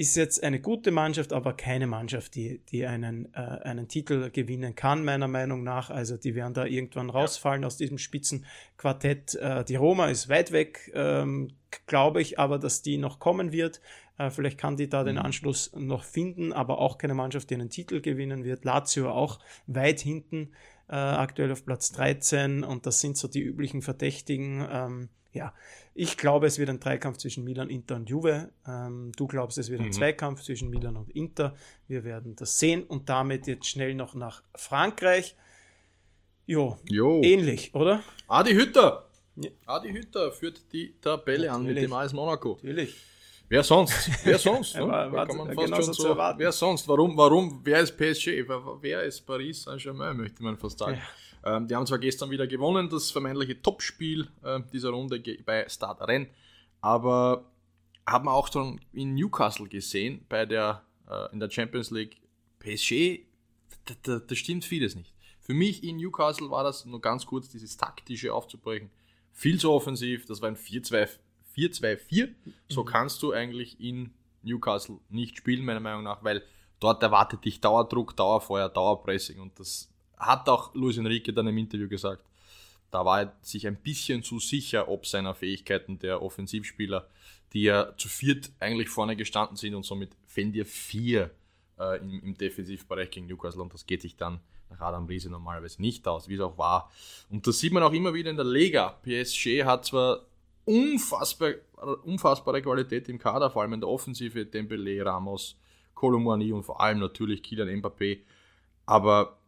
ist 0.00 0.16
jetzt 0.16 0.42
eine 0.42 0.60
gute 0.60 0.92
Mannschaft, 0.92 1.34
aber 1.34 1.52
keine 1.52 1.86
Mannschaft, 1.86 2.34
die, 2.34 2.62
die 2.70 2.86
einen, 2.86 3.34
äh, 3.34 3.36
einen 3.36 3.86
Titel 3.86 4.30
gewinnen 4.30 4.74
kann, 4.74 5.04
meiner 5.04 5.28
Meinung 5.28 5.62
nach. 5.62 5.90
Also 5.90 6.16
die 6.16 6.34
werden 6.34 6.54
da 6.54 6.64
irgendwann 6.64 7.10
rausfallen 7.10 7.66
aus 7.66 7.76
diesem 7.76 7.98
Spitzenquartett. 7.98 9.34
Äh, 9.34 9.62
die 9.62 9.76
Roma 9.76 10.06
ist 10.06 10.30
weit 10.30 10.52
weg, 10.52 10.90
ähm, 10.94 11.52
glaube 11.86 12.22
ich, 12.22 12.38
aber 12.38 12.58
dass 12.58 12.80
die 12.80 12.96
noch 12.96 13.18
kommen 13.18 13.52
wird. 13.52 13.82
Äh, 14.16 14.30
vielleicht 14.30 14.56
kann 14.56 14.78
die 14.78 14.88
da 14.88 15.02
mhm. 15.02 15.06
den 15.06 15.18
Anschluss 15.18 15.70
noch 15.76 16.04
finden, 16.04 16.54
aber 16.54 16.78
auch 16.78 16.96
keine 16.96 17.12
Mannschaft, 17.12 17.50
die 17.50 17.54
einen 17.56 17.68
Titel 17.68 18.00
gewinnen 18.00 18.42
wird. 18.42 18.64
Lazio 18.64 19.10
auch 19.10 19.38
weit 19.66 20.00
hinten, 20.00 20.52
äh, 20.88 20.94
aktuell 20.94 21.52
auf 21.52 21.66
Platz 21.66 21.92
13 21.92 22.64
und 22.64 22.86
das 22.86 23.02
sind 23.02 23.18
so 23.18 23.28
die 23.28 23.42
üblichen 23.42 23.82
Verdächtigen. 23.82 24.66
Ähm, 24.72 25.08
ja, 25.32 25.54
ich 25.94 26.16
glaube, 26.16 26.46
es 26.46 26.58
wird 26.58 26.70
ein 26.70 26.80
Dreikampf 26.80 27.18
zwischen 27.18 27.44
Milan, 27.44 27.70
Inter 27.70 27.96
und 27.96 28.08
Juve. 28.08 28.50
Ähm, 28.66 29.12
du 29.16 29.26
glaubst, 29.26 29.58
es 29.58 29.70
wird 29.70 29.80
ein 29.80 29.88
mhm. 29.88 29.92
Zweikampf 29.92 30.42
zwischen 30.42 30.70
Milan 30.70 30.96
und 30.96 31.10
Inter. 31.10 31.54
Wir 31.86 32.04
werden 32.04 32.36
das 32.36 32.58
sehen 32.58 32.84
und 32.84 33.08
damit 33.08 33.46
jetzt 33.46 33.66
schnell 33.66 33.94
noch 33.94 34.14
nach 34.14 34.42
Frankreich. 34.54 35.36
Jo, 36.46 36.78
jo. 36.88 37.20
ähnlich, 37.22 37.74
oder? 37.74 38.02
Adi 38.26 38.52
Hütter. 38.52 39.08
Ja. 39.36 39.50
Adi 39.66 39.92
Hütter 39.92 40.32
führt 40.32 40.72
die 40.72 40.94
Tabelle 41.00 41.46
Natürlich. 41.46 41.54
an 41.54 41.74
mit 41.74 41.76
dem 41.76 41.92
AS 41.92 42.12
Monaco. 42.12 42.54
Natürlich. 42.54 42.96
Wer 43.48 43.62
sonst? 43.62 44.10
Wer 44.24 44.38
sonst? 44.48 44.76
ne? 44.76 44.86
war, 44.86 45.12
war, 45.12 45.26
kann 45.26 45.36
man 45.36 45.54
fast 45.54 45.84
schon 45.84 45.94
so, 45.94 46.16
wer 46.16 46.52
sonst? 46.52 46.86
Warum, 46.88 47.16
warum? 47.16 47.60
Wer 47.64 47.80
ist 47.80 47.96
PSG? 47.96 48.44
Wer 48.80 49.02
ist 49.02 49.20
Paris 49.22 49.62
Saint-Germain, 49.62 50.16
möchte 50.16 50.42
man 50.42 50.56
fast 50.56 50.78
sagen. 50.78 50.94
Ja. 50.94 51.02
Ähm, 51.44 51.66
die 51.66 51.74
haben 51.74 51.86
zwar 51.86 51.98
gestern 51.98 52.30
wieder 52.30 52.46
gewonnen, 52.46 52.88
das 52.88 53.10
vermeintliche 53.10 53.60
Topspiel 53.62 54.28
äh, 54.42 54.60
dieser 54.72 54.90
Runde 54.90 55.22
bei 55.44 55.68
Start 55.68 56.00
Rennes, 56.06 56.28
aber 56.80 57.44
haben 58.06 58.28
auch 58.28 58.52
schon 58.52 58.80
in 58.92 59.14
Newcastle 59.14 59.68
gesehen, 59.68 60.24
bei 60.28 60.46
der, 60.46 60.82
äh, 61.08 61.32
in 61.32 61.40
der 61.40 61.50
Champions 61.50 61.90
League, 61.90 62.16
PSG, 62.58 63.20
da, 63.86 63.94
da, 64.02 64.18
da, 64.18 64.34
stimmt 64.34 64.64
vieles 64.64 64.94
nicht. 64.94 65.14
Für 65.40 65.54
mich 65.54 65.82
in 65.82 65.96
Newcastle 65.96 66.50
war 66.50 66.62
das 66.62 66.84
nur 66.84 67.00
ganz 67.00 67.24
kurz, 67.24 67.48
dieses 67.48 67.76
taktische 67.76 68.34
aufzubrechen, 68.34 68.90
viel 69.32 69.58
zu 69.58 69.70
offensiv, 69.70 70.26
das 70.26 70.42
war 70.42 70.48
ein 70.48 70.56
4-2-4. 70.56 72.28
So 72.68 72.82
mhm. 72.82 72.86
kannst 72.86 73.22
du 73.22 73.32
eigentlich 73.32 73.80
in 73.80 74.12
Newcastle 74.42 74.98
nicht 75.08 75.38
spielen, 75.38 75.64
meiner 75.64 75.80
Meinung 75.80 76.02
nach, 76.02 76.22
weil 76.22 76.42
dort 76.78 77.02
erwartet 77.02 77.44
dich 77.44 77.60
Dauerdruck, 77.60 78.16
Dauerfeuer, 78.16 78.68
Dauerpressing 78.68 79.40
und 79.40 79.58
das 79.58 79.89
hat 80.20 80.48
auch 80.48 80.74
Luis 80.74 80.98
Enrique 80.98 81.32
dann 81.32 81.46
im 81.48 81.58
Interview 81.58 81.88
gesagt, 81.88 82.24
da 82.90 83.04
war 83.04 83.22
er 83.22 83.36
sich 83.42 83.66
ein 83.66 83.76
bisschen 83.76 84.22
zu 84.22 84.38
sicher, 84.38 84.88
ob 84.88 85.06
seiner 85.06 85.34
Fähigkeiten 85.34 85.98
der 85.98 86.22
Offensivspieler, 86.22 87.08
die 87.52 87.62
ja 87.62 87.96
zu 87.96 88.08
viert 88.08 88.50
eigentlich 88.60 88.88
vorne 88.88 89.16
gestanden 89.16 89.56
sind 89.56 89.74
und 89.74 89.84
somit 89.84 90.10
fällen 90.26 90.52
dir 90.52 90.66
vier 90.66 91.30
äh, 91.78 91.98
im, 92.00 92.22
im, 92.22 92.34
Defensivbereich 92.36 93.10
gegen 93.10 93.26
Newcastle 93.26 93.62
und 93.62 93.72
das 93.72 93.86
geht 93.86 94.02
sich 94.02 94.16
dann 94.16 94.40
nach 94.70 94.80
Adam 94.80 95.06
Riese 95.06 95.30
normalerweise 95.30 95.80
nicht 95.80 96.06
aus, 96.06 96.28
wie 96.28 96.34
es 96.34 96.40
auch 96.40 96.58
war. 96.58 96.90
Und 97.28 97.46
das 97.46 97.58
sieht 97.58 97.72
man 97.72 97.82
auch 97.82 97.92
immer 97.92 98.14
wieder 98.14 98.30
in 98.30 98.36
der 98.36 98.44
Liga. 98.44 98.98
PSG 99.02 99.64
hat 99.64 99.84
zwar 99.84 100.26
unfassbar, 100.64 101.54
unfassbare 102.04 102.62
Qualität 102.62 103.08
im 103.08 103.18
Kader, 103.18 103.50
vor 103.50 103.62
allem 103.62 103.72
in 103.72 103.80
der 103.80 103.88
Offensive, 103.88 104.46
Dembele, 104.46 105.04
Ramos, 105.04 105.56
Colomani 105.94 106.52
und 106.52 106.62
vor 106.62 106.80
allem 106.80 107.00
natürlich 107.00 107.42
Kylian 107.42 107.82
Mbappé, 107.82 108.20
aber 108.86 109.39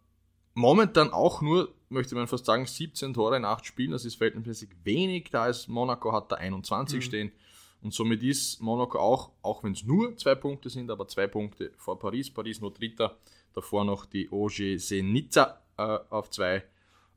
momentan 0.54 1.12
auch 1.12 1.42
nur, 1.42 1.72
möchte 1.88 2.14
man 2.14 2.26
fast 2.26 2.44
sagen, 2.44 2.66
17 2.66 3.14
Tore 3.14 3.36
in 3.36 3.44
8 3.44 3.64
Spielen. 3.66 3.92
Das 3.92 4.04
ist 4.04 4.16
verhältnismäßig 4.16 4.70
wenig. 4.84 5.30
Da 5.30 5.48
ist 5.48 5.68
Monaco 5.68 6.12
hat 6.12 6.32
da 6.32 6.36
21 6.36 6.96
mhm. 6.96 7.02
stehen. 7.02 7.32
Und 7.82 7.92
somit 7.92 8.22
ist 8.22 8.60
Monaco 8.60 8.98
auch, 8.98 9.32
auch 9.42 9.64
wenn 9.64 9.72
es 9.72 9.82
nur 9.82 10.16
zwei 10.16 10.36
Punkte 10.36 10.70
sind, 10.70 10.90
aber 10.90 11.08
zwei 11.08 11.26
Punkte 11.26 11.72
vor 11.76 11.98
Paris. 11.98 12.30
Paris 12.30 12.60
nur 12.60 12.72
Dritter. 12.72 13.18
Davor 13.54 13.84
noch 13.84 14.06
die 14.06 14.30
OGC 14.30 15.02
Nizza 15.02 15.60
äh, 15.76 15.98
auf 16.08 16.30
zwei. 16.30 16.64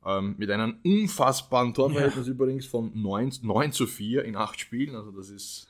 Ähm, 0.04 0.34
mit 0.38 0.50
einem 0.50 0.78
unfassbaren 0.84 1.72
Torverhältnis 1.72 2.26
ja. 2.26 2.32
übrigens 2.32 2.66
von 2.66 2.90
9, 2.94 3.38
9 3.42 3.72
zu 3.72 3.86
4 3.86 4.24
in 4.24 4.36
8 4.36 4.58
Spielen. 4.58 4.94
Also 4.96 5.12
das 5.12 5.30
ist. 5.30 5.68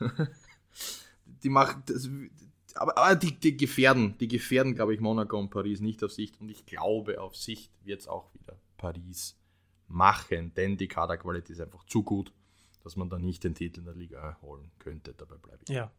die 1.43 1.49
macht. 1.49 1.91
Das, 1.91 2.09
aber, 2.77 2.97
aber 2.99 3.16
die, 3.16 3.39
die, 3.39 3.57
gefährden, 3.57 4.16
die 4.18 4.29
gefährden, 4.29 4.74
glaube 4.74 4.95
ich, 4.95 5.01
Monaco 5.01 5.39
und 5.39 5.51
Paris 5.51 5.81
nicht 5.81 6.03
auf 6.05 6.12
Sicht. 6.12 6.41
Und 6.41 6.49
ich 6.49 6.66
glaube, 6.66 7.20
auf 7.20 7.37
Sicht 7.37 7.72
wird 7.85 8.01
es 8.01 8.09
auch 8.09 8.33
wieder 8.35 8.59
Paris 8.77 9.37
machen, 9.89 10.53
denn 10.55 10.77
die 10.77 10.89
Kaderqualität 10.89 11.51
ist 11.51 11.61
einfach 11.61 11.85
zu 11.85 12.03
gut, 12.03 12.33
dass 12.83 12.97
man 12.97 13.09
da 13.09 13.18
nicht 13.18 13.45
den 13.45 13.55
Titel 13.55 13.81
in 13.81 13.87
der 13.87 13.95
Liga 13.95 14.37
holen 14.43 14.70
könnte. 14.79 15.14
Dabei 15.16 15.36
bleibe 15.36 15.59
ich. 15.62 15.74
Ja, 15.74 15.90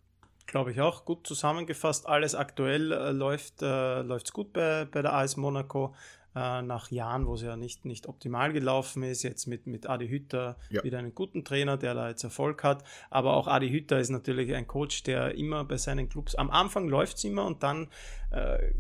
glaube 0.45 0.72
ich 0.72 0.82
auch. 0.82 1.06
Gut 1.06 1.26
zusammengefasst, 1.28 2.08
alles 2.08 2.36
aktuell 2.36 2.91
äh, 2.91 3.12
läuft 3.12 3.62
es 3.62 4.30
äh, 4.30 4.34
gut 4.34 4.54
bei, 4.54 4.86
bei 4.86 5.02
der 5.02 5.14
AS 5.14 5.38
Monaco. 5.38 5.94
Äh, 6.38 6.62
nach 6.62 6.92
Jahren, 6.92 7.26
wo 7.26 7.34
es 7.34 7.42
ja 7.42 7.58
nicht, 7.58 7.84
nicht 7.86 8.06
optimal 8.06 8.54
gelaufen 8.54 9.02
ist. 9.02 9.24
Jetzt 9.24 9.48
mit, 9.48 9.66
mit 9.66 9.90
Adi 9.90 10.08
Hütter 10.08 10.58
ja. 10.70 10.84
wieder 10.84 11.00
einen 11.00 11.16
guten 11.16 11.44
Trainer, 11.44 11.78
der 11.78 11.96
da 11.96 12.10
jetzt 12.10 12.24
Erfolg 12.24 12.64
hat. 12.64 12.84
Aber 13.10 13.36
auch 13.36 13.48
Adi 13.48 13.70
Hütter 13.70 14.00
ist 14.00 14.10
natürlich 14.10 14.54
ein 14.54 14.68
Coach, 14.68 15.02
der 15.02 15.34
immer 15.34 15.64
bei 15.64 15.78
seinen 15.78 16.10
Clubs, 16.10 16.36
am 16.36 16.52
Anfang 16.52 16.90
läuft 16.90 17.18
es 17.18 17.24
immer 17.24 17.46
und 17.46 17.64
dann 17.64 17.88
äh, 18.30 18.72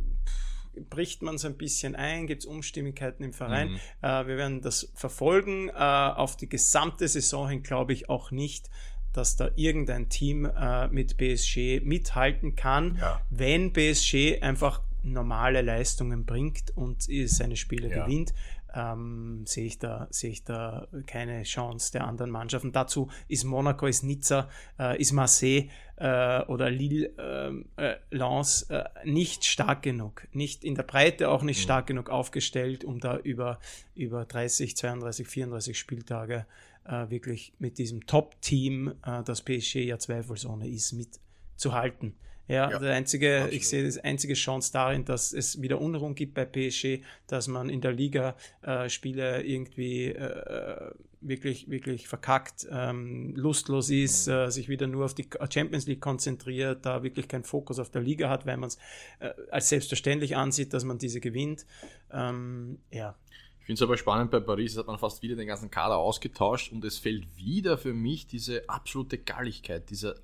bricht 0.87 1.23
man 1.23 1.35
es 1.35 1.45
ein 1.45 1.57
bisschen 1.57 1.95
ein, 1.95 2.27
gibt 2.27 2.43
es 2.43 2.45
Umstimmigkeiten 2.45 3.23
im 3.23 3.33
Verein. 3.33 3.71
Mhm. 3.71 3.79
Äh, 4.03 4.27
wir 4.27 4.37
werden 4.37 4.61
das 4.61 4.91
verfolgen. 4.93 5.69
Äh, 5.69 5.73
auf 5.73 6.37
die 6.37 6.49
gesamte 6.49 7.07
Saison 7.07 7.49
hin 7.49 7.63
glaube 7.63 7.91
ich 7.93 8.07
auch 8.07 8.29
nicht, 8.29 8.69
dass 9.13 9.35
da 9.35 9.49
irgendein 9.55 10.09
Team 10.09 10.45
äh, 10.45 10.89
mit 10.89 11.17
PSG 11.17 11.81
mithalten 11.83 12.55
kann, 12.55 12.99
ja. 13.01 13.19
wenn 13.31 13.73
PSG 13.73 14.43
einfach 14.43 14.83
normale 15.11 15.61
Leistungen 15.61 16.25
bringt 16.25 16.75
und 16.75 17.07
seine 17.25 17.55
Spiele 17.55 17.89
ja. 17.89 18.05
gewinnt, 18.05 18.33
ähm, 18.73 19.43
sehe 19.45 19.65
ich, 19.65 19.79
da, 19.79 20.07
sehe 20.11 20.31
ich 20.31 20.43
da 20.43 20.87
keine 21.05 21.43
Chance 21.43 21.91
der 21.91 22.05
anderen 22.05 22.31
Mannschaften. 22.31 22.71
Dazu 22.71 23.09
ist 23.27 23.43
Monaco, 23.43 23.87
ist 23.87 24.03
Nizza, 24.03 24.49
äh, 24.79 24.99
ist 24.99 25.13
Marseille 25.13 25.69
äh, 25.95 26.41
oder 26.43 26.69
Lille, 26.69 27.11
ähm, 27.17 27.65
äh, 27.77 27.95
Lens 28.11 28.63
äh, 28.63 28.83
nicht 29.03 29.45
stark 29.45 29.83
genug, 29.83 30.27
nicht 30.31 30.63
in 30.63 30.75
der 30.75 30.83
Breite 30.83 31.29
auch 31.29 31.43
nicht 31.43 31.59
mhm. 31.59 31.63
stark 31.63 31.87
genug 31.87 32.09
aufgestellt, 32.09 32.83
um 32.83 32.99
da 32.99 33.17
über, 33.17 33.59
über 33.95 34.25
30, 34.25 34.75
32, 34.75 35.27
34 35.27 35.77
Spieltage 35.77 36.45
äh, 36.85 37.09
wirklich 37.09 37.53
mit 37.59 37.77
diesem 37.77 38.05
Top-Team, 38.05 38.93
äh, 39.05 39.23
das 39.23 39.41
PSG 39.41 39.75
ja 39.77 39.97
zweifelsohne 39.97 40.67
ist, 40.67 40.93
mitzuhalten. 40.93 42.15
Ja, 42.47 42.71
ja 42.71 42.79
der 42.79 42.93
einzige, 42.93 43.35
absolut. 43.35 43.53
ich 43.53 43.67
sehe 43.67 43.83
das 43.83 43.97
einzige 43.97 44.33
Chance 44.33 44.71
darin, 44.71 45.05
dass 45.05 45.33
es 45.33 45.61
wieder 45.61 45.81
Unruhen 45.81 46.15
gibt 46.15 46.33
bei 46.33 46.45
PSG, 46.45 47.01
dass 47.27 47.47
man 47.47 47.69
in 47.69 47.81
der 47.81 47.91
Liga 47.91 48.35
äh, 48.61 48.89
Spiele 48.89 49.43
irgendwie 49.43 50.07
äh, 50.07 50.91
wirklich, 51.21 51.69
wirklich 51.69 52.07
verkackt, 52.07 52.67
ähm, 52.71 53.35
lustlos 53.35 53.89
ist, 53.89 54.27
mhm. 54.27 54.33
äh, 54.33 54.51
sich 54.51 54.69
wieder 54.69 54.87
nur 54.87 55.05
auf 55.05 55.13
die 55.13 55.27
Champions 55.49 55.87
League 55.87 56.01
konzentriert, 56.01 56.85
da 56.85 57.03
wirklich 57.03 57.27
keinen 57.27 57.43
Fokus 57.43 57.79
auf 57.79 57.89
der 57.89 58.01
Liga 58.01 58.29
hat, 58.29 58.45
weil 58.45 58.57
man 58.57 58.67
es 58.67 58.77
äh, 59.19 59.31
als 59.51 59.69
selbstverständlich 59.69 60.35
ansieht, 60.35 60.73
dass 60.73 60.83
man 60.83 60.97
diese 60.97 61.19
gewinnt. 61.19 61.65
Ähm, 62.11 62.79
ja. 62.91 63.15
Ich 63.59 63.65
finde 63.65 63.79
es 63.79 63.81
aber 63.81 63.97
spannend, 63.97 64.31
bei 64.31 64.39
Paris 64.39 64.77
hat 64.77 64.87
man 64.87 64.97
fast 64.97 65.21
wieder 65.21 65.35
den 65.35 65.47
ganzen 65.47 65.69
Kader 65.69 65.97
ausgetauscht 65.97 66.71
und 66.71 66.85
es 66.85 66.97
fällt 66.97 67.35
wieder 67.35 67.77
für 67.77 67.93
mich 67.93 68.25
diese 68.25 68.69
absolute 68.69 69.17
Galligkeit, 69.17 69.89
dieser 69.89 70.15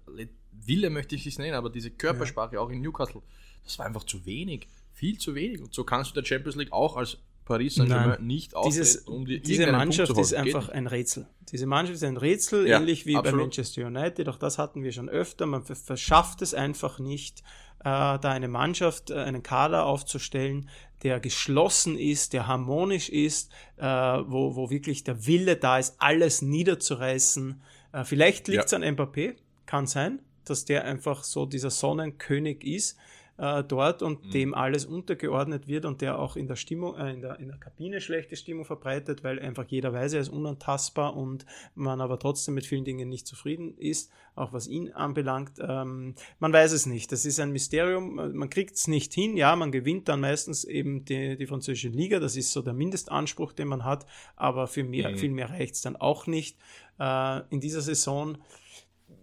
Wille 0.65 0.89
möchte 0.89 1.15
ich 1.15 1.25
es 1.25 1.37
nennen, 1.37 1.55
aber 1.55 1.69
diese 1.69 1.91
Körpersprache 1.91 2.55
ja. 2.55 2.61
auch 2.61 2.69
in 2.69 2.81
Newcastle, 2.81 3.21
das 3.63 3.77
war 3.79 3.85
einfach 3.85 4.03
zu 4.03 4.25
wenig, 4.25 4.67
viel 4.93 5.17
zu 5.17 5.35
wenig. 5.35 5.61
Und 5.61 5.73
so 5.73 5.83
kannst 5.83 6.11
du 6.11 6.19
der 6.19 6.25
Champions 6.25 6.55
League 6.55 6.71
auch 6.71 6.97
als 6.97 7.17
Paris 7.45 7.75
Saint-Germain 7.75 8.25
nicht 8.25 8.53
Dieses, 8.65 8.97
um 8.97 9.25
die 9.25 9.41
Diese 9.41 9.71
Mannschaft 9.71 10.17
ist 10.17 10.33
einfach 10.33 10.69
ein 10.69 10.87
Rätsel. 10.87 11.27
Diese 11.51 11.65
Mannschaft 11.65 11.95
ist 11.95 12.03
ein 12.03 12.17
Rätsel, 12.17 12.67
ja, 12.67 12.79
ähnlich 12.79 13.05
wie 13.05 13.15
absolut. 13.15 13.37
bei 13.37 13.43
Manchester 13.43 13.85
United. 13.85 14.29
Auch 14.29 14.37
das 14.37 14.57
hatten 14.57 14.83
wir 14.83 14.91
schon 14.91 15.09
öfter. 15.09 15.45
Man 15.45 15.63
verschafft 15.63 16.41
es 16.41 16.53
einfach 16.53 16.99
nicht, 16.99 17.43
äh, 17.79 17.83
da 17.83 18.19
eine 18.21 18.47
Mannschaft, 18.47 19.09
äh, 19.09 19.15
einen 19.15 19.43
Kader 19.43 19.85
aufzustellen, 19.85 20.69
der 21.03 21.19
geschlossen 21.19 21.97
ist, 21.97 22.31
der 22.31 22.47
harmonisch 22.47 23.09
ist, 23.09 23.51
äh, 23.77 23.83
wo, 23.85 24.55
wo 24.55 24.69
wirklich 24.69 25.03
der 25.03 25.25
Wille 25.27 25.57
da 25.57 25.77
ist, 25.77 25.95
alles 25.99 26.41
niederzureißen. 26.41 27.61
Äh, 27.91 28.03
vielleicht 28.05 28.47
liegt 28.47 28.65
es 28.65 28.71
ja. 28.71 28.77
an 28.77 28.83
Mbappé, 28.83 29.35
kann 29.65 29.85
sein, 29.85 30.19
dass 30.49 30.65
der 30.65 30.85
einfach 30.85 31.23
so 31.23 31.45
dieser 31.45 31.69
Sonnenkönig 31.69 32.63
ist 32.63 32.97
äh, 33.37 33.63
dort 33.63 34.03
und 34.03 34.25
mhm. 34.25 34.31
dem 34.31 34.53
alles 34.53 34.85
untergeordnet 34.85 35.67
wird 35.67 35.85
und 35.85 36.01
der 36.01 36.19
auch 36.19 36.35
in 36.35 36.47
der 36.47 36.55
Stimmung, 36.55 36.95
äh, 36.97 37.13
in, 37.13 37.21
der, 37.21 37.39
in 37.39 37.47
der 37.47 37.57
Kabine 37.57 37.99
schlechte 37.99 38.35
Stimmung 38.35 38.65
verbreitet, 38.65 39.23
weil 39.23 39.39
einfach 39.39 39.65
jeder 39.67 39.91
weiß, 39.91 40.13
er 40.13 40.21
ist 40.21 40.29
unantastbar 40.29 41.15
und 41.15 41.45
man 41.73 41.99
aber 41.99 42.19
trotzdem 42.19 42.53
mit 42.53 42.65
vielen 42.65 42.85
Dingen 42.85 43.09
nicht 43.09 43.25
zufrieden 43.25 43.75
ist, 43.77 44.11
auch 44.35 44.53
was 44.53 44.67
ihn 44.67 44.91
anbelangt. 44.91 45.53
Ähm, 45.59 46.15
man 46.39 46.53
weiß 46.53 46.73
es 46.73 46.85
nicht. 46.85 47.11
Das 47.11 47.25
ist 47.25 47.39
ein 47.39 47.51
Mysterium. 47.51 48.15
Man 48.15 48.49
kriegt 48.49 48.75
es 48.75 48.87
nicht 48.87 49.13
hin. 49.13 49.35
Ja, 49.35 49.55
man 49.55 49.71
gewinnt 49.71 50.09
dann 50.09 50.21
meistens 50.21 50.63
eben 50.63 51.05
die, 51.05 51.35
die 51.35 51.47
französische 51.47 51.89
Liga. 51.89 52.19
Das 52.19 52.35
ist 52.35 52.51
so 52.51 52.61
der 52.61 52.73
Mindestanspruch, 52.73 53.53
den 53.53 53.67
man 53.67 53.83
hat. 53.83 54.05
Aber 54.35 54.67
für 54.67 54.83
mehr, 54.83 55.11
mhm. 55.11 55.17
viel 55.17 55.31
mehr 55.31 55.49
reicht 55.49 55.75
es 55.75 55.81
dann 55.81 55.95
auch 55.95 56.27
nicht. 56.27 56.57
Äh, 56.99 57.41
in 57.49 57.59
dieser 57.59 57.81
Saison 57.81 58.37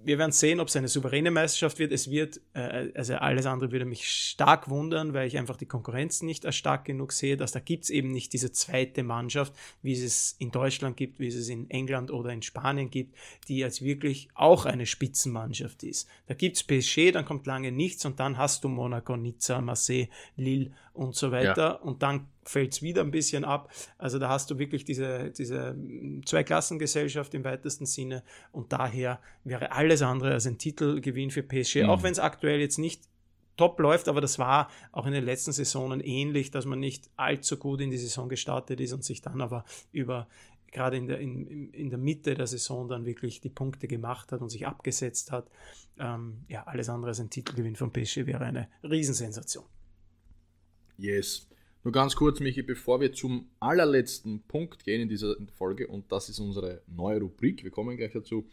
wir 0.02 0.18
werden 0.18 0.32
sehen, 0.32 0.60
ob 0.60 0.68
es 0.68 0.76
eine 0.76 0.88
souveräne 0.88 1.30
Meisterschaft 1.30 1.78
wird. 1.78 1.92
Es 1.92 2.10
wird, 2.10 2.40
äh, 2.54 2.90
also 2.94 3.14
alles 3.16 3.46
andere 3.46 3.70
würde 3.72 3.84
mich 3.84 4.10
stark 4.10 4.68
wundern, 4.68 5.14
weil 5.14 5.26
ich 5.26 5.36
einfach 5.38 5.56
die 5.56 5.66
Konkurrenz 5.66 6.22
nicht 6.22 6.46
als 6.46 6.56
stark 6.56 6.84
genug 6.84 7.12
sehe, 7.12 7.36
dass 7.36 7.52
da 7.52 7.60
gibt 7.60 7.84
es 7.84 7.90
eben 7.90 8.10
nicht 8.10 8.32
diese 8.32 8.52
zweite 8.52 9.02
Mannschaft, 9.02 9.54
wie 9.82 9.92
es 9.92 10.00
es 10.00 10.36
in 10.38 10.50
Deutschland 10.50 10.96
gibt, 10.96 11.18
wie 11.18 11.28
es 11.28 11.34
es 11.34 11.48
in 11.48 11.68
England 11.70 12.10
oder 12.10 12.30
in 12.32 12.42
Spanien 12.42 12.90
gibt, 12.90 13.14
die 13.48 13.58
jetzt 13.58 13.82
wirklich 13.82 14.28
auch 14.34 14.64
eine 14.64 14.86
Spitzenmannschaft 14.86 15.82
ist. 15.82 16.08
Da 16.26 16.34
gibt 16.34 16.56
es 16.56 16.64
PSG, 16.64 17.12
dann 17.12 17.24
kommt 17.24 17.46
lange 17.46 17.72
nichts 17.72 18.04
und 18.04 18.20
dann 18.20 18.38
hast 18.38 18.64
du 18.64 18.68
Monaco, 18.68 19.16
Nizza, 19.16 19.60
Marseille, 19.60 20.08
Lille 20.36 20.72
und 20.92 21.14
so 21.14 21.30
weiter. 21.30 21.56
Ja. 21.56 21.72
Und 21.72 22.02
dann 22.02 22.26
fällt 22.50 22.72
es 22.72 22.82
wieder 22.82 23.02
ein 23.02 23.10
bisschen 23.10 23.44
ab. 23.44 23.72
Also 23.96 24.18
da 24.18 24.28
hast 24.28 24.50
du 24.50 24.58
wirklich 24.58 24.84
diese, 24.84 25.30
diese 25.30 25.76
Zweiklassengesellschaft 26.24 27.32
im 27.34 27.44
weitesten 27.44 27.86
Sinne 27.86 28.22
und 28.52 28.72
daher 28.72 29.20
wäre 29.44 29.72
alles 29.72 30.02
andere 30.02 30.32
als 30.32 30.46
ein 30.46 30.58
Titelgewinn 30.58 31.30
für 31.30 31.42
PSG, 31.42 31.76
mhm. 31.76 31.90
auch 31.90 32.02
wenn 32.02 32.12
es 32.12 32.18
aktuell 32.18 32.60
jetzt 32.60 32.78
nicht 32.78 33.02
top 33.56 33.78
läuft, 33.78 34.08
aber 34.08 34.20
das 34.20 34.38
war 34.38 34.70
auch 34.90 35.06
in 35.06 35.12
den 35.12 35.24
letzten 35.24 35.52
Saisonen 35.52 36.00
ähnlich, 36.00 36.50
dass 36.50 36.64
man 36.64 36.80
nicht 36.80 37.10
allzu 37.16 37.56
gut 37.58 37.80
in 37.80 37.90
die 37.90 37.98
Saison 37.98 38.28
gestartet 38.28 38.80
ist 38.80 38.92
und 38.92 39.04
sich 39.04 39.20
dann 39.20 39.40
aber 39.40 39.64
über 39.92 40.28
gerade 40.72 40.96
in 40.96 41.06
der, 41.08 41.18
in, 41.18 41.72
in 41.72 41.90
der 41.90 41.98
Mitte 41.98 42.34
der 42.34 42.46
Saison 42.46 42.88
dann 42.88 43.04
wirklich 43.04 43.40
die 43.40 43.50
Punkte 43.50 43.88
gemacht 43.88 44.32
hat 44.32 44.40
und 44.40 44.48
sich 44.48 44.66
abgesetzt 44.66 45.32
hat. 45.32 45.50
Ähm, 45.98 46.44
ja, 46.48 46.62
alles 46.64 46.88
andere 46.88 47.10
als 47.10 47.20
ein 47.20 47.28
Titelgewinn 47.28 47.76
von 47.76 47.92
PSG 47.92 48.26
wäre 48.26 48.44
eine 48.44 48.68
Riesensensation. 48.82 49.64
Yes. 50.96 51.50
Nur 51.82 51.92
ganz 51.92 52.14
kurz, 52.14 52.40
Michi, 52.40 52.62
bevor 52.62 53.00
wir 53.00 53.12
zum 53.12 53.48
allerletzten 53.58 54.42
Punkt 54.42 54.84
gehen 54.84 55.00
in 55.00 55.08
dieser 55.08 55.34
Folge, 55.56 55.86
und 55.86 56.12
das 56.12 56.28
ist 56.28 56.38
unsere 56.38 56.82
neue 56.86 57.20
Rubrik, 57.20 57.64
wir 57.64 57.70
kommen 57.70 57.96
gleich 57.96 58.12
dazu. 58.12 58.46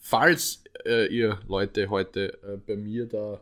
Falls 0.00 0.64
äh, 0.84 1.06
ihr 1.14 1.38
Leute 1.46 1.88
heute 1.88 2.42
äh, 2.42 2.56
bei 2.56 2.76
mir 2.76 3.06
da 3.06 3.34
äh, 3.34 3.40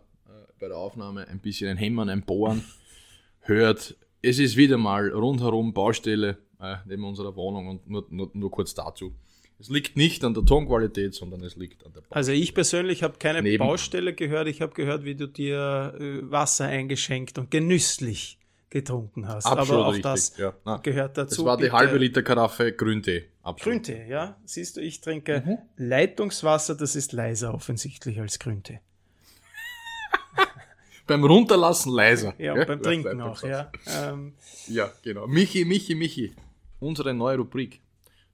bei 0.58 0.68
der 0.68 0.76
Aufnahme 0.76 1.26
ein 1.28 1.38
bisschen 1.38 1.70
ein 1.70 1.78
Hämmern, 1.78 2.10
ein 2.10 2.22
Bohren 2.22 2.62
hört, 3.40 3.96
es 4.20 4.38
ist 4.38 4.56
wieder 4.58 4.76
mal 4.76 5.08
rundherum 5.08 5.72
Baustelle 5.72 6.36
äh, 6.60 6.76
neben 6.84 7.04
unserer 7.04 7.34
Wohnung 7.36 7.68
und 7.68 7.88
nur, 7.88 8.06
nur, 8.10 8.30
nur 8.34 8.50
kurz 8.50 8.74
dazu. 8.74 9.14
Es 9.58 9.70
liegt 9.70 9.96
nicht 9.96 10.24
an 10.24 10.34
der 10.34 10.44
Tonqualität, 10.44 11.14
sondern 11.14 11.42
es 11.42 11.56
liegt 11.56 11.86
an 11.86 11.92
der 11.92 12.00
Baustelle. 12.00 12.16
Also 12.16 12.32
ich 12.32 12.54
persönlich 12.54 13.02
habe 13.02 13.16
keine 13.18 13.40
Neben 13.42 13.58
Baustelle 13.58 14.14
gehört. 14.14 14.48
Ich 14.48 14.60
habe 14.60 14.74
gehört, 14.74 15.04
wie 15.04 15.14
du 15.14 15.26
dir 15.26 15.94
äh, 15.98 16.30
Wasser 16.30 16.66
eingeschenkt 16.66 17.38
und 17.38 17.50
genüsslich 17.50 18.39
getrunken 18.70 19.28
hast. 19.28 19.46
Absolut 19.46 19.70
Aber 19.70 19.86
auch 19.86 19.90
richtig, 19.90 20.02
das 20.04 20.36
ja. 20.38 20.76
gehört 20.78 21.18
dazu. 21.18 21.36
Das 21.36 21.44
war 21.44 21.56
die 21.56 21.70
halbe 21.70 21.98
Liter 21.98 22.22
Karaffe 22.22 22.72
Grüntee. 22.72 23.26
Absolut. 23.42 23.84
Grüntee, 23.84 24.08
ja. 24.08 24.36
Siehst 24.44 24.76
du, 24.76 24.80
ich 24.80 25.00
trinke 25.00 25.42
mhm. 25.44 25.58
Leitungswasser, 25.76 26.76
das 26.76 26.94
ist 26.94 27.12
leiser 27.12 27.52
offensichtlich 27.52 28.20
als 28.20 28.38
Grüntee. 28.38 28.80
beim 31.06 31.24
Runterlassen 31.24 31.92
leiser. 31.92 32.34
Ja, 32.38 32.56
ja? 32.56 32.64
beim 32.64 32.82
Trinken 32.82 33.20
auch, 33.20 33.42
ja. 33.42 33.72
Ähm, 33.86 34.34
ja, 34.68 34.90
genau. 35.02 35.26
Michi, 35.26 35.64
Michi, 35.64 35.94
Michi. 35.94 36.32
Unsere 36.78 37.12
neue 37.12 37.38
Rubrik. 37.38 37.80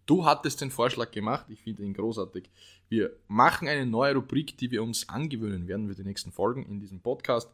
Du 0.04 0.24
hattest 0.24 0.60
den 0.60 0.70
Vorschlag 0.70 1.10
gemacht, 1.10 1.46
ich 1.48 1.60
finde 1.62 1.82
ihn 1.82 1.94
großartig. 1.94 2.48
Wir 2.88 3.10
machen 3.26 3.66
eine 3.66 3.86
neue 3.86 4.14
Rubrik, 4.14 4.56
die 4.58 4.70
wir 4.70 4.82
uns 4.82 5.08
angewöhnen 5.08 5.66
werden 5.66 5.88
für 5.88 5.96
die 5.96 6.04
nächsten 6.04 6.30
Folgen 6.30 6.64
in 6.66 6.78
diesem 6.78 7.00
Podcast. 7.00 7.50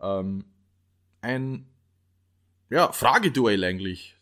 Ähm, 0.00 0.44
ein 1.20 1.66
ja, 2.70 2.92
Frageduell 2.92 3.62
eigentlich. 3.64 4.16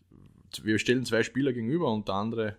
Wir 0.62 0.78
stellen 0.78 1.04
zwei 1.04 1.22
Spieler 1.22 1.52
gegenüber 1.52 1.92
und 1.92 2.08
der 2.08 2.14
andere 2.14 2.56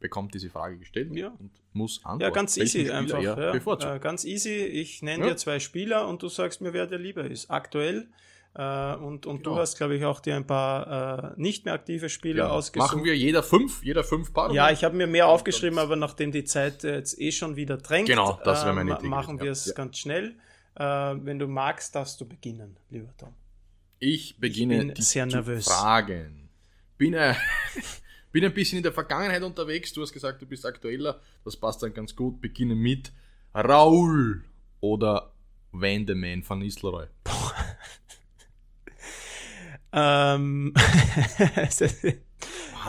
bekommt 0.00 0.34
diese 0.34 0.50
Frage 0.50 0.78
gestellt 0.78 1.14
ja. 1.14 1.28
und 1.28 1.50
muss 1.72 2.04
antworten. 2.04 2.22
Ja, 2.22 2.30
ganz 2.30 2.56
easy 2.56 2.80
Spieler 2.80 2.98
einfach. 2.98 3.20
Ja, 3.22 3.94
äh, 3.94 3.98
ganz 3.98 4.24
easy. 4.24 4.54
Ich 4.54 5.02
nenne 5.02 5.28
dir 5.28 5.36
zwei 5.36 5.60
Spieler 5.60 6.08
und 6.08 6.22
du 6.22 6.28
sagst 6.28 6.60
mir, 6.60 6.72
wer 6.72 6.86
der 6.86 6.98
lieber 6.98 7.24
ist. 7.24 7.50
Aktuell 7.50 8.08
äh, 8.54 8.94
und 8.96 9.26
und 9.26 9.44
genau. 9.44 9.54
du 9.54 9.60
hast, 9.60 9.76
glaube 9.76 9.96
ich, 9.96 10.04
auch 10.04 10.20
dir 10.20 10.36
ein 10.36 10.46
paar 10.46 11.34
äh, 11.36 11.40
nicht 11.40 11.64
mehr 11.64 11.74
aktive 11.74 12.08
Spieler 12.08 12.44
ja. 12.44 12.50
ausgesucht. 12.50 12.92
Machen 12.92 13.04
wir 13.04 13.16
jeder 13.16 13.42
fünf, 13.42 13.84
jeder 13.84 14.04
fünf 14.04 14.32
Paar? 14.32 14.52
Ja, 14.52 14.70
ich 14.70 14.84
habe 14.84 14.96
mir 14.96 15.06
mehr 15.06 15.28
aufgeschrieben, 15.28 15.78
aber 15.78 15.96
nachdem 15.96 16.32
die 16.32 16.44
Zeit 16.44 16.82
jetzt 16.82 17.20
eh 17.20 17.30
schon 17.30 17.56
wieder 17.56 17.76
drängt, 17.76 18.08
genau, 18.08 18.38
das 18.44 18.64
wäre 18.64 18.74
meine 18.74 18.98
äh, 18.98 19.06
machen 19.06 19.40
wir 19.40 19.52
es 19.52 19.66
ja. 19.66 19.74
ganz 19.74 19.98
schnell. 19.98 20.34
Äh, 20.74 20.82
wenn 20.82 21.38
du 21.38 21.46
magst, 21.46 21.94
darfst 21.94 22.20
du 22.20 22.26
beginnen, 22.26 22.76
lieber 22.90 23.12
Tom. 23.16 23.34
Ich 23.98 24.38
beginne 24.38 24.78
ich 24.78 24.94
bin 24.94 25.02
sehr 25.02 25.26
nervös. 25.26 25.64
zu 25.64 25.70
fragen. 25.70 26.48
Bin, 26.96 27.14
äh, 27.14 27.34
bin 28.32 28.44
ein 28.44 28.54
bisschen 28.54 28.78
in 28.78 28.82
der 28.82 28.92
Vergangenheit 28.92 29.42
unterwegs. 29.42 29.92
Du 29.92 30.02
hast 30.02 30.12
gesagt, 30.12 30.40
du 30.42 30.46
bist 30.46 30.64
aktueller. 30.66 31.20
Das 31.44 31.56
passt 31.56 31.82
dann 31.82 31.94
ganz 31.94 32.14
gut. 32.14 32.40
Beginne 32.40 32.74
mit 32.74 33.12
Raul 33.54 34.44
oder 34.80 35.32
Vandeman 35.72 36.42
von 36.42 36.60
Nistelrooy. 36.60 37.06
Ähm, 39.92 40.74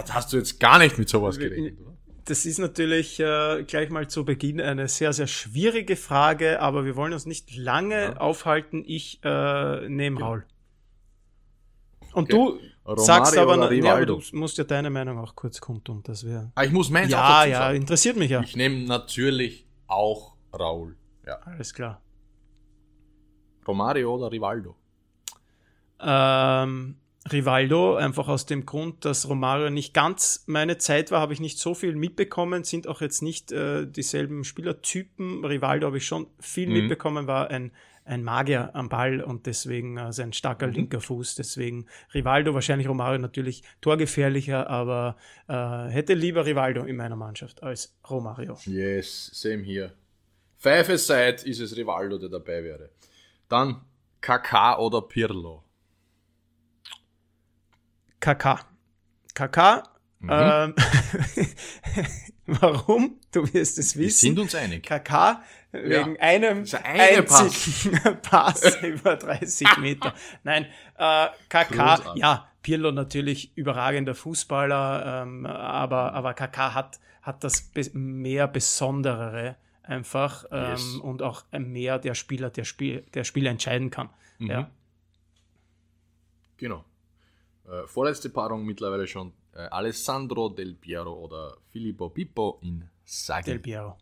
Hast 0.09 0.33
du 0.33 0.37
jetzt 0.37 0.59
gar 0.59 0.79
nicht 0.79 0.97
mit 0.97 1.09
sowas 1.09 1.37
gerechnet, 1.39 1.79
oder? 1.79 1.95
Das 2.25 2.45
ist 2.45 2.59
natürlich 2.59 3.19
äh, 3.19 3.63
gleich 3.63 3.89
mal 3.89 4.07
zu 4.07 4.23
Beginn 4.23 4.61
eine 4.61 4.87
sehr, 4.87 5.13
sehr 5.13 5.25
schwierige 5.25 5.95
Frage, 5.95 6.59
aber 6.59 6.85
wir 6.85 6.95
wollen 6.95 7.13
uns 7.13 7.25
nicht 7.25 7.55
lange 7.55 8.01
ja. 8.01 8.17
aufhalten. 8.17 8.83
Ich 8.85 9.19
äh, 9.23 9.87
nehme 9.89 10.19
ja. 10.19 10.25
Raul. 10.25 10.45
Und 12.13 12.33
okay. 12.33 12.33
du 12.33 12.59
Romario 12.85 13.03
sagst 13.03 13.37
aber, 13.37 13.69
nee, 13.69 13.87
aber, 13.87 14.05
du 14.05 14.21
musst 14.33 14.57
ja 14.57 14.63
deine 14.63 14.89
Meinung 14.89 15.19
auch 15.19 15.35
kurz 15.35 15.61
kundtun. 15.61 16.01
Das 16.03 16.25
wäre. 16.25 16.51
Ah, 16.55 16.63
ich 16.63 16.71
muss 16.71 16.89
meins 16.89 17.11
ja, 17.11 17.23
auch 17.23 17.43
dazu 17.43 17.49
Ja, 17.49 17.71
interessiert 17.71 18.17
mich 18.17 18.31
ja. 18.31 18.41
Ich 18.41 18.55
nehme 18.55 18.85
natürlich 18.85 19.67
auch 19.87 20.35
Raul. 20.57 20.97
Ja. 21.25 21.35
Alles 21.45 21.73
klar. 21.73 22.01
Romario 23.67 24.15
oder 24.15 24.31
Rivaldo? 24.31 24.75
Ähm, 25.99 26.95
Rivaldo, 27.31 27.95
einfach 27.95 28.27
aus 28.27 28.45
dem 28.45 28.65
Grund, 28.65 29.05
dass 29.05 29.27
Romario 29.29 29.69
nicht 29.69 29.93
ganz 29.93 30.43
meine 30.47 30.77
Zeit 30.77 31.11
war, 31.11 31.21
habe 31.21 31.33
ich 31.33 31.39
nicht 31.39 31.59
so 31.59 31.73
viel 31.75 31.95
mitbekommen, 31.95 32.63
sind 32.63 32.87
auch 32.87 33.01
jetzt 33.01 33.21
nicht 33.21 33.51
äh, 33.51 33.85
dieselben 33.85 34.43
Spielertypen. 34.43 35.45
Rivaldo 35.45 35.87
habe 35.87 35.97
ich 35.97 36.07
schon 36.07 36.27
viel 36.39 36.67
mhm. 36.67 36.73
mitbekommen, 36.73 37.27
war 37.27 37.49
ein, 37.49 37.71
ein 38.09 38.23
Magier 38.23 38.75
am 38.75 38.89
Ball 38.89 39.21
und 39.21 39.45
deswegen 39.45 39.97
äh, 39.97 40.11
sein 40.11 40.33
starker 40.33 40.67
mhm. 40.67 40.73
linker 40.73 40.99
Fuß. 40.99 41.35
Deswegen 41.35 41.85
Rivaldo, 42.13 42.53
wahrscheinlich 42.53 42.87
Romario 42.87 43.19
natürlich 43.19 43.63
torgefährlicher, 43.81 44.69
aber 44.69 45.15
äh, 45.47 45.89
hätte 45.89 46.15
lieber 46.15 46.45
Rivaldo 46.45 46.83
in 46.83 46.95
meiner 46.95 47.15
Mannschaft 47.15 47.61
als 47.63 47.95
Romario. 48.09 48.57
Yes, 48.65 49.29
same 49.33 49.63
here. 49.63 49.93
Five 50.57 50.89
aside 50.89 51.37
ist 51.45 51.59
es 51.59 51.77
Rivaldo, 51.77 52.17
der 52.17 52.29
dabei 52.29 52.63
wäre. 52.63 52.89
Dann 53.47 53.81
KK 54.21 54.79
oder 54.79 55.01
Pirlo? 55.03 55.63
KK. 58.19 58.65
KK. 59.33 59.83
Mhm. 60.19 60.29
Ähm, 60.29 60.75
warum? 62.47 63.19
Du 63.31 63.41
wirst 63.53 63.77
es 63.77 63.95
wissen. 63.95 64.01
Wir 64.01 64.09
sind 64.11 64.39
uns 64.39 64.55
einig. 64.55 64.83
KK 64.83 65.41
wegen 65.71 66.15
ja. 66.15 66.21
einem 66.21 66.65
eine 66.83 66.83
einzigen 66.83 67.25
Pass. 67.25 67.89
Pass 68.21 68.81
über 68.81 69.15
30 69.15 69.77
Meter. 69.79 70.13
Nein, 70.43 70.65
äh, 70.97 71.27
KK, 71.49 71.65
Großartig. 71.67 72.21
ja, 72.21 72.49
Pirlo 72.61 72.91
natürlich 72.91 73.55
überragender 73.55 74.15
Fußballer, 74.15 75.23
ähm, 75.23 75.45
aber, 75.45 76.13
aber 76.13 76.33
KK 76.33 76.73
hat, 76.73 76.99
hat 77.21 77.43
das 77.43 77.61
be 77.61 77.89
mehr 77.93 78.47
Besonderere 78.47 79.55
einfach 79.83 80.45
ähm, 80.51 80.71
yes. 80.71 80.95
und 80.97 81.21
auch 81.21 81.43
mehr 81.51 81.99
der 81.99 82.15
Spieler, 82.15 82.49
der 82.49 82.63
Spiel, 82.63 83.03
der 83.13 83.23
Spieler 83.23 83.51
entscheiden 83.51 83.89
kann. 83.89 84.09
Mhm. 84.37 84.49
Ja. 84.49 84.71
Genau. 86.57 86.85
Äh, 87.65 87.87
vorletzte 87.87 88.29
Paarung 88.29 88.65
mittlerweile 88.65 89.07
schon 89.07 89.33
äh, 89.53 89.59
Alessandro 89.59 90.49
Del 90.49 90.75
Piero 90.75 91.13
oder 91.13 91.57
Filippo 91.71 92.09
Pippo 92.09 92.59
in 92.61 92.89
Sagi. 93.05 93.51
Del 93.51 93.59
Piero. 93.59 93.97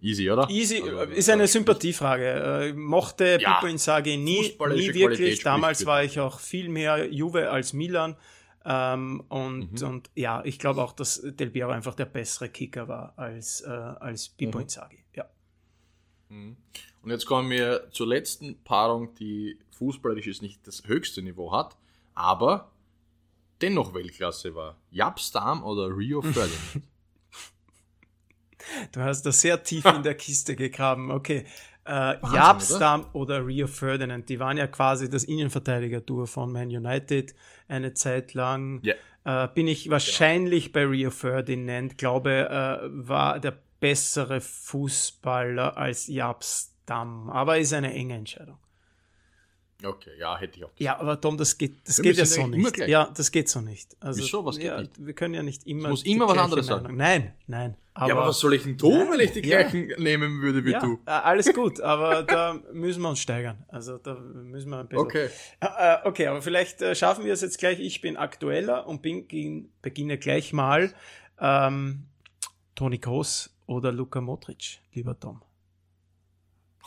Easy, 0.00 0.30
oder? 0.30 0.48
Easy, 0.48 0.80
also, 0.82 1.12
ist 1.12 1.28
eine 1.28 1.48
Sympathiefrage. 1.48 2.68
Äh, 2.68 2.72
mochte 2.72 3.38
ja, 3.40 3.54
Pippo 3.54 3.66
Inzaghi 3.66 4.16
nie, 4.16 4.56
nie 4.70 4.94
wirklich. 4.94 5.42
Damals 5.42 5.84
war 5.86 6.04
ich 6.04 6.20
auch 6.20 6.38
viel 6.38 6.68
mehr 6.68 7.12
Juve 7.12 7.50
als 7.50 7.72
Milan. 7.72 8.16
Ähm, 8.64 9.24
und, 9.28 9.80
mhm. 9.80 9.88
und 9.88 10.10
ja, 10.14 10.44
ich 10.44 10.58
glaube 10.58 10.82
auch, 10.82 10.92
dass 10.92 11.20
Del 11.22 11.50
Piero 11.50 11.70
einfach 11.70 11.94
der 11.94 12.04
bessere 12.04 12.48
Kicker 12.48 12.86
war 12.86 13.14
als, 13.16 13.62
äh, 13.62 13.68
als 13.68 14.28
Pippo 14.28 14.58
mhm. 14.58 14.62
Inzaghi. 14.62 14.98
Ja. 15.16 15.24
Mhm. 16.28 16.56
Und 17.02 17.10
jetzt 17.10 17.26
kommen 17.26 17.50
wir 17.50 17.88
zur 17.90 18.06
letzten 18.06 18.62
Paarung, 18.62 19.14
die 19.14 19.58
fußballerisch 19.70 20.42
nicht 20.42 20.66
das 20.66 20.86
höchste 20.86 21.22
Niveau 21.22 21.52
hat, 21.52 21.76
aber 22.14 22.70
dennoch 23.60 23.94
Weltklasse 23.94 24.54
war. 24.54 24.76
Japstam 24.90 25.64
oder 25.64 25.96
Rio 25.96 26.20
Ferdinand? 26.22 26.88
Du 28.92 29.00
hast 29.00 29.22
da 29.22 29.32
sehr 29.32 29.62
tief 29.62 29.84
in 29.84 30.02
der 30.02 30.14
Kiste 30.14 30.56
gegraben. 30.56 31.10
Okay. 31.10 31.44
Äh, 31.84 32.16
Japstam 32.34 33.06
oder? 33.12 33.14
oder 33.14 33.46
Rio 33.46 33.66
Ferdinand, 33.66 34.28
die 34.28 34.38
waren 34.38 34.58
ja 34.58 34.66
quasi 34.66 35.08
das 35.08 35.24
Innenverteidiger-Tour 35.24 36.26
von 36.26 36.52
Man 36.52 36.68
United 36.68 37.34
eine 37.66 37.94
Zeit 37.94 38.34
lang. 38.34 38.82
Yeah. 38.84 39.44
Äh, 39.44 39.48
bin 39.54 39.68
ich 39.68 39.84
genau. 39.84 39.94
wahrscheinlich 39.94 40.72
genau. 40.72 40.74
bei 40.74 40.90
Rio 40.90 41.10
Ferdinand, 41.10 41.96
glaube, 41.96 42.48
äh, 42.50 42.88
war 43.08 43.40
der 43.40 43.56
bessere 43.80 44.40
Fußballer 44.40 45.76
als 45.76 46.08
Japstam, 46.08 47.30
aber 47.30 47.58
ist 47.58 47.72
eine 47.72 47.94
enge 47.94 48.14
Entscheidung. 48.14 48.58
Okay, 49.84 50.10
ja, 50.18 50.36
hätte 50.36 50.58
ich 50.58 50.64
auch. 50.64 50.74
Gesagt. 50.74 50.80
Ja, 50.80 50.98
aber 50.98 51.20
Tom, 51.20 51.36
das 51.36 51.56
geht, 51.56 51.86
das 51.86 52.02
geht 52.02 52.16
ja 52.16 52.26
so 52.26 52.48
nicht. 52.48 52.78
Ja, 52.78 53.12
das 53.16 53.30
geht 53.30 53.48
so 53.48 53.60
nicht. 53.60 53.96
Also, 54.00 54.22
Wieso, 54.22 54.44
was 54.44 54.56
geht 54.56 54.66
ja, 54.66 54.80
nicht? 54.80 55.06
Wir 55.06 55.14
können 55.14 55.34
ja 55.34 55.42
nicht 55.44 55.68
immer. 55.68 55.90
muss 55.90 56.02
immer 56.04 56.26
was 56.26 56.36
anderes 56.36 56.66
sagen. 56.66 56.96
Nein, 56.96 57.32
nein. 57.46 57.76
Aber, 57.94 58.08
ja, 58.08 58.16
aber 58.16 58.28
was 58.28 58.40
soll 58.40 58.54
ich 58.54 58.62
denn 58.64 58.76
tun, 58.76 58.98
nein, 58.98 59.12
wenn 59.12 59.20
ich 59.20 59.32
die 59.32 59.42
gleichen 59.42 59.88
ja. 59.90 59.98
nehmen 59.98 60.40
würde 60.40 60.64
wie 60.64 60.72
ja, 60.72 60.80
du? 60.80 60.98
Äh, 61.06 61.10
alles 61.10 61.52
gut, 61.52 61.80
aber 61.80 62.22
da 62.24 62.60
müssen 62.72 63.02
wir 63.02 63.08
uns 63.08 63.20
steigern. 63.20 63.64
Also 63.68 63.98
da 63.98 64.14
müssen 64.14 64.70
wir 64.70 64.78
ein 64.78 64.88
bisschen. 64.88 65.04
Okay. 65.04 65.28
Äh, 65.60 65.96
okay, 66.04 66.26
aber 66.26 66.42
vielleicht 66.42 66.82
äh, 66.82 66.94
schaffen 66.96 67.24
wir 67.24 67.32
es 67.32 67.40
jetzt 67.40 67.58
gleich. 67.58 67.78
Ich 67.78 68.00
bin 68.00 68.16
aktueller 68.16 68.86
und 68.86 69.02
bin, 69.02 69.70
beginne 69.82 70.18
gleich 70.18 70.52
mal. 70.52 70.92
Ähm, 71.40 72.04
Toni 72.74 72.98
Kroos 72.98 73.56
oder 73.66 73.92
Luka 73.92 74.20
Modric, 74.20 74.80
lieber 74.92 75.18
Tom? 75.18 75.42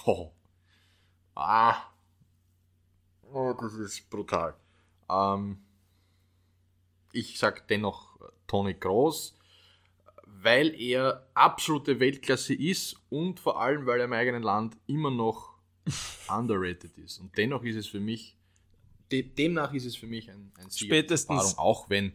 Oh. 0.06 0.32
Ah. 1.36 1.91
Oh, 3.34 3.54
das 3.60 3.74
ist 3.76 4.10
brutal. 4.10 4.56
Ähm, 5.10 5.60
ich 7.14 7.38
sag 7.38 7.68
dennoch 7.68 8.20
Toni 8.48 8.74
Groß, 8.74 9.38
weil 10.26 10.74
er 10.80 11.28
absolute 11.34 12.00
Weltklasse 12.00 12.54
ist 12.54 12.98
und 13.10 13.40
vor 13.40 13.62
allem, 13.62 13.86
weil 13.86 14.00
er 14.00 14.06
im 14.06 14.14
eigenen 14.14 14.44
Land 14.44 14.78
immer 14.88 15.12
noch 15.12 15.56
underrated 16.30 16.98
ist. 16.98 17.20
Und 17.20 17.38
dennoch 17.38 17.64
ist 17.64 17.76
es 17.76 17.88
für 17.88 18.00
mich, 18.00 18.38
de 19.12 19.24
demnach 19.24 19.74
ist 19.74 19.86
es 19.86 19.96
für 19.96 20.08
mich 20.08 20.30
ein, 20.30 20.52
ein 20.58 20.70
Spätestens. 20.72 21.58
auch 21.58 21.90
wenn 21.90 22.14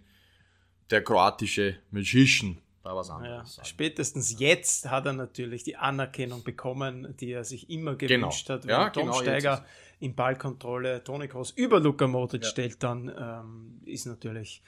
der 0.91 1.03
kroatische 1.03 1.79
Magician 1.91 2.59
da 2.87 2.97
was 2.97 3.11
anderes. 3.11 3.57
Ja, 3.57 3.65
spätestens 3.65 4.39
jetzt 4.39 4.91
hat 4.91 5.07
er 5.07 5.13
natürlich 5.13 5.65
die 5.65 5.77
Anerkennung 5.77 6.43
bekommen, 6.43 7.15
die 7.21 7.33
er 7.33 7.45
sich 7.45 7.69
immer 7.69 7.97
genau. 7.97 8.29
gewünscht 8.29 8.47
genau. 8.47 8.59
hat. 8.59 8.67
Wenn 8.67 8.71
ja, 8.71 8.91
Tom 8.91 9.07
genau, 9.07 9.21
Steiger 9.21 9.65
in 9.99 10.15
Ballkontrolle 10.15 11.03
Toni 11.05 11.29
Kroos 11.29 11.51
über 11.51 11.81
Luka 11.81 12.07
Modric 12.07 12.45
ja. 12.45 12.49
stellt, 12.49 12.83
dann 12.83 13.13
ähm, 13.19 13.81
ist 13.85 14.07
natürlich 14.07 14.63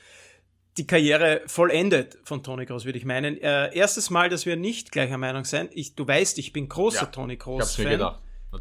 die 0.77 0.86
Karriere 0.86 1.43
vollendet 1.47 2.19
von 2.24 2.43
Toni 2.43 2.66
Kroos, 2.66 2.85
würde 2.85 2.99
ich 2.99 3.05
meinen. 3.05 3.36
Äh, 3.40 3.74
erstes 3.74 4.11
Mal, 4.11 4.28
dass 4.28 4.47
wir 4.47 4.57
nicht 4.57 4.93
gleicher 4.93 5.19
Meinung 5.19 5.45
sind. 5.45 5.70
Ich, 5.74 5.95
du 5.95 6.07
weißt, 6.07 6.39
ich 6.39 6.53
bin 6.53 6.69
großer 6.69 7.03
ja, 7.03 7.07
Toni 7.07 7.36
Kroos-Fan. 7.36 8.15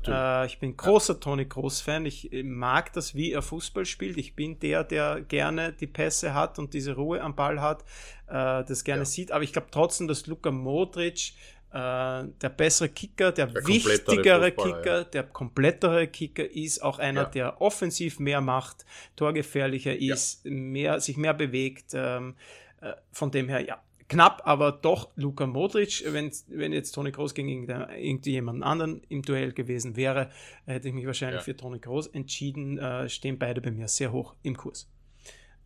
Äh, 0.05 0.45
ich 0.45 0.59
bin 0.59 0.75
großer 0.75 1.13
ja. 1.13 1.19
Toni 1.19 1.45
Kroos-Fan. 1.45 2.05
Ich 2.05 2.29
mag 2.43 2.93
das, 2.93 3.15
wie 3.15 3.31
er 3.31 3.41
Fußball 3.41 3.85
spielt. 3.85 4.17
Ich 4.17 4.35
bin 4.35 4.59
der, 4.59 4.83
der 4.83 5.21
gerne 5.21 5.73
die 5.73 5.87
Pässe 5.87 6.33
hat 6.33 6.59
und 6.59 6.73
diese 6.73 6.95
Ruhe 6.95 7.21
am 7.21 7.35
Ball 7.35 7.61
hat, 7.61 7.83
äh, 8.27 8.63
das 8.63 8.83
gerne 8.83 9.01
ja. 9.01 9.05
sieht. 9.05 9.31
Aber 9.31 9.43
ich 9.43 9.53
glaube 9.53 9.67
trotzdem, 9.71 10.07
dass 10.07 10.27
Luka 10.27 10.51
Modric 10.51 11.33
äh, 11.71 12.23
der 12.41 12.49
bessere 12.55 12.89
Kicker, 12.89 13.31
der, 13.31 13.47
der 13.47 13.67
wichtigere 13.67 14.51
Kicker, 14.51 14.97
ja. 14.99 15.03
der 15.03 15.23
komplettere 15.23 16.07
Kicker 16.07 16.49
ist, 16.49 16.81
auch 16.81 16.99
einer, 16.99 17.23
ja. 17.23 17.29
der 17.29 17.61
offensiv 17.61 18.19
mehr 18.19 18.41
macht, 18.41 18.85
torgefährlicher 19.15 19.95
ist, 19.95 20.45
mehr, 20.45 20.99
sich 20.99 21.17
mehr 21.17 21.33
bewegt. 21.33 21.91
Ähm, 21.93 22.35
äh, 22.81 22.93
von 23.11 23.31
dem 23.31 23.49
her, 23.49 23.61
ja, 23.61 23.81
knapp, 24.07 24.41
aber 24.45 24.71
doch 24.71 25.09
Luka 25.15 25.45
Modric. 25.45 26.03
Wenn, 26.07 26.31
wenn 26.47 26.73
jetzt 26.73 26.91
Toni 26.91 27.11
Kroos 27.11 27.33
gegen 27.33 27.67
irgendjemanden 27.69 28.63
anderen 28.63 29.01
im 29.09 29.21
Duell 29.21 29.51
gewesen 29.51 29.95
wäre, 29.95 30.29
hätte 30.65 30.87
ich 30.87 30.93
mich 30.93 31.05
wahrscheinlich 31.05 31.41
ja. 31.41 31.43
für 31.43 31.55
Toni 31.55 31.79
Kroos 31.79 32.07
entschieden. 32.07 32.77
Äh, 32.77 33.09
stehen 33.09 33.37
beide 33.37 33.61
bei 33.61 33.71
mir 33.71 33.87
sehr 33.87 34.11
hoch 34.11 34.35
im 34.43 34.55
Kurs. 34.55 34.89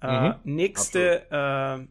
Äh, 0.01 0.29
mhm. 0.29 0.35
nächste 0.43 1.29
äh, 1.29 1.87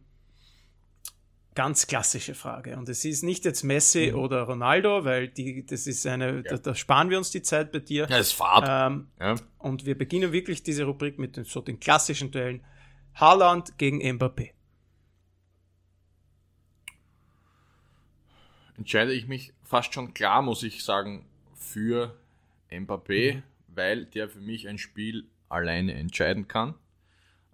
ganz 1.55 1.87
klassische 1.87 2.33
Frage. 2.33 2.77
Und 2.77 2.89
es 2.89 3.05
ist 3.05 3.23
nicht 3.23 3.45
jetzt 3.45 3.63
Messi 3.63 4.11
mhm. 4.11 4.19
oder 4.19 4.43
Ronaldo, 4.43 5.05
weil 5.05 5.29
die, 5.29 5.65
das 5.65 5.87
ist 5.87 6.05
eine, 6.05 6.37
ja. 6.37 6.41
da, 6.41 6.57
da, 6.57 6.75
sparen 6.75 7.09
wir 7.09 7.17
uns 7.17 7.31
die 7.31 7.41
Zeit 7.41 7.71
bei 7.71 7.79
dir. 7.79 8.07
Ja, 8.09 8.17
ist 8.17 8.33
Fahrt. 8.33 8.67
Ähm, 8.69 9.07
ja. 9.19 9.35
Und 9.57 9.85
wir 9.85 9.97
beginnen 9.97 10.31
wirklich 10.33 10.63
diese 10.63 10.83
Rubrik 10.83 11.19
mit 11.19 11.37
den, 11.37 11.45
so 11.45 11.61
den 11.61 11.79
klassischen 11.79 12.31
Duellen. 12.31 12.65
Haaland 13.13 13.77
gegen 13.77 14.01
Mbappé. 14.01 14.51
Entscheide 18.81 19.13
ich 19.13 19.27
mich 19.27 19.53
fast 19.61 19.93
schon 19.93 20.15
klar, 20.15 20.41
muss 20.41 20.63
ich 20.63 20.83
sagen, 20.83 21.25
für 21.53 22.17
Mbappé, 22.71 23.35
mhm. 23.35 23.43
weil 23.67 24.05
der 24.05 24.27
für 24.27 24.41
mich 24.41 24.67
ein 24.67 24.79
Spiel 24.79 25.27
alleine 25.49 25.93
entscheiden 25.93 26.47
kann. 26.47 26.73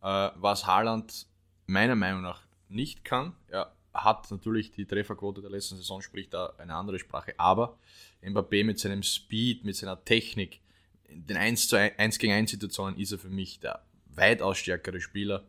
Äh, 0.01 0.29
was 0.35 0.65
Haaland 0.65 1.27
meiner 1.65 1.95
Meinung 1.95 2.21
nach 2.21 2.43
nicht 2.69 3.03
kann. 3.03 3.33
Er 3.49 3.73
hat 3.93 4.31
natürlich 4.31 4.71
die 4.71 4.85
Trefferquote 4.85 5.41
der 5.41 5.49
letzten 5.49 5.75
Saison, 5.75 6.01
spricht 6.01 6.33
da 6.33 6.53
eine 6.59 6.75
andere 6.75 6.97
Sprache, 6.97 7.33
aber 7.37 7.77
Mbappé 8.21 8.63
mit 8.63 8.79
seinem 8.79 9.03
Speed, 9.03 9.65
mit 9.65 9.75
seiner 9.75 10.03
Technik, 10.05 10.61
in 11.09 11.25
den 11.27 11.35
1, 11.35 11.67
zu 11.67 11.75
1 11.75 12.19
gegen 12.19 12.33
1 12.33 12.51
Situationen 12.51 12.97
ist 12.97 13.11
er 13.11 13.17
für 13.17 13.29
mich 13.29 13.59
der 13.59 13.83
weitaus 14.07 14.59
stärkere 14.59 15.01
Spieler 15.01 15.45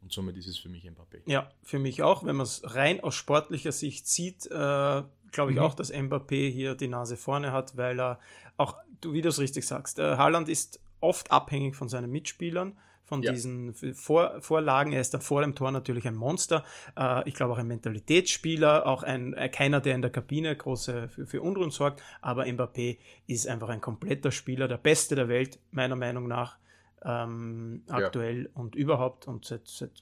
und 0.00 0.12
somit 0.12 0.36
ist 0.36 0.46
es 0.46 0.58
für 0.58 0.68
mich 0.68 0.84
Mbappé. 0.84 1.22
Ja, 1.26 1.50
für 1.62 1.78
mich 1.78 2.02
auch. 2.02 2.24
Wenn 2.24 2.36
man 2.36 2.44
es 2.44 2.62
rein 2.74 3.00
aus 3.00 3.14
sportlicher 3.14 3.72
Sicht 3.72 4.06
sieht, 4.06 4.46
äh, 4.46 5.02
glaube 5.32 5.52
ich 5.52 5.58
mhm. 5.58 5.62
auch, 5.62 5.74
dass 5.74 5.92
Mbappé 5.92 6.50
hier 6.50 6.74
die 6.74 6.88
Nase 6.88 7.16
vorne 7.16 7.52
hat, 7.52 7.76
weil 7.76 8.00
er 8.00 8.18
auch, 8.56 8.76
du, 9.00 9.12
wie 9.12 9.22
du 9.22 9.28
es 9.28 9.38
richtig 9.38 9.66
sagst, 9.66 9.98
äh, 9.98 10.16
Haaland 10.16 10.48
ist 10.48 10.80
oft 11.00 11.30
abhängig 11.30 11.76
von 11.76 11.88
seinen 11.88 12.10
Mitspielern, 12.10 12.76
von 13.04 13.22
ja. 13.22 13.32
diesen 13.32 13.72
Vor 13.94 14.40
Vorlagen. 14.42 14.92
Er 14.92 15.00
ist 15.00 15.14
dann 15.14 15.22
vor 15.22 15.40
dem 15.40 15.54
Tor 15.54 15.70
natürlich 15.70 16.06
ein 16.06 16.14
Monster. 16.14 16.64
Äh, 16.96 17.26
ich 17.26 17.34
glaube 17.34 17.54
auch 17.54 17.58
ein 17.58 17.66
Mentalitätsspieler, 17.66 18.86
auch 18.86 19.02
ein, 19.02 19.32
äh, 19.32 19.48
keiner, 19.48 19.80
der 19.80 19.94
in 19.94 20.02
der 20.02 20.10
Kabine 20.10 20.54
große 20.54 21.08
für, 21.08 21.26
für 21.26 21.40
Unruhen 21.40 21.70
sorgt. 21.70 22.02
Aber 22.20 22.44
Mbappé 22.44 22.98
ist 23.26 23.48
einfach 23.48 23.70
ein 23.70 23.80
kompletter 23.80 24.30
Spieler, 24.30 24.68
der 24.68 24.76
Beste 24.76 25.14
der 25.14 25.28
Welt, 25.28 25.58
meiner 25.70 25.96
Meinung 25.96 26.28
nach 26.28 26.58
ähm, 27.04 27.82
aktuell 27.88 28.44
ja. 28.44 28.48
und 28.54 28.74
überhaupt 28.74 29.28
und 29.28 29.44
seit, 29.44 29.68
seit 29.68 29.92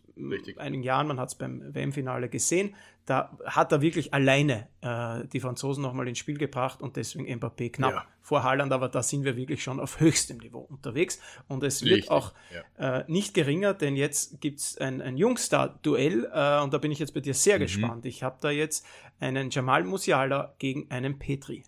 einigen 0.56 0.82
Jahren, 0.82 1.06
man 1.08 1.20
hat 1.20 1.28
es 1.28 1.34
beim 1.34 1.74
WM-Finale 1.74 2.28
gesehen, 2.28 2.74
da 3.04 3.36
hat 3.44 3.70
er 3.70 3.80
wirklich 3.82 4.12
alleine 4.12 4.68
äh, 4.80 5.26
die 5.28 5.40
Franzosen 5.40 5.82
nochmal 5.82 6.08
ins 6.08 6.18
Spiel 6.18 6.38
gebracht 6.38 6.82
und 6.82 6.96
deswegen 6.96 7.26
Mbappé 7.38 7.70
knapp 7.70 7.92
ja. 7.92 8.06
vor 8.20 8.42
Haaland, 8.42 8.72
aber 8.72 8.88
da 8.88 9.02
sind 9.02 9.24
wir 9.24 9.36
wirklich 9.36 9.62
schon 9.62 9.78
auf 9.78 10.00
höchstem 10.00 10.38
Niveau 10.38 10.60
unterwegs 10.60 11.20
und 11.46 11.62
es 11.62 11.82
Richtig. 11.82 12.02
wird 12.02 12.10
auch 12.10 12.32
ja. 12.78 13.00
äh, 13.00 13.04
nicht 13.06 13.34
geringer, 13.34 13.74
denn 13.74 13.94
jetzt 13.94 14.40
gibt 14.40 14.58
es 14.58 14.78
ein, 14.78 15.00
ein 15.00 15.16
Jungstar-Duell 15.16 16.24
äh, 16.32 16.62
und 16.62 16.74
da 16.74 16.78
bin 16.78 16.90
ich 16.90 16.98
jetzt 16.98 17.14
bei 17.14 17.20
dir 17.20 17.34
sehr 17.34 17.56
mhm. 17.56 17.62
gespannt. 17.62 18.06
Ich 18.06 18.22
habe 18.22 18.38
da 18.40 18.50
jetzt 18.50 18.84
einen 19.20 19.50
Jamal 19.50 19.84
Musiala 19.84 20.54
gegen 20.58 20.90
einen 20.90 21.18
Petri. 21.18 21.62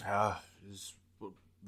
Ja, 0.00 0.40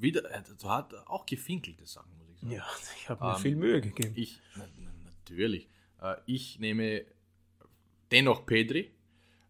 wieder, 0.05 0.21
du 0.21 0.69
hat 0.69 0.93
auch 1.07 1.25
gefinkelte 1.25 1.85
Sachen, 1.85 2.17
muss 2.17 2.29
ich 2.29 2.39
sagen. 2.39 2.53
Ja, 2.53 2.65
ich 2.97 3.09
habe 3.09 3.25
mir 3.25 3.35
ähm, 3.35 3.41
viel 3.41 3.55
Mühe 3.55 3.81
gegeben. 3.81 4.13
Ich, 4.15 4.39
na, 4.55 4.65
na, 4.77 4.91
natürlich. 5.19 5.69
Äh, 6.01 6.15
ich 6.25 6.59
nehme 6.59 7.05
dennoch 8.11 8.45
Pedri, 8.45 8.91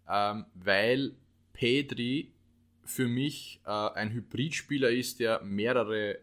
ähm, 0.10 0.46
weil 0.56 1.16
Pedri 1.54 2.34
für 2.84 3.08
mich 3.08 3.62
äh, 3.66 3.70
ein 3.70 4.12
Hybridspieler 4.12 4.90
ist, 4.90 5.20
der 5.20 5.42
mehrere 5.42 6.20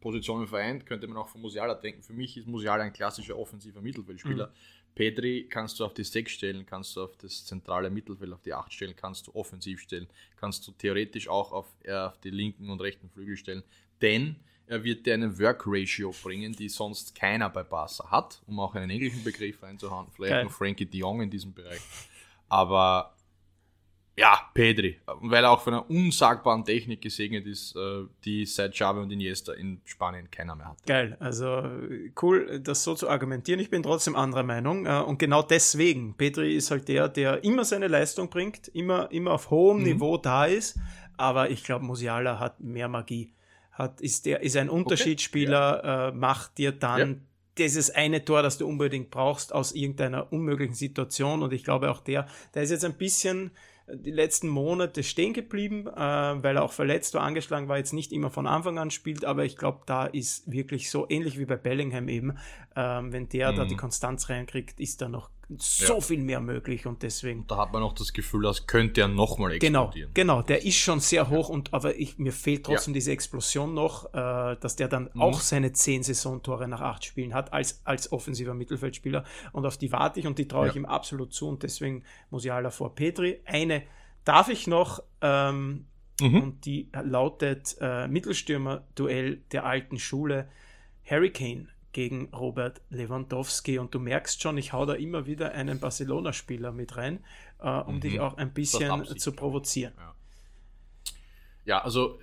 Positionen 0.00 0.46
vereint, 0.46 0.86
könnte 0.86 1.06
man 1.06 1.16
auch 1.16 1.28
von 1.28 1.40
Musiala 1.40 1.74
denken. 1.74 2.02
Für 2.02 2.12
mich 2.12 2.36
ist 2.36 2.46
Musiala 2.46 2.84
ein 2.84 2.92
klassischer 2.92 3.36
offensiver 3.36 3.80
Mittelfeldspieler. 3.80 4.48
Mhm. 4.48 4.52
Pedri 4.98 5.46
kannst 5.48 5.78
du 5.78 5.84
auf 5.84 5.94
die 5.94 6.02
6 6.02 6.32
stellen, 6.32 6.66
kannst 6.66 6.96
du 6.96 7.04
auf 7.04 7.16
das 7.18 7.44
zentrale 7.44 7.88
Mittelfeld, 7.88 8.32
auf 8.32 8.42
die 8.42 8.52
8 8.52 8.72
stellen, 8.72 8.96
kannst 8.96 9.28
du 9.28 9.34
offensiv 9.36 9.80
stellen, 9.80 10.08
kannst 10.36 10.66
du 10.66 10.72
theoretisch 10.72 11.28
auch 11.28 11.52
auf, 11.52 11.66
äh, 11.84 11.92
auf 11.92 12.18
die 12.18 12.30
linken 12.30 12.68
und 12.68 12.80
rechten 12.80 13.08
Flügel 13.08 13.36
stellen, 13.36 13.62
denn 14.02 14.34
er 14.66 14.82
wird 14.82 15.06
dir 15.06 15.14
einen 15.14 15.38
Work 15.38 15.62
Ratio 15.66 16.12
bringen, 16.20 16.52
die 16.52 16.68
sonst 16.68 17.14
keiner 17.14 17.48
bei 17.48 17.62
Barca 17.62 18.10
hat, 18.10 18.42
um 18.48 18.58
auch 18.58 18.74
einen 18.74 18.90
englischen 18.90 19.22
Begriff 19.22 19.62
einzuhauen, 19.62 20.08
vielleicht 20.12 20.32
Geil. 20.32 20.42
nur 20.42 20.52
Frankie 20.52 20.86
de 20.86 20.98
Jong 20.98 21.22
in 21.22 21.30
diesem 21.30 21.54
Bereich. 21.54 21.80
Aber 22.48 23.14
ja, 24.18 24.50
Pedri, 24.52 24.98
weil 25.06 25.44
er 25.44 25.52
auch 25.52 25.60
von 25.60 25.74
einer 25.74 25.88
unsagbaren 25.88 26.64
Technik 26.64 27.00
gesegnet 27.00 27.46
ist, 27.46 27.76
äh, 27.76 28.04
die 28.24 28.44
seit 28.46 28.72
Xavi 28.72 29.00
und 29.00 29.12
Iniesta 29.12 29.52
in 29.52 29.80
Spanien 29.84 30.28
keiner 30.28 30.56
mehr 30.56 30.70
hat. 30.70 30.86
Geil, 30.86 31.16
also 31.20 31.62
cool, 32.20 32.60
das 32.60 32.82
so 32.82 32.94
zu 32.94 33.08
argumentieren. 33.08 33.60
Ich 33.60 33.70
bin 33.70 33.84
trotzdem 33.84 34.16
anderer 34.16 34.42
Meinung 34.42 34.86
äh, 34.86 34.98
und 34.98 35.20
genau 35.20 35.42
deswegen, 35.42 36.14
Pedri 36.16 36.56
ist 36.56 36.72
halt 36.72 36.88
der, 36.88 37.08
der 37.08 37.44
immer 37.44 37.64
seine 37.64 37.86
Leistung 37.86 38.28
bringt, 38.28 38.66
immer, 38.68 39.08
immer 39.12 39.32
auf 39.32 39.50
hohem 39.50 39.78
mhm. 39.78 39.84
Niveau 39.84 40.16
da 40.18 40.46
ist, 40.46 40.78
aber 41.16 41.50
ich 41.50 41.62
glaube, 41.62 41.84
Musiala 41.84 42.40
hat 42.40 42.58
mehr 42.58 42.88
Magie. 42.88 43.32
Hat, 43.70 44.00
ist, 44.00 44.26
der, 44.26 44.42
ist 44.42 44.56
ein 44.56 44.68
Unterschiedsspieler, 44.68 45.78
okay. 45.78 45.86
ja. 45.86 46.08
äh, 46.08 46.12
macht 46.12 46.58
dir 46.58 46.72
dann 46.72 47.08
ja 47.08 47.16
dieses 47.58 47.90
eine 47.90 48.24
Tor, 48.24 48.42
das 48.42 48.56
du 48.58 48.68
unbedingt 48.68 49.10
brauchst 49.10 49.52
aus 49.52 49.72
irgendeiner 49.72 50.32
unmöglichen 50.32 50.74
Situation. 50.74 51.42
Und 51.42 51.52
ich 51.52 51.64
glaube 51.64 51.90
auch 51.90 51.98
der, 52.00 52.28
der 52.54 52.62
ist 52.62 52.70
jetzt 52.70 52.84
ein 52.84 52.94
bisschen 52.94 53.50
die 53.94 54.10
letzten 54.10 54.48
Monate 54.48 55.02
stehen 55.02 55.32
geblieben, 55.32 55.86
äh, 55.86 56.00
weil 56.00 56.56
er 56.56 56.62
auch 56.62 56.72
verletzt 56.72 57.14
war, 57.14 57.22
angeschlagen 57.22 57.68
war, 57.68 57.78
jetzt 57.78 57.92
nicht 57.92 58.12
immer 58.12 58.30
von 58.30 58.46
Anfang 58.46 58.78
an 58.78 58.90
spielt, 58.90 59.24
aber 59.24 59.44
ich 59.44 59.56
glaube, 59.56 59.80
da 59.86 60.06
ist 60.06 60.50
wirklich 60.50 60.90
so 60.90 61.06
ähnlich 61.08 61.38
wie 61.38 61.46
bei 61.46 61.56
Bellingham 61.56 62.08
eben, 62.08 62.38
äh, 62.74 62.80
wenn 62.80 63.28
der 63.28 63.52
mhm. 63.52 63.56
da 63.56 63.64
die 63.64 63.76
Konstanz 63.76 64.28
reinkriegt, 64.28 64.80
ist 64.80 65.00
da 65.00 65.08
noch 65.08 65.30
so 65.56 65.94
ja. 65.94 66.00
viel 66.00 66.20
mehr 66.20 66.40
möglich 66.40 66.86
und 66.86 67.02
deswegen. 67.02 67.46
Da 67.46 67.56
hat 67.58 67.72
man 67.72 67.82
auch 67.82 67.94
das 67.94 68.12
Gefühl, 68.12 68.46
als 68.46 68.66
könnte 68.66 69.02
er 69.02 69.08
nochmal 69.08 69.58
genau, 69.58 69.84
explodieren. 69.84 70.10
Genau, 70.14 70.36
genau, 70.36 70.46
der 70.46 70.64
ist 70.64 70.76
schon 70.76 71.00
sehr 71.00 71.30
hoch 71.30 71.48
und 71.48 71.72
aber 71.72 71.96
ich, 71.96 72.18
mir 72.18 72.32
fehlt 72.32 72.66
trotzdem 72.66 72.92
ja. 72.92 72.96
diese 72.96 73.12
Explosion 73.12 73.72
noch, 73.72 74.12
äh, 74.12 74.56
dass 74.60 74.76
der 74.76 74.88
dann 74.88 75.10
mhm. 75.14 75.22
auch 75.22 75.40
seine 75.40 75.72
zehn 75.72 76.02
Saisontore 76.02 76.68
nach 76.68 76.80
acht 76.80 77.04
Spielen 77.04 77.34
hat 77.34 77.52
als, 77.52 77.80
als 77.84 78.12
offensiver 78.12 78.52
Mittelfeldspieler 78.52 79.24
und 79.52 79.64
auf 79.64 79.78
die 79.78 79.92
warte 79.92 80.20
ich 80.20 80.26
und 80.26 80.38
die 80.38 80.48
traue 80.48 80.68
ich 80.68 80.76
ihm 80.76 80.84
absolut 80.84 81.32
zu 81.32 81.48
und 81.48 81.62
deswegen 81.62 82.02
muss 82.30 82.44
ich 82.44 82.48
Musiala 82.48 82.70
vor 82.70 82.94
Petri. 82.94 83.40
Eine 83.44 83.82
darf 84.24 84.48
ich 84.48 84.66
noch 84.66 85.02
ähm, 85.20 85.86
mhm. 86.20 86.42
und 86.42 86.64
die 86.64 86.88
lautet 86.92 87.76
äh, 87.80 88.08
Mittelstürmer-Duell 88.08 89.42
der 89.52 89.64
alten 89.64 89.98
Schule 89.98 90.48
Harry 91.04 91.30
Kane 91.30 91.68
gegen 91.92 92.26
Robert 92.34 92.80
Lewandowski. 92.90 93.78
Und 93.78 93.94
du 93.94 93.98
merkst 93.98 94.42
schon, 94.42 94.58
ich 94.58 94.72
hau 94.72 94.86
da 94.86 94.94
immer 94.94 95.26
wieder 95.26 95.52
einen 95.52 95.80
Barcelona-Spieler 95.80 96.72
mit 96.72 96.96
rein, 96.96 97.24
äh, 97.60 97.68
um 97.68 97.96
mhm. 97.96 98.00
dich 98.00 98.20
auch 98.20 98.36
ein 98.36 98.52
bisschen 98.52 99.18
zu 99.18 99.32
provozieren. 99.32 99.94
Ja. 99.96 100.14
ja, 101.64 101.82
also 101.82 102.18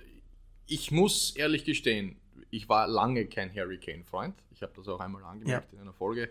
ich 0.66 0.90
muss 0.90 1.34
ehrlich 1.36 1.64
gestehen, 1.64 2.16
ich 2.50 2.68
war 2.68 2.86
lange 2.86 3.26
kein 3.26 3.54
Harry 3.54 3.78
Kane-Freund. 3.78 4.34
Ich 4.52 4.62
habe 4.62 4.72
das 4.76 4.88
auch 4.88 5.00
einmal 5.00 5.22
angemerkt 5.24 5.72
ja. 5.72 5.76
in 5.76 5.82
einer 5.82 5.92
Folge. 5.92 6.30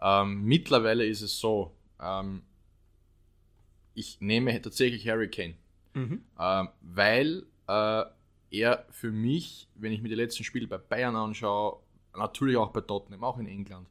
Ähm, 0.00 0.44
mittlerweile 0.44 1.06
ist 1.06 1.22
es 1.22 1.38
so, 1.38 1.72
ähm, 2.00 2.42
ich 3.94 4.20
nehme 4.20 4.60
tatsächlich 4.60 5.08
Harry 5.08 5.30
Kane, 5.30 5.54
mhm. 5.94 6.22
ähm, 6.38 6.68
weil 6.82 7.46
äh, 7.66 8.04
er 8.50 8.86
für 8.90 9.10
mich, 9.10 9.68
wenn 9.74 9.92
ich 9.92 10.02
mir 10.02 10.08
die 10.08 10.14
letzten 10.14 10.44
Spiele 10.44 10.66
bei 10.66 10.78
Bayern 10.78 11.16
anschaue, 11.16 11.80
natürlich 12.16 12.56
auch 12.56 12.70
bei 12.70 12.80
Tottenham, 12.80 13.24
auch 13.24 13.38
in 13.38 13.46
England, 13.46 13.88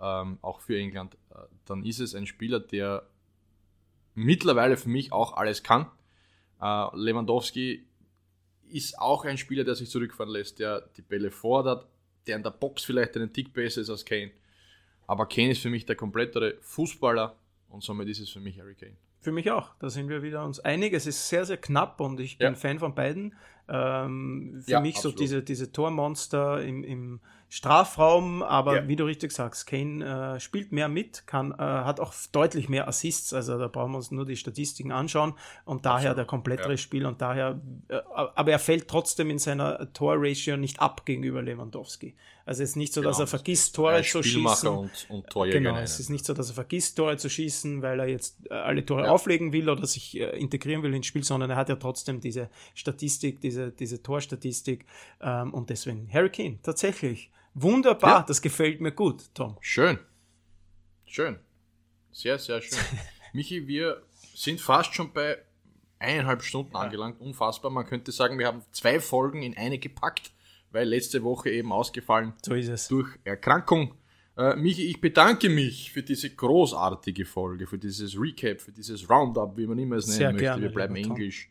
ähm, 0.00 0.38
auch 0.42 0.60
für 0.60 0.78
England, 0.78 1.14
äh, 1.30 1.38
dann 1.66 1.84
ist 1.84 2.00
es 2.00 2.14
ein 2.14 2.26
Spieler, 2.26 2.60
der 2.60 3.06
mittlerweile 4.14 4.76
für 4.76 4.88
mich 4.88 5.12
auch 5.12 5.36
alles 5.36 5.62
kann. 5.62 5.86
Äh, 6.60 6.86
Lewandowski 6.94 7.86
ist 8.68 8.98
auch 8.98 9.24
ein 9.24 9.38
Spieler, 9.38 9.64
der 9.64 9.74
sich 9.74 9.90
zurückfahren 9.90 10.32
lässt, 10.32 10.58
der 10.58 10.88
die 10.96 11.02
Bälle 11.02 11.30
fordert, 11.30 11.86
der 12.26 12.36
in 12.36 12.42
der 12.42 12.50
Box 12.50 12.84
vielleicht 12.84 13.16
einen 13.16 13.32
Tick 13.32 13.52
besser 13.52 13.80
ist 13.80 13.90
als 13.90 14.04
Kane. 14.04 14.30
Aber 15.06 15.26
Kane 15.26 15.50
ist 15.50 15.62
für 15.62 15.70
mich 15.70 15.84
der 15.84 15.96
komplettere 15.96 16.56
Fußballer 16.60 17.36
und 17.68 17.82
somit 17.82 18.08
ist 18.08 18.20
es 18.20 18.30
für 18.30 18.40
mich 18.40 18.58
Harry 18.58 18.74
Kane. 18.74 18.96
Für 19.20 19.32
mich 19.32 19.50
auch. 19.50 19.70
Da 19.78 19.88
sind 19.88 20.08
wir 20.08 20.22
wieder 20.22 20.44
uns 20.44 20.58
einig. 20.58 20.92
Es 20.94 21.06
ist 21.06 21.28
sehr, 21.28 21.44
sehr 21.44 21.56
knapp 21.56 22.00
und 22.00 22.18
ich 22.18 22.38
bin 22.38 22.54
ja. 22.54 22.54
Fan 22.54 22.78
von 22.78 22.94
beiden. 22.94 23.36
Ähm, 23.68 24.62
für 24.64 24.70
ja, 24.70 24.80
mich 24.80 24.96
absolut. 24.96 25.18
so 25.18 25.22
diese, 25.22 25.42
diese 25.42 25.72
Tormonster 25.72 26.62
im, 26.62 26.84
im 26.84 27.20
Strafraum, 27.48 28.42
aber 28.42 28.76
ja. 28.76 28.88
wie 28.88 28.96
du 28.96 29.04
richtig 29.04 29.30
sagst, 29.30 29.66
Kane 29.66 30.36
äh, 30.36 30.40
spielt 30.40 30.72
mehr 30.72 30.88
mit, 30.88 31.26
kann, 31.26 31.52
äh, 31.52 31.56
hat 31.58 32.00
auch 32.00 32.14
deutlich 32.32 32.70
mehr 32.70 32.88
Assists, 32.88 33.34
also 33.34 33.58
da 33.58 33.68
brauchen 33.68 33.92
wir 33.92 33.98
uns 33.98 34.10
nur 34.10 34.24
die 34.24 34.36
Statistiken 34.36 34.90
anschauen 34.90 35.34
und 35.66 35.84
daher 35.84 35.96
Absolut. 35.96 36.16
der 36.16 36.24
komplettere 36.24 36.70
ja. 36.70 36.76
Spiel 36.78 37.04
und 37.04 37.20
daher, 37.20 37.60
äh, 37.88 37.98
aber 38.06 38.52
er 38.52 38.58
fällt 38.58 38.88
trotzdem 38.88 39.28
in 39.28 39.38
seiner 39.38 39.92
Torratio 39.92 40.56
nicht 40.56 40.80
ab 40.80 41.04
gegenüber 41.04 41.42
Lewandowski. 41.42 42.16
Also 42.44 42.62
es 42.62 42.70
ist 42.70 42.76
nicht 42.76 42.92
so, 42.92 43.02
dass 43.02 43.16
genau. 43.16 43.24
er 43.24 43.28
vergisst, 43.28 43.76
Tore 43.76 44.02
zu 44.02 44.22
schießen. 44.22 44.68
Und, 44.68 45.06
und 45.08 45.26
genau, 45.50 45.76
es 45.76 46.00
ist 46.00 46.08
nicht 46.10 46.24
so, 46.24 46.34
dass 46.34 46.48
er 46.48 46.54
vergisst, 46.54 46.96
Tore 46.96 47.16
zu 47.16 47.30
schießen, 47.30 47.82
weil 47.82 48.00
er 48.00 48.08
jetzt 48.08 48.38
äh, 48.50 48.54
alle 48.54 48.84
Tore 48.84 49.04
ja. 49.04 49.10
auflegen 49.10 49.52
will 49.52 49.68
oder 49.68 49.86
sich 49.86 50.18
äh, 50.18 50.38
integrieren 50.38 50.82
will 50.82 50.92
ins 50.94 51.06
Spiel, 51.06 51.22
sondern 51.22 51.50
er 51.50 51.56
hat 51.56 51.68
ja 51.68 51.76
trotzdem 51.76 52.20
diese 52.20 52.50
Statistik, 52.74 53.40
diese, 53.52 53.72
diese 53.72 54.02
Torstatistik 54.02 54.86
ähm, 55.20 55.52
und 55.52 55.70
deswegen 55.70 56.08
Harry 56.12 56.30
Kane, 56.30 56.58
tatsächlich 56.62 57.30
Wunderbar, 57.54 58.20
ja. 58.20 58.24
das 58.26 58.40
gefällt 58.40 58.80
mir 58.80 58.92
gut, 58.92 59.24
Tom. 59.34 59.56
Schön. 59.60 59.98
Schön. 61.04 61.38
Sehr, 62.10 62.38
sehr 62.38 62.62
schön. 62.62 62.78
Michi, 63.34 63.66
wir 63.66 64.02
sind 64.34 64.60
fast 64.60 64.94
schon 64.94 65.12
bei 65.12 65.38
eineinhalb 65.98 66.42
Stunden 66.42 66.74
angelangt. 66.74 67.20
Unfassbar. 67.20 67.70
Man 67.70 67.86
könnte 67.86 68.10
sagen, 68.10 68.38
wir 68.38 68.46
haben 68.46 68.62
zwei 68.72 69.00
Folgen 69.00 69.42
in 69.42 69.56
eine 69.56 69.78
gepackt, 69.78 70.32
weil 70.70 70.88
letzte 70.88 71.22
Woche 71.22 71.50
eben 71.50 71.72
ausgefallen 71.72 72.32
so 72.42 72.54
ist 72.54 72.68
es. 72.68 72.88
durch 72.88 73.08
Erkrankung. 73.24 73.94
Äh, 74.36 74.56
Michi, 74.56 74.86
ich 74.86 75.00
bedanke 75.02 75.50
mich 75.50 75.92
für 75.92 76.02
diese 76.02 76.30
großartige 76.30 77.26
Folge, 77.26 77.66
für 77.66 77.76
dieses 77.76 78.18
Recap, 78.18 78.62
für 78.62 78.72
dieses 78.72 79.08
Roundup, 79.10 79.58
wie 79.58 79.66
man 79.66 79.78
immer 79.78 79.96
es 79.96 80.06
nennen 80.06 80.16
Sehr 80.16 80.32
möchte. 80.32 80.44
Gerne, 80.44 80.62
wir 80.62 80.70
bleiben 80.70 80.96
englisch. 80.96 81.50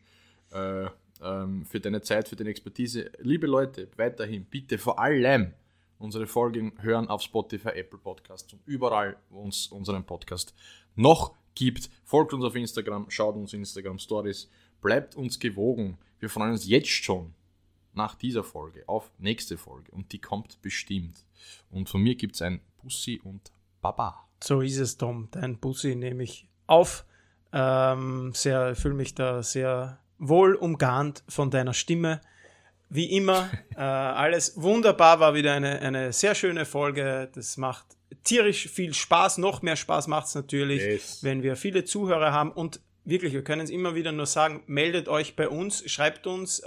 Äh, 0.50 0.86
ähm, 1.22 1.64
für 1.64 1.80
deine 1.80 2.02
Zeit, 2.02 2.28
für 2.28 2.36
deine 2.36 2.50
Expertise. 2.50 3.10
Liebe 3.18 3.46
Leute, 3.46 3.88
weiterhin 3.96 4.44
bitte 4.44 4.78
vor 4.78 4.98
allem 4.98 5.52
unsere 5.98 6.26
Folgen 6.26 6.72
hören 6.80 7.08
auf 7.08 7.22
Spotify, 7.22 7.70
Apple 7.70 7.98
Podcasts 7.98 8.52
und 8.52 8.60
überall, 8.66 9.16
wo 9.30 9.40
uns 9.40 9.68
unseren 9.68 10.04
Podcast 10.04 10.54
noch 10.96 11.34
gibt. 11.54 11.90
Folgt 12.04 12.32
uns 12.32 12.44
auf 12.44 12.56
Instagram, 12.56 13.06
schaut 13.08 13.36
uns 13.36 13.52
Instagram 13.52 13.98
Stories, 13.98 14.50
bleibt 14.80 15.14
uns 15.14 15.38
gewogen. 15.38 15.98
Wir 16.18 16.28
freuen 16.28 16.52
uns 16.52 16.66
jetzt 16.66 16.88
schon 16.90 17.34
nach 17.94 18.14
dieser 18.14 18.42
Folge 18.42 18.84
auf 18.88 19.10
nächste 19.18 19.56
Folge 19.56 19.92
und 19.92 20.12
die 20.12 20.20
kommt 20.20 20.60
bestimmt. 20.62 21.24
Und 21.70 21.88
von 21.88 22.02
mir 22.02 22.14
gibt 22.14 22.34
es 22.34 22.42
ein 22.42 22.60
Bussi 22.82 23.20
und 23.22 23.52
Baba. 23.80 24.28
So 24.42 24.60
ist 24.60 24.78
es, 24.78 24.96
Tom. 24.96 25.28
Dein 25.30 25.58
Bussi 25.58 25.94
nehme 25.94 26.24
ich 26.24 26.48
auf. 26.66 27.04
Ähm, 27.52 28.32
sehr, 28.34 28.74
fühle 28.74 28.94
mich 28.94 29.14
da 29.14 29.42
sehr 29.42 30.01
wohl 30.22 30.54
umgarnt 30.54 31.24
von 31.28 31.50
deiner 31.50 31.74
Stimme 31.74 32.20
wie 32.88 33.16
immer, 33.16 33.50
äh, 33.76 33.80
alles 33.80 34.60
wunderbar, 34.60 35.18
war 35.18 35.34
wieder 35.34 35.54
eine, 35.54 35.80
eine 35.80 36.12
sehr 36.12 36.34
schöne 36.34 36.64
Folge. 36.64 37.30
Das 37.34 37.56
macht 37.56 37.86
tierisch 38.22 38.68
viel 38.68 38.94
Spaß. 38.94 39.38
Noch 39.38 39.62
mehr 39.62 39.76
Spaß 39.76 40.08
macht 40.08 40.26
es 40.26 40.34
natürlich, 40.34 40.82
yes. 40.82 41.18
wenn 41.22 41.42
wir 41.42 41.56
viele 41.56 41.84
Zuhörer 41.84 42.32
haben 42.32 42.52
und 42.52 42.80
wirklich, 43.04 43.32
wir 43.32 43.42
können 43.42 43.62
es 43.62 43.70
immer 43.70 43.94
wieder 43.94 44.12
nur 44.12 44.26
sagen, 44.26 44.62
meldet 44.66 45.08
euch 45.08 45.34
bei 45.34 45.48
uns, 45.48 45.90
schreibt 45.90 46.26
uns, 46.26 46.60
äh, 46.60 46.64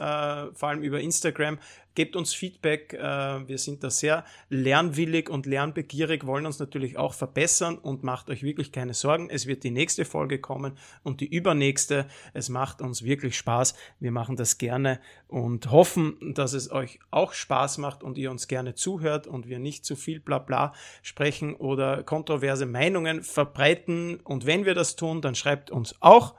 vor 0.54 0.70
allem 0.70 0.82
über 0.82 1.00
Instagram, 1.00 1.60
gebt 1.96 2.16
uns 2.16 2.34
Feedback. 2.34 2.94
Äh, 2.94 3.48
wir 3.48 3.58
sind 3.58 3.84
da 3.84 3.90
sehr 3.90 4.26
lernwillig 4.50 5.30
und 5.30 5.46
lernbegierig, 5.46 6.26
wollen 6.26 6.46
uns 6.46 6.60
natürlich 6.60 6.98
auch 6.98 7.14
verbessern 7.14 7.78
und 7.78 8.04
macht 8.04 8.30
euch 8.30 8.44
wirklich 8.44 8.72
keine 8.72 8.94
Sorgen. 8.94 9.30
Es 9.30 9.48
wird 9.48 9.64
die 9.64 9.72
nächste 9.72 10.06
Folge 10.06 10.40
kommen 10.40 10.78
und 11.04 11.22
die 11.22 11.28
übernächste. 11.28 12.08
Es 12.34 12.50
macht 12.50 12.82
uns 12.82 13.04
wirklich 13.04 13.38
Spaß. 13.38 13.76
Wir 14.00 14.12
machen 14.12 14.36
das 14.36 14.58
gerne 14.58 15.00
und 15.28 15.72
hoffen, 15.72 16.34
dass 16.36 16.54
es 16.54 16.72
euch 16.72 17.00
auch 17.12 17.34
Spaß 17.34 17.78
macht 17.80 18.04
und 18.04 18.18
ihr 18.18 18.32
uns 18.32 18.48
gerne 18.48 18.76
zuhört 18.76 19.28
und 19.28 19.48
wir 19.48 19.60
nicht 19.60 19.86
zu 19.86 19.96
viel 19.96 20.20
Blabla 20.20 20.74
sprechen 21.02 21.56
oder 21.56 22.04
kontroverse 22.04 22.66
Meinungen 22.66 23.24
verbreiten. 23.24 24.20
Und 24.22 24.46
wenn 24.46 24.66
wir 24.66 24.76
das 24.76 24.96
tun, 24.96 25.22
dann 25.22 25.36
schreibt 25.36 25.72
uns 25.72 25.96
auch 26.02 26.36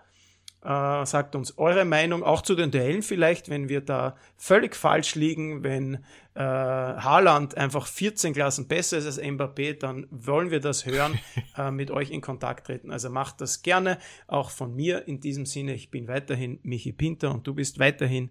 Äh, 0.66 1.06
sagt 1.06 1.36
uns 1.36 1.58
eure 1.58 1.84
Meinung, 1.84 2.24
auch 2.24 2.42
zu 2.42 2.56
den 2.56 2.72
Duellen 2.72 3.02
vielleicht, 3.02 3.48
wenn 3.48 3.68
wir 3.68 3.80
da 3.80 4.16
völlig 4.36 4.74
falsch 4.74 5.14
liegen, 5.14 5.62
wenn 5.62 6.04
äh, 6.34 6.40
Haaland 6.40 7.56
einfach 7.56 7.86
14 7.86 8.34
Klassen 8.34 8.66
besser 8.66 8.98
ist 8.98 9.06
als 9.06 9.22
Mbappé, 9.22 9.78
dann 9.78 10.08
wollen 10.10 10.50
wir 10.50 10.58
das 10.58 10.84
hören, 10.84 11.20
äh, 11.56 11.70
mit 11.70 11.92
euch 11.92 12.10
in 12.10 12.20
Kontakt 12.20 12.66
treten. 12.66 12.90
Also 12.90 13.10
macht 13.10 13.40
das 13.40 13.62
gerne, 13.62 13.98
auch 14.26 14.50
von 14.50 14.74
mir 14.74 15.06
in 15.06 15.20
diesem 15.20 15.46
Sinne. 15.46 15.72
Ich 15.72 15.92
bin 15.92 16.08
weiterhin 16.08 16.58
Michi 16.64 16.92
Pinter 16.92 17.30
und 17.30 17.46
du 17.46 17.54
bist 17.54 17.78
weiterhin 17.78 18.30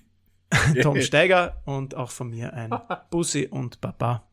Tom 0.82 1.00
Steiger 1.00 1.62
und 1.64 1.94
auch 1.94 2.10
von 2.10 2.28
mir 2.28 2.52
ein 2.52 2.74
Bussi 3.10 3.48
und 3.50 3.80
Baba. 3.80 4.28